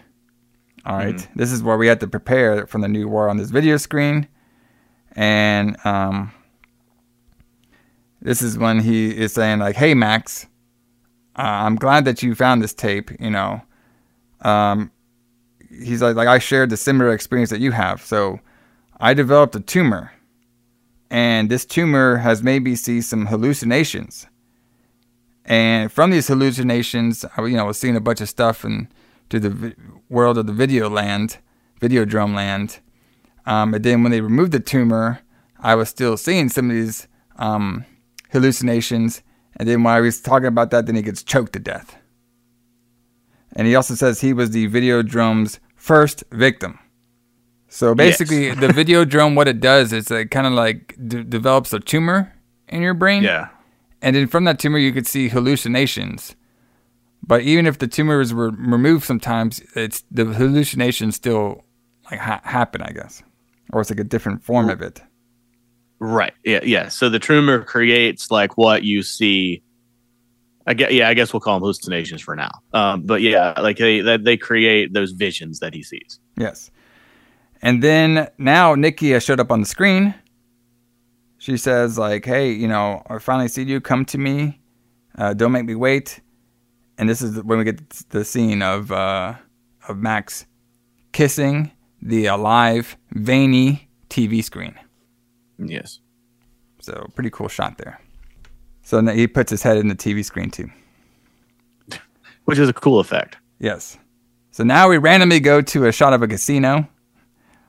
All 0.85 0.97
right? 0.97 1.27
this 1.35 1.51
is 1.51 1.61
where 1.61 1.77
we 1.77 1.85
had 1.87 1.99
to 1.99 2.07
prepare 2.07 2.65
from 2.65 2.81
the 2.81 2.87
new 2.87 3.07
war 3.07 3.29
on 3.29 3.37
this 3.37 3.51
video 3.51 3.77
screen, 3.77 4.27
and 5.15 5.77
um, 5.85 6.31
this 8.21 8.41
is 8.41 8.57
when 8.57 8.79
he 8.79 9.15
is 9.15 9.33
saying 9.33 9.59
like, 9.59 9.75
"Hey 9.75 9.93
Max, 9.93 10.45
uh, 11.35 11.41
I'm 11.41 11.75
glad 11.75 12.05
that 12.05 12.21
you 12.23 12.33
found 12.35 12.61
this 12.63 12.73
tape. 12.73 13.11
You 13.19 13.29
know, 13.31 13.61
um, 14.41 14.91
he's 15.69 16.01
like, 16.01 16.15
like 16.15 16.27
I 16.27 16.39
shared 16.39 16.69
the 16.69 16.77
similar 16.77 17.11
experience 17.11 17.49
that 17.49 17.59
you 17.59 17.71
have. 17.71 18.01
So 18.01 18.39
I 18.99 19.13
developed 19.13 19.55
a 19.55 19.59
tumor, 19.59 20.11
and 21.09 21.49
this 21.49 21.65
tumor 21.65 22.17
has 22.17 22.43
made 22.43 22.63
me 22.63 22.75
see 22.75 23.01
some 23.01 23.25
hallucinations. 23.27 24.27
And 25.45 25.91
from 25.91 26.11
these 26.11 26.27
hallucinations, 26.27 27.25
I, 27.35 27.45
you 27.45 27.57
know, 27.57 27.65
was 27.65 27.79
seeing 27.79 27.95
a 27.95 28.01
bunch 28.01 28.21
of 28.21 28.29
stuff 28.29 28.63
and 28.63 28.87
to 29.29 29.39
the 29.39 29.49
vi- 29.49 29.75
world 30.09 30.37
of 30.37 30.45
the 30.45 30.53
video 30.53 30.89
land, 30.89 31.37
Videodrome 31.81 32.35
land. 32.35 32.79
Um, 33.45 33.73
and 33.73 33.83
then 33.83 34.03
when 34.03 34.11
they 34.11 34.21
removed 34.21 34.51
the 34.51 34.59
tumor, 34.59 35.19
I 35.59 35.73
was 35.73 35.89
still 35.89 36.15
seeing 36.15 36.47
some 36.47 36.69
of 36.69 36.75
these 36.75 37.07
um, 37.37 37.85
hallucinations. 38.31 39.23
And 39.57 39.67
then 39.67 39.83
when 39.83 39.93
I 39.95 39.99
was 39.99 40.21
talking 40.21 40.47
about 40.47 40.69
that, 40.71 40.85
then 40.85 40.95
he 40.95 41.01
gets 41.01 41.23
choked 41.23 41.53
to 41.53 41.59
death. 41.59 41.97
And 43.55 43.67
he 43.67 43.75
also 43.75 43.95
says 43.95 44.21
he 44.21 44.33
was 44.33 44.51
the 44.51 44.69
Videodrome's 44.69 45.59
first 45.75 46.23
victim. 46.31 46.79
So 47.67 47.95
basically, 47.95 48.47
Yes. 48.47 48.59
the 48.59 48.67
Videodrome, 48.67 49.35
what 49.35 49.47
it 49.47 49.59
does 49.59 49.93
is 49.93 50.09
it 50.11 50.31
kind 50.31 50.45
of 50.47 50.53
like 50.53 50.95
d- 51.07 51.23
develops 51.23 51.71
a 51.73 51.79
tumor 51.79 52.33
in 52.67 52.81
your 52.81 52.93
brain. 52.93 53.23
Yeah. 53.23 53.49
And 54.01 54.15
then 54.15 54.27
from 54.27 54.43
that 54.45 54.59
tumor, 54.59 54.77
you 54.77 54.91
could 54.91 55.07
see 55.07 55.29
hallucinations. 55.29 56.35
But 57.25 57.41
even 57.43 57.65
if 57.67 57.77
the 57.77 57.87
tumors 57.87 58.33
were 58.33 58.49
removed, 58.51 59.05
sometimes 59.05 59.61
it's 59.75 60.03
the 60.11 60.25
hallucinations 60.25 61.15
still 61.15 61.63
like 62.09 62.19
ha- 62.19 62.41
happen, 62.43 62.81
I 62.81 62.91
guess, 62.91 63.21
or 63.71 63.81
it's 63.81 63.89
like 63.89 63.99
a 63.99 64.03
different 64.03 64.43
form 64.43 64.69
of 64.69 64.81
it. 64.81 65.01
Right. 65.99 66.33
Yeah. 66.43 66.61
Yeah. 66.63 66.87
So 66.87 67.09
the 67.09 67.19
tumor 67.19 67.63
creates 67.63 68.31
like 68.31 68.57
what 68.57 68.83
you 68.83 69.03
see. 69.03 69.61
I 70.67 70.73
guess, 70.73 70.91
yeah, 70.91 71.09
I 71.09 71.13
guess 71.13 71.33
we'll 71.33 71.39
call 71.39 71.55
them 71.55 71.61
hallucinations 71.61 72.21
for 72.21 72.35
now. 72.35 72.51
Um, 72.73 73.03
but 73.03 73.21
yeah, 73.21 73.53
like 73.59 73.77
they 73.77 74.01
they 74.17 74.37
create 74.37 74.93
those 74.93 75.11
visions 75.11 75.59
that 75.59 75.73
he 75.73 75.83
sees. 75.83 76.19
Yes. 76.37 76.71
And 77.61 77.83
then 77.83 78.27
now 78.37 78.75
Nikki 78.75 79.11
has 79.11 79.23
showed 79.23 79.39
up 79.39 79.51
on 79.51 79.61
the 79.61 79.65
screen. 79.67 80.13
She 81.37 81.57
says 81.57 81.97
like, 81.97 82.25
"Hey, 82.25 82.51
you 82.51 82.67
know, 82.67 83.01
I 83.09 83.17
finally 83.19 83.47
see 83.47 83.63
you. 83.63 83.81
Come 83.81 84.05
to 84.05 84.17
me. 84.17 84.59
Uh, 85.17 85.33
don't 85.33 85.51
make 85.51 85.65
me 85.65 85.75
wait." 85.75 86.19
And 86.97 87.09
this 87.09 87.21
is 87.21 87.41
when 87.43 87.57
we 87.57 87.63
get 87.63 87.89
the 88.09 88.23
scene 88.23 88.61
of 88.61 88.91
uh, 88.91 89.33
of 89.87 89.97
Max 89.97 90.45
kissing 91.11 91.71
the 92.01 92.27
alive, 92.27 92.97
veiny 93.11 93.89
TV 94.09 94.43
screen. 94.43 94.75
Yes. 95.57 95.99
So 96.79 97.07
pretty 97.15 97.29
cool 97.29 97.47
shot 97.47 97.77
there. 97.77 97.99
So 98.91 99.01
he 99.05 99.25
puts 99.25 99.49
his 99.49 99.63
head 99.63 99.77
in 99.77 99.87
the 99.87 99.95
TV 99.95 100.21
screen 100.25 100.51
too. 100.51 100.69
Which 102.43 102.59
is 102.59 102.67
a 102.67 102.73
cool 102.73 102.99
effect. 102.99 103.37
Yes. 103.57 103.97
So 104.51 104.65
now 104.65 104.89
we 104.89 104.97
randomly 104.97 105.39
go 105.39 105.61
to 105.61 105.85
a 105.85 105.93
shot 105.93 106.11
of 106.11 106.21
a 106.21 106.27
casino 106.27 106.89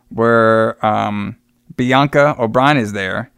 where 0.08 0.84
um, 0.84 1.36
Bianca 1.76 2.34
O'Brien 2.40 2.76
is 2.76 2.92
there 2.92 3.30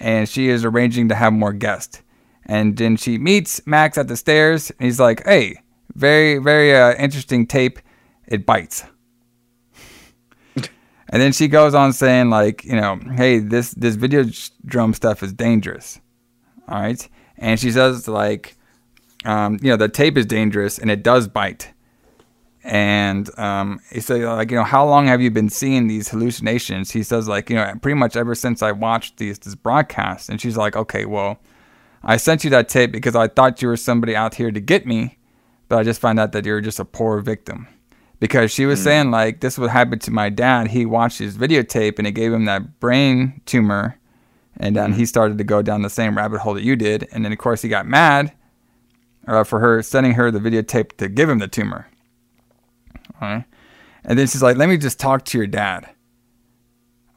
and 0.00 0.26
she 0.26 0.48
is 0.48 0.64
arranging 0.64 1.10
to 1.10 1.14
have 1.14 1.34
more 1.34 1.52
guests. 1.52 2.00
And 2.46 2.78
then 2.78 2.96
she 2.96 3.18
meets 3.18 3.60
Max 3.66 3.98
at 3.98 4.08
the 4.08 4.16
stairs, 4.16 4.70
and 4.70 4.86
he's 4.86 4.98
like, 4.98 5.22
"Hey, 5.26 5.56
very, 5.94 6.38
very 6.38 6.74
uh, 6.74 6.94
interesting 6.94 7.46
tape. 7.46 7.78
It 8.26 8.46
bites." 8.46 8.84
and 10.56 11.20
then 11.20 11.32
she 11.32 11.46
goes 11.46 11.74
on 11.74 11.92
saying, 11.92 12.30
like, 12.30 12.64
you 12.64 12.74
know, 12.74 12.98
"Hey, 13.16 13.38
this 13.38 13.72
this 13.72 13.96
video 13.96 14.24
drum 14.64 14.94
stuff 14.94 15.22
is 15.22 15.34
dangerous." 15.34 16.00
All 16.72 16.80
right, 16.80 17.06
and 17.36 17.60
she 17.60 17.70
says, 17.70 18.08
like, 18.08 18.56
um, 19.26 19.58
you 19.60 19.68
know, 19.68 19.76
the 19.76 19.88
tape 19.88 20.16
is 20.16 20.24
dangerous 20.24 20.78
and 20.78 20.90
it 20.90 21.02
does 21.02 21.28
bite. 21.28 21.70
And 22.64 23.28
um, 23.38 23.80
he 23.90 24.00
said, 24.00 24.22
like, 24.22 24.50
you 24.50 24.56
know, 24.56 24.64
how 24.64 24.86
long 24.86 25.06
have 25.06 25.20
you 25.20 25.30
been 25.30 25.50
seeing 25.50 25.86
these 25.86 26.08
hallucinations? 26.08 26.92
He 26.92 27.02
says, 27.02 27.28
like, 27.28 27.50
you 27.50 27.56
know, 27.56 27.74
pretty 27.82 27.98
much 27.98 28.16
ever 28.16 28.34
since 28.34 28.62
I 28.62 28.72
watched 28.72 29.18
these 29.18 29.38
this 29.38 29.54
broadcast. 29.54 30.28
And 30.28 30.40
she's 30.40 30.56
like, 30.56 30.76
okay, 30.76 31.04
well, 31.04 31.38
I 32.02 32.16
sent 32.16 32.42
you 32.42 32.50
that 32.50 32.68
tape 32.68 32.90
because 32.90 33.16
I 33.16 33.28
thought 33.28 33.60
you 33.60 33.68
were 33.68 33.76
somebody 33.76 34.14
out 34.14 34.34
here 34.34 34.50
to 34.50 34.60
get 34.60 34.86
me, 34.86 35.18
but 35.68 35.78
I 35.78 35.82
just 35.82 36.00
found 36.00 36.20
out 36.20 36.32
that 36.32 36.46
you're 36.46 36.60
just 36.60 36.80
a 36.80 36.84
poor 36.84 37.20
victim. 37.20 37.68
Because 38.18 38.52
she 38.52 38.64
was 38.64 38.80
mm. 38.80 38.84
saying, 38.84 39.10
like, 39.10 39.40
this 39.40 39.58
would 39.58 39.70
happen 39.70 39.98
to 39.98 40.10
my 40.12 40.30
dad. 40.30 40.68
He 40.68 40.86
watched 40.86 41.18
his 41.18 41.36
videotape 41.36 41.98
and 41.98 42.06
it 42.06 42.12
gave 42.12 42.32
him 42.32 42.44
that 42.44 42.78
brain 42.78 43.42
tumor. 43.44 43.98
And 44.58 44.76
then 44.76 44.92
mm. 44.92 44.96
he 44.96 45.06
started 45.06 45.38
to 45.38 45.44
go 45.44 45.62
down 45.62 45.82
the 45.82 45.90
same 45.90 46.16
rabbit 46.16 46.40
hole 46.40 46.54
that 46.54 46.62
you 46.62 46.76
did. 46.76 47.08
And 47.12 47.24
then, 47.24 47.32
of 47.32 47.38
course, 47.38 47.62
he 47.62 47.68
got 47.68 47.86
mad 47.86 48.32
uh, 49.26 49.44
for 49.44 49.60
her 49.60 49.82
sending 49.82 50.12
her 50.12 50.30
the 50.30 50.38
videotape 50.38 50.96
to 50.98 51.08
give 51.08 51.28
him 51.28 51.38
the 51.38 51.48
tumor. 51.48 51.88
All 53.20 53.28
right. 53.28 53.44
And 54.04 54.18
then 54.18 54.26
she's 54.26 54.42
like, 54.42 54.56
let 54.56 54.68
me 54.68 54.76
just 54.76 54.98
talk 54.98 55.24
to 55.26 55.38
your 55.38 55.46
dad. 55.46 55.88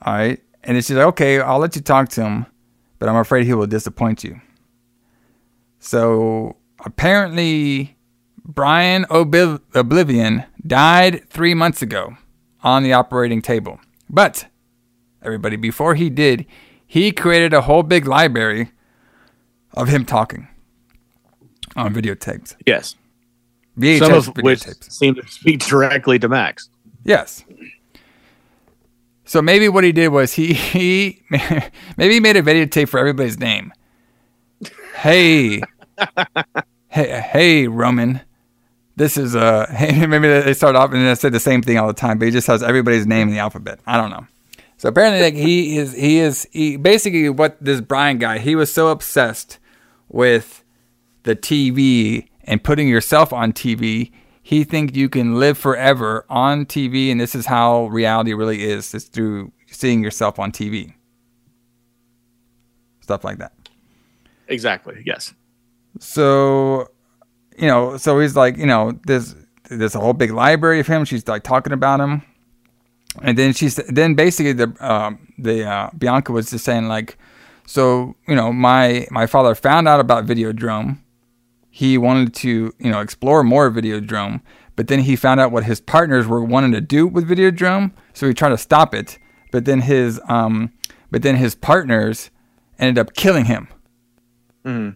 All 0.02 0.14
right. 0.14 0.40
And 0.64 0.76
then 0.76 0.82
she's 0.82 0.96
like, 0.96 1.08
okay, 1.08 1.40
I'll 1.40 1.60
let 1.60 1.76
you 1.76 1.82
talk 1.82 2.10
to 2.10 2.24
him, 2.24 2.46
but 3.00 3.10
I'm 3.10 3.16
afraid 3.16 3.46
he 3.46 3.54
will 3.54 3.68
disappoint 3.68 4.24
you. 4.24 4.40
So 5.80 6.56
apparently, 6.84 7.96
Brian 8.44 9.06
Obliv- 9.06 9.62
Oblivion 9.74 10.46
died 10.66 11.28
three 11.30 11.54
months 11.54 11.82
ago 11.82 12.18
on 12.64 12.84
the 12.84 12.94
operating 12.94 13.42
table. 13.42 13.80
But, 14.10 14.48
everybody, 15.22 15.56
before 15.56 15.96
he 15.96 16.10
did, 16.10 16.46
he 16.96 17.12
created 17.12 17.54
a 17.54 17.60
whole 17.60 17.84
big 17.84 18.08
library 18.08 18.72
of 19.74 19.90
him 19.90 20.06
talking 20.06 20.48
on 21.76 21.94
videotapes. 21.94 22.56
Yes. 22.66 22.96
VHS 23.78 24.00
Some 24.00 24.14
of 24.14 24.28
which 24.38 24.62
seem 24.82 25.16
to 25.16 25.28
speak 25.28 25.60
directly 25.60 26.20
to 26.20 26.30
Max. 26.30 26.70
Yes. 27.04 27.44
So 29.26 29.42
maybe 29.42 29.68
what 29.68 29.84
he 29.84 29.92
did 29.92 30.08
was 30.08 30.32
he 30.36 30.54
he 30.54 31.22
maybe 31.98 32.14
he 32.14 32.20
made 32.22 32.38
a 32.38 32.42
videotape 32.42 32.88
for 32.88 32.98
everybody's 32.98 33.40
name. 33.40 33.74
Hey, 34.96 35.60
hey, 36.88 37.20
hey, 37.20 37.68
Roman. 37.68 38.22
This 38.96 39.18
is 39.18 39.36
uh, 39.36 39.66
hey, 39.70 40.06
maybe 40.08 40.30
they 40.30 40.54
start 40.54 40.78
off 40.78 40.94
and 40.94 41.06
they 41.06 41.16
say 41.16 41.28
the 41.28 41.42
same 41.42 41.62
thing 41.62 41.78
all 41.78 41.88
the 41.88 41.94
time, 41.94 42.20
but 42.20 42.26
he 42.26 42.32
just 42.32 42.48
has 42.48 42.64
everybody's 42.64 43.06
name 43.06 43.28
in 43.28 43.34
the 43.34 43.42
alphabet. 43.42 43.82
I 43.86 43.98
don't 43.98 44.12
know. 44.12 44.26
So 44.78 44.90
apparently, 44.90 45.22
like, 45.22 45.36
he 45.36 45.78
is 45.78 45.94
he 45.94 46.20
is 46.20 46.48
he 46.52 46.78
basically 46.78 47.30
what 47.30 47.58
this 47.62 47.82
Brian 47.82 48.18
guy 48.18 48.40
he 48.40 48.56
was 48.56 48.72
so 48.72 48.90
obsessed 48.90 49.58
with 50.10 50.64
the 51.24 51.36
TV 51.36 52.28
and 52.44 52.64
putting 52.64 52.88
yourself 52.88 53.34
on 53.34 53.54
TV. 53.54 54.12
He 54.42 54.64
thinks 54.64 54.96
you 54.96 55.10
can 55.10 55.40
live 55.40 55.58
forever 55.58 56.26
on 56.30 56.66
TV, 56.66 57.12
and 57.12 57.20
this 57.20 57.34
is 57.34 57.48
how 57.48 57.86
reality 57.88 58.34
really 58.34 58.64
is: 58.64 58.94
is 58.94 59.06
through 59.06 59.52
seeing 59.68 60.04
yourself 60.04 60.40
on 60.40 60.52
TV. 60.52 60.94
Stuff 63.02 63.24
like 63.24 63.38
that. 63.40 63.54
Exactly. 64.48 65.02
Yes. 65.06 65.34
So, 66.00 66.90
you 67.58 67.68
know, 67.68 67.98
so 67.98 68.20
he's 68.20 68.36
like, 68.36 68.58
you 68.58 68.66
know, 68.66 69.00
there's 69.06 69.36
there's 69.70 69.96
a 69.96 70.00
whole 70.00 70.14
big 70.14 70.32
library 70.32 70.80
of 70.80 70.88
him. 70.88 71.06
She's 71.06 71.28
like 71.28 71.44
talking 71.44 71.74
about 71.74 72.00
him, 72.00 72.22
and 73.22 73.38
then 73.38 73.54
she's 73.54 73.76
then 73.76 74.16
basically 74.16 74.54
the 74.54 74.76
um, 74.80 75.20
the 75.38 75.66
uh, 75.66 75.90
Bianca 75.98 76.32
was 76.32 76.50
just 76.50 76.66
saying 76.66 76.88
like, 76.88 77.18
so 77.66 78.16
you 78.28 78.36
know, 78.36 78.52
my 78.52 79.08
my 79.12 79.26
father 79.26 79.56
found 79.56 79.88
out 79.88 80.00
about 80.00 80.26
Videodrome. 80.26 81.00
He 81.70 81.98
wanted 81.98 82.34
to 82.36 82.74
you 82.80 82.92
know 82.92 83.02
explore 83.02 83.44
more 83.44 83.70
Videodrome, 83.70 84.42
but 84.76 84.88
then 84.88 85.00
he 85.00 85.16
found 85.16 85.40
out 85.40 85.52
what 85.52 85.64
his 85.64 85.80
partners 85.82 86.28
were 86.28 86.44
wanting 86.44 86.72
to 86.72 86.82
do 86.82 87.08
with 87.08 87.28
Videodrome, 87.28 87.92
so 88.14 88.28
he 88.28 88.34
tried 88.34 88.50
to 88.50 88.58
stop 88.58 88.94
it. 88.94 89.18
But 89.52 89.66
then 89.66 89.82
his 89.82 90.20
um, 90.28 90.72
but 91.12 91.22
then 91.22 91.36
his 91.36 91.56
partners 91.56 92.30
ended 92.80 93.00
up 93.00 93.14
killing 93.14 93.46
him. 93.46 93.68
Mm. 94.66 94.96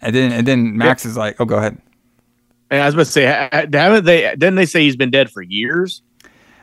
And 0.00 0.14
then 0.14 0.32
and 0.32 0.46
then 0.46 0.76
Max 0.76 1.06
is 1.06 1.16
like, 1.16 1.40
"Oh, 1.40 1.44
go 1.44 1.56
ahead." 1.56 1.80
And 2.70 2.82
I 2.82 2.86
was 2.86 2.94
about 2.94 3.06
to 3.06 3.12
say, 3.12 3.22
haven't 3.22 4.04
they? 4.04 4.22
Didn't 4.32 4.56
they 4.56 4.66
say 4.66 4.82
he's 4.82 4.96
been 4.96 5.10
dead 5.10 5.30
for 5.30 5.42
years? 5.42 6.02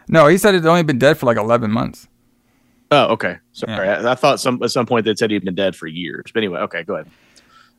No, 0.07 0.27
he 0.27 0.37
said 0.37 0.53
he'd 0.53 0.65
only 0.65 0.83
been 0.83 0.99
dead 0.99 1.17
for 1.17 1.25
like 1.25 1.37
eleven 1.37 1.71
months. 1.71 2.07
Oh, 2.91 3.05
okay. 3.13 3.37
Sorry, 3.53 3.87
yeah. 3.87 4.01
I, 4.01 4.11
I, 4.11 4.15
thought 4.15 4.39
some 4.41 4.61
at 4.61 4.69
some 4.69 4.85
point 4.85 5.05
they 5.05 5.15
said 5.15 5.31
he'd 5.31 5.45
been 5.45 5.55
dead 5.55 5.77
for 5.77 5.87
years. 5.87 6.25
But 6.33 6.39
anyway, 6.39 6.59
okay, 6.59 6.83
go 6.83 6.95
ahead. 6.95 7.09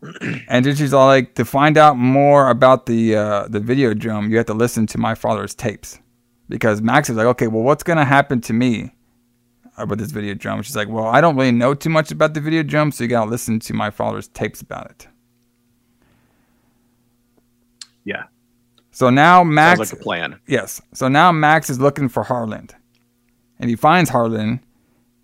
and 0.48 0.64
then 0.64 0.74
she's 0.74 0.94
all 0.94 1.06
like, 1.06 1.34
to 1.34 1.44
find 1.44 1.76
out 1.76 1.96
more 1.96 2.48
about 2.48 2.86
the 2.86 3.14
uh, 3.14 3.48
the 3.48 3.60
Videodrome, 3.60 4.30
you 4.30 4.36
have 4.38 4.46
to 4.46 4.54
listen 4.54 4.86
to 4.88 4.98
my 4.98 5.14
father's 5.14 5.54
tapes, 5.54 5.98
because 6.48 6.80
Max 6.80 7.10
is 7.10 7.16
like, 7.16 7.26
okay, 7.26 7.46
well, 7.46 7.62
what's 7.62 7.82
gonna 7.82 8.06
happen 8.06 8.40
to 8.40 8.52
me 8.54 8.94
about 9.76 9.98
this 9.98 10.12
Videodrome? 10.12 10.64
She's 10.64 10.76
like, 10.76 10.88
well, 10.88 11.06
I 11.06 11.20
don't 11.20 11.36
really 11.36 11.52
know 11.52 11.74
too 11.74 11.90
much 11.90 12.10
about 12.10 12.32
the 12.32 12.40
Videodrome, 12.40 12.92
so 12.92 13.04
you 13.04 13.08
gotta 13.08 13.30
listen 13.30 13.60
to 13.60 13.74
my 13.74 13.90
father's 13.90 14.28
tapes 14.28 14.62
about 14.62 14.90
it. 14.90 15.08
Yeah. 18.04 18.24
So 18.92 19.08
now 19.08 19.42
Max 19.42 19.78
Sounds 19.78 19.92
like 19.92 20.00
a 20.00 20.02
plan. 20.02 20.40
Yes. 20.46 20.80
So 20.92 21.08
now 21.08 21.32
Max 21.32 21.70
is 21.70 21.80
looking 21.80 22.08
for 22.08 22.22
Harlan, 22.22 22.68
and 23.58 23.70
he 23.70 23.76
finds 23.76 24.10
Harlan, 24.10 24.60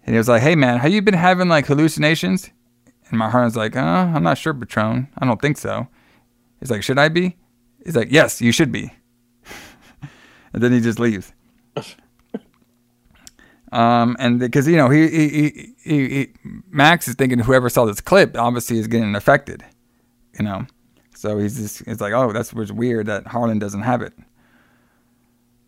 and 0.05 0.15
he 0.15 0.17
was 0.17 0.29
like, 0.29 0.43
"Hey 0.43 0.57
man, 0.57 0.79
have 0.79 0.91
you 0.91 1.03
been 1.03 1.15
having 1.15 1.49
like 1.49 1.67
hallucinations?" 1.67 2.51
And 3.11 3.19
my 3.19 3.29
Harlan's 3.29 3.57
like, 3.57 3.77
uh, 3.77 3.81
"I'm 4.15 4.23
not 4.23 4.39
sure, 4.39 4.55
Patron. 4.55 5.09
I 5.19 5.27
don't 5.27 5.41
think 5.41 5.59
so." 5.59 5.87
He's 6.61 6.71
like, 6.71 6.83
"Should 6.83 6.99
I 6.99 7.09
be?" 7.09 7.37
He's 7.85 7.95
like, 7.95 8.09
"Yes, 8.11 8.41
you 8.41 8.53
should 8.53 8.73
be." 8.73 8.91
and 10.53 10.63
then 10.63 10.73
he 10.73 10.81
just 10.81 10.99
leaves. 10.99 11.33
Um, 13.71 14.17
and 14.19 14.39
because 14.39 14.67
you 14.67 14.77
know 14.77 14.89
he, 14.89 15.09
he, 15.09 15.75
he, 15.85 16.09
he, 16.09 16.29
Max 16.71 17.07
is 17.07 17.17
thinking 17.17 17.39
whoever 17.39 17.69
saw 17.69 17.85
this 17.85 18.01
clip 18.01 18.37
obviously 18.37 18.79
is 18.79 18.87
getting 18.87 19.15
affected, 19.15 19.63
you 20.39 20.45
know. 20.45 20.67
So 21.19 21.37
he's 21.37 21.57
just 21.57 21.81
it's 21.89 22.01
like, 22.01 22.13
oh, 22.13 22.33
that's 22.33 22.55
what's 22.55 22.71
weird 22.71 23.07
that 23.07 23.27
Harlan 23.27 23.59
doesn't 23.59 23.83
have 23.83 24.03
it. 24.03 24.13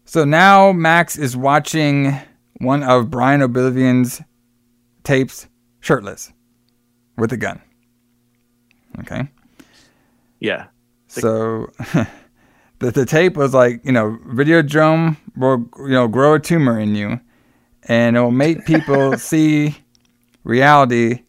So 0.05 0.25
now 0.25 0.71
Max 0.71 1.19
is 1.19 1.37
watching 1.37 2.17
one 2.61 2.85
of 2.85 3.11
Brian 3.11 3.41
Oblivion's 3.41 4.23
tapes 5.03 5.49
shirtless 5.81 6.33
with 7.17 7.33
a 7.33 7.37
gun. 7.37 7.61
Okay. 9.01 9.29
Yeah. 10.39 10.67
So 11.09 11.67
the 12.79 12.93
the 12.93 13.05
tape 13.05 13.37
was 13.37 13.53
like, 13.53 13.85
you 13.85 13.91
know, 13.91 14.21
Videodrome 14.29 15.17
will 15.37 15.69
you 15.79 15.89
know 15.89 16.07
grow 16.07 16.35
a 16.35 16.39
tumor 16.39 16.79
in 16.79 16.95
you, 16.95 17.19
and 17.89 18.17
it 18.17 18.21
will 18.21 18.31
make 18.31 18.67
people 18.67 19.19
see 19.19 19.77
reality 20.45 21.25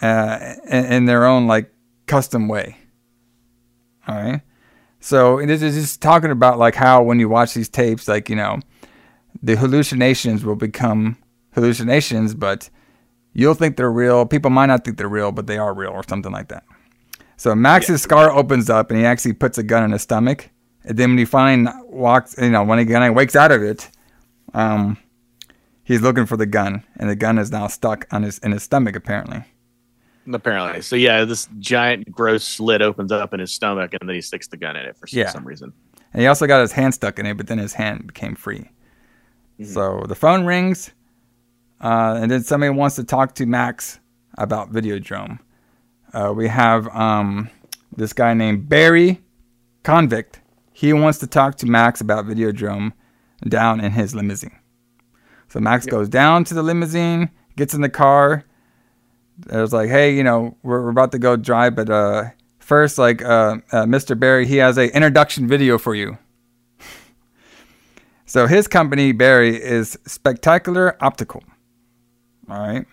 uh, 0.00 0.54
in, 0.68 0.84
in 0.84 1.04
their 1.06 1.26
own 1.26 1.48
like 1.48 1.71
custom 2.12 2.46
way. 2.46 2.76
All 4.06 4.22
right. 4.22 4.42
So 5.00 5.44
this 5.44 5.62
is 5.62 5.74
just 5.74 6.02
talking 6.02 6.30
about 6.30 6.58
like 6.58 6.74
how 6.74 7.02
when 7.02 7.18
you 7.18 7.28
watch 7.28 7.54
these 7.54 7.70
tapes, 7.70 8.06
like 8.06 8.28
you 8.28 8.36
know, 8.36 8.60
the 9.42 9.56
hallucinations 9.56 10.44
will 10.44 10.56
become 10.56 11.16
hallucinations, 11.54 12.34
but 12.34 12.68
you'll 13.32 13.54
think 13.54 13.78
they're 13.78 13.90
real. 13.90 14.26
People 14.26 14.50
might 14.50 14.66
not 14.66 14.84
think 14.84 14.98
they're 14.98 15.08
real, 15.08 15.32
but 15.32 15.46
they 15.46 15.56
are 15.56 15.72
real, 15.72 15.90
or 15.90 16.04
something 16.06 16.32
like 16.32 16.48
that. 16.48 16.64
So 17.38 17.54
Max's 17.54 18.02
yeah. 18.02 18.04
scar 18.04 18.30
opens 18.30 18.68
up, 18.68 18.90
and 18.90 19.00
he 19.00 19.06
actually 19.06 19.32
puts 19.32 19.56
a 19.56 19.62
gun 19.62 19.82
in 19.82 19.92
his 19.92 20.02
stomach. 20.02 20.50
And 20.84 20.98
then 20.98 21.10
when 21.10 21.18
he 21.18 21.24
finally 21.24 21.72
walks, 21.86 22.34
you 22.38 22.50
know, 22.50 22.62
when 22.62 22.86
he 22.86 23.10
wakes 23.10 23.36
out 23.36 23.52
of 23.52 23.62
it, 23.62 23.90
um, 24.52 24.98
he's 25.82 26.02
looking 26.02 26.26
for 26.26 26.36
the 26.36 26.46
gun, 26.46 26.84
and 26.96 27.08
the 27.08 27.16
gun 27.16 27.38
is 27.38 27.50
now 27.50 27.68
stuck 27.68 28.06
on 28.10 28.22
his 28.22 28.38
in 28.40 28.52
his 28.52 28.64
stomach 28.64 28.96
apparently. 28.96 29.44
Apparently. 30.32 30.82
So 30.82 30.96
yeah, 30.96 31.24
this 31.24 31.48
giant 31.58 32.10
gross 32.10 32.44
slit 32.44 32.82
opens 32.82 33.10
up 33.10 33.34
in 33.34 33.40
his 33.40 33.52
stomach 33.52 33.94
and 33.98 34.08
then 34.08 34.14
he 34.14 34.20
sticks 34.20 34.46
the 34.46 34.56
gun 34.56 34.76
in 34.76 34.84
it 34.84 34.96
for 34.96 35.06
yeah. 35.10 35.30
some 35.30 35.44
reason. 35.44 35.72
And 36.12 36.20
he 36.20 36.28
also 36.28 36.46
got 36.46 36.60
his 36.60 36.72
hand 36.72 36.94
stuck 36.94 37.18
in 37.18 37.26
it, 37.26 37.36
but 37.36 37.46
then 37.46 37.58
his 37.58 37.72
hand 37.72 38.06
became 38.06 38.34
free. 38.34 38.70
Mm-hmm. 39.58 39.64
So 39.64 40.04
the 40.06 40.14
phone 40.14 40.44
rings, 40.44 40.92
uh, 41.80 42.18
and 42.20 42.30
then 42.30 42.42
somebody 42.42 42.70
wants 42.70 42.96
to 42.96 43.04
talk 43.04 43.34
to 43.36 43.46
Max 43.46 43.98
about 44.38 44.72
Videodrome. 44.72 45.38
Uh, 46.12 46.32
we 46.34 46.48
have 46.48 46.88
um, 46.94 47.50
this 47.96 48.12
guy 48.12 48.34
named 48.34 48.68
Barry 48.68 49.20
Convex. 49.82 50.38
He 50.72 50.92
wants 50.92 51.18
to 51.18 51.26
talk 51.26 51.56
to 51.56 51.66
Max 51.66 52.00
about 52.00 52.26
Videodrome 52.26 52.92
down 53.48 53.80
in 53.80 53.92
his 53.92 54.14
limousine. 54.14 54.58
So 55.48 55.60
Max 55.60 55.84
yep. 55.86 55.90
goes 55.90 56.08
down 56.08 56.44
to 56.44 56.54
the 56.54 56.62
limousine, 56.62 57.30
gets 57.56 57.74
in 57.74 57.80
the 57.80 57.88
car, 57.88 58.44
It 59.50 59.56
was 59.56 59.72
like, 59.72 59.88
hey, 59.88 60.14
you 60.14 60.22
know, 60.24 60.56
we're, 60.62 60.82
we're 60.82 60.90
about 60.90 61.12
to 61.12 61.18
go 61.18 61.36
drive, 61.36 61.74
but 61.74 61.88
uh, 61.90 62.24
first, 62.58 62.98
like, 62.98 63.22
uh, 63.22 63.56
uh, 63.72 63.84
Mr. 63.84 64.18
Barry, 64.18 64.46
he 64.46 64.56
has 64.58 64.78
a 64.78 64.94
introduction 64.94 65.48
video 65.48 65.78
for 65.78 65.94
you. 65.94 66.18
so 68.26 68.46
his 68.46 68.68
company, 68.68 69.12
Barry, 69.12 69.56
is 69.60 69.98
Spectacular 70.06 70.96
Optical. 71.02 71.42
All 72.50 72.58
right, 72.58 72.84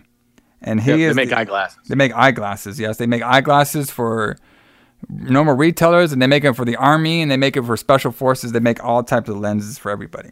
and 0.62 0.80
he 0.80 0.90
Yep, 0.90 0.98
they 0.98 1.02
is 1.04 1.16
make 1.16 1.28
the- 1.30 1.38
eyeglasses. 1.38 1.78
They 1.88 1.94
make 1.94 2.12
eyeglasses. 2.14 2.80
Yes, 2.80 2.96
they 2.98 3.06
make 3.06 3.22
eyeglasses 3.22 3.90
for 3.90 4.36
normal 5.08 5.54
retailers, 5.54 6.12
and 6.12 6.22
they 6.22 6.26
make 6.26 6.42
them 6.42 6.54
for 6.54 6.64
the 6.64 6.76
army, 6.76 7.20
and 7.20 7.30
they 7.30 7.36
make 7.36 7.56
it 7.56 7.64
for 7.64 7.76
special 7.76 8.12
forces. 8.12 8.52
They 8.52 8.60
make 8.60 8.82
all 8.82 9.02
types 9.02 9.28
of 9.28 9.36
lenses 9.38 9.78
for 9.78 9.90
everybody. 9.90 10.30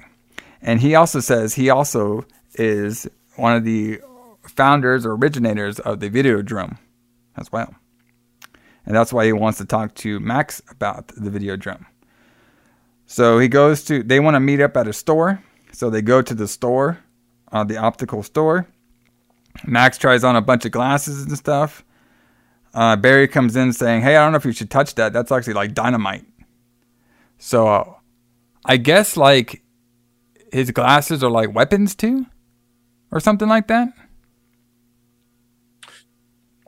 And 0.63 0.81
he 0.81 0.95
also 0.95 1.21
says 1.21 1.55
he 1.55 1.69
also 1.71 2.25
is 2.55 3.07
one 3.37 3.55
of 3.57 3.65
the 3.65 4.01
founders 4.59 5.07
or 5.07 5.13
originators 5.13 5.79
of 5.79 6.01
the 6.01 6.11
Videodrome 6.11 6.79
as 7.37 7.51
well. 7.53 7.73
And 8.85 8.97
that's 8.97 9.13
why 9.13 9.25
he 9.25 9.33
wants 9.33 9.59
to 9.59 9.65
talk 9.65 9.95
to 9.97 10.19
Max 10.19 10.61
about 10.69 11.07
the 11.09 11.31
Videodrome. 11.31 11.87
So 13.07 13.39
he 13.39 13.47
goes 13.47 13.85
to, 13.85 14.03
they 14.03 14.19
want 14.19 14.35
to 14.35 14.41
meet 14.41 14.61
up 14.61 14.77
at 14.77 14.89
a 14.89 14.93
store. 14.93 15.41
So 15.71 15.91
they 15.91 16.03
go 16.03 16.23
to 16.23 16.35
the 16.35 16.49
store, 16.49 16.99
uh, 17.53 17.63
the 17.63 17.77
optical 17.77 18.25
store. 18.25 18.67
Max 19.65 19.97
tries 19.97 20.25
on 20.25 20.35
a 20.35 20.43
bunch 20.43 20.65
of 20.65 20.73
glasses 20.73 21.23
and 21.23 21.39
stuff. 21.39 21.85
Uh, 22.75 22.97
Barry 22.97 23.29
comes 23.29 23.55
in 23.55 23.73
saying, 23.73 24.03
Hey, 24.03 24.17
I 24.17 24.25
don't 24.25 24.33
know 24.33 24.39
if 24.39 24.45
you 24.45 24.53
should 24.53 24.71
touch 24.71 24.97
that. 24.97 25.13
That's 25.13 25.31
actually 25.31 25.55
like 25.55 25.73
dynamite. 25.73 26.27
So 27.39 27.69
uh, 27.69 27.95
I 28.65 28.77
guess 28.77 29.17
like 29.17 29.63
his 30.53 30.73
glasses 30.73 31.23
are 31.23 31.31
like 31.31 31.55
weapons 31.55 31.95
too, 31.95 32.27
or 33.13 33.21
something 33.21 33.49
like 33.49 33.69
that. 33.69 33.93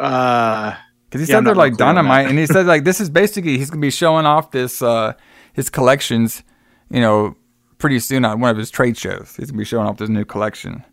Uh, 0.01 0.75
Because 1.09 1.27
he 1.27 1.31
yeah, 1.31 1.39
said 1.39 1.45
they're 1.47 1.55
like 1.55 1.73
on 1.73 1.79
dynamite, 1.79 2.29
and 2.29 2.39
he 2.39 2.47
said 2.47 2.67
like 2.67 2.85
this 2.85 3.01
is 3.01 3.11
basically 3.11 3.59
he's 3.59 3.71
gonna 3.71 3.81
be 3.81 3.91
showing 3.91 4.27
off 4.27 4.51
this 4.51 4.81
uh 4.83 5.13
his 5.53 5.69
collections, 5.69 6.43
you 6.91 7.01
know, 7.01 7.37
pretty 7.79 7.99
soon 8.01 8.25
at 8.25 8.39
one 8.39 8.51
of 8.51 8.57
his 8.57 8.71
trade 8.71 8.97
shows. 8.97 9.35
He's 9.37 9.51
gonna 9.51 9.59
be 9.59 9.65
showing 9.65 9.87
off 9.87 9.99
this 9.99 10.09
new 10.09 10.25
collection. 10.25 10.85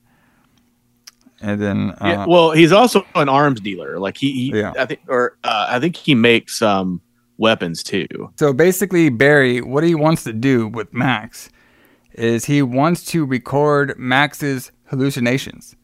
And 1.40 1.62
then 1.62 1.92
uh, 2.02 2.08
Yeah, 2.08 2.26
well, 2.28 2.52
he's 2.52 2.72
also 2.72 3.06
an 3.16 3.30
arms 3.30 3.60
dealer. 3.62 4.00
Like 4.00 4.18
he, 4.18 4.32
he 4.52 4.60
Yeah. 4.60 4.74
I 4.78 4.86
think, 4.86 5.02
or 5.08 5.38
uh, 5.44 5.68
I 5.70 5.80
think 5.80 5.96
he 5.96 6.16
makes 6.16 6.62
um 6.62 7.00
weapons 7.38 7.84
too. 7.84 8.08
So 8.40 8.52
basically, 8.54 9.10
Barry, 9.10 9.62
what 9.62 9.84
he 9.84 9.96
wants 9.96 10.24
to 10.24 10.34
do 10.34 10.68
with 10.68 10.92
Max 10.94 11.50
is 12.14 12.46
he 12.46 12.62
wants 12.64 13.06
to 13.06 13.24
record 13.26 13.94
Max's 13.98 14.72
hallucinations 14.86 15.76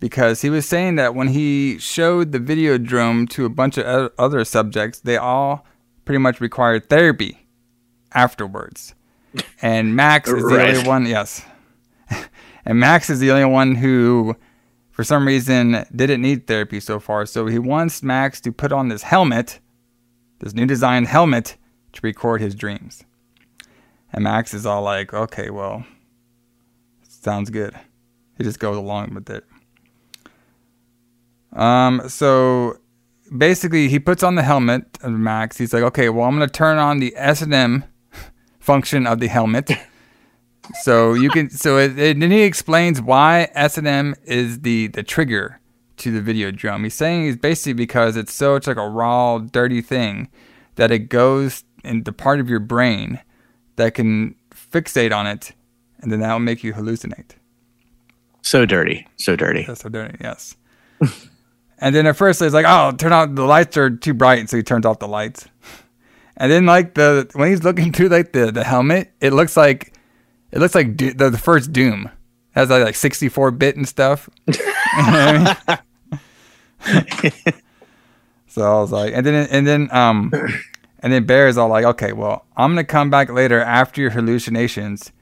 because 0.00 0.42
he 0.42 0.50
was 0.50 0.66
saying 0.66 0.96
that 0.96 1.14
when 1.14 1.28
he 1.28 1.78
showed 1.78 2.32
the 2.32 2.38
Videodrome 2.40 3.28
to 3.30 3.44
a 3.44 3.48
bunch 3.50 3.78
of 3.78 4.10
other 4.18 4.44
subjects, 4.44 4.98
they 5.00 5.16
all 5.16 5.64
pretty 6.04 6.18
much 6.18 6.40
required 6.40 6.88
therapy 6.88 7.46
afterwards. 8.12 8.94
And 9.62 9.94
Max 9.94 10.28
is 10.28 10.42
the 10.42 10.56
Right. 10.56 10.74
only 10.74 10.88
one, 10.88 11.06
yes. 11.06 11.44
and 12.64 12.80
Max 12.80 13.08
is 13.10 13.20
the 13.20 13.30
only 13.30 13.44
one 13.44 13.76
who, 13.76 14.34
for 14.90 15.04
some 15.04 15.26
reason, 15.26 15.84
didn't 15.94 16.22
need 16.22 16.46
therapy 16.48 16.80
so 16.80 16.98
far. 16.98 17.26
So 17.26 17.46
he 17.46 17.58
wants 17.60 18.02
Max 18.02 18.40
to 18.40 18.50
put 18.50 18.72
on 18.72 18.88
this 18.88 19.02
helmet 19.04 19.60
this 20.40 20.54
new 20.54 20.66
designed 20.66 21.06
helmet 21.06 21.56
to 21.92 22.00
record 22.02 22.40
his 22.40 22.54
dreams. 22.54 23.04
And 24.12 24.24
Max 24.24 24.52
is 24.54 24.66
all 24.66 24.82
like, 24.82 25.12
okay, 25.14 25.50
well, 25.50 25.84
sounds 27.06 27.50
good. 27.50 27.74
He 28.36 28.44
just 28.44 28.58
goes 28.58 28.76
along 28.76 29.14
with 29.14 29.28
it. 29.30 29.44
Um, 31.52 32.08
so 32.08 32.78
basically, 33.36 33.88
he 33.88 33.98
puts 33.98 34.22
on 34.22 34.34
the 34.34 34.42
helmet 34.42 34.98
of 35.02 35.12
Max. 35.12 35.58
He's 35.58 35.72
like, 35.72 35.82
okay, 35.82 36.08
well, 36.08 36.26
I'm 36.26 36.34
gonna 36.34 36.48
turn 36.48 36.78
on 36.78 36.98
the 37.00 37.14
S 37.16 37.42
and 37.42 37.54
M 37.54 37.84
function 38.60 39.06
of 39.06 39.20
the 39.20 39.28
helmet. 39.28 39.70
so 40.82 41.14
you 41.14 41.30
can, 41.30 41.50
so 41.50 41.78
it, 41.78 41.98
it, 41.98 42.20
then 42.20 42.30
he 42.30 42.42
explains 42.42 43.00
why 43.00 43.48
S 43.54 43.78
and 43.78 43.86
M 43.86 44.14
is 44.24 44.60
the 44.60 44.88
the 44.88 45.02
trigger 45.02 45.60
to 45.98 46.18
the 46.18 46.32
Videodrome. 46.32 46.84
He's 46.84 46.94
saying 46.94 47.28
it's 47.28 47.38
basically 47.38 47.74
because 47.74 48.16
it's 48.16 48.32
such 48.32 48.66
like 48.66 48.76
a 48.76 48.88
raw, 48.88 49.38
dirty 49.38 49.82
thing 49.82 50.28
that 50.76 50.90
it 50.90 51.10
goes 51.10 51.64
in 51.84 52.04
the 52.04 52.12
part 52.12 52.40
of 52.40 52.48
your 52.48 52.60
brain 52.60 53.20
that 53.76 53.94
can 53.94 54.34
fixate 54.50 55.14
on 55.14 55.26
it, 55.26 55.52
and 56.00 56.10
then 56.10 56.20
that 56.20 56.32
will 56.32 56.40
make 56.40 56.64
you 56.64 56.72
hallucinate. 56.72 57.32
So 58.42 58.64
dirty, 58.64 59.06
so 59.16 59.36
dirty. 59.36 59.64
That's 59.64 59.82
so 59.82 59.88
dirty. 59.88 60.16
Yes. 60.20 60.56
and 61.80 61.94
then 61.94 62.06
at 62.06 62.16
first 62.16 62.42
it's 62.42 62.54
like, 62.54 62.66
oh, 62.68 62.92
turn 62.96 63.12
out 63.12 63.34
the 63.34 63.44
lights 63.44 63.76
are 63.76 63.90
too 63.90 64.14
bright, 64.14 64.48
so 64.50 64.56
he 64.56 64.62
turns 64.62 64.86
off 64.86 64.98
the 64.98 65.08
lights. 65.08 65.46
And 66.36 66.50
then 66.50 66.66
like 66.66 66.94
the 66.94 67.28
when 67.34 67.50
he's 67.50 67.62
looking 67.64 67.92
through 67.92 68.08
like 68.08 68.32
the 68.32 68.50
the 68.52 68.64
helmet, 68.64 69.12
it 69.20 69.32
looks 69.32 69.56
like 69.56 69.94
it 70.52 70.58
looks 70.58 70.74
like 70.74 70.96
Do- 70.96 71.12
the, 71.12 71.30
the 71.30 71.38
first 71.38 71.72
Doom 71.72 72.06
It 72.06 72.10
has 72.52 72.70
like, 72.70 72.84
like 72.84 72.96
64 72.96 73.50
bit 73.52 73.76
and 73.76 73.88
stuff. 73.88 74.28
So 78.50 78.62
I 78.62 78.80
was 78.80 78.90
like, 78.90 79.14
and 79.14 79.24
then 79.24 79.46
and 79.48 79.64
then 79.64 79.88
um 79.94 80.32
and 80.98 81.12
then 81.12 81.24
Bear 81.24 81.46
is 81.46 81.56
all 81.56 81.68
like, 81.68 81.84
okay, 81.84 82.12
well, 82.12 82.46
I'm 82.56 82.72
gonna 82.72 82.82
come 82.82 83.08
back 83.08 83.30
later 83.30 83.60
after 83.60 84.00
your 84.00 84.10
hallucinations 84.10 85.12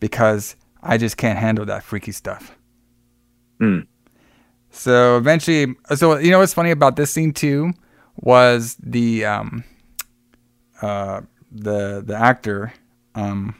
because 0.00 0.54
I 0.82 0.98
just 0.98 1.16
can't 1.16 1.38
handle 1.38 1.64
that 1.64 1.82
freaky 1.82 2.12
stuff. 2.12 2.58
Hmm. 3.58 3.80
So 4.70 5.16
eventually, 5.16 5.74
so 5.94 6.18
you 6.18 6.30
know 6.30 6.38
what's 6.38 6.54
funny 6.54 6.70
about 6.70 6.96
this 6.96 7.10
scene 7.10 7.32
too 7.32 7.72
was 8.16 8.76
the 8.82 9.24
um 9.24 9.64
uh 10.82 11.20
the 11.50 12.02
the 12.04 12.14
actor 12.16 12.72
um 13.14 13.54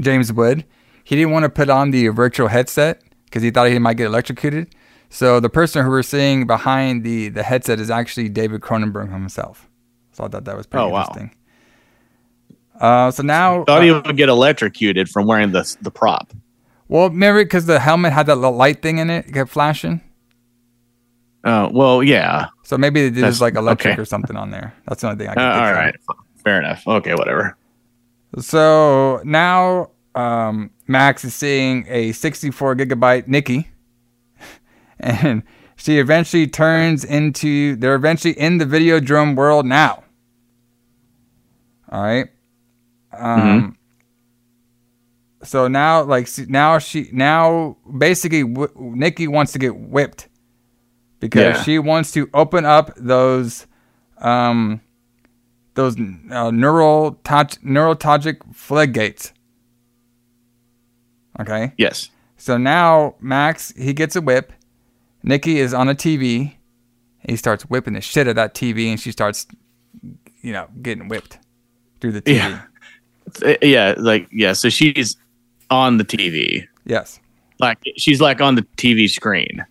James 0.00 0.32
Wood. 0.32 0.64
He 1.04 1.16
didn't 1.16 1.32
want 1.32 1.44
to 1.44 1.48
put 1.48 1.68
on 1.70 1.90
the 1.90 2.08
virtual 2.08 2.48
headset 2.48 3.02
because 3.24 3.42
he 3.42 3.50
thought 3.50 3.68
he 3.68 3.78
might 3.78 3.96
get 3.96 4.06
electrocuted. 4.06 4.74
So 5.08 5.40
the 5.40 5.48
person 5.50 5.84
who 5.84 5.90
we're 5.90 6.02
seeing 6.02 6.46
behind 6.46 7.02
the 7.04 7.28
the 7.30 7.42
headset 7.42 7.80
is 7.80 7.90
actually 7.90 8.28
David 8.28 8.60
Cronenberg 8.60 9.10
himself. 9.12 9.68
So 10.12 10.24
I 10.24 10.28
thought 10.28 10.44
that 10.44 10.56
was 10.56 10.66
pretty 10.66 10.84
Oh, 10.84 10.88
wow. 10.90 11.00
interesting. 11.00 11.34
Uh, 12.80 13.10
so 13.10 13.22
now, 13.22 13.64
Thought 13.64 13.82
he 13.82 13.90
uh, 13.90 14.00
would 14.06 14.16
get 14.16 14.28
electrocuted 14.28 15.08
from 15.08 15.26
wearing 15.26 15.52
the 15.52 15.76
the 15.82 15.90
prop. 15.90 16.32
well, 16.88 17.08
remember 17.10 17.42
because 17.44 17.66
the 17.66 17.78
helmet 17.80 18.12
had 18.12 18.26
that 18.26 18.36
little 18.36 18.56
light 18.56 18.80
thing 18.82 18.98
in 18.98 19.10
it, 19.10 19.26
it 19.26 19.32
kept 19.32 19.50
flashing. 19.50 20.00
Oh 21.44 21.70
well, 21.72 22.02
yeah. 22.02 22.48
So 22.64 22.76
maybe 22.78 23.00
did 23.02 23.14
That's- 23.16 23.40
like 23.40 23.54
electric 23.54 23.92
okay. 23.94 24.02
or 24.02 24.04
something 24.04 24.36
on 24.36 24.50
there. 24.50 24.74
That's 24.86 25.00
the 25.02 25.08
only 25.10 25.24
thing 25.24 25.28
I 25.28 25.32
Uh, 25.32 25.34
can 25.34 25.52
think 25.52 25.62
all 25.62 25.68
of. 25.70 25.76
right, 25.76 25.94
fair 26.44 26.58
enough. 26.58 26.86
Okay, 26.86 27.14
whatever. 27.14 27.56
So 28.38 29.20
now 29.24 29.90
um, 30.14 30.70
Max 30.86 31.24
is 31.24 31.34
seeing 31.34 31.84
a 31.88 32.12
64 32.12 32.76
gigabyte 32.76 33.26
Nikki, 33.26 33.68
and 35.00 35.42
she 35.76 35.98
eventually 35.98 36.46
turns 36.46 37.04
into. 37.04 37.74
They're 37.76 37.94
eventually 37.94 38.38
in 38.38 38.58
the 38.58 38.66
Videodrome 38.66 39.34
world 39.34 39.66
now. 39.66 40.04
All 41.90 42.02
right. 42.02 42.28
Um. 43.16 43.76
So 45.42 45.68
now, 45.68 46.02
like, 46.02 46.28
now 46.48 46.78
she 46.78 47.08
now 47.12 47.76
basically 47.98 48.42
w- 48.44 48.70
Nikki 48.76 49.26
wants 49.26 49.52
to 49.52 49.58
get 49.58 49.74
whipped 49.74 50.28
because 51.20 51.56
Yeah. 51.56 51.62
she 51.62 51.78
wants 51.78 52.10
to 52.12 52.28
open 52.34 52.64
up 52.64 52.92
those 52.96 53.66
um 54.18 54.80
those 55.74 55.96
uh, 56.30 56.50
neural 56.50 57.12
touch 57.24 57.60
neurotogic 57.62 58.38
floodgates. 58.54 59.32
Okay. 61.38 61.72
Yes. 61.78 62.10
So 62.36 62.56
now 62.56 63.14
Max 63.20 63.72
he 63.76 63.92
gets 63.92 64.16
a 64.16 64.20
whip. 64.20 64.52
Nikki 65.22 65.58
is 65.58 65.72
on 65.74 65.88
a 65.88 65.94
TV. 65.94 66.54
He 67.28 67.36
starts 67.36 67.64
whipping 67.64 67.94
the 67.94 68.00
shit 68.00 68.26
out 68.26 68.30
of 68.30 68.36
that 68.36 68.54
TV, 68.54 68.88
and 68.90 68.98
she 68.98 69.12
starts, 69.12 69.46
you 70.40 70.52
know, 70.52 70.66
getting 70.80 71.08
whipped 71.08 71.38
through 72.00 72.12
the 72.12 72.22
TV. 72.22 72.36
Yeah. 73.42 73.56
Yeah, 73.62 73.94
like 73.98 74.26
yeah. 74.32 74.54
So 74.54 74.70
she's 74.70 75.16
on 75.70 75.98
the 75.98 76.04
TV. 76.04 76.66
Yes. 76.86 77.20
Like 77.60 77.78
she's 77.96 78.20
like 78.20 78.40
on 78.40 78.54
the 78.54 78.62
TV 78.78 79.08
screen, 79.08 79.64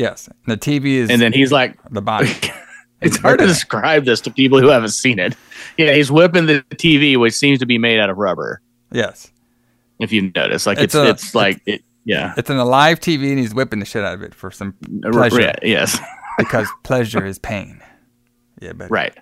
Yes. 0.00 0.30
The 0.46 0.56
TV 0.56 0.94
is 0.94 1.10
and 1.10 1.20
then 1.20 1.32
he's 1.34 1.52
like, 1.52 1.78
the 1.90 2.00
body. 2.00 2.32
it's 3.02 3.18
hard 3.18 3.38
to 3.40 3.46
describe 3.46 4.06
this 4.06 4.22
to 4.22 4.30
people 4.30 4.58
who 4.58 4.68
haven't 4.68 4.90
seen 4.90 5.18
it. 5.18 5.36
Yeah, 5.76 5.92
he's 5.92 6.10
whipping 6.10 6.46
the 6.46 6.64
TV, 6.76 7.18
which 7.18 7.34
seems 7.34 7.58
to 7.58 7.66
be 7.66 7.76
made 7.76 8.00
out 8.00 8.08
of 8.08 8.16
rubber. 8.16 8.62
yes. 8.90 9.30
If 9.98 10.10
you 10.12 10.32
notice, 10.34 10.64
like 10.66 10.78
it's 10.78 10.94
It's 10.94 11.24
it's, 11.24 11.34
a- 11.34 11.36
like 11.36 11.60
it. 11.66 11.84
Yeah. 12.06 12.32
It's 12.38 12.48
an 12.48 12.56
alive 12.56 12.98
TV, 12.98 13.28
and 13.28 13.38
he's 13.38 13.54
whipping 13.54 13.78
the 13.78 13.84
shit 13.84 14.02
out 14.02 14.14
of 14.14 14.22
it 14.22 14.34
for 14.34 14.50
some 14.50 14.72
pleasure. 15.02 15.42
yeah, 15.42 15.54
yes. 15.62 15.98
because 16.38 16.66
pleasure 16.82 17.26
is 17.26 17.38
pain. 17.38 17.82
Yeah, 18.62 18.72
but 18.72 18.90
Right. 18.90 19.14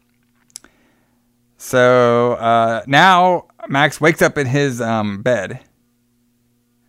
So 1.57 2.35
uh, 2.35 2.83
now 2.87 3.49
Max 3.69 4.01
wakes 4.01 4.23
up 4.23 4.39
in 4.39 4.47
his 4.47 4.81
um, 4.81 5.23
bed. 5.23 5.59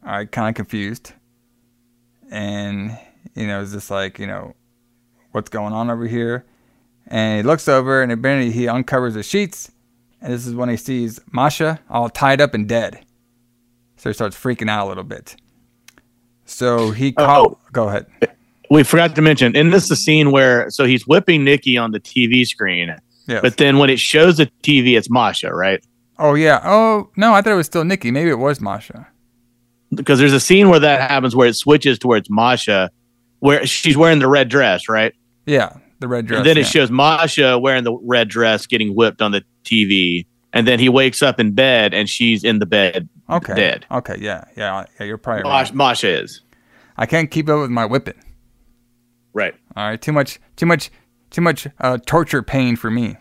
All 0.05 0.11
right, 0.11 0.31
kind 0.31 0.49
of 0.49 0.55
confused, 0.55 1.13
and 2.31 2.97
you 3.35 3.47
know, 3.47 3.61
is 3.61 3.71
just 3.73 3.89
like 3.91 4.19
you 4.19 4.27
know, 4.27 4.55
what's 5.31 5.49
going 5.49 5.73
on 5.73 5.89
over 5.89 6.07
here. 6.07 6.45
And 7.07 7.37
he 7.37 7.43
looks 7.43 7.67
over 7.67 8.03
and 8.03 8.11
eventually 8.11 8.51
he 8.51 8.67
uncovers 8.67 9.15
the 9.15 9.23
sheets. 9.23 9.71
And 10.21 10.31
this 10.31 10.45
is 10.45 10.53
when 10.53 10.69
he 10.69 10.77
sees 10.77 11.19
Masha 11.31 11.79
all 11.89 12.09
tied 12.09 12.39
up 12.41 12.53
and 12.53 12.67
dead. 12.67 12.99
So 13.97 14.09
he 14.09 14.13
starts 14.13 14.37
freaking 14.37 14.69
out 14.69 14.85
a 14.85 14.89
little 14.89 15.03
bit. 15.03 15.35
So 16.45 16.91
he 16.91 17.13
uh, 17.17 17.25
called. 17.25 17.57
Oh. 17.59 17.67
Go 17.71 17.87
ahead. 17.89 18.05
We 18.69 18.83
forgot 18.83 19.15
to 19.15 19.21
mention, 19.21 19.55
and 19.55 19.73
this 19.73 19.83
is 19.83 19.89
the 19.89 19.95
scene 19.95 20.31
where 20.31 20.69
so 20.69 20.85
he's 20.85 21.07
whipping 21.07 21.43
Nikki 21.43 21.75
on 21.77 21.91
the 21.91 21.99
TV 21.99 22.45
screen, 22.45 22.95
Yes. 23.27 23.41
but 23.41 23.57
then 23.57 23.79
when 23.79 23.89
it 23.89 23.99
shows 23.99 24.37
the 24.37 24.45
TV, 24.61 24.95
it's 24.95 25.09
Masha, 25.09 25.51
right? 25.53 25.83
Oh 26.19 26.35
yeah. 26.35 26.61
Oh 26.63 27.09
no, 27.15 27.33
I 27.33 27.41
thought 27.41 27.53
it 27.53 27.55
was 27.55 27.65
still 27.65 27.83
Nikki. 27.83 28.11
Maybe 28.11 28.29
it 28.29 28.37
was 28.37 28.61
Masha. 28.61 29.07
Because 29.95 30.19
there's 30.19 30.33
a 30.33 30.39
scene 30.39 30.69
where 30.69 30.79
that 30.79 31.09
happens 31.09 31.35
where 31.35 31.47
it 31.47 31.55
switches 31.55 31.97
towards 31.97 32.29
Masha, 32.29 32.91
where 33.39 33.65
she's 33.65 33.97
wearing 33.97 34.19
the 34.19 34.27
red 34.27 34.49
dress, 34.49 34.87
right? 34.89 35.13
Yeah, 35.45 35.77
the 35.99 36.07
red 36.07 36.25
dress. 36.27 36.39
and 36.39 36.45
then 36.47 36.57
it 36.57 36.65
shows 36.67 36.91
Masha 36.91 37.57
wearing 37.59 37.83
the 37.83 37.97
red 38.03 38.27
dress 38.29 38.65
getting 38.67 38.93
whipped 38.95 39.21
on 39.21 39.31
the 39.31 39.43
TV, 39.63 40.25
and 40.53 40.67
then 40.67 40.79
he 40.79 40.89
wakes 40.89 41.21
up 41.21 41.39
in 41.39 41.51
bed 41.53 41.93
and 41.93 42.07
she's 42.09 42.43
in 42.43 42.59
the 42.59 42.65
bed 42.65 43.07
Okay. 43.29 43.53
dead. 43.55 43.85
Okay. 43.91 44.15
Yeah. 44.19 44.45
Yeah. 44.57 44.85
Yeah. 44.99 45.05
You're 45.05 45.17
probably 45.17 45.43
Masha, 45.43 45.71
right. 45.71 45.75
Masha 45.75 46.21
is 46.23 46.41
I 46.97 47.05
can't 47.05 47.29
keep 47.31 47.47
up 47.49 47.59
with 47.61 47.69
my 47.69 47.85
whipping. 47.85 48.15
right. 49.33 49.55
All 49.75 49.87
right. 49.87 50.01
Too 50.01 50.11
much. 50.11 50.39
Too 50.55 50.65
much. 50.65 50.89
Too 51.29 51.41
much 51.41 51.67
uh, 51.79 51.99
torture 52.05 52.41
pain 52.41 52.75
for 52.75 52.89
me. 52.89 53.15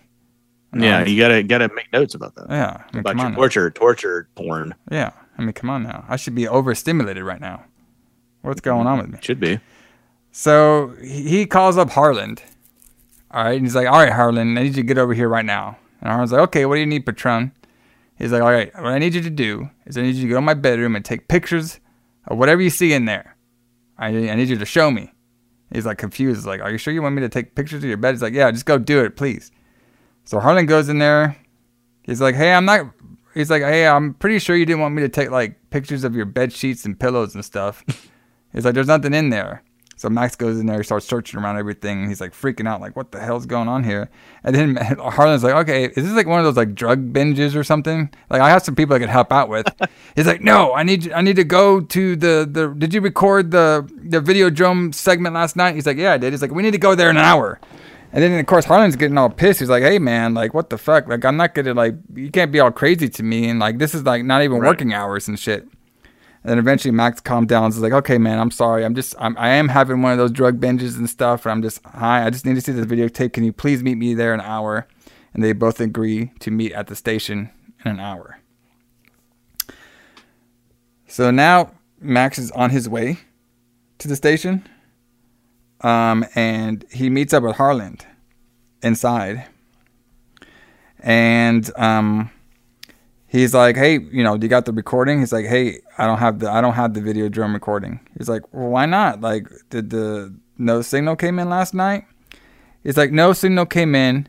Yeah, 0.75 1.03
Um, 1.03 1.09
you 1.09 1.19
gotta 1.21 1.43
gotta 1.43 1.69
make 1.75 1.93
notes 1.93 2.15
about 2.15 2.35
that. 2.37 2.47
Yeah. 2.49 2.83
I 2.83 2.97
mean, 2.97 3.01
about 3.01 3.11
come 3.13 3.19
your 3.19 3.27
on. 3.27 3.35
torture 3.35 3.71
torture 3.71 4.29
porn. 4.35 4.75
Yeah. 4.91 5.13
I 5.37 5.43
mean, 5.43 5.53
come 5.53 5.69
on 5.71 5.83
now. 5.83 6.05
I 6.09 6.17
should 6.17 6.35
be 6.35 6.49
overstimulated 6.49 7.23
right 7.23 7.41
now. 7.41 7.65
What's 8.43 8.61
going 8.63 8.87
on 8.87 8.99
with 8.99 9.09
me? 9.09 9.19
Should 9.23 9.41
be. 9.41 9.61
So 10.39 10.95
he 11.03 11.47
calls 11.47 11.77
up 11.77 11.91
Harlan. 11.91 12.39
All 13.33 13.43
right. 13.43 13.57
And 13.57 13.67
he's 13.67 13.75
like, 13.75 13.89
all 13.89 13.99
right, 13.99 14.13
Harlan, 14.13 14.57
I 14.57 14.63
need 14.63 14.69
you 14.69 14.75
to 14.75 14.83
get 14.85 14.97
over 14.97 15.13
here 15.13 15.29
right 15.29 15.45
now. 15.45 15.77
And 16.01 16.11
Harlan's 16.11 16.31
like, 16.31 16.43
okay, 16.43 16.65
what 16.65 16.77
do 16.77 16.81
you 16.81 16.87
need, 16.87 17.05
Patron? 17.05 17.51
He's 18.17 18.31
like, 18.31 18.43
all 18.43 18.53
right, 18.53 18.73
what 18.77 18.93
I 18.93 19.01
need 19.01 19.17
you 19.17 19.21
to 19.23 19.31
do 19.31 19.69
is 19.85 19.99
I 19.99 20.03
need 20.03 20.15
you 20.15 20.23
to 20.23 20.29
go 20.29 20.37
to 20.37 20.41
my 20.41 20.55
bedroom 20.55 20.95
and 20.95 21.05
take 21.05 21.27
pictures 21.27 21.81
of 22.29 22.39
whatever 22.39 22.63
you 22.63 22.71
see 22.71 22.93
in 22.93 23.05
there. 23.05 23.37
I, 23.99 24.11
I 24.11 24.37
need 24.37 24.49
you 24.49 24.57
to 24.57 24.65
show 24.65 24.93
me. 24.93 25.13
He's 25.73 25.85
like 25.85 25.99
confused. 25.99 26.37
He's 26.37 26.47
like, 26.47 26.61
are 26.61 26.71
you 26.71 26.79
sure 26.79 26.95
you 26.95 27.03
want 27.03 27.17
me 27.17 27.23
to 27.23 27.29
take 27.29 27.57
pictures 27.57 27.83
of 27.83 27.89
your 27.89 27.97
bed? 27.97 28.13
He's 28.13 28.23
like, 28.23 28.33
yeah, 28.33 28.49
just 28.53 28.65
go 28.65 28.79
do 28.79 29.05
it, 29.05 29.17
please. 29.17 29.51
So 30.25 30.39
Harlan 30.39 30.67
goes 30.67 30.89
in 30.89 31.01
there. 31.01 31.37
He's 32.05 32.21
like, 32.21 32.37
hey, 32.37 32.53
I'm 32.53 32.65
not. 32.65 32.93
He's 33.35 33.51
like, 33.51 33.63
hey, 33.63 33.89
I'm 33.89 34.15
pretty 34.15 34.39
sure 34.39 34.55
you 34.55 34.67
didn't 34.67 34.83
want 34.83 34.95
me 34.95 35.03
to 35.03 35.09
take 35.09 35.33
like 35.33 35.71
pictures 35.71 36.05
of 36.05 36.15
your 36.15 36.27
bed 36.27 36.53
sheets 36.53 36.85
and 36.85 36.99
pillows 36.99 37.35
and 37.35 37.45
stuff. 37.45 37.83
He's 38.53 38.65
like, 38.65 38.75
there's 38.75 38.87
nothing 38.87 39.15
in 39.15 39.31
there. 39.31 39.65
So 39.99 40.09
Max 40.09 40.37
goes 40.37 40.59
in 40.61 40.67
there, 40.67 40.79
he 40.79 40.85
starts 40.85 41.07
searching 41.07 41.41
around 41.41 41.59
everything. 41.59 41.99
and 42.03 42.09
He's 42.09 42.21
like 42.21 42.33
freaking 42.33 42.69
out, 42.69 42.81
like, 42.81 42.95
what 42.97 43.11
the 43.13 43.19
hell's 43.21 43.47
going 43.47 43.67
on 43.69 43.83
here? 43.83 44.09
And 44.45 44.55
then 44.55 44.77
Harlan's 44.99 45.43
like, 45.43 45.55
okay, 45.55 45.87
is 45.87 45.95
this 45.97 46.13
like 46.13 46.27
one 46.29 46.39
of 46.39 46.45
those 46.45 46.57
like 46.57 46.75
drug 46.75 47.13
binges 47.13 47.57
or 47.57 47.65
something? 47.65 48.09
Like, 48.31 48.41
I 48.41 48.49
have 48.49 48.63
some 48.63 48.77
people 48.77 48.95
I 48.95 49.01
could 49.01 49.09
help 49.09 49.33
out 49.33 49.49
with. 49.49 49.67
He's 50.17 50.27
like, 50.27 50.41
no, 50.41 50.73
I 50.73 50.85
need, 50.85 51.13
I 51.13 51.21
need 51.21 51.37
to 51.37 51.45
go 51.45 51.81
to 51.81 52.17
the, 52.17 52.49
the. 52.51 52.69
Did 52.79 52.95
you 52.95 53.01
record 53.01 53.51
the 53.51 53.87
the 53.97 54.21
Videodrome 54.21 54.95
segment 54.95 55.35
last 55.35 55.57
night? 55.57 55.75
He's 55.75 55.85
like, 55.87 55.99
yeah, 55.99 56.13
I 56.13 56.17
did. 56.19 56.33
He's 56.33 56.43
like, 56.43 56.53
we 56.53 56.63
need 56.63 56.71
to 56.73 56.79
go 56.79 56.95
there 56.95 57.11
in 57.11 57.17
an 57.17 57.25
hour. 57.25 57.61
And 58.11 58.23
then 58.23 58.39
of 58.41 58.47
course 58.47 58.65
Harlan's 58.65 58.97
getting 58.97 59.19
all 59.19 59.29
pissed. 59.29 59.61
He's 59.61 59.69
like, 59.69 59.83
"Hey 59.83 59.99
man, 59.99 60.33
like 60.33 60.55
what 60.55 60.71
the 60.71 60.79
fuck? 60.79 61.07
Like 61.09 61.27
I'm 61.27 61.37
not 61.37 61.55
gonna 61.55 61.75
like 61.75 61.95
you 62.15 62.31
can't 62.31 62.51
be 62.51 62.59
all 62.59 62.71
crazy 62.71 63.11
to 63.11 63.23
me 63.23 63.51
and 63.51 63.59
like 63.61 63.77
this 63.77 63.95
is 63.95 64.05
like 64.05 64.25
not 64.25 64.43
even 64.43 64.61
Right. 64.61 64.69
working 64.69 64.95
hours 64.95 65.29
and 65.29 65.39
shit." 65.39 65.69
And 66.49 66.53
then 66.53 66.59
eventually 66.61 66.93
Max 66.93 67.21
calmed 67.21 67.47
down. 67.47 67.69
is 67.69 67.79
like, 67.79 67.93
"Okay, 67.93 68.17
man, 68.17 68.39
I'm 68.39 68.51
sorry. 68.51 68.83
I'm 68.83 68.95
just 68.95 69.15
I'm, 69.19 69.37
I 69.37 69.51
am 69.51 69.69
having 69.69 70.01
one 70.01 70.13
of 70.13 70.19
those 70.19 70.33
drug 70.33 70.59
binges 70.59 70.97
and 70.97 71.11
stuff. 71.11 71.45
And 71.45 71.53
I'm 71.53 71.61
just 71.61 71.85
hi. 71.85 72.25
I 72.25 72.31
just 72.31 72.47
need 72.47 72.55
to 72.55 72.63
see 72.63 72.73
this 72.73 72.87
videotape. 72.87 73.35
Can 73.35 73.45
you 73.45 73.53
please 73.53 73.83
meet 73.83 73.97
me 73.97 74.15
there 74.15 74.33
in 74.33 74.41
an 74.41 74.47
hour?" 74.47 74.89
And 75.35 75.45
they 75.45 75.53
both 75.53 75.79
agree 75.79 76.33
to 76.39 76.51
meet 76.51 76.73
at 76.73 76.87
the 76.87 76.97
station 76.97 77.51
in 77.85 77.91
an 77.91 78.01
hour. 78.01 78.39
So 81.07 81.31
now 81.31 81.73
Max 82.01 82.39
is 82.39 82.51
on 82.53 82.71
his 82.71 82.89
way 82.89 83.19
to 83.99 84.09
the 84.09 84.17
station 84.17 84.67
um, 85.83 86.25
and 86.35 86.83
he 86.91 87.11
meets 87.11 87.35
up 87.35 87.43
with 87.43 87.57
Harlan 87.57 87.99
inside, 88.83 89.45
and 91.01 91.71
um, 91.77 92.31
he's 93.29 93.55
like, 93.55 93.77
"Hey, 93.77 94.01
you 94.01 94.25
know, 94.25 94.37
do 94.37 94.45
you 94.45 94.49
got 94.49 94.65
the 94.65 94.73
recording?" 94.73 95.21
He's 95.21 95.33
like, 95.33 95.47
"Hey, 95.47 95.81
I 95.97 96.07
don't 96.07 96.19
have 96.19 96.41
the 96.41 96.51
I 96.51 96.61
don't 96.61 96.75
have 96.75 96.95
the 96.95 97.01
Videodrome 97.01 97.55
recording." 97.55 98.01
He's 98.17 98.29
like, 98.29 98.43
"Well, 98.53 98.69
why 98.69 98.87
not? 98.87 99.21
Like, 99.21 99.49
did 99.71 99.91
the 99.91 100.35
no 100.57 100.83
signal 100.83 101.17
came 101.17 101.39
in 101.39 101.49
last 101.49 101.75
night?" 101.75 102.05
He's 102.83 102.97
like, 102.97 103.13
"No 103.13 103.33
signal 103.33 103.67
came 103.67 103.95
in, 103.95 104.29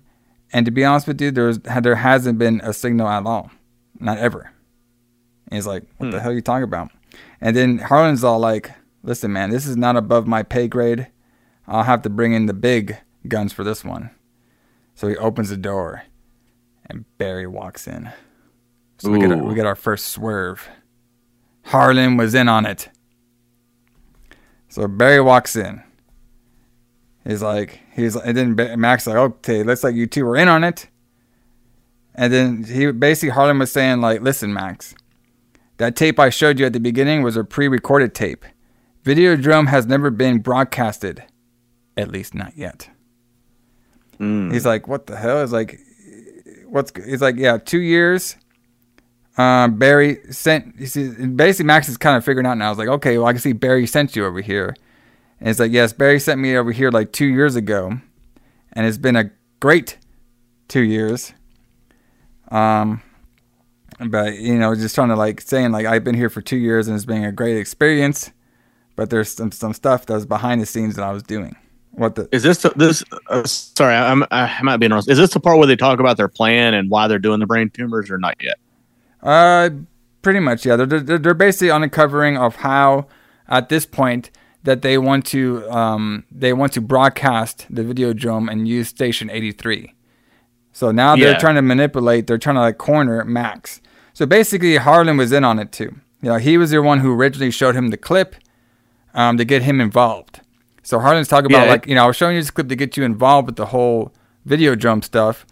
and 0.54 0.66
to 0.66 0.72
be 0.72 0.86
honest 0.86 1.08
with 1.08 1.22
you, 1.22 1.32
there's 1.32 1.60
there 1.60 1.96
hasn't 1.96 2.38
been 2.38 2.62
a 2.64 2.74
signal 2.74 3.08
at 3.08 3.26
all, 3.26 3.50
not 4.00 4.18
ever." 4.18 4.52
And 5.48 5.56
he's 5.56 5.68
like, 5.68 5.84
"What 5.98 6.12
the 6.12 6.18
hmm. 6.18 6.24
hell 6.24 6.32
are 6.32 6.36
you 6.36 6.42
talking 6.42 6.64
about?" 6.64 6.92
And 7.42 7.56
then 7.56 7.80
Harlan's 7.80 8.24
all 8.24 8.40
like, 8.40 8.72
"Listen, 9.02 9.34
man, 9.34 9.50
this 9.50 9.66
is 9.66 9.78
not 9.78 9.96
above 9.96 10.28
my 10.28 10.44
pay 10.44 10.68
grade." 10.68 11.08
I'll 11.70 11.84
have 11.84 12.02
to 12.02 12.10
bring 12.10 12.34
in 12.34 12.48
the 12.48 12.54
big 12.54 12.98
guns 13.28 13.54
for 13.54 13.64
this 13.64 13.86
one. 13.86 14.10
So 14.96 15.08
he 15.08 15.16
opens 15.18 15.50
the 15.50 15.58
door 15.58 16.04
and 16.88 17.06
Barry 17.20 17.46
walks 17.46 17.88
in. 17.88 18.12
So 19.00 19.10
we 19.12 19.20
get, 19.20 19.32
our, 19.32 19.38
we 19.38 19.56
get 19.56 19.66
our 19.66 19.76
first 19.76 20.08
swerve. 20.08 20.68
Harlan 21.64 22.18
was 22.18 22.36
in 22.36 22.48
on 22.50 22.66
it. 22.66 22.90
So 24.68 24.88
Barry 24.88 25.22
walks 25.22 25.56
in. 25.56 25.82
He's 27.26 27.42
like, 27.42 27.80
he's 27.94 28.16
and 28.16 28.36
then 28.36 28.56
Max 28.80 29.08
like, 29.08 29.16
okay, 29.16 29.64
looks 29.64 29.84
like 29.84 29.96
you 29.96 30.08
two 30.08 30.26
were 30.26 30.38
in 30.38 30.48
on 30.48 30.64
it. 30.64 30.88
And 32.16 32.34
then 32.34 32.64
he 32.64 32.92
basically 32.92 33.30
Harlan 33.30 33.60
was 33.60 33.72
saying 33.72 34.02
like, 34.02 34.22
listen, 34.22 34.54
Max, 34.54 34.96
that 35.78 35.96
tape 35.96 36.20
I 36.20 36.30
showed 36.30 36.60
you 36.60 36.66
at 36.66 36.74
the 36.74 36.80
beginning 36.80 37.24
was 37.24 37.38
a 37.38 37.44
pre-recorded 37.44 38.14
tape. 38.14 38.46
Videodrome 39.04 39.68
has 39.68 39.86
never 39.86 40.10
been 40.10 40.40
broadcasted, 40.40 41.24
at 41.96 42.12
least 42.12 42.36
not 42.36 42.58
yet. 42.58 42.90
Hmm. 44.18 44.52
He's 44.52 44.66
like, 44.66 44.88
what 44.88 45.08
the 45.08 45.16
hell? 45.16 45.40
He's 45.40 45.54
like, 45.54 45.80
what's? 46.68 46.92
He's 47.06 47.22
like, 47.22 47.38
yeah, 47.38 47.58
two 47.58 47.80
years. 47.80 48.36
Um, 49.40 49.80
Barry 49.80 50.20
sent. 50.32 50.86
See, 50.86 51.08
basically, 51.28 51.66
Max 51.66 51.88
is 51.88 51.96
kind 51.96 52.18
of 52.18 52.26
figuring 52.26 52.46
out 52.46 52.58
now. 52.58 52.68
I 52.68 52.70
was 52.70 52.78
like, 52.78 52.90
okay, 52.90 53.18
well, 53.18 53.28
I 53.28 53.32
can 53.32 53.40
see 53.40 53.54
Barry 53.54 53.88
sent 53.88 54.14
you 54.14 54.26
over 54.26 54.42
here, 54.42 54.76
and 55.40 55.48
it's 55.48 55.60
like, 55.60 55.72
yes, 55.72 55.94
Barry 55.94 56.20
sent 56.20 56.42
me 56.42 56.58
over 56.58 56.74
here 56.74 56.92
like 56.92 57.14
two 57.14 57.28
years 57.28 57.56
ago, 57.56 58.00
and 58.74 58.86
it's 58.86 58.98
been 58.98 59.16
a 59.16 59.32
great 59.62 59.98
two 60.68 60.82
years. 60.82 61.34
Um, 62.52 63.02
but 64.08 64.40
you 64.40 64.60
know, 64.60 64.76
just 64.76 64.94
trying 64.94 65.08
to 65.08 65.16
like 65.16 65.40
saying 65.40 65.72
like 65.72 65.86
I've 65.86 66.04
been 66.04 66.16
here 66.16 66.30
for 66.30 66.42
two 66.42 66.58
years 66.58 66.90
and 66.90 66.96
it's 66.96 67.06
been 67.06 67.24
a 67.24 67.32
great 67.32 67.58
experience, 67.58 68.32
but 68.98 69.10
there's 69.10 69.32
some 69.32 69.54
some 69.54 69.74
stuff 69.74 70.06
that 70.08 70.16
was 70.16 70.26
behind 70.26 70.62
the 70.62 70.66
scenes 70.66 70.98
that 70.98 71.04
I 71.04 71.12
was 71.12 71.24
doing. 71.24 71.56
What 71.92 72.16
the? 72.16 72.28
Is 72.34 72.44
this 72.44 72.66
this? 72.76 73.06
Uh, 73.28 73.46
sorry, 73.46 73.96
I'm, 73.96 74.26
I 74.32 74.62
might 74.64 74.78
be 74.78 74.88
wrong. 74.90 75.04
Is 75.08 75.18
this 75.18 75.32
the 75.32 75.40
part 75.40 75.58
where 75.58 75.68
they 75.68 75.78
talk 75.78 76.02
about 76.02 76.18
their 76.18 76.28
plan 76.28 76.74
and 76.74 76.90
why 76.90 77.08
they're 77.08 77.20
doing 77.20 77.40
the 77.40 77.48
brain 77.48 77.70
tumors, 77.70 78.12
or 78.12 78.18
not 78.18 78.36
yet? 78.42 78.58
Uh, 79.22 79.70
pretty 80.22 80.40
much, 80.40 80.66
yeah. 80.66 80.76
They're, 80.76 80.86
they're, 81.00 81.18
they're 81.18 81.34
basically 81.34 81.70
uncovering 81.70 82.38
of 82.38 82.58
how, 82.58 83.08
at 83.48 83.70
this 83.70 83.86
point, 83.86 84.32
that 84.64 84.82
they 84.82 84.98
want 84.98 85.26
to 85.26 85.66
um 85.72 86.26
they 86.30 86.52
want 86.52 86.74
to 86.74 86.82
broadcast 86.82 87.66
the 87.70 87.82
Videodrome 87.82 88.52
and 88.52 88.68
use 88.68 88.90
station 88.90 89.30
83. 89.30 89.94
So 90.74 90.92
now 90.92 91.16
they're 91.16 91.40
trying 91.40 91.56
to 91.56 91.62
manipulate. 91.62 92.28
They're 92.28 92.38
trying 92.38 92.56
to 92.56 92.62
like 92.62 92.78
corner 92.78 93.24
Max. 93.24 93.82
So 94.14 94.26
basically, 94.26 94.76
Harlan 94.78 95.18
was 95.18 95.32
in 95.32 95.44
on 95.44 95.60
it 95.60 95.72
too. 95.72 95.96
You 96.22 96.30
know, 96.30 96.38
he 96.38 96.58
was 96.58 96.72
the 96.72 96.82
one 96.82 97.00
who 97.00 97.14
originally 97.14 97.52
showed 97.52 97.76
him 97.76 97.90
the 97.90 97.98
clip, 97.98 98.36
um, 99.14 99.38
to 99.38 99.46
get 99.46 99.62
him 99.62 99.80
involved. 99.80 100.42
So 100.84 101.00
Harlan's 101.00 101.28
talking 101.28 101.52
about 101.52 101.66
Yeah, 101.66 101.72
like 101.72 101.88
you 101.88 101.96
know 101.96 102.04
I 102.04 102.08
was 102.08 102.16
showing 102.18 102.36
you 102.36 102.42
this 102.42 102.52
clip 102.52 102.68
to 102.70 102.76
get 102.76 102.98
you 102.98 103.04
involved 103.04 103.48
with 103.48 103.56
the 103.56 103.68
whole 103.68 104.14
Videodrome 104.48 105.04
stuff, 105.04 105.46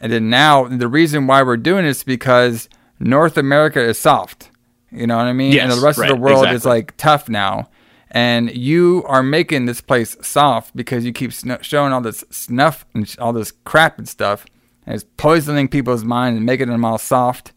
and 0.00 0.12
then 0.12 0.30
now 0.30 0.66
the 0.68 0.88
reason 0.88 1.26
why 1.26 1.42
we're 1.42 1.56
doing 1.56 1.84
this 1.84 1.98
is 1.98 2.04
because 2.04 2.68
North 3.02 3.36
America 3.36 3.82
is 3.82 3.98
soft. 3.98 4.50
You 4.90 5.06
know 5.06 5.16
what 5.16 5.26
I 5.26 5.32
mean? 5.32 5.52
and 5.58 5.72
the 5.72 5.80
rest 5.84 5.98
right, 5.98 6.10
of 6.10 6.16
the 6.16 6.22
world 6.22 6.46
is 6.48 6.64
like 6.64 6.96
tough 6.96 7.28
now. 7.28 7.68
And 8.10 8.54
you 8.54 9.04
are 9.06 9.22
making 9.22 9.64
this 9.64 9.80
place 9.80 10.16
soft 10.20 10.76
because 10.76 11.04
you 11.04 11.12
keep 11.12 11.32
sn- 11.32 11.62
showing 11.62 11.92
all 11.92 12.02
this 12.02 12.24
snuff 12.30 12.84
and 12.94 13.08
sh- 13.08 13.16
all 13.18 13.32
this 13.32 13.52
crap 13.64 13.96
and 13.98 14.06
stuff. 14.06 14.44
And 14.84 14.94
it's 14.94 15.04
poisoning 15.16 15.68
people's 15.68 16.04
minds 16.04 16.36
and 16.36 16.44
making 16.44 16.68
them 16.68 16.84
all 16.84 16.98
soft. 16.98 17.52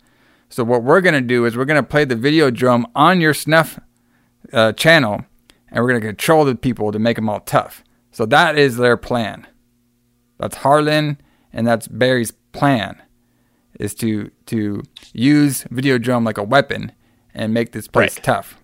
So 0.47 0.63
what 0.63 0.84
we're 0.84 1.01
gonna 1.01 1.19
do 1.19 1.45
is 1.45 1.57
we're 1.57 1.65
gonna 1.65 1.84
play 1.84 2.05
the 2.05 2.15
Videodrome 2.15 2.85
on 2.95 3.19
your 3.19 3.34
snuff 3.34 3.80
uh, 4.53 4.72
channel, 4.72 5.26
and 5.69 5.84
we're 5.84 5.89
gonna 5.89 5.99
control 5.99 6.45
the 6.45 6.55
people 6.55 6.93
to 6.93 6.99
make 6.99 7.17
them 7.17 7.27
all 7.27 7.41
tough. 7.41 7.84
So 8.11 8.26
that 8.27 8.57
is 8.57 8.77
their 8.77 8.95
plan. 8.95 9.45
That's 10.38 10.57
Harlan 10.57 11.17
and 11.51 11.65
that's 11.65 11.88
Barry's 11.88 12.31
plan, 12.51 13.01
is 13.80 13.93
to 13.95 14.31
to 14.47 14.84
use 15.14 15.64
Videodrome 15.65 16.26
like 16.26 16.38
a 16.38 16.43
weapon 16.43 16.91
and 17.34 17.53
make 17.53 17.72
this 17.72 17.88
place 17.88 18.15
Right. 18.18 18.23
tough. 18.23 18.57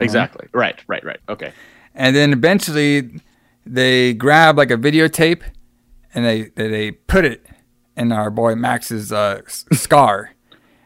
Exactly. 0.00 0.48
Right. 0.52 0.80
Right. 0.86 1.04
Right. 1.04 1.20
Okay. 1.28 1.52
And 1.94 2.14
then 2.14 2.32
eventually, 2.32 3.20
they 3.66 4.14
grab 4.14 4.56
like 4.56 4.70
a 4.70 4.76
videotape 4.76 5.42
and 6.14 6.24
they 6.24 6.50
they, 6.54 6.92
put 6.92 7.24
it 7.24 7.46
in 7.96 8.12
our 8.12 8.30
boy 8.30 8.54
Max's 8.54 9.12
uh, 9.12 9.40
scar. 9.46 10.30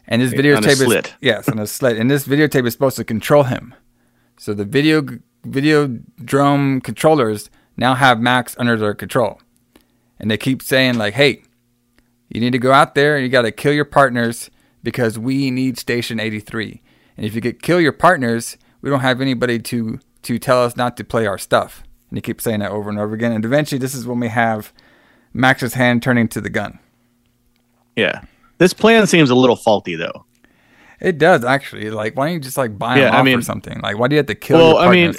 And 0.09 0.21
this 0.21 0.33
videotape 0.33 0.67
is 0.67 0.79
slit. 0.81 1.15
yes, 1.21 1.49
on 1.49 1.59
a 1.59 1.67
slit. 1.67 1.97
And 1.97 2.11
this 2.11 2.27
videotape 2.27 2.67
is 2.67 2.73
supposed 2.73 2.97
to 2.97 3.05
control 3.05 3.45
him. 3.45 3.75
So 4.39 4.55
the 4.55 4.65
video 4.65 5.07
video 5.45 5.87
drum 6.25 6.81
controllers 6.81 7.51
now 7.77 7.95
have 7.95 8.21
Max 8.21 8.55
under 8.59 8.77
their 8.77 8.95
control. 8.95 9.41
And 10.19 10.31
they 10.31 10.37
keep 10.37 10.63
saying 10.63 10.99
like, 10.99 11.15
"Hey, 11.15 11.43
you 12.33 12.41
need 12.41 12.53
to 12.53 12.59
go 12.59 12.73
out 12.73 12.95
there 12.95 13.15
and 13.15 13.23
you 13.23 13.29
got 13.29 13.43
to 13.43 13.53
kill 13.53 13.73
your 13.75 13.85
partners 13.85 14.51
because 14.83 15.19
we 15.19 15.51
need 15.51 15.79
Station 15.79 16.19
83. 16.19 16.83
And 17.17 17.27
if 17.27 17.35
you 17.35 17.41
get 17.43 17.61
kill 17.61 17.81
your 17.81 17.93
partners, 17.93 18.57
we 18.81 18.89
don't 18.89 19.01
have 19.01 19.21
anybody 19.21 19.59
to 19.59 20.01
to 20.23 20.39
tell 20.39 20.65
us 20.65 20.77
not 20.77 20.97
to 20.97 21.05
play 21.05 21.27
our 21.27 21.39
stuff." 21.39 21.83
And 22.09 22.17
he 22.17 22.23
keeps 22.23 22.45
saying 22.45 22.61
that 22.61 22.71
over 22.71 22.89
and 22.89 22.99
over 22.99 23.15
again. 23.15 23.33
And 23.33 23.45
eventually, 23.45 23.79
this 23.79 23.95
is 23.95 24.07
when 24.07 24.19
we 24.19 24.29
have 24.29 24.73
Max's 25.35 25.75
hand 25.75 26.03
turning 26.03 26.27
to 26.29 26.41
the 26.41 26.51
gun. 26.51 26.79
Yeah. 27.97 28.23
This 28.59 28.73
plan 28.73 29.07
seems 29.07 29.29
a 29.31 29.35
little 29.35 29.57
faulty 29.57 29.97
though. 29.97 30.25
It 31.01 31.19
does 31.19 31.45
actually. 31.45 31.91
Like, 31.91 32.17
why 32.17 32.27
don't 32.27 32.35
you 32.35 32.41
just 32.41 32.57
like 32.57 32.79
buy 32.79 32.97
Yeah, 32.97 33.11
them 33.11 33.27
I 33.27 33.33
off 33.33 33.39
or 33.39 33.43
something? 33.43 33.81
Like, 33.81 33.99
why 33.99 34.09
do 34.09 34.15
you 34.15 34.19
have 34.19 34.27
to 34.27 34.35
kill 34.35 34.59
well, 34.59 34.79
I 34.79 34.91
mean, 34.91 35.15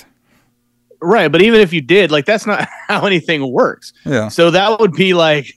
right, 1.01 1.31
but 1.31 1.41
even 1.41 1.59
if 1.59 1.73
you 1.73 1.81
did, 1.81 2.09
like 2.09 2.25
that's 2.25 2.47
not 2.47 2.67
how 2.87 3.05
anything 3.05 3.51
works. 3.51 3.93
Yeah. 4.05 4.29
So 4.29 4.49
that 4.51 4.79
would 4.79 4.93
be 4.93 5.13
like, 5.13 5.53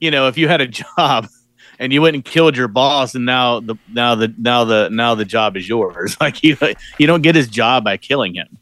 you 0.00 0.10
know, 0.10 0.28
if 0.28 0.36
you 0.38 0.48
had 0.48 0.60
a 0.60 0.66
job 0.96 1.28
and 1.78 1.92
you 1.92 2.02
went 2.02 2.14
and 2.16 2.24
killed 2.24 2.56
your 2.56 2.68
boss, 2.68 3.14
and 3.14 3.24
now 3.26 3.60
the 3.60 3.76
now 3.92 4.14
the 4.14 4.32
now 4.38 4.64
the 4.64 4.88
now 4.90 5.14
the 5.14 5.24
job 5.24 5.56
is 5.56 5.68
yours. 5.68 6.16
Like 6.20 6.42
you 6.42 6.56
you 6.98 7.06
don't 7.06 7.22
get 7.22 7.34
his 7.34 7.48
job 7.48 7.84
by 7.84 7.96
killing 7.96 8.34
him. 8.34 8.58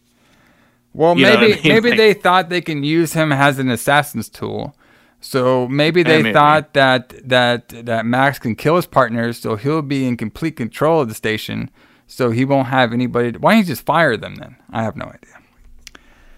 Well, 0.93 1.17
You 1.19 1.27
maybe 1.27 1.53
I 1.53 1.57
mean? 1.57 1.61
maybe 1.65 1.89
Like- 1.91 1.99
they 1.99 2.15
thought 2.15 2.49
they 2.49 2.61
can 2.63 2.83
use 2.85 3.13
him 3.13 3.33
as 3.33 3.59
an 3.59 3.71
assassin's 3.71 4.29
tool. 4.29 4.75
So 5.21 5.67
maybe 5.69 6.03
they 6.03 6.33
thought 6.33 6.75
that 6.75 7.09
that 7.29 7.69
that 7.87 8.07
Max 8.07 8.39
can 8.39 8.55
kill 8.55 8.77
his 8.77 8.87
partners, 8.87 9.39
so 9.39 9.57
he'll 9.57 9.83
be 9.83 10.07
in 10.07 10.17
complete 10.17 10.57
control 10.57 11.01
of 11.01 11.09
the 11.09 11.15
station. 11.15 11.71
So 12.07 12.31
he 12.31 12.45
won't 12.45 12.69
have 12.69 12.93
anybody. 12.93 13.33
To, 13.33 13.39
why 13.41 13.53
don't 13.53 13.59
you 13.61 13.65
just 13.65 13.85
fire 13.85 14.17
them 14.17 14.37
then? 14.37 14.55
I 14.71 14.83
have 14.85 14.95
no 14.95 15.07
idea. 15.07 15.35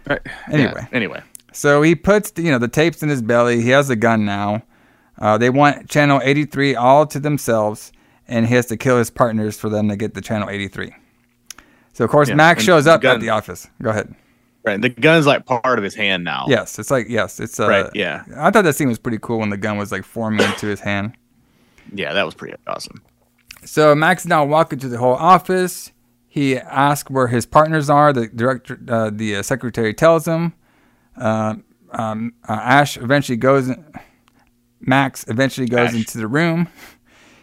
Right. 0.07 0.21
Anyway. 0.51 0.73
Yeah, 0.75 0.87
anyway. 0.93 1.23
So 1.53 1.83
he 1.83 1.95
puts 1.95 2.33
you 2.37 2.51
know 2.51 2.59
the 2.59 2.69
tapes 2.69 3.03
in 3.03 3.09
his 3.11 3.21
belly. 3.21 3.61
He 3.61 3.71
has 3.71 3.91
a 3.91 3.97
gun 3.97 4.25
now. 4.25 4.63
Uh, 5.19 5.37
they 5.39 5.51
want 5.51 5.89
channel 5.89 6.21
83 6.23 6.75
all 6.77 7.07
to 7.07 7.19
themselves, 7.19 7.93
and 8.29 8.47
he 8.47 8.55
has 8.55 8.67
to 8.67 8.77
kill 8.77 8.99
his 8.99 9.11
partners 9.11 9.59
for 9.59 9.69
them 9.69 9.89
to 9.89 9.97
get 9.97 10.15
the 10.15 10.21
channel 10.21 10.49
83. 10.49 10.95
So 11.93 12.05
of 12.05 12.11
course 12.11 12.29
Yeah, 12.29 12.37
Max 12.37 12.63
shows 12.63 12.87
up 12.87 13.01
gun- 13.03 13.17
at 13.17 13.21
the 13.21 13.31
office. 13.31 13.67
Go 13.83 13.91
ahead. 13.91 14.15
Right. 14.65 14.81
The 14.81 14.89
gun's 14.91 15.27
like 15.27 15.47
part 15.47 15.79
of 15.79 15.85
his 15.85 15.95
hand 15.95 16.25
now. 16.25 16.45
Yes, 16.49 16.79
it's 16.79 16.91
like 16.91 17.07
yes, 17.09 17.41
it's 17.41 17.59
uh, 17.59 17.69
Right, 17.69 17.87
yeah. 17.95 18.25
I 18.37 18.51
thought 18.51 18.63
that 18.65 18.75
scene 18.77 18.89
was 18.89 18.99
pretty 18.99 19.19
cool 19.21 19.39
when 19.39 19.49
the 19.51 19.57
gun 19.57 19.79
was 19.79 19.91
like 19.91 20.05
forming 20.05 20.45
into 20.45 20.67
his 20.67 20.81
hand. 20.81 21.17
Yeah, 21.93 22.13
that 22.13 22.25
was 22.25 22.35
pretty 22.35 22.55
awesome. 22.67 23.03
So 23.65 23.95
Max 23.95 24.23
is 24.23 24.29
now 24.29 24.45
walking 24.45 24.79
to 24.81 24.89
the 24.89 24.99
whole 24.99 25.15
office. 25.15 25.91
He 26.29 26.57
asks 26.59 27.11
where 27.11 27.29
his 27.29 27.47
partners 27.47 27.89
are. 27.89 28.13
The 28.13 28.29
director, 28.29 28.79
uh, 28.89 29.11
the 29.13 29.37
uh, 29.37 29.43
secretary, 29.43 29.95
tells 29.95 30.27
him. 30.29 30.53
Uh, 31.17 31.55
um, 31.93 32.35
uh, 32.49 32.53
Ash 32.53 32.97
eventually 32.99 33.37
goes. 33.37 33.71
Max 34.81 35.25
eventually 35.29 35.67
goes 35.67 35.91
Ash. 35.91 35.95
into 35.95 36.19
the 36.19 36.27
room. 36.29 36.69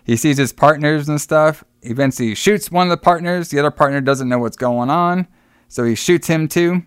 He 0.03 0.16
sees 0.16 0.38
his 0.38 0.53
partners 0.53 1.10
and 1.10 1.20
stuff. 1.20 1.64
Eventually 1.82 2.36
shoots 2.36 2.72
one 2.72 2.88
of 2.88 2.91
the 2.91 2.98
partners. 2.98 3.49
The 3.49 3.60
other 3.60 3.72
partner 3.72 4.02
doesn't 4.02 4.30
know 4.30 4.40
what's 4.40 4.57
going 4.57 4.90
on, 4.90 5.28
so 5.68 5.84
he 5.84 5.95
shoots 5.95 6.28
him 6.28 6.48
too. 6.48 6.84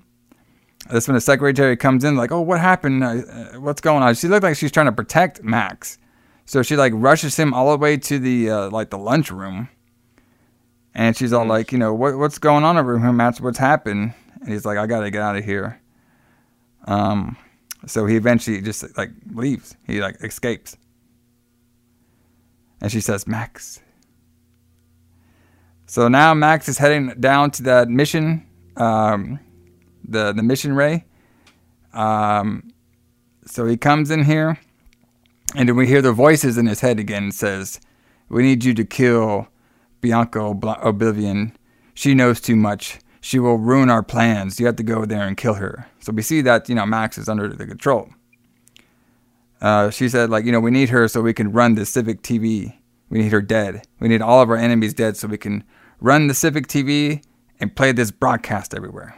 That's 0.90 1.06
when 1.08 1.14
the 1.14 1.20
secretary 1.20 1.76
comes 1.76 2.04
in, 2.04 2.16
like, 2.16 2.32
"Oh, 2.32 2.40
what 2.40 2.60
happened? 2.60 3.04
Uh, 3.04 3.08
uh, 3.08 3.60
what's 3.60 3.80
going 3.80 4.02
on?" 4.02 4.14
She 4.14 4.28
looked 4.28 4.44
like 4.44 4.56
she's 4.56 4.72
trying 4.72 4.86
to 4.86 4.92
protect 4.92 5.42
Max, 5.42 5.98
so 6.46 6.62
she 6.62 6.76
like 6.76 6.92
rushes 6.94 7.36
him 7.36 7.52
all 7.52 7.70
the 7.72 7.78
way 7.78 7.96
to 7.96 8.18
the 8.18 8.50
uh, 8.50 8.70
like 8.70 8.90
the 8.90 8.98
lunchroom, 8.98 9.68
and 10.94 11.16
she's 11.16 11.32
all 11.32 11.44
like, 11.44 11.72
"You 11.72 11.78
know, 11.78 11.92
what 11.92 12.16
what's 12.16 12.38
going 12.38 12.64
on 12.64 12.78
over 12.78 12.98
here, 12.98 13.12
Max? 13.12 13.40
What's 13.40 13.58
happened?" 13.58 14.14
And 14.40 14.48
he's 14.48 14.64
like, 14.64 14.78
"I 14.78 14.86
gotta 14.86 15.10
get 15.10 15.20
out 15.20 15.36
of 15.36 15.44
here." 15.44 15.80
Um, 16.86 17.36
so 17.86 18.06
he 18.06 18.16
eventually 18.16 18.60
just 18.60 18.96
like 18.96 19.10
leaves. 19.32 19.76
He 19.86 20.00
like 20.00 20.16
escapes, 20.22 20.76
and 22.80 22.90
she 22.90 23.00
says, 23.00 23.26
"Max." 23.26 23.80
So 25.86 26.08
now 26.08 26.34
Max 26.34 26.68
is 26.68 26.78
heading 26.78 27.14
down 27.18 27.50
to 27.52 27.62
that 27.64 27.88
mission, 27.88 28.46
um, 28.76 29.40
the 30.06 30.32
the 30.32 30.42
mission 30.42 30.74
ray. 30.74 31.04
Um, 31.92 32.70
so 33.46 33.66
he 33.66 33.76
comes 33.76 34.10
in 34.10 34.24
here, 34.24 34.58
and 35.54 35.68
then 35.68 35.76
we 35.76 35.86
hear 35.86 36.02
the 36.02 36.12
voices 36.12 36.58
in 36.58 36.66
his 36.66 36.80
head 36.80 36.98
again. 36.98 37.24
and 37.24 37.34
says, 37.34 37.80
"We 38.28 38.42
need 38.42 38.64
you 38.64 38.74
to 38.74 38.84
kill 38.84 39.48
Bianca 40.00 40.40
Oblivion. 40.40 41.56
She 41.94 42.14
knows 42.14 42.40
too 42.40 42.56
much. 42.56 42.98
She 43.20 43.38
will 43.38 43.58
ruin 43.58 43.90
our 43.90 44.02
plans. 44.02 44.60
You 44.60 44.66
have 44.66 44.76
to 44.76 44.82
go 44.82 45.04
there 45.04 45.26
and 45.26 45.36
kill 45.36 45.54
her." 45.54 45.88
So 46.00 46.12
we 46.12 46.22
see 46.22 46.40
that 46.42 46.68
you 46.68 46.74
know 46.74 46.86
Max 46.86 47.18
is 47.18 47.28
under 47.28 47.48
the 47.48 47.66
control. 47.66 48.10
Uh, 49.60 49.90
she 49.90 50.08
said, 50.08 50.30
like, 50.30 50.44
you 50.44 50.52
know, 50.52 50.60
we 50.60 50.70
need 50.70 50.88
her 50.90 51.08
so 51.08 51.20
we 51.20 51.32
can 51.32 51.52
run 51.52 51.74
the 51.74 51.84
Civic 51.84 52.22
TV. 52.22 52.74
We 53.10 53.18
need 53.18 53.32
her 53.32 53.42
dead. 53.42 53.86
We 54.00 54.08
need 54.08 54.22
all 54.22 54.40
of 54.40 54.50
our 54.50 54.56
enemies 54.56 54.94
dead 54.94 55.16
so 55.16 55.26
we 55.26 55.38
can 55.38 55.64
run 56.00 56.28
the 56.28 56.34
Civic 56.34 56.68
TV 56.68 57.22
and 57.58 57.74
play 57.74 57.92
this 57.92 58.10
broadcast 58.10 58.74
everywhere. 58.74 59.16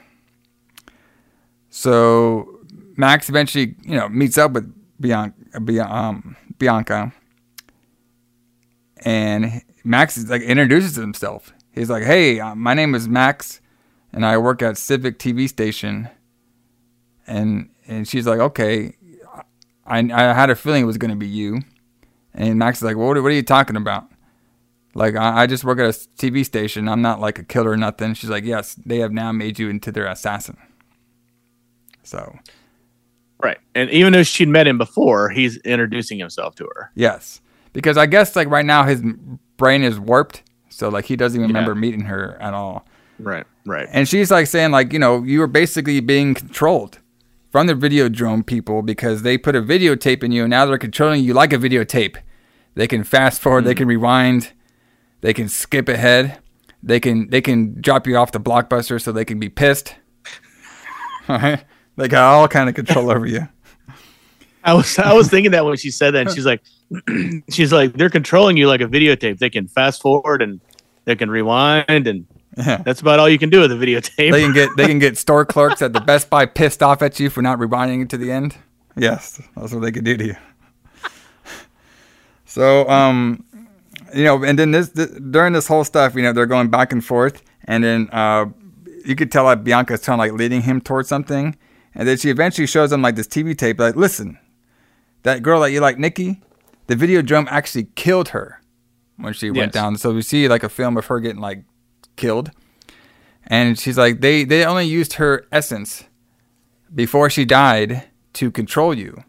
So 1.68 2.60
Max 2.96 3.28
eventually, 3.28 3.74
you 3.82 3.96
know, 3.96 4.08
meets 4.08 4.38
up 4.38 4.52
with 4.52 4.72
Bianca, 5.00 5.34
um, 5.94 6.36
Bianca, 6.58 7.12
and 9.04 9.62
Max 9.84 10.16
is 10.16 10.28
like 10.28 10.42
introduces 10.42 10.96
himself. 10.96 11.52
He's 11.72 11.88
like, 11.88 12.02
"Hey, 12.02 12.40
uh, 12.40 12.54
my 12.54 12.74
name 12.74 12.94
is 12.94 13.08
Max, 13.08 13.60
and 14.12 14.24
I 14.24 14.38
work 14.38 14.62
at 14.62 14.76
Civic 14.76 15.18
TV 15.18 15.48
station." 15.48 16.08
And 17.26 17.70
and 17.86 18.08
she's 18.08 18.26
like, 18.26 18.40
"Okay, 18.40 18.96
I 19.86 19.98
I 19.98 20.32
had 20.34 20.50
a 20.50 20.56
feeling 20.56 20.82
it 20.82 20.86
was 20.86 20.98
gonna 20.98 21.16
be 21.16 21.28
you." 21.28 21.60
And 22.34 22.58
Max 22.58 22.78
is 22.78 22.84
like, 22.84 22.96
"What 22.96 23.20
what 23.22 23.26
are 23.26 23.30
you 23.30 23.42
talking 23.42 23.76
about?" 23.76 24.08
Like 24.94 25.16
I, 25.16 25.42
I 25.42 25.46
just 25.46 25.64
work 25.64 25.78
at 25.78 25.86
a 25.86 25.98
TV 26.16 26.44
station. 26.44 26.88
I'm 26.88 27.02
not 27.02 27.20
like 27.20 27.38
a 27.38 27.44
killer 27.44 27.70
or 27.70 27.76
nothing. 27.76 28.14
She's 28.14 28.30
like, 28.30 28.44
"Yes, 28.44 28.74
they 28.74 28.98
have 28.98 29.12
now 29.12 29.32
made 29.32 29.58
you 29.58 29.68
into 29.68 29.92
their 29.92 30.06
assassin." 30.06 30.56
So 32.02 32.38
Right. 33.42 33.58
And 33.74 33.90
even 33.90 34.12
though 34.12 34.22
she'd 34.22 34.48
met 34.48 34.66
him 34.66 34.78
before, 34.78 35.30
he's 35.30 35.56
introducing 35.58 36.18
himself 36.18 36.54
to 36.56 36.64
her. 36.64 36.90
Yes, 36.94 37.40
because 37.72 37.96
I 37.96 38.06
guess 38.06 38.36
like 38.36 38.48
right 38.48 38.66
now 38.66 38.84
his 38.84 39.02
brain 39.56 39.82
is 39.82 39.98
warped, 39.98 40.42
so 40.68 40.88
like 40.88 41.06
he 41.06 41.16
doesn't 41.16 41.40
even 41.40 41.48
remember 41.48 41.74
meeting 41.74 42.02
her 42.02 42.36
at 42.40 42.54
all. 42.54 42.86
Right. 43.18 43.46
Right. 43.66 43.88
And 43.90 44.08
she's 44.08 44.30
like 44.30 44.46
saying 44.46 44.70
like 44.70 44.92
you 44.92 44.98
know 44.98 45.22
you 45.22 45.40
were 45.40 45.46
basically 45.46 46.00
being 46.00 46.34
controlled 46.34 46.98
from 47.50 47.66
the 47.66 47.74
Videodrome 47.74 48.46
people 48.46 48.82
because 48.82 49.22
they 49.22 49.36
put 49.36 49.56
a 49.56 49.62
videotape 49.62 50.22
in 50.22 50.32
you 50.32 50.44
and 50.44 50.50
now 50.50 50.64
they're 50.66 50.78
controlling 50.78 51.24
you 51.24 51.34
like 51.34 51.52
a 51.52 51.58
videotape. 51.58 52.16
They 52.74 52.86
can 52.86 53.04
fast 53.04 53.40
forward, 53.40 53.64
they 53.64 53.72
hmm. 53.72 53.78
can 53.78 53.88
rewind, 53.88 54.52
they 55.20 55.34
can 55.34 55.48
skip 55.48 55.88
ahead, 55.88 56.38
they 56.82 57.00
can 57.00 57.28
they 57.28 57.40
can 57.40 57.80
drop 57.80 58.06
you 58.06 58.16
off 58.16 58.32
the 58.32 58.40
blockbuster 58.40 59.00
so 59.00 59.12
they 59.12 59.24
can 59.24 59.38
be 59.38 59.48
pissed. 59.48 59.94
they 61.28 62.08
got 62.08 62.34
all 62.34 62.48
kind 62.48 62.68
of 62.68 62.74
control 62.74 63.10
over 63.10 63.26
you. 63.26 63.46
I 64.64 64.74
was 64.74 64.98
I 64.98 65.12
was 65.12 65.28
thinking 65.28 65.52
that 65.52 65.64
when 65.64 65.76
she 65.76 65.90
said 65.90 66.12
that, 66.12 66.26
and 66.26 66.34
she's 66.34 66.46
like, 66.46 66.62
she's 67.50 67.72
like, 67.72 67.94
they're 67.94 68.10
controlling 68.10 68.56
you 68.56 68.68
like 68.68 68.80
a 68.80 68.86
videotape. 68.86 69.38
They 69.38 69.50
can 69.50 69.68
fast 69.68 70.02
forward 70.02 70.42
and 70.42 70.60
they 71.04 71.16
can 71.16 71.30
rewind, 71.30 71.86
and 71.88 72.06
Yeah. 72.06 72.39
That's 72.56 73.00
about 73.00 73.20
all 73.20 73.28
you 73.28 73.38
can 73.38 73.50
do 73.50 73.60
with 73.60 73.72
a 73.72 73.76
videotape. 73.76 74.32
They 74.32 74.42
can 74.42 74.52
get 74.52 74.70
they 74.76 74.86
can 74.86 74.98
get 74.98 75.16
store 75.24 75.44
clerks 75.44 75.82
at 75.82 75.92
the 75.92 76.00
Best 76.00 76.30
Buy 76.30 76.46
pissed 76.46 76.82
off 76.82 77.02
at 77.02 77.18
you 77.20 77.30
for 77.30 77.42
not 77.42 77.58
rewinding 77.58 78.02
it 78.02 78.10
to 78.10 78.16
the 78.16 78.30
end. 78.30 78.56
Yes, 78.96 79.40
that's 79.56 79.72
what 79.72 79.80
they 79.80 79.92
could 79.92 80.04
do 80.04 80.16
to 80.16 80.26
you. 80.26 80.36
So, 82.46 82.88
um, 82.88 83.44
you 84.12 84.24
know, 84.24 84.42
and 84.42 84.58
then 84.58 84.72
this, 84.72 84.88
th 84.90 85.08
during 85.30 85.52
this 85.52 85.68
whole 85.68 85.84
stuff, 85.84 86.16
you 86.16 86.22
know, 86.22 86.32
they're 86.32 86.46
going 86.46 86.68
back 86.68 86.92
and 86.92 87.04
forth, 87.04 87.44
and 87.66 87.84
then 87.84 88.08
uh, 88.10 88.46
you 89.04 89.14
could 89.14 89.30
tell 89.30 89.46
that 89.46 89.62
Bianca's 89.62 90.04
kind 90.04 90.14
of 90.14 90.18
like 90.18 90.32
leading 90.32 90.62
him 90.62 90.80
towards 90.80 91.08
something, 91.08 91.56
and 91.94 92.08
then 92.08 92.16
she 92.16 92.28
eventually 92.28 92.66
shows 92.66 92.90
him 92.90 93.02
like 93.02 93.14
this 93.14 93.28
TV 93.28 93.56
tape, 93.56 93.78
like, 93.78 93.94
listen, 93.94 94.36
that 95.22 95.44
girl 95.44 95.60
that 95.60 95.70
you 95.70 95.80
like, 95.80 95.96
Nikki, 95.96 96.40
the 96.88 96.96
Videodrome 96.96 97.46
actually 97.50 97.84
killed 97.94 98.30
her 98.30 98.60
when 99.16 99.32
she 99.32 99.52
went 99.52 99.72
down. 99.72 99.96
So 99.96 100.12
we 100.12 100.22
see 100.22 100.48
like 100.48 100.64
a 100.64 100.68
film 100.68 100.96
of 100.96 101.06
her 101.06 101.20
getting 101.20 101.40
like 101.40 101.62
killed, 102.16 102.50
and 103.46 103.78
she's 103.78 103.98
like, 103.98 104.20
they 104.20 104.44
they 104.44 104.64
only 104.64 104.86
used 104.86 105.14
her 105.14 105.46
essence 105.52 106.04
before 106.94 107.30
she 107.30 107.44
died 107.44 108.04
to 108.34 108.50
control 108.50 108.94
you, 108.94 109.22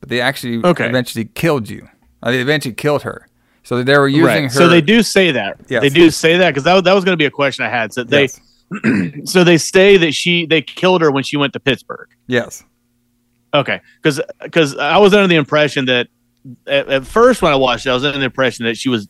but 0.00 0.08
they 0.08 0.20
actually 0.20 0.64
Okay. 0.64 0.88
eventually 0.88 1.24
killed 1.26 1.68
you. 1.68 1.88
Uh, 2.22 2.30
they 2.32 2.40
eventually 2.40 2.74
killed 2.74 3.02
her. 3.02 3.28
So 3.62 3.82
they 3.82 3.98
were 3.98 4.08
using 4.08 4.24
right. 4.24 4.42
her. 4.44 4.48
So 4.50 4.68
they 4.68 4.80
do 4.80 5.02
say 5.02 5.30
that. 5.32 5.60
Yes. 5.68 5.82
They 5.82 5.90
do 5.90 6.10
say 6.10 6.38
that 6.38 6.50
because 6.50 6.64
that, 6.64 6.84
that 6.84 6.94
was 6.94 7.04
going 7.04 7.12
to 7.12 7.18
be 7.18 7.26
a 7.26 7.30
question 7.30 7.64
I 7.66 7.68
had. 7.68 7.92
So 7.92 8.02
they, 8.02 8.22
Yes. 8.22 8.40
so 9.30 9.44
they 9.44 9.58
say 9.58 9.96
that 9.98 10.12
she 10.14 10.46
they 10.46 10.62
killed 10.62 11.00
her 11.02 11.10
when 11.10 11.22
she 11.22 11.36
went 11.36 11.52
to 11.54 11.60
Pittsburgh. 11.60 12.08
Yes. 12.26 12.64
Okay, 13.54 13.80
because 14.02 14.20
because 14.42 14.76
I 14.76 14.98
was 14.98 15.14
under 15.14 15.26
the 15.26 15.36
impression 15.36 15.86
that 15.86 16.08
at, 16.66 16.88
at 16.88 17.06
first 17.06 17.40
when 17.42 17.52
I 17.52 17.56
watched 17.56 17.86
it, 17.86 17.90
I 17.90 17.94
was 17.94 18.04
under 18.04 18.18
the 18.18 18.24
impression 18.24 18.66
that 18.66 18.76
she 18.76 18.88
was 18.88 19.08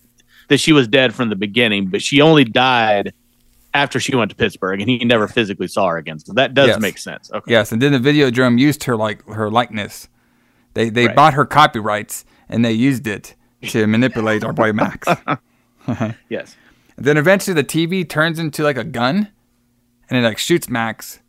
that 0.49 0.59
she 0.59 0.73
was 0.73 0.89
dead 0.89 1.15
from 1.15 1.29
the 1.29 1.37
beginning, 1.37 1.87
but 1.87 2.03
she 2.03 2.21
only 2.21 2.45
died 2.45 3.13
after 3.75 4.01
she 4.01 4.17
went 4.17 4.31
to 4.31 4.37
Pittsburgh, 4.37 4.81
and 4.81 4.89
he 4.89 4.99
never 5.05 5.29
physically 5.29 5.69
saw 5.69 5.89
her 5.89 5.99
again. 5.99 6.19
So 6.19 6.33
that 6.35 6.55
does 6.55 6.69
Yes. 6.69 6.81
make 6.81 6.99
sense. 6.99 7.31
Okay, 7.33 7.53
Yes, 7.53 7.71
and 7.71 7.81
then 7.83 7.93
the 7.93 7.99
Videodrome 7.99 8.59
used 8.59 8.85
her 8.85 8.97
like 8.97 9.25
her 9.29 9.51
likeness. 9.51 10.09
They 10.75 10.89
they 10.91 11.07
Right. 11.07 11.17
bought 11.17 11.35
her 11.35 11.45
copyrights 11.45 12.25
and 12.49 12.65
they 12.65 12.73
used 12.73 13.07
it 13.07 13.35
to 13.69 13.87
manipulate 13.87 14.43
our 14.45 14.53
boy 14.53 14.73
Max. 14.73 15.07
yes. 16.29 16.57
And 16.97 17.07
Then 17.07 17.17
eventually 17.17 17.55
the 17.55 17.65
TV 17.65 18.09
turns 18.09 18.39
into 18.39 18.63
like 18.63 18.77
a 18.79 18.85
gun, 18.85 19.29
and 20.09 20.19
it 20.19 20.23
like 20.27 20.39
shoots 20.39 20.69
Max. 20.69 21.21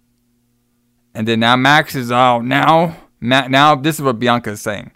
And 1.13 1.27
then 1.27 1.39
now 1.41 1.55
Max 1.55 1.95
is 1.95 2.11
out. 2.11 2.45
now 2.45 2.95
Ma- 3.21 3.47
now 3.47 3.75
this 3.75 3.95
is 3.97 4.01
what 4.01 4.17
Bianca 4.17 4.51
is 4.51 4.61
saying. 4.61 4.91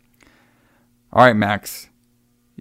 All 1.11 1.25
right, 1.25 1.35
Max, 1.35 1.89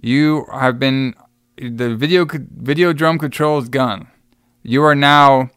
you 0.01 0.45
have 0.51 0.77
been 0.77 1.13
the 1.57 1.95
video 1.95 2.25
Videodrome 2.25 3.19
control 3.19 3.59
is 3.59 3.69
gone. 3.69 4.07
You 4.63 4.83
are 4.83 4.95
now 4.95 5.49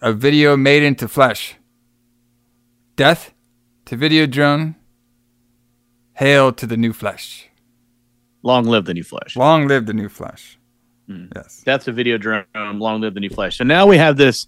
a 0.00 0.12
video 0.12 0.56
made 0.56 0.82
into 0.82 1.08
flesh. 1.08 1.56
Death 2.96 3.32
to 3.86 3.96
Videodrome. 3.96 4.76
Hail 6.14 6.52
to 6.52 6.66
the 6.66 6.76
new 6.76 6.92
flesh. 6.92 7.48
Long 8.42 8.64
live 8.64 8.84
the 8.84 8.94
new 8.94 9.02
flesh. 9.02 9.36
Long 9.36 9.66
live 9.66 9.86
the 9.86 9.94
new 9.94 10.08
flesh. 10.08 10.58
Hmm. 11.06 11.26
Yes. 11.34 11.62
That's 11.64 11.88
a 11.88 11.92
Videodrome. 11.92 12.44
Long 12.54 13.00
live 13.00 13.14
the 13.14 13.20
new 13.20 13.30
flesh. 13.30 13.58
So 13.58 13.64
now 13.64 13.86
we 13.86 13.96
have 13.96 14.16
this 14.16 14.46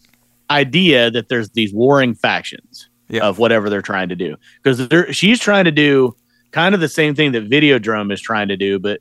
idea 0.50 1.10
that 1.10 1.28
there's 1.28 1.50
these 1.50 1.72
warring 1.72 2.14
factions 2.14 2.88
of 3.22 3.38
whatever 3.38 3.70
they're 3.70 3.82
trying 3.82 4.08
to 4.08 4.16
do 4.16 4.36
because 4.62 5.16
she's 5.16 5.38
trying 5.38 5.64
to 5.64 5.70
do 5.70 6.14
kind 6.50 6.74
of 6.74 6.80
the 6.80 6.88
same 6.88 7.14
thing 7.14 7.32
that 7.32 7.48
Videodrome 7.48 8.12
is 8.12 8.20
trying 8.20 8.48
to 8.48 8.56
do, 8.56 8.78
but 8.78 9.00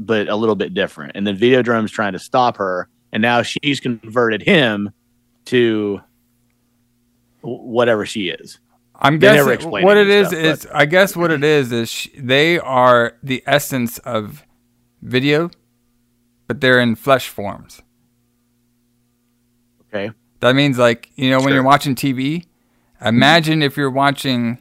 but 0.00 0.28
a 0.28 0.34
little 0.36 0.56
bit 0.56 0.74
different. 0.74 1.12
And 1.14 1.26
then 1.26 1.36
Videodrome's 1.36 1.90
trying 1.92 2.14
to 2.14 2.18
stop 2.18 2.56
her, 2.56 2.88
and 3.12 3.20
now 3.22 3.42
she's 3.42 3.80
converted 3.80 4.42
him 4.42 4.90
to 5.46 6.00
whatever 7.42 8.04
she 8.06 8.28
is. 8.28 8.58
I'm 8.94 9.18
They 9.18 9.28
guessing 9.28 9.70
what 9.70 9.96
it 9.96 10.08
is 10.08 10.28
stuff, 10.28 10.40
is 10.40 10.66
I 10.72 10.84
guess 10.86 11.16
what 11.16 11.30
it 11.30 11.42
is 11.42 11.72
is 11.72 11.90
sh- 11.90 12.08
they 12.18 12.58
are 12.58 13.14
the 13.22 13.42
essence 13.46 13.98
of 13.98 14.44
video, 15.00 15.50
but 16.46 16.60
they're 16.60 16.80
in 16.80 16.96
flesh 16.96 17.28
forms. 17.28 17.80
Okay. 19.92 20.10
That 20.40 20.54
means 20.54 20.78
like 20.78 21.10
you 21.16 21.30
know 21.30 21.40
when 21.40 21.52
you're 21.52 21.62
watching 21.62 21.94
TV, 21.94 22.44
imagine 23.00 23.62
if 23.62 23.76
you're 23.76 23.90
watching 23.90 24.58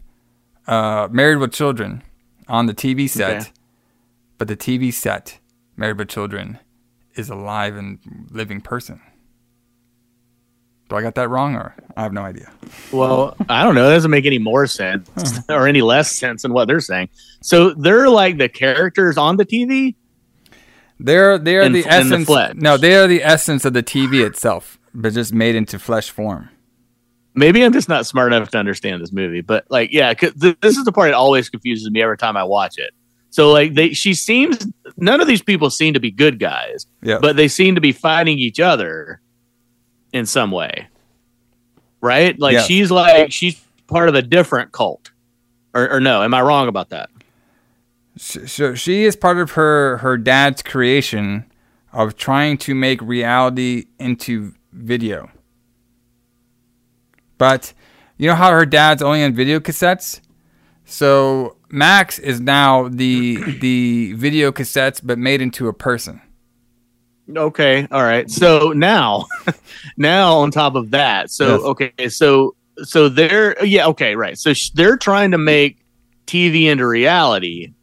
uh, 0.68 1.08
Married 1.12 1.38
with 1.40 1.54
Children 1.54 2.02
on 2.48 2.66
the 2.66 2.74
TV 2.74 3.10
set, 3.10 3.42
Okay. 3.42 3.52
But 4.40 4.48
the 4.48 4.58
TV 4.58 4.92
set 4.92 5.38
Married 5.78 6.00
with 6.00 6.10
Children 6.10 6.58
is 7.16 7.30
a 7.30 7.36
live 7.36 7.76
and 7.78 8.00
living 8.32 8.60
person. 8.62 9.00
Do 10.90 10.96
I 10.96 11.04
got 11.04 11.14
that 11.16 11.30
wrong, 11.30 11.56
or 11.56 11.76
I 11.96 12.02
have 12.02 12.14
no 12.14 12.22
idea? 12.24 12.52
Well, 12.92 13.38
I 13.48 13.64
don't 13.64 13.76
know. 13.76 13.88
It 13.88 13.94
doesn't 13.94 14.10
make 14.10 14.26
any 14.26 14.40
more 14.40 14.66
sense 14.66 15.08
or 15.48 15.68
any 15.68 15.82
less 15.84 16.12
sense 16.12 16.42
than 16.42 16.52
what 16.52 16.68
they're 16.68 16.80
saying. 16.80 17.10
So 17.44 17.76
they're 17.76 18.10
like 18.10 18.40
the 18.40 18.50
characters 18.50 19.16
on 19.16 19.38
the 19.38 19.46
TV. 19.46 19.94
They're 21.00 21.38
they're 21.38 21.62
In- 21.62 21.74
the 21.74 21.84
the 21.84 21.90
essence. 21.90 22.26
flesh. 22.26 22.54
no, 22.56 22.76
they 22.76 22.96
are 22.96 23.06
the 23.08 23.24
essence 23.24 23.66
of 23.66 23.74
the 23.74 23.84
TV 23.84 24.26
itself, 24.26 24.80
but 24.94 25.14
just 25.14 25.32
made 25.32 25.56
into 25.56 25.78
flesh 25.78 26.10
form. 26.10 26.50
Maybe 27.36 27.64
I'm 27.64 27.72
just 27.72 27.88
not 27.88 28.06
smart 28.08 28.34
enough 28.34 28.50
to 28.50 28.58
understand 28.58 29.02
this 29.02 29.14
movie, 29.14 29.42
but 29.42 29.66
like, 29.70 29.94
yeah, 29.94 30.12
'cause 30.16 30.34
th- 30.34 30.58
this 30.62 30.76
is 30.76 30.84
the 30.86 30.92
part 30.92 31.10
that 31.12 31.16
always 31.16 31.50
confuses 31.50 31.90
me 31.92 32.02
every 32.02 32.18
time 32.18 32.36
I 32.36 32.44
watch 32.44 32.78
it. 32.80 32.92
So 33.32 33.52
like, 33.52 33.74
they 33.76 33.94
she 33.94 34.14
seems 34.14 34.68
none 34.98 35.22
of 35.22 35.28
these 35.28 35.42
people 35.42 35.70
seem 35.70 35.94
to 35.94 36.00
be 36.00 36.12
good 36.12 36.40
guys, 36.40 36.88
Yeah. 37.04 37.20
but 37.22 37.36
they 37.36 37.48
seem 37.48 37.76
to 37.76 37.82
be 37.82 37.92
fighting 37.92 38.38
each 38.40 38.60
other 38.60 39.22
in 40.14 40.26
some 40.26 40.52
way, 40.52 40.88
right? 42.02 42.38
Like 42.40 42.54
Yes. 42.54 42.66
she's 42.68 42.90
like 42.92 43.32
she's 43.32 43.62
part 43.88 44.10
of 44.10 44.16
a 44.16 44.22
different 44.22 44.72
cult, 44.72 45.12
or, 45.74 45.92
or 45.94 46.00
no? 46.00 46.24
Am 46.24 46.34
I 46.34 46.42
wrong 46.42 46.68
about 46.68 46.90
that? 46.90 47.10
So 48.18 48.74
she 48.76 49.06
is 49.06 49.16
part 49.16 49.38
of 49.38 49.52
her 49.52 49.98
her 49.98 50.18
dad's 50.18 50.62
creation 50.62 51.46
of 51.94 52.16
trying 52.18 52.58
to 52.60 52.76
make 52.76 53.02
reality 53.02 53.86
into 54.00 54.54
video. 54.74 55.30
But 57.38 57.74
you 58.18 58.28
know 58.28 58.36
how 58.36 58.52
her 58.52 58.66
dad's 58.66 59.02
only 59.02 59.24
on 59.24 59.34
video 59.34 59.60
cassettes? 59.60 60.20
So 60.90 61.56
Max 61.70 62.20
is 62.20 62.42
now 62.42 62.90
the 62.90 63.36
the 63.62 64.14
video 64.14 64.52
cassettes 64.52 65.00
but 65.04 65.18
made 65.18 65.42
into 65.42 65.68
a 65.68 65.74
person. 65.74 66.22
Okay, 67.34 67.88
all 67.92 68.02
right. 68.02 68.30
So 68.30 68.72
now, 68.72 69.26
now 69.98 70.38
on 70.40 70.50
top 70.50 70.74
of 70.74 70.90
that, 70.92 71.30
so 71.30 71.56
Yes. 71.58 71.62
okay, 71.62 72.10
so 72.10 72.56
so 72.84 73.08
they're 73.08 73.64
yeah, 73.64 73.86
okay, 73.88 74.16
right. 74.16 74.38
So 74.38 74.54
sh- 74.54 74.72
they're 74.72 74.98
trying 74.98 75.32
to 75.32 75.38
make 75.38 75.78
TV 76.26 76.64
into 76.64 76.88
reality, 76.88 77.74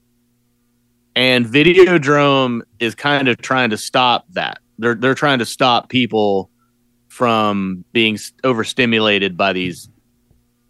and 1.14 1.46
Videodrome 1.46 2.62
is 2.80 2.96
kind 2.96 3.28
of 3.28 3.38
trying 3.38 3.70
to 3.70 3.76
stop 3.76 4.24
that. 4.30 4.58
They're 4.78 4.96
they're 4.96 5.14
trying 5.14 5.38
to 5.38 5.46
stop 5.46 5.88
people 5.88 6.50
from 7.08 7.84
being 7.92 8.18
overstimulated 8.42 9.36
by 9.36 9.52
these 9.52 9.88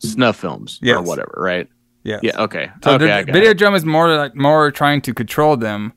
snuff 0.01 0.37
films 0.37 0.79
or 0.99 1.03
whatever, 1.03 1.35
right? 1.39 1.67
Yes. 2.07 2.21
Yeah. 2.23 2.41
Okay. 2.43 2.71
So 2.85 2.93
okay. 2.93 3.25
the 3.25 3.33
video 3.33 3.51
it. 3.51 3.59
drum 3.59 3.75
is 3.75 3.85
more 3.85 4.17
like 4.17 4.37
more 4.37 4.71
trying 4.71 5.01
to 5.03 5.13
control 5.13 5.57
them, 5.57 5.93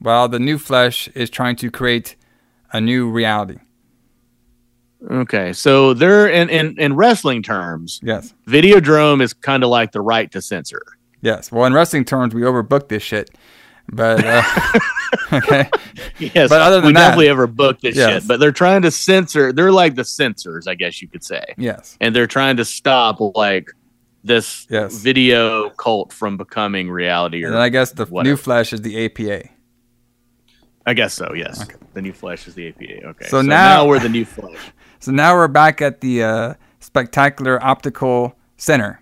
while 0.00 0.28
the 0.28 0.40
new 0.40 0.58
flesh 0.58 1.08
is 1.14 1.30
trying 1.30 1.56
to 1.56 1.70
create 1.70 2.16
a 2.72 2.80
new 2.80 3.08
reality. 3.08 3.58
Okay, 5.08 5.52
so 5.52 5.94
they're 5.94 6.26
in 6.26 6.48
in, 6.48 6.78
in 6.80 6.96
wrestling 6.96 7.42
terms. 7.42 8.00
Yes. 8.02 8.34
Videodrome 8.48 9.22
is 9.22 9.32
kind 9.32 9.62
of 9.62 9.70
like 9.70 9.92
the 9.92 10.00
right 10.00 10.30
to 10.32 10.42
censor. 10.42 10.82
Yes. 11.20 11.52
Well, 11.52 11.64
in 11.64 11.72
wrestling 11.72 12.04
terms, 12.04 12.34
we 12.34 12.42
overbooked 12.42 12.88
this 12.88 13.02
shit. 13.02 13.30
But 13.92 14.24
uh, 14.24 14.42
okay. 15.32 15.70
Yes, 16.18 16.48
But 16.48 16.60
other 16.60 16.76
than 16.76 16.86
we 16.88 16.92
that, 16.94 17.00
definitely 17.00 17.28
ever 17.28 17.46
booked 17.46 17.82
this 17.82 17.94
Yes. 17.94 18.22
shit. 18.22 18.28
But 18.28 18.40
they're 18.40 18.50
trying 18.52 18.82
to 18.82 18.90
censor. 18.90 19.52
They're 19.52 19.70
like 19.70 19.94
the 19.94 20.04
censors, 20.04 20.66
I 20.66 20.74
guess 20.74 21.00
you 21.00 21.08
could 21.08 21.22
say. 21.22 21.44
Yes. 21.56 21.96
And 22.00 22.14
they're 22.14 22.26
trying 22.26 22.56
to 22.56 22.64
stop 22.64 23.18
like 23.36 23.70
this 24.26 24.66
Yes. 24.70 24.96
video 25.00 25.70
cult 25.70 26.12
from 26.12 26.36
becoming 26.36 26.90
reality. 26.90 27.44
Or 27.44 27.48
And 27.48 27.56
I 27.58 27.68
guess 27.68 27.92
the 27.92 28.04
whatever. 28.06 28.30
new 28.32 28.36
flesh 28.36 28.72
is 28.72 28.82
the 28.82 29.04
APA. 29.04 29.48
I 30.86 30.94
guess 30.94 31.14
so. 31.14 31.32
Yes. 31.34 31.66
The 31.94 32.02
new 32.02 32.12
flesh 32.12 32.46
is 32.46 32.54
the 32.54 32.68
APA. 32.68 33.06
Okay. 33.08 33.26
So 33.28 33.42
now- 33.42 33.86
we're 33.86 33.98
the 33.98 34.08
new 34.08 34.24
flesh. 34.24 34.58
So 34.98 35.12
now 35.12 35.34
we're 35.34 35.46
back 35.46 35.82
at 35.82 36.00
the 36.00 36.22
uh, 36.24 36.54
spectacular 36.80 37.62
optical 37.62 38.34
center. 38.56 39.00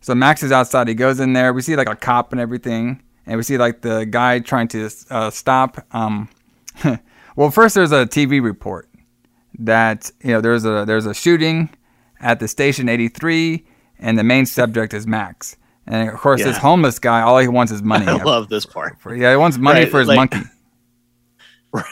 So 0.00 0.14
Max 0.16 0.42
is 0.42 0.50
outside. 0.50 0.88
He 0.88 0.94
goes 0.94 1.20
in 1.20 1.32
there. 1.32 1.52
We 1.52 1.62
see 1.62 1.76
like 1.76 1.88
a 1.88 1.94
cop 1.94 2.32
and 2.32 2.40
everything, 2.40 3.00
and 3.24 3.36
we 3.36 3.44
see 3.44 3.56
like 3.56 3.82
the 3.82 4.04
guy 4.04 4.40
trying 4.40 4.66
to 4.68 4.90
uh, 5.10 5.30
stop. 5.30 5.86
Um, 5.92 6.28
well, 7.36 7.50
first 7.52 7.76
there's 7.76 7.92
a 7.92 8.04
TV 8.04 8.42
report 8.42 8.90
that 9.60 10.10
you 10.24 10.32
know 10.32 10.40
there's 10.40 10.64
a 10.64 10.84
there's 10.86 11.06
a 11.06 11.14
shooting 11.14 11.70
at 12.20 12.40
the 12.40 12.48
station 12.48 12.88
83, 12.88 13.64
and 14.02 14.18
the 14.18 14.24
main 14.24 14.44
subject 14.46 14.92
is 14.92 15.06
Max. 15.06 15.56
And 15.86 16.08
of 16.10 16.18
course, 16.20 16.42
this 16.44 16.56
homeless 16.58 16.98
guy, 16.98 17.22
all 17.22 17.38
he 17.38 17.48
wants 17.48 17.72
is 17.72 17.82
money. 17.94 18.06
I 18.06 18.22
love 18.22 18.48
this 18.48 18.66
part. 18.66 18.98
Yeah, 19.06 19.30
he 19.30 19.36
wants 19.36 19.56
money 19.58 19.80
Right, 19.80 19.90
for 19.90 19.98
his 20.00 20.08
like- 20.08 20.16
monkey. 20.32 20.48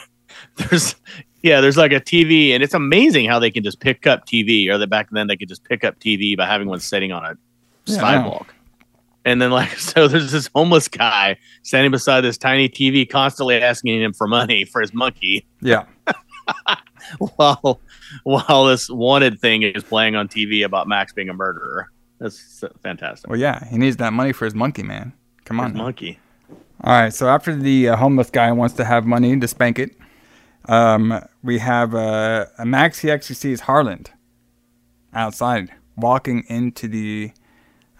There's 0.56 0.94
yeah, 1.42 1.62
there's 1.62 1.78
like 1.78 1.92
a 1.92 2.00
TV, 2.00 2.50
and 2.50 2.62
it's 2.62 2.74
amazing 2.74 3.26
how 3.26 3.38
they 3.38 3.50
can 3.50 3.62
just 3.64 3.80
pick 3.80 4.06
up 4.06 4.26
TV. 4.26 4.68
Or 4.68 4.76
that 4.76 4.88
back 4.90 5.08
then 5.10 5.26
they 5.26 5.36
could 5.36 5.48
just 5.48 5.64
pick 5.64 5.84
up 5.84 5.98
TV 5.98 6.36
by 6.36 6.44
having 6.44 6.68
one 6.68 6.80
sitting 6.80 7.12
on 7.12 7.24
a 7.24 7.34
Yeah, 7.86 7.96
sidewalk. 7.98 8.54
And 9.24 9.40
then 9.40 9.50
like 9.50 9.70
so 9.78 10.06
there's 10.06 10.32
this 10.32 10.50
homeless 10.54 10.86
guy 10.88 11.38
standing 11.62 11.90
beside 11.92 12.20
this 12.22 12.36
tiny 12.36 12.68
TV 12.68 13.08
constantly 13.08 13.56
asking 13.62 14.02
him 14.02 14.12
for 14.12 14.26
money 14.26 14.64
for 14.64 14.82
his 14.82 14.92
monkey 14.92 15.46
Yeah. 15.62 15.84
while 17.36 17.80
while 18.24 18.64
this 18.66 18.90
wanted 18.90 19.40
thing 19.40 19.62
is 19.62 19.82
playing 19.82 20.16
on 20.16 20.28
TV 20.28 20.64
about 20.64 20.88
Max 20.88 21.12
being 21.14 21.28
a 21.30 21.34
murderer. 21.34 21.90
That's 22.20 22.62
fantastic. 22.82 23.28
Well, 23.30 23.38
yeah, 23.38 23.66
he 23.68 23.78
needs 23.78 23.96
that 23.96 24.12
money 24.12 24.32
for 24.32 24.44
his 24.44 24.54
monkey, 24.54 24.82
man. 24.82 25.14
Come 25.44 25.58
on. 25.58 25.74
Monkey. 25.74 26.18
All 26.84 26.92
right. 26.92 27.12
So 27.12 27.28
after 27.28 27.56
the 27.56 27.88
uh, 27.88 27.96
homeless 27.96 28.30
guy 28.30 28.52
wants 28.52 28.74
to 28.76 28.84
have 28.84 29.06
money 29.06 29.38
to 29.40 29.48
spank 29.48 29.78
it, 29.78 29.96
um, 30.66 31.18
we 31.42 31.58
have 31.58 31.94
uh, 31.94 32.44
a 32.58 32.66
Max. 32.66 32.98
He 32.98 33.10
actually 33.10 33.36
sees 33.36 33.60
Harlan 33.60 34.04
outside 35.14 35.70
walking 35.96 36.44
into 36.48 36.88
the 36.88 37.32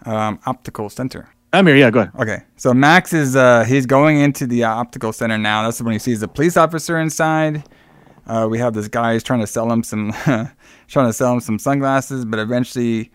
um, 0.05 0.39
optical 0.45 0.89
center. 0.89 1.33
I'm 1.51 1.65
here. 1.65 1.75
Yeah, 1.75 1.89
go 1.89 2.01
ahead. 2.01 2.13
Okay. 2.19 2.43
So 2.57 2.73
Max 2.73 3.13
is 3.13 3.35
uh, 3.35 3.65
he's 3.65 3.87
going 3.87 4.19
into 4.19 4.45
the 4.45 4.63
uh, 4.63 4.69
optical 4.69 5.11
center 5.11 5.37
now. 5.37 5.63
That's 5.63 5.81
when 5.81 5.93
he 5.93 5.99
sees 5.99 6.19
the 6.19 6.27
police 6.27 6.57
officer 6.57 6.99
inside. 6.99 7.63
Uh, 8.27 8.47
we 8.49 8.59
have 8.59 8.73
this 8.75 8.87
guy 8.87 9.13
who's 9.13 9.23
trying 9.23 9.41
to 9.41 9.47
sell 9.47 9.69
him 9.71 9.83
some 9.83 10.11
trying 10.87 11.07
to 11.07 11.13
sell 11.13 11.33
him 11.33 11.39
some 11.39 11.57
sunglasses, 11.57 12.23
but 12.23 12.39
eventually 12.39 13.11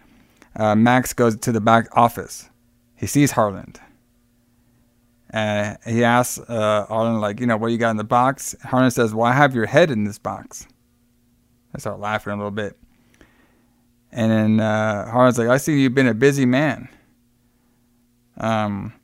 uh, 0.56 0.74
Max 0.74 1.12
goes 1.12 1.36
to 1.36 1.52
the 1.52 1.60
back 1.60 1.88
office. 1.96 2.48
He 2.96 3.06
sees 3.06 3.30
Harlan. 3.30 3.74
And 5.30 5.76
he 5.84 6.02
asks 6.02 6.38
uh, 6.48 6.86
like, 6.88 7.40
you 7.40 7.46
know, 7.46 7.56
what 7.56 7.68
you 7.68 7.78
got 7.78 7.90
in 7.90 7.96
the 7.96 8.04
box? 8.04 8.54
Harlan 8.62 8.90
says, 8.90 9.14
well, 9.14 9.26
I 9.26 9.32
have 9.32 9.54
your 9.54 9.66
head 9.66 9.90
in 9.90 10.04
this 10.04 10.18
box. 10.18 10.66
I 11.74 11.78
start 11.78 12.00
laughing 12.00 12.32
a 12.32 12.36
little 12.36 12.50
bit. 12.50 12.78
And 14.12 14.30
then 14.30 14.60
uh, 14.60 15.32
like, 15.36 15.48
I 15.48 15.58
see 15.58 15.80
you've 15.80 15.94
been 15.94 16.06
a 16.06 16.14
busy 16.14 16.46
man. 16.46 16.88
Um, 18.38 18.94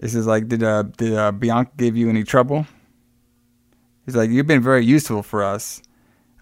he 0.00 0.08
says, 0.08 0.26
like, 0.26 0.46
did, 0.48 0.62
uh, 0.62 0.82
did 0.82 1.14
uh, 1.14 1.32
Bianca 1.32 1.72
give 1.76 1.96
you 1.96 2.08
any 2.08 2.22
trouble? 2.22 2.66
He's 4.04 4.14
like, 4.14 4.30
you've 4.30 4.46
been 4.46 4.62
very 4.62 4.84
useful 4.84 5.22
for 5.22 5.42
us, 5.42 5.82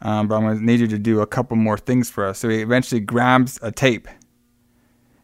um, 0.05 0.29
but 0.29 0.37
I'm 0.37 0.43
going 0.43 0.59
to 0.59 0.65
need 0.65 0.81
you 0.81 0.87
to 0.89 0.99
do 0.99 1.21
a 1.21 1.27
couple 1.27 1.57
more 1.57 1.77
things 1.79 2.09
for 2.11 2.25
us. 2.27 2.39
So 2.39 2.49
he 2.49 2.61
eventually 2.61 3.01
grabs 3.01 3.59
a 3.63 3.73
tape 3.73 4.07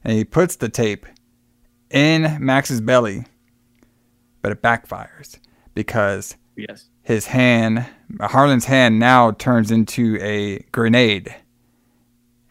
and 0.02 0.14
he 0.14 0.24
puts 0.24 0.56
the 0.56 0.68
tape 0.68 1.06
in 1.90 2.36
Max's 2.40 2.80
belly, 2.80 3.24
but 4.42 4.50
it 4.52 4.62
backfires 4.62 5.38
because 5.74 6.36
Yes. 6.56 6.88
his 7.02 7.26
hand, 7.26 7.86
Harlan's 8.20 8.64
hand, 8.64 8.98
now 8.98 9.30
turns 9.32 9.70
into 9.70 10.18
a 10.20 10.58
grenade, 10.72 11.34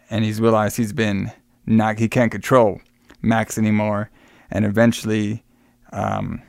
and 0.09 0.23
he's 0.25 0.39
realized 0.41 0.77
he's 0.77 0.93
been 0.93 1.31
not 1.65 1.99
he 1.99 2.07
can't 2.07 2.31
control 2.31 2.81
Max 3.21 3.57
anymore, 3.57 4.09
and 4.49 4.65
eventually, 4.65 5.43
um, 5.91 6.41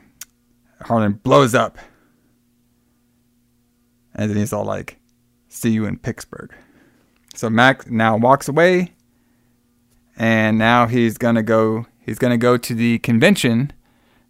Harlan 0.81 1.13
blows 1.13 1.53
up, 1.53 1.77
and 4.15 4.29
then 4.29 4.37
he's 4.37 4.53
all 4.53 4.65
like, 4.65 4.97
"See 5.51 5.71
you 5.71 5.85
in 5.85 5.97
Pittsburgh." 5.97 6.53
So 7.35 7.49
Max 7.49 7.87
now 7.87 8.17
walks 8.17 8.47
away, 8.47 8.93
and 10.17 10.57
now 10.57 10.87
he's 10.87 11.17
gonna 11.17 11.43
go. 11.43 11.85
He's 11.99 12.17
gonna 12.17 12.37
go 12.37 12.57
to 12.57 12.73
the 12.73 12.99
convention 12.99 13.73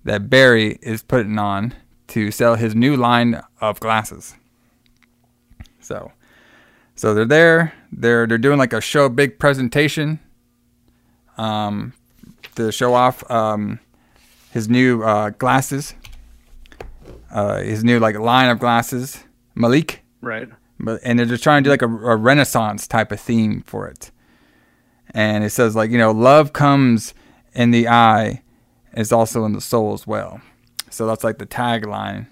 that 0.03 0.29
Barry 0.29 0.79
is 0.81 1.03
putting 1.03 1.37
on 1.37 1.73
to 2.07 2.31
sell 2.31 2.55
his 2.55 2.75
new 2.75 2.97
line 2.97 3.41
of 3.59 3.79
glasses. 3.79 4.35
So, 5.79 6.11
so 6.95 7.13
they're 7.13 7.25
there. 7.25 7.73
They're 7.91 8.27
they're 8.27 8.37
doing 8.37 8.57
like 8.57 8.73
a 8.73 8.81
show, 8.81 9.09
big 9.09 9.39
presentation, 9.39 10.19
um, 11.37 11.93
to 12.55 12.71
show 12.71 12.93
off 12.93 13.29
um, 13.31 13.79
his 14.51 14.69
new 14.69 15.03
uh, 15.03 15.29
glasses. 15.31 15.93
Uh, 17.31 17.59
his 17.59 17.83
new 17.83 17.99
like 17.99 18.17
line 18.17 18.49
of 18.49 18.59
glasses, 18.59 19.23
Malik. 19.55 20.03
Right. 20.19 20.49
But 20.83 20.99
and 21.03 21.19
they're 21.19 21.25
just 21.25 21.43
trying 21.43 21.63
to 21.63 21.67
do 21.67 21.71
like 21.71 21.81
a, 21.81 21.85
a 21.85 22.15
Renaissance 22.15 22.87
type 22.87 23.11
of 23.11 23.19
theme 23.19 23.61
for 23.61 23.87
it. 23.87 24.11
And 25.13 25.43
it 25.43 25.51
says 25.51 25.75
like 25.75 25.91
you 25.91 25.97
know 25.97 26.11
love 26.11 26.53
comes 26.53 27.13
in 27.53 27.71
the 27.71 27.87
eye, 27.87 28.41
is 28.95 29.11
also 29.11 29.45
in 29.45 29.53
the 29.53 29.61
soul 29.61 29.93
as 29.93 30.07
well. 30.07 30.41
So 30.89 31.05
that's 31.05 31.23
like 31.23 31.37
the 31.37 31.45
tagline. 31.45 32.27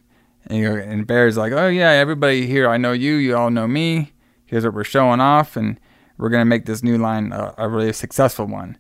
And, 0.46 0.58
you 0.58 0.76
and 0.76 1.06
Bear's 1.06 1.38
like, 1.38 1.52
oh 1.52 1.68
yeah, 1.68 1.92
everybody 1.92 2.48
here, 2.48 2.68
I 2.70 2.78
know 2.78 2.92
you, 2.92 3.16
you 3.16 3.36
all 3.38 3.50
know 3.50 3.68
me. 3.68 4.14
Here's 4.46 4.66
what 4.66 4.74
we're 4.74 4.84
showing 4.84 5.20
off, 5.20 5.56
and 5.56 5.80
we're 6.18 6.30
gonna 6.30 6.46
make 6.46 6.66
this 6.66 6.82
new 6.82 6.98
line 6.98 7.32
a, 7.32 7.54
a 7.58 7.70
really 7.70 7.94
successful 7.94 8.46
one. 8.46 8.78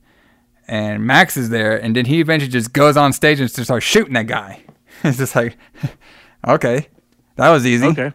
And 0.67 1.05
Max 1.05 1.37
is 1.37 1.49
there, 1.49 1.77
and 1.77 1.95
then 1.95 2.05
he 2.05 2.19
eventually 2.19 2.51
just 2.51 2.73
goes 2.73 2.97
on 2.97 3.13
stage 3.13 3.39
and 3.39 3.49
just 3.49 3.63
starts 3.63 3.85
shooting 3.85 4.13
that 4.13 4.27
guy. 4.27 4.63
it's 5.03 5.17
just 5.17 5.35
like, 5.35 5.57
okay, 6.47 6.87
that 7.35 7.49
was 7.49 7.65
easy. 7.65 7.87
Okay. 7.87 8.13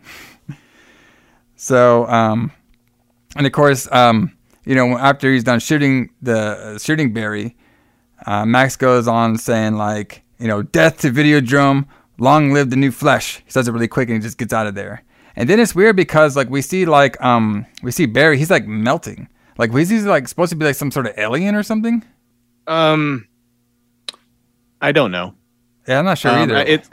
So, 1.65 2.07
um, 2.09 2.53
and 3.37 3.47
of 3.47 3.53
course, 3.53 3.91
um, 3.91 4.37
you 4.67 4.75
know, 4.75 4.99
after 4.99 5.33
he's 5.33 5.45
done 5.45 5.61
shooting 5.61 6.11
the 6.21 6.39
uh, 6.39 6.79
shooting 6.79 7.15
Barry, 7.15 7.57
uh, 8.27 8.45
Max 8.45 8.77
goes 8.77 9.09
on 9.09 9.39
saying 9.39 9.77
like, 9.77 10.23
you 10.39 10.47
know, 10.47 10.61
death 10.61 11.01
to 11.01 11.11
Videodrome, 11.11 11.87
long 12.19 12.53
live 12.53 12.69
the 12.69 12.77
new 12.77 12.91
flesh. 12.91 13.41
He 13.47 13.51
says 13.51 13.67
it 13.67 13.73
really 13.73 13.89
quick 13.89 14.11
and 14.11 14.19
he 14.19 14.23
just 14.23 14.37
gets 14.37 14.53
out 14.53 14.67
of 14.67 14.75
there. 14.75 15.05
And 15.37 15.49
then 15.49 15.59
it's 15.59 15.75
weird 15.75 15.97
because 15.97 16.37
like 16.37 16.51
we 16.51 16.61
see 16.61 16.85
like 16.85 17.19
um 17.23 17.65
we 17.83 17.91
see 17.91 18.05
Barry, 18.05 18.37
he's 18.37 18.51
like 18.51 18.67
melting. 18.67 19.27
Like 19.57 19.73
was 19.73 19.89
he 19.89 20.01
like 20.01 20.29
supposed 20.29 20.51
to 20.51 20.57
be 20.57 20.67
like 20.67 20.77
some 20.77 20.91
sort 20.91 21.07
of 21.07 21.15
alien 21.17 21.55
or 21.55 21.63
something? 21.63 22.05
Um, 22.67 23.27
I 24.83 24.93
don't 24.93 25.13
know. 25.13 25.35
Yeah, 25.89 26.01
I'm 26.01 26.05
not 26.05 26.19
sure 26.19 26.31
Um, 26.31 26.43
either. 26.43 26.57
It's 26.59 26.91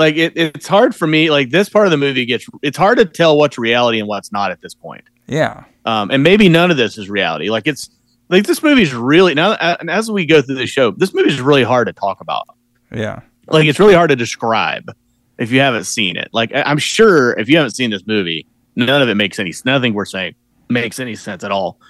like 0.00 0.16
it, 0.16 0.32
it's 0.36 0.66
hard 0.66 0.96
for 0.96 1.06
me. 1.06 1.30
Like 1.30 1.50
this 1.50 1.68
part 1.68 1.86
of 1.86 1.90
the 1.92 1.96
movie 1.96 2.24
gets. 2.24 2.46
It's 2.62 2.76
hard 2.76 2.98
to 2.98 3.04
tell 3.04 3.36
what's 3.38 3.56
reality 3.58 4.00
and 4.00 4.08
what's 4.08 4.32
not 4.32 4.50
at 4.50 4.60
this 4.60 4.74
point. 4.74 5.04
yeah. 5.28 5.64
Um, 5.86 6.10
and 6.10 6.22
maybe 6.22 6.48
none 6.48 6.70
of 6.70 6.76
this 6.76 6.98
is 6.98 7.08
reality. 7.08 7.48
Like 7.48 7.66
it's 7.66 7.88
like 8.28 8.44
this 8.44 8.62
movie's 8.62 8.92
really 8.92 9.32
now. 9.34 9.52
And 9.54 9.88
as 9.88 10.10
we 10.10 10.26
go 10.26 10.42
through 10.42 10.56
the 10.56 10.66
show, 10.66 10.90
this 10.90 11.14
movie 11.14 11.30
is 11.30 11.40
really 11.40 11.62
hard 11.62 11.86
to 11.86 11.92
talk 11.94 12.20
about. 12.20 12.46
Yeah. 12.94 13.20
Like 13.48 13.64
it's 13.66 13.78
really 13.78 13.94
hard 13.94 14.10
to 14.10 14.16
describe 14.16 14.90
if 15.38 15.50
you 15.50 15.60
haven't 15.60 15.84
seen 15.84 16.16
it. 16.16 16.28
Like 16.32 16.54
I- 16.54 16.62
I'm 16.62 16.76
sure 16.78 17.32
if 17.38 17.48
you 17.48 17.56
haven't 17.56 17.70
seen 17.70 17.90
this 17.90 18.06
movie, 18.06 18.46
none 18.76 19.00
of 19.00 19.08
it 19.08 19.14
makes 19.14 19.38
any. 19.38 19.54
Nothing 19.64 19.94
we're 19.94 20.04
saying 20.04 20.34
makes 20.68 21.00
any 21.00 21.14
sense 21.16 21.44
at 21.44 21.50
all. 21.50 21.80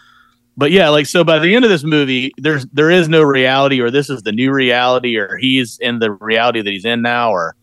But 0.56 0.70
yeah, 0.70 0.88
like 0.90 1.06
so 1.06 1.24
by 1.24 1.38
the 1.40 1.54
end 1.54 1.64
of 1.64 1.70
this 1.70 1.84
movie, 1.84 2.32
there's 2.38 2.66
there 2.66 2.90
is 2.90 3.08
no 3.08 3.22
reality, 3.22 3.80
or 3.80 3.90
this 3.90 4.08
is 4.08 4.22
the 4.22 4.32
new 4.32 4.52
reality, 4.52 5.16
or 5.16 5.36
he's 5.36 5.78
in 5.80 5.98
the 5.98 6.12
reality 6.12 6.62
that 6.62 6.70
he's 6.70 6.84
in 6.84 7.02
now, 7.02 7.30
or 7.32 7.56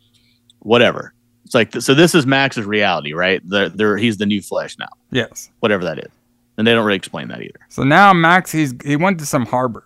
whatever. 0.67 1.13
It's 1.45 1.53
like 1.55 1.71
so. 1.81 1.93
This 1.93 2.13
is 2.13 2.25
Max's 2.25 2.65
reality, 2.65 3.13
right? 3.13 3.41
The, 3.47 3.71
there, 3.73 3.95
he's 3.97 4.17
the 4.17 4.25
new 4.25 4.41
flesh 4.41 4.77
now, 4.77 4.89
Yes. 5.11 5.49
whatever 5.61 5.83
that 5.85 5.97
is, 5.99 6.11
and 6.57 6.67
they 6.67 6.73
don't 6.73 6.85
really 6.85 6.97
explain 6.97 7.29
that 7.29 7.41
either. 7.41 7.59
So 7.69 7.83
now 7.83 8.11
Max, 8.13 8.51
he's 8.51 8.73
he 8.83 8.95
went 8.97 9.17
to 9.19 9.25
some 9.25 9.45
harbor, 9.45 9.85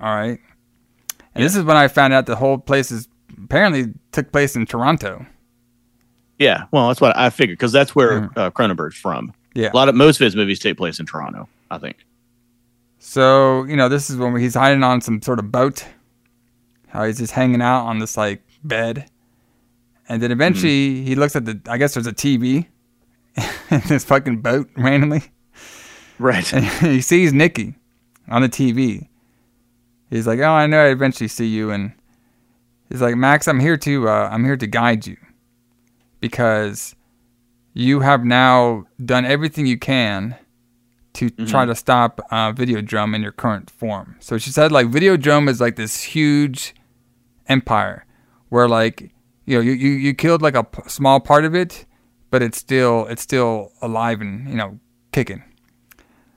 all 0.00 0.14
right. 0.14 0.38
And 1.34 1.44
this 1.44 1.56
is 1.56 1.64
when 1.64 1.76
I 1.76 1.88
found 1.88 2.12
out 2.12 2.26
the 2.26 2.36
whole 2.36 2.58
place 2.58 2.90
is 2.90 3.08
apparently 3.44 3.94
took 4.12 4.30
place 4.30 4.56
in 4.56 4.66
Toronto. 4.66 5.24
Yeah, 6.38 6.64
well, 6.70 6.88
that's 6.88 7.00
what 7.00 7.16
I 7.16 7.30
figured 7.30 7.58
because 7.58 7.72
that's 7.72 7.94
where 7.94 8.24
uh, 8.36 8.50
Cronenberg's 8.50 8.96
from. 8.96 9.32
Yeah. 9.54 9.70
a 9.72 9.76
lot 9.76 9.88
of 9.88 9.94
most 9.94 10.20
of 10.20 10.24
his 10.24 10.36
movies 10.36 10.58
take 10.58 10.76
place 10.76 11.00
in 11.00 11.06
Toronto, 11.06 11.48
I 11.70 11.78
think. 11.78 11.96
So 12.98 13.64
you 13.64 13.76
know, 13.76 13.88
this 13.88 14.10
is 14.10 14.16
when 14.18 14.36
he's 14.36 14.54
hiding 14.54 14.82
on 14.82 15.00
some 15.00 15.22
sort 15.22 15.38
of 15.38 15.50
boat. 15.50 15.86
How 16.88 17.04
he's 17.04 17.18
just 17.18 17.32
hanging 17.32 17.62
out 17.62 17.86
on 17.86 18.00
this 18.00 18.16
like 18.16 18.42
bed, 18.64 19.08
and 20.10 20.20
then 20.20 20.32
eventually 20.32 21.04
he 21.04 21.14
looks 21.14 21.36
at 21.36 21.44
the. 21.44 21.60
I 21.68 21.78
guess 21.78 21.94
there's 21.94 22.08
a 22.08 22.12
TV 22.12 22.66
in 23.70 23.80
this 23.86 24.02
fucking 24.04 24.40
boat 24.40 24.68
randomly. 24.76 25.22
Right. 26.18 26.52
And 26.52 26.64
he 26.94 27.00
sees 27.00 27.32
Nikki 27.32 27.76
on 28.28 28.42
the 28.42 28.48
TV. 28.48 29.06
He's 30.10 30.26
like, 30.26 30.40
"Oh, 30.40 30.50
I 30.50 30.66
know. 30.66 30.84
I 30.84 30.88
eventually 30.88 31.28
see 31.28 31.46
you." 31.46 31.70
And 31.70 31.92
he's 32.88 33.00
like, 33.00 33.14
"Max, 33.14 33.46
I'm 33.46 33.60
here 33.60 33.76
to. 33.76 34.08
Uh, 34.08 34.28
I'm 34.32 34.44
here 34.44 34.56
to 34.56 34.66
guide 34.66 35.06
you, 35.06 35.16
because 36.18 36.96
you 37.72 38.00
have 38.00 38.24
now 38.24 38.86
done 39.02 39.24
everything 39.24 39.66
you 39.66 39.78
can 39.78 40.36
to 41.12 41.30
try 41.46 41.64
to 41.64 41.74
stop 41.76 42.20
uh, 42.32 42.52
Videodrome 42.52 43.14
in 43.14 43.22
your 43.22 43.30
current 43.30 43.70
form." 43.70 44.16
So 44.18 44.38
she 44.38 44.50
said, 44.50 44.72
like, 44.72 44.88
Videodrome 44.88 45.48
is 45.48 45.60
like 45.60 45.76
this 45.76 46.02
huge 46.02 46.74
empire 47.46 48.04
where, 48.48 48.68
like, 48.68 49.12
you 49.50 49.56
know, 49.56 49.62
you 49.62 49.72
you, 49.72 49.90
you 50.06 50.14
killed 50.14 50.42
like 50.42 50.54
a 50.54 50.64
p- 50.64 50.88
small 50.88 51.18
part 51.20 51.44
of 51.44 51.54
it, 51.54 51.86
but 52.30 52.40
it's 52.42 52.58
still 52.58 53.06
it's 53.10 53.22
still 53.22 53.72
alive 53.82 54.20
and 54.20 54.48
you 54.48 54.54
know 54.60 54.78
kicking. 55.12 55.42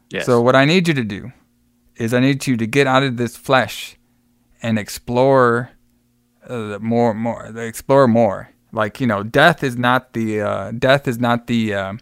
Yes. 0.09 0.25
So 0.25 0.41
what 0.41 0.55
I 0.55 0.65
need 0.65 0.87
you 0.87 0.93
to 0.95 1.03
do 1.03 1.31
is 1.95 2.13
I 2.13 2.19
need 2.19 2.45
you 2.47 2.57
to 2.57 2.67
get 2.67 2.87
out 2.87 3.03
of 3.03 3.17
this 3.17 3.37
flesh 3.37 3.97
and 4.61 4.79
explore 4.79 5.69
uh, 6.49 6.77
more, 6.81 7.13
more, 7.13 7.45
explore 7.57 8.07
more. 8.07 8.49
Like 8.71 8.99
you 9.01 9.07
know, 9.07 9.21
death 9.23 9.63
is 9.63 9.77
not 9.77 10.13
the 10.13 10.41
uh, 10.41 10.71
death 10.71 11.07
is 11.07 11.19
not 11.19 11.45
the 11.47 11.73
uh, 11.73 11.93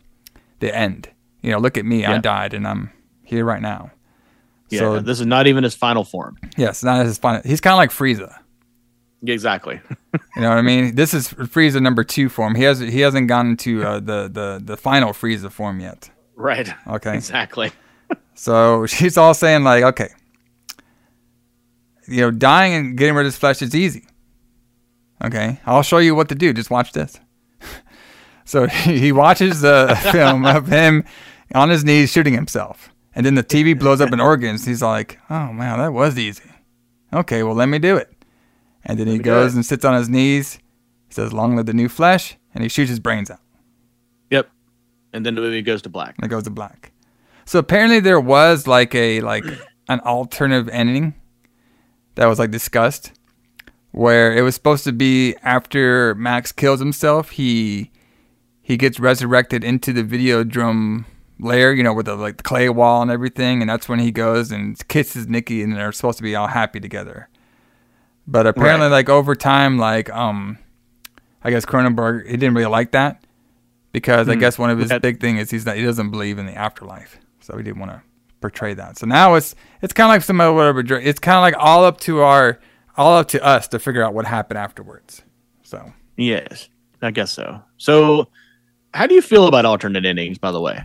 the 0.60 0.74
end. 0.76 1.10
You 1.42 1.52
know, 1.52 1.60
look 1.60 1.78
at 1.78 1.86
me, 1.86 2.06
I 2.06 2.20
died, 2.20 2.54
and 2.54 2.68
I'm 2.68 2.92
here 3.24 3.44
right 3.44 3.62
now. 3.62 3.92
Yeah, 4.70 4.80
So 4.80 5.00
this 5.00 5.20
is 5.20 5.26
not 5.26 5.48
even 5.48 5.64
his 5.66 5.76
final 5.76 6.04
form. 6.06 6.38
yes, 6.58 6.84
not 6.84 7.06
his 7.06 7.18
final. 7.18 7.42
He's 7.44 7.60
kind 7.60 7.74
of 7.74 7.78
like 7.78 7.92
Frieza. 7.92 8.38
Exactly. 9.26 9.80
You 10.36 10.42
know 10.42 10.50
what 10.50 10.58
I 10.58 10.62
mean? 10.64 10.96
This 10.96 11.14
is 11.14 11.28
Frieza 11.30 11.80
number 11.82 12.04
two 12.04 12.28
form. 12.28 12.56
He 12.56 12.64
has 12.64 12.80
he 12.80 13.02
hasn't 13.02 13.28
gotten 13.28 13.56
to 13.58 13.84
uh, 13.84 14.00
the 14.00 14.28
the 14.28 14.62
the 14.64 14.78
final 14.78 15.14
Frieza 15.14 15.52
form 15.52 15.80
yet. 15.80 16.10
right. 16.36 16.70
Okay. 16.88 17.16
Exactly. 17.16 17.72
So 18.34 18.86
she's 18.88 19.18
all 19.18 19.34
saying 19.34 19.64
like, 19.64 19.84
okay, 19.84 20.10
you 22.08 22.22
know, 22.22 22.32
dying 22.32 22.74
and 22.74 22.98
getting 22.98 23.14
rid 23.14 23.26
of 23.26 23.32
this 23.32 23.38
flesh 23.40 23.62
is 23.62 23.76
easy. 23.76 24.06
Okay, 25.24 25.60
I'll 25.66 25.84
show 25.84 26.00
you 26.00 26.16
what 26.16 26.30
to 26.30 26.36
do. 26.36 26.52
Just 26.52 26.72
watch 26.72 26.92
this. 26.94 27.20
so 28.46 28.68
he 28.68 29.12
watches 29.12 29.62
the 29.62 29.96
film 30.12 30.46
of 30.46 30.68
him 30.68 31.04
on 31.54 31.70
his 31.70 31.84
knees 31.86 32.12
shooting 32.12 32.34
himself, 32.34 32.90
and 33.14 33.26
then 33.26 33.36
the 33.36 33.44
TV 33.44 33.78
blows 33.78 34.02
up 34.02 34.12
in 34.12 34.20
organs. 34.20 34.66
He's 34.66 34.82
like, 34.82 35.20
oh 35.30 35.54
man, 35.54 35.78
that 35.80 35.94
was 35.94 36.18
easy. 36.18 36.50
Okay, 37.14 37.44
well 37.44 37.54
let 37.56 37.68
me 37.70 37.78
do 37.80 37.96
it. 37.98 38.11
And 38.84 39.00
then 39.00 39.08
he 39.08 39.20
goes 39.20 39.54
and 39.56 39.66
sits 39.66 39.86
on 39.86 39.94
his 39.96 40.10
knees. 40.10 40.56
He 41.08 41.14
says, 41.14 41.34
"Long 41.34 41.56
live 41.56 41.66
the 41.66 41.74
new 41.74 41.90
flesh," 41.90 42.38
and 42.54 42.64
he 42.64 42.70
shoots 42.70 42.90
his 42.90 43.00
brains 43.00 43.30
out. 43.30 43.40
Yep. 44.30 44.50
And 45.14 45.26
then 45.26 45.36
the 45.36 45.42
movie 45.42 45.62
goes 45.62 45.82
to 45.84 45.90
black. 45.90 46.16
and 46.18 46.26
it 46.26 46.30
goes 46.30 46.44
to 46.44 46.50
black. 46.50 46.92
So 47.46 47.60
apparently 47.60 48.00
there 48.00 48.20
was 48.20 48.68
like 48.68 48.96
a 48.96 49.22
like 49.22 49.44
an 49.90 50.00
alternative 50.02 50.70
ending 50.70 51.16
that 52.16 52.26
was 52.26 52.40
like 52.40 52.52
discussed, 52.52 53.12
where 53.92 54.36
it 54.36 54.42
was 54.42 54.56
supposed 54.56 54.84
to 54.86 54.92
be 54.92 55.36
after 55.44 56.16
Max 56.16 56.52
kills 56.52 56.80
himself, 56.80 57.32
he 57.32 57.92
he 58.62 58.78
gets 58.78 59.00
resurrected 59.00 59.64
into 59.64 59.92
the 59.92 60.04
Videodrome 60.04 61.06
layer, 61.40 61.72
you 61.74 61.84
know, 61.84 61.94
with 61.94 62.06
the 62.06 62.16
like 62.16 62.38
the 62.38 62.44
clay 62.44 62.70
wall 62.70 63.02
and 63.02 63.12
everything, 63.12 63.62
and 63.62 63.70
that's 63.70 63.90
when 63.90 64.00
he 64.00 64.12
goes 64.12 64.52
and 64.52 64.88
kisses 64.88 65.28
Nikki, 65.28 65.62
and 65.62 65.76
they're 65.76 65.92
supposed 65.92 66.18
to 66.18 66.24
be 66.24 66.36
all 66.36 66.48
happy 66.48 66.80
together. 66.80 67.28
But 68.32 68.48
apparently, 68.48 68.86
Right. 68.88 68.92
like 68.94 69.10
over 69.10 69.36
time, 69.36 69.78
like 69.78 70.10
um, 70.10 70.58
I 71.44 71.50
guess 71.50 71.66
Cronenberg 71.66 72.26
he 72.28 72.38
didn't 72.38 72.54
really 72.56 72.70
like 72.70 72.92
that 72.92 73.22
because 73.92 74.30
I 74.30 74.36
Hmm. 74.36 74.40
guess 74.40 74.58
one 74.58 74.70
of 74.70 74.80
his 74.80 74.92
big 75.02 75.20
thing 75.20 75.38
is 75.38 75.52
he's 75.52 75.66
not 75.66 75.76
he 75.76 75.84
doesn't 75.84 76.12
believe 76.12 76.38
in 76.40 76.46
the 76.46 76.56
afterlife, 76.58 77.18
so 77.42 77.58
he 77.58 77.64
didn't 77.64 77.80
want 77.80 77.92
to 77.92 78.02
portray 78.40 78.74
that. 78.76 78.98
So 78.98 79.06
now 79.06 79.36
it's 79.36 79.54
it's 79.82 79.92
kind 79.92 80.06
of 80.06 80.16
like 80.16 80.22
some 80.22 80.40
of 80.40 80.56
whatever 80.56 80.80
it's 80.98 81.20
kind 81.20 81.36
of 81.36 81.42
like 81.42 81.56
all 81.58 81.84
up 81.84 82.00
to 82.02 82.22
our 82.22 82.60
all 82.96 83.18
up 83.18 83.28
to 83.30 83.44
us 83.44 83.68
to 83.70 83.80
figure 83.80 84.02
out 84.04 84.14
what 84.14 84.26
happened 84.26 84.58
afterwards. 84.58 85.24
So 85.64 85.92
Yes, 86.16 86.70
I 87.02 87.12
guess 87.12 87.32
so. 87.32 87.62
So, 87.78 88.28
how 88.94 89.08
do 89.08 89.16
you 89.16 89.22
feel 89.22 89.48
about 89.48 89.66
alternate 89.66 90.06
endings? 90.06 90.38
By 90.38 90.52
the 90.52 90.62
way, 90.62 90.84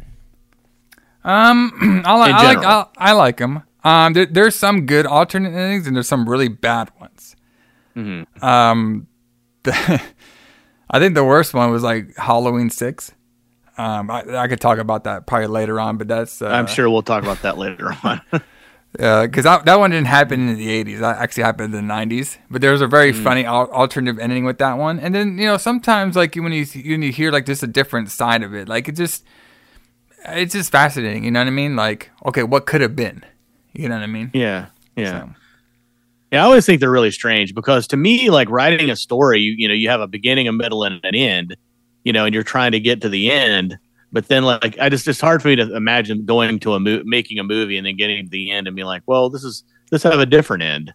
Um, 1.25 2.03
I, 2.07 2.23
li- 2.25 2.31
In 2.31 2.37
I 2.37 2.43
like 2.55 2.65
I. 2.65 2.87
I 2.99 3.13
like 3.13 3.37
them. 3.39 3.63
Um, 3.85 4.13
there, 4.15 4.27
there's 4.27 4.55
some 4.57 4.87
good 4.87 5.07
alternate 5.07 5.51
endings 5.53 5.87
and 5.87 5.95
there's 5.95 6.09
some 6.09 6.29
really 6.29 6.49
bad 6.49 6.91
ones. 7.01 7.36
Mm-hmm. 7.97 8.45
Um, 8.45 9.07
the, 9.63 9.73
I 10.91 10.99
think 10.99 11.15
the 11.15 11.25
worst 11.25 11.55
one 11.55 11.71
was 11.71 11.83
like 11.83 12.17
Halloween 12.17 12.71
Six. 12.71 13.13
Um, 13.79 14.11
I, 14.11 14.25
I 14.37 14.49
could 14.49 14.61
talk 14.61 14.79
about 14.79 15.05
that 15.05 15.27
probably 15.27 15.49
later 15.49 15.79
on, 15.81 15.99
but 15.99 16.09
that's 16.09 16.41
uh, 16.41 16.49
I'm 16.49 16.67
sure 16.67 16.89
we'll 16.89 17.03
talk 17.03 17.23
about 17.23 17.43
that 17.43 17.59
later 17.59 17.95
on. 18.03 18.21
because 18.93 19.45
that, 19.45 19.67
that 19.67 19.79
one 19.79 19.91
didn't 19.91 20.07
happen 20.07 20.49
in 20.49 20.57
the 20.57 20.85
80s. 20.85 21.01
That 21.01 21.19
actually 21.19 21.43
happened 21.43 21.75
in 21.75 21.87
the 21.87 21.93
90s. 21.93 22.39
But 22.51 22.63
there 22.63 22.73
was 22.73 22.81
a 22.81 22.87
very 22.87 23.13
funny 23.13 23.45
al- 23.45 23.71
alternative 23.71 24.19
ending 24.19 24.45
with 24.47 24.57
that 24.59 24.79
one. 24.79 24.99
And 24.99 25.15
then 25.15 25.37
you 25.39 25.47
know 25.47 25.59
sometimes 25.59 26.17
like 26.17 26.35
when 26.37 26.53
you 26.53 26.65
when 26.75 27.03
you 27.03 27.13
hear 27.13 27.31
like 27.31 27.45
just 27.45 27.63
a 27.63 27.67
different 27.67 28.11
side 28.11 28.43
of 28.43 28.55
it, 28.55 28.69
like 28.69 28.89
it 28.89 28.97
just 28.97 29.25
it's 30.25 30.55
just 30.55 30.73
fascinating. 30.73 31.25
You 31.25 31.31
know 31.31 31.41
what 31.41 31.49
I 31.49 31.51
mean? 31.51 31.77
Like 31.77 32.11
okay, 32.25 32.43
what 32.43 32.67
could 32.67 32.81
have 32.81 32.97
been? 32.97 33.25
You 33.73 33.91
know 33.91 33.97
what 33.97 34.05
I 34.05 34.07
mean? 34.07 34.31
yeah, 34.33 34.67
yeah. 34.97 35.27
Yeah, 36.33 36.43
I 36.43 36.47
always 36.47 36.67
think 36.67 36.81
they're 36.81 36.91
really 36.91 37.13
strange 37.13 37.55
because 37.55 37.87
to 37.89 37.97
me, 37.97 38.31
like 38.31 38.51
writing 38.51 38.91
a 38.91 38.97
story, 38.97 39.41
you, 39.41 39.55
you 39.57 39.69
know, 39.69 39.75
you 39.75 39.89
have 39.89 40.01
a 40.01 40.09
beginning, 40.09 40.49
a 40.49 40.53
middle, 40.53 40.83
and 40.83 41.01
an 41.05 41.15
end, 41.15 41.57
you 42.05 42.13
know, 42.13 42.25
and 42.25 42.35
you're 42.35 42.43
trying 42.43 42.73
to 42.73 42.81
get 42.81 43.01
to 43.03 43.09
the 43.09 43.31
end. 43.31 43.79
But 44.13 44.29
then, 44.29 44.45
like, 44.45 44.79
I 44.79 44.89
just 44.89 45.07
it's 45.07 45.21
hard 45.21 45.43
for 45.43 45.49
me 45.49 45.57
to 45.57 45.75
imagine 45.75 46.25
going 46.25 46.59
to 46.61 46.75
a 46.75 46.81
mo- 46.81 47.03
making 47.05 47.39
a 47.39 47.45
movie 47.45 47.77
and 47.77 47.87
then 47.87 47.97
getting 47.97 48.25
to 48.25 48.31
the 48.31 48.51
end 48.51 48.67
and 48.67 48.75
being 48.75 48.87
like, 48.87 49.03
well, 49.07 49.31
this 49.31 49.45
is 49.45 49.65
this 49.91 50.03
have 50.03 50.19
a 50.19 50.27
different 50.27 50.63
end. 50.63 50.93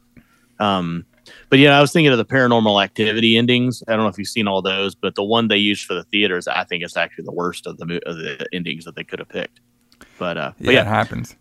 Um, 0.59 1.05
but 1.49 1.59
yeah, 1.59 1.77
I 1.77 1.81
was 1.81 1.91
thinking 1.91 2.11
of 2.11 2.17
the 2.17 2.25
Paranormal 2.25 2.83
Activity 2.83 3.37
endings. 3.37 3.83
I 3.87 3.91
don't 3.91 4.01
know 4.01 4.07
if 4.07 4.17
you've 4.17 4.27
seen 4.27 4.47
all 4.47 4.61
those, 4.61 4.95
but 4.95 5.15
the 5.15 5.23
one 5.23 5.47
they 5.47 5.57
used 5.57 5.85
for 5.85 5.93
the 5.93 6.03
theaters, 6.03 6.47
I 6.47 6.63
think, 6.63 6.83
is 6.83 6.97
actually 6.97 7.25
the 7.25 7.31
worst 7.31 7.67
of 7.67 7.77
the 7.77 7.85
mo- 7.85 7.99
of 8.05 8.17
the 8.17 8.45
endings 8.53 8.85
that 8.85 8.95
they 8.95 9.03
could 9.03 9.19
have 9.19 9.29
picked. 9.29 9.59
But 10.17 10.37
uh, 10.37 10.51
but 10.59 10.73
Yeah, 10.73 10.81
it 10.81 10.87
happens. 10.87 11.35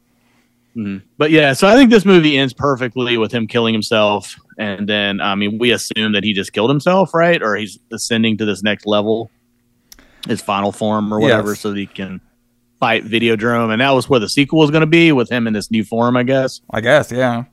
Mhm. 0.76 1.02
But 1.18 1.30
yeah, 1.30 1.52
so 1.52 1.66
I 1.66 1.74
think 1.74 1.90
this 1.90 2.04
movie 2.04 2.38
ends 2.38 2.52
perfectly 2.52 3.16
with 3.18 3.32
him 3.32 3.46
killing 3.46 3.74
himself, 3.74 4.36
and 4.58 4.88
then 4.88 5.20
I 5.20 5.34
mean, 5.34 5.58
we 5.58 5.72
assume 5.72 6.12
that 6.12 6.22
he 6.24 6.32
just 6.32 6.52
killed 6.52 6.70
himself, 6.70 7.12
right? 7.12 7.42
Or 7.42 7.56
he's 7.56 7.78
ascending 7.92 8.36
to 8.38 8.44
this 8.44 8.62
next 8.62 8.86
level, 8.86 9.30
his 10.28 10.40
final 10.40 10.70
form 10.72 11.12
or 11.12 11.18
whatever, 11.20 11.50
Yes. 11.50 11.60
so 11.60 11.70
that 11.70 11.78
he 11.78 11.86
can 11.86 12.20
fight 12.78 13.04
Videodrome, 13.04 13.72
and 13.72 13.80
that 13.80 13.90
was 13.90 14.08
where 14.08 14.20
the 14.20 14.28
sequel 14.28 14.60
was 14.60 14.70
going 14.70 14.80
to 14.82 14.86
be 14.86 15.12
with 15.12 15.28
him 15.30 15.46
in 15.46 15.52
this 15.52 15.70
new 15.70 15.84
form, 15.84 16.16
I 16.16 16.22
guess. 16.22 16.60
I 16.70 16.80
guess, 16.80 17.10
yeah. 17.12 17.44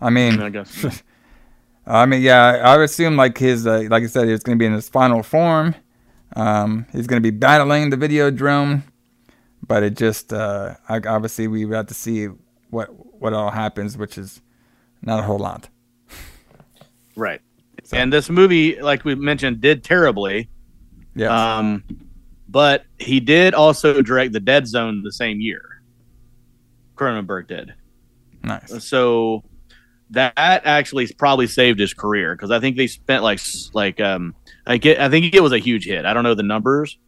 I 0.00 0.10
mean, 0.10 0.38
I 0.40 0.50
guess. 0.50 1.02
I 1.86 2.04
mean, 2.06 2.20
yeah. 2.20 2.60
I 2.62 2.76
would 2.76 2.84
assume 2.84 3.16
like 3.16 3.38
his, 3.38 3.66
uh, 3.66 3.84
like 3.90 4.02
I 4.02 4.06
said, 4.06 4.28
it's 4.28 4.44
going 4.44 4.58
to 4.58 4.62
be 4.62 4.66
in 4.66 4.74
his 4.74 4.88
final 4.90 5.22
form. 5.22 5.74
Um, 6.36 6.84
he's 6.92 7.06
going 7.06 7.20
to 7.20 7.26
be 7.32 7.36
battling 7.36 7.88
the 7.90 7.96
Videodrome, 7.96 8.82
but 9.66 9.82
it 9.82 9.96
just, 9.96 10.32
uh, 10.34 10.74
I, 10.88 10.98
obviously, 10.98 11.48
we 11.48 11.62
have 11.62 11.70
got 11.70 11.88
to 11.88 11.94
see 11.94 12.28
what 12.70 12.88
what 13.20 13.32
all 13.32 13.50
happens, 13.50 13.96
which 13.96 14.18
is 14.18 14.40
not 15.02 15.20
a 15.20 15.22
whole 15.22 15.38
lot. 15.38 15.68
Right. 17.16 17.40
And 17.92 18.12
this 18.12 18.28
movie, 18.28 18.80
like 18.80 19.04
we 19.04 19.14
mentioned, 19.14 19.60
did 19.60 19.82
terribly. 19.82 20.48
Yeah. 21.14 21.58
Um, 21.58 21.84
but 22.48 22.84
he 22.98 23.20
did 23.20 23.54
also 23.54 24.02
direct 24.02 24.32
The 24.32 24.40
Dead 24.40 24.66
Zone 24.66 25.02
the 25.02 25.12
same 25.12 25.40
year. 25.40 25.82
Cronenberg 26.96 27.48
did. 27.48 27.74
Nice. 28.42 28.84
So 28.84 29.42
that 30.10 30.32
actually 30.36 31.06
probably 31.18 31.46
saved 31.46 31.78
his 31.78 31.92
career 31.92 32.34
because 32.34 32.50
I 32.50 32.60
think 32.60 32.76
they 32.76 32.86
spent 32.86 33.22
like 33.22 33.40
like 33.74 34.00
um 34.00 34.34
I 34.66 34.78
get 34.78 35.00
I 35.00 35.08
think 35.08 35.34
it 35.34 35.42
was 35.42 35.52
a 35.52 35.58
huge 35.58 35.84
hit. 35.84 36.04
I 36.04 36.14
don't 36.14 36.24
know 36.24 36.34
the 36.34 36.42
numbers, 36.42 36.98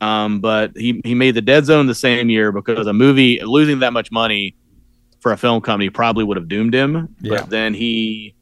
um, 0.00 0.40
but 0.40 0.76
he 0.76 1.00
he 1.04 1.14
made 1.14 1.34
the 1.34 1.40
Dead 1.40 1.64
Zone 1.64 1.86
the 1.86 1.94
same 1.94 2.28
year 2.30 2.52
because 2.52 2.86
a 2.86 2.92
movie 2.92 3.40
losing 3.42 3.78
that 3.80 3.92
much 3.92 4.10
money 4.10 4.54
for 5.22 5.32
a 5.32 5.36
film 5.36 5.62
company 5.62 5.88
probably 5.88 6.24
would 6.24 6.36
have 6.36 6.48
doomed 6.48 6.74
him. 6.74 7.14
Yeah. 7.20 7.36
But 7.40 7.50
then 7.50 7.74
he 7.74 8.34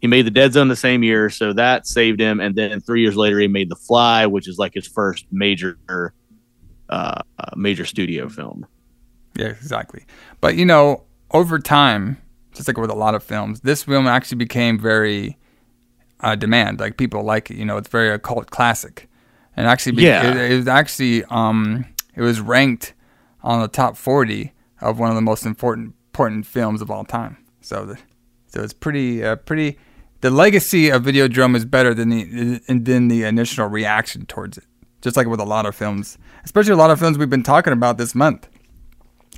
he 0.00 0.06
made 0.06 0.26
the 0.26 0.30
Dead 0.30 0.52
Zone 0.52 0.68
the 0.68 0.76
same 0.76 1.02
year, 1.02 1.30
so 1.30 1.52
that 1.54 1.86
saved 1.86 2.20
him. 2.20 2.38
And 2.38 2.54
then 2.54 2.80
three 2.80 3.00
years 3.00 3.16
later, 3.16 3.40
he 3.40 3.48
made 3.48 3.70
The 3.70 3.76
Fly, 3.76 4.26
which 4.26 4.46
is 4.46 4.58
like 4.58 4.74
his 4.74 4.86
first 4.86 5.26
major 5.32 5.78
uh, 6.90 7.22
uh 7.38 7.50
major 7.56 7.84
studio 7.84 8.28
film. 8.28 8.66
Yeah, 9.36 9.46
exactly. 9.46 10.04
But 10.40 10.54
you 10.54 10.66
know, 10.66 11.04
over 11.30 11.58
time, 11.58 12.18
just 12.52 12.68
like 12.68 12.76
with 12.76 12.90
a 12.90 12.94
lot 12.94 13.14
of 13.14 13.22
films, 13.22 13.60
this 13.62 13.84
film 13.84 14.06
actually 14.06 14.36
became 14.36 14.78
very 14.78 15.38
uh, 16.20 16.34
demand. 16.36 16.78
Like 16.78 16.98
people 16.98 17.22
like 17.22 17.50
it. 17.50 17.56
You 17.56 17.64
know, 17.64 17.78
it's 17.78 17.88
very 17.88 18.10
a 18.10 18.18
cult 18.18 18.50
classic, 18.50 19.08
and 19.56 19.66
actually, 19.66 19.92
be- 19.92 20.02
Yeah. 20.02 20.30
it, 20.30 20.52
it 20.52 20.56
was 20.56 20.68
actually 20.68 21.24
um, 21.24 21.86
it 22.14 22.20
was 22.20 22.40
ranked 22.40 22.92
on 23.42 23.62
the 23.62 23.68
top 23.68 23.96
forty 23.96 24.52
of 24.80 24.98
one 24.98 25.08
of 25.08 25.16
the 25.16 25.22
most 25.22 25.46
important 25.46 25.94
important 26.18 26.46
films 26.46 26.82
of 26.82 26.90
all 26.90 27.04
time. 27.04 27.36
So, 27.60 27.84
the, 27.84 27.98
so 28.48 28.62
it's 28.62 28.72
pretty 28.72 29.22
uh, 29.24 29.36
pretty. 29.36 29.78
The 30.20 30.30
legacy 30.30 30.88
of 30.90 31.04
Videodrome 31.04 31.54
is 31.54 31.64
better 31.64 31.94
than 31.94 32.08
the 32.08 32.60
than 32.68 33.06
the 33.08 33.22
initial 33.22 33.68
reaction 33.68 34.26
towards 34.26 34.58
it. 34.58 34.64
Just 35.00 35.16
like 35.16 35.28
with 35.28 35.38
a 35.38 35.44
lot 35.44 35.64
of 35.64 35.76
films, 35.76 36.18
especially 36.44 36.72
a 36.72 36.76
lot 36.76 36.90
of 36.90 36.98
films 36.98 37.18
we've 37.18 37.30
been 37.30 37.44
talking 37.44 37.72
about 37.72 37.98
this 37.98 38.16
month. 38.16 38.48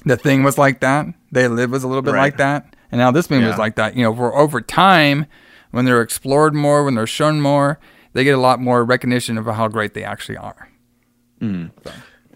The 0.07 0.17
thing 0.17 0.43
was 0.43 0.57
like 0.57 0.81
that. 0.81 1.07
They 1.31 1.47
Live 1.49 1.71
was 1.71 1.85
a 1.85 1.89
little 1.89 2.01
bit 2.03 2.15
Right. 2.15 2.21
like 2.33 2.39
that, 2.39 2.75
and 2.91 2.99
now 2.99 3.11
this 3.11 3.29
movie 3.29 3.45
Yeah. 3.45 3.53
is 3.53 3.59
like 3.59 3.75
that. 3.77 3.95
You 3.95 4.05
know, 4.05 4.15
for 4.17 4.35
over 4.35 4.63
time, 4.63 5.27
when 5.73 5.85
they're 5.85 6.01
explored 6.01 6.55
more, 6.55 6.83
when 6.85 6.95
they're 6.95 7.07
shown 7.07 7.43
more, 7.43 7.79
they 8.15 8.25
get 8.25 8.35
a 8.35 8.41
lot 8.41 8.59
more 8.59 8.83
recognition 8.87 9.37
of 9.37 9.45
how 9.45 9.69
great 9.69 9.93
they 9.93 10.03
actually 10.03 10.39
are. 10.39 10.69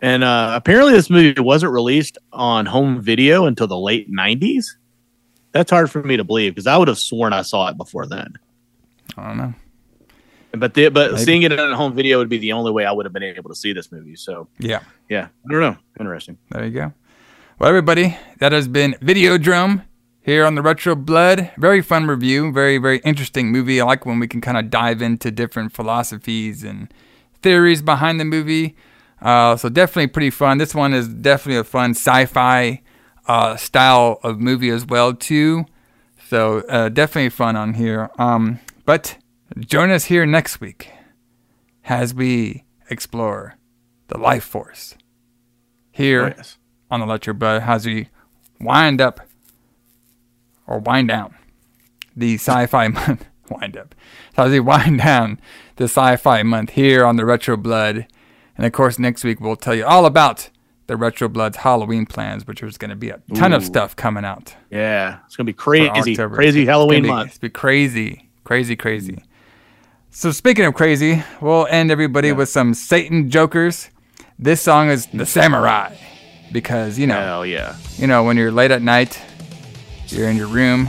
And 0.02 0.24
uh, 0.24 0.52
apparently, 0.54 0.92
this 0.92 1.08
movie 1.08 1.40
wasn't 1.40 1.72
released 1.72 2.18
on 2.32 2.66
home 2.66 3.00
video 3.00 3.46
until 3.46 3.66
the 3.66 3.78
late 3.78 4.10
'90s. 4.10 4.66
That's 5.52 5.70
hard 5.70 5.90
for 5.90 6.02
me 6.02 6.16
to 6.16 6.24
believe 6.24 6.54
because 6.54 6.66
I 6.66 6.76
would 6.76 6.88
have 6.88 6.98
sworn 6.98 7.32
I 7.32 7.42
saw 7.42 7.68
it 7.68 7.76
before 7.76 8.06
then. 8.06 8.34
I 9.16 9.28
don't 9.28 9.36
know. 9.38 9.54
But 10.52 10.74
the, 10.74 10.88
but 10.88 11.12
Maybe. 11.12 11.24
seeing 11.24 11.42
it 11.42 11.58
on 11.58 11.72
home 11.72 11.94
video 11.94 12.18
would 12.18 12.28
be 12.28 12.38
the 12.38 12.52
only 12.52 12.70
way 12.70 12.84
I 12.84 12.92
would 12.92 13.06
have 13.06 13.12
been 13.12 13.22
able 13.22 13.50
to 13.50 13.56
see 13.56 13.72
this 13.72 13.90
movie. 13.90 14.14
So 14.16 14.48
Yeah. 14.58 14.80
yeah, 15.08 15.28
I 15.48 15.52
don't 15.52 15.60
know. 15.60 15.76
Interesting. 15.98 16.38
There 16.50 16.64
you 16.64 16.70
go. 16.70 16.92
Well, 17.58 17.68
everybody, 17.68 18.16
that 18.38 18.52
has 18.52 18.66
been 18.68 18.94
Videodrome 19.00 19.84
here 20.22 20.44
on 20.44 20.54
the 20.54 20.62
Retro 20.62 20.94
Blood. 20.96 21.50
Very 21.58 21.82
fun 21.82 22.06
review. 22.06 22.52
Very, 22.52 22.78
very 22.78 22.98
interesting 22.98 23.50
movie. 23.52 23.80
I 23.80 23.84
like 23.84 24.06
when 24.06 24.18
we 24.20 24.28
can 24.28 24.40
kind 24.40 24.56
of 24.58 24.70
dive 24.70 25.02
into 25.02 25.30
different 25.30 25.72
philosophies 25.72 26.62
and 26.64 26.92
theories 27.42 27.82
behind 27.82 28.18
the 28.20 28.24
movie. 28.24 28.76
Uh, 29.24 29.56
so 29.56 29.68
definitely 29.70 30.06
pretty 30.08 30.30
fun. 30.30 30.58
This 30.58 30.74
one 30.74 30.92
is 30.94 31.08
definitely 31.08 31.58
a 31.58 31.64
fun 31.64 31.90
sci-fi 31.92 32.82
uh, 33.26 33.56
style 33.56 34.20
of 34.22 34.38
movie 34.38 34.68
as 34.68 34.84
well 34.84 35.14
too. 35.14 35.64
So 36.28 36.58
uh, 36.68 36.90
definitely 36.90 37.30
fun 37.30 37.56
on 37.56 37.74
here. 37.74 38.10
Um, 38.18 38.60
but 38.84 39.16
join 39.58 39.90
us 39.90 40.04
here 40.06 40.26
next 40.26 40.60
week 40.60 40.90
as 41.86 42.12
we 42.14 42.64
explore 42.90 43.56
the 44.08 44.16
Lifeforce 44.18 44.94
here 45.90 46.24
Oh, 46.24 46.34
yes. 46.36 46.58
on 46.90 47.00
the 47.00 47.20
Your 47.24 47.34
Blood 47.34 47.62
as 47.62 47.86
we 47.86 48.08
wind 48.60 49.00
up 49.00 49.20
or 50.66 50.78
wind 50.80 51.08
down 51.08 51.34
the 52.14 52.34
sci-fi 52.34 52.88
month. 52.88 53.24
wind 53.48 53.76
up. 53.76 53.94
So 54.36 54.42
as 54.44 54.50
we 54.52 54.60
wind 54.60 54.98
down 55.00 55.40
the 55.76 55.84
sci-fi 55.84 56.42
month 56.42 56.70
here 56.70 57.06
on 57.06 57.16
the 57.16 57.24
Retro 57.24 57.56
Blood. 57.56 58.06
And 58.56 58.66
of 58.66 58.72
course, 58.72 58.98
next 58.98 59.24
week 59.24 59.40
we'll 59.40 59.56
tell 59.56 59.74
you 59.74 59.84
all 59.84 60.06
about 60.06 60.50
the 60.86 60.96
Retro 60.96 61.28
Blood's 61.28 61.58
Halloween 61.58 62.06
plans, 62.06 62.46
which 62.46 62.62
is 62.62 62.76
going 62.78 62.90
to 62.90 62.96
be 62.96 63.10
a 63.10 63.20
ton 63.34 63.52
of 63.52 63.64
stuff 63.64 63.96
coming 63.96 64.24
out. 64.24 64.54
Yeah, 64.70 65.18
it's 65.26 65.36
gonna 65.36 65.46
be 65.46 65.52
for 65.52 65.58
crazy, 65.58 66.16
crazy 66.16 66.62
It's 66.62 66.68
Halloween 66.68 67.02
gonna 67.02 67.12
be, 67.12 67.16
month. 67.16 67.28
It's 67.30 67.38
be 67.38 67.48
crazy, 67.48 68.28
crazy, 68.44 68.76
crazy. 68.76 69.12
Mm. 69.12 69.22
So 70.10 70.30
speaking 70.30 70.64
of 70.64 70.74
crazy, 70.74 71.24
we'll 71.40 71.66
end 71.66 71.90
everybody 71.90 72.32
with 72.32 72.48
some 72.48 72.74
Satan 72.74 73.30
jokers. 73.30 73.90
This 74.38 74.60
song 74.60 74.88
is 74.90 75.06
the 75.06 75.26
Samurai 75.26 75.96
because 76.52 76.98
you 76.98 77.06
know, 77.06 77.20
Hell 77.20 77.46
yeah. 77.46 77.76
you 77.96 78.06
know 78.06 78.22
when 78.24 78.36
you're 78.36 78.52
late 78.52 78.70
at 78.70 78.82
night 78.82 79.20
You're 80.08 80.28
in 80.28 80.36
your 80.36 80.46
room. 80.48 80.88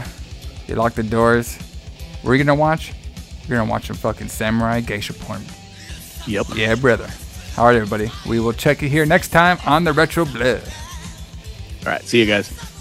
You 0.68 0.74
lock 0.74 0.94
the 0.94 1.02
doors. 1.02 1.56
What 2.22 2.32
are 2.32 2.34
you 2.34 2.44
gonna 2.44 2.58
watch? 2.58 2.92
You're 3.48 3.58
gonna 3.58 3.70
watch 3.70 3.86
some 3.86 3.96
fucking 3.96 4.28
samurai 4.28 4.80
geisha 4.80 5.14
porn. 5.14 5.42
Yep. 6.26 6.46
Yeah, 6.54 6.74
brother. 6.74 7.08
All 7.58 7.64
right, 7.64 7.76
everybody. 7.76 8.10
We 8.28 8.38
will 8.38 8.52
check 8.52 8.82
you 8.82 8.88
here 8.88 9.06
next 9.06 9.28
time 9.28 9.58
on 9.64 9.84
the 9.84 9.92
Retro 9.94 10.26
Blood. 10.26 10.62
All 11.86 11.92
right. 11.92 12.02
See 12.02 12.20
you 12.20 12.26
guys. 12.26 12.75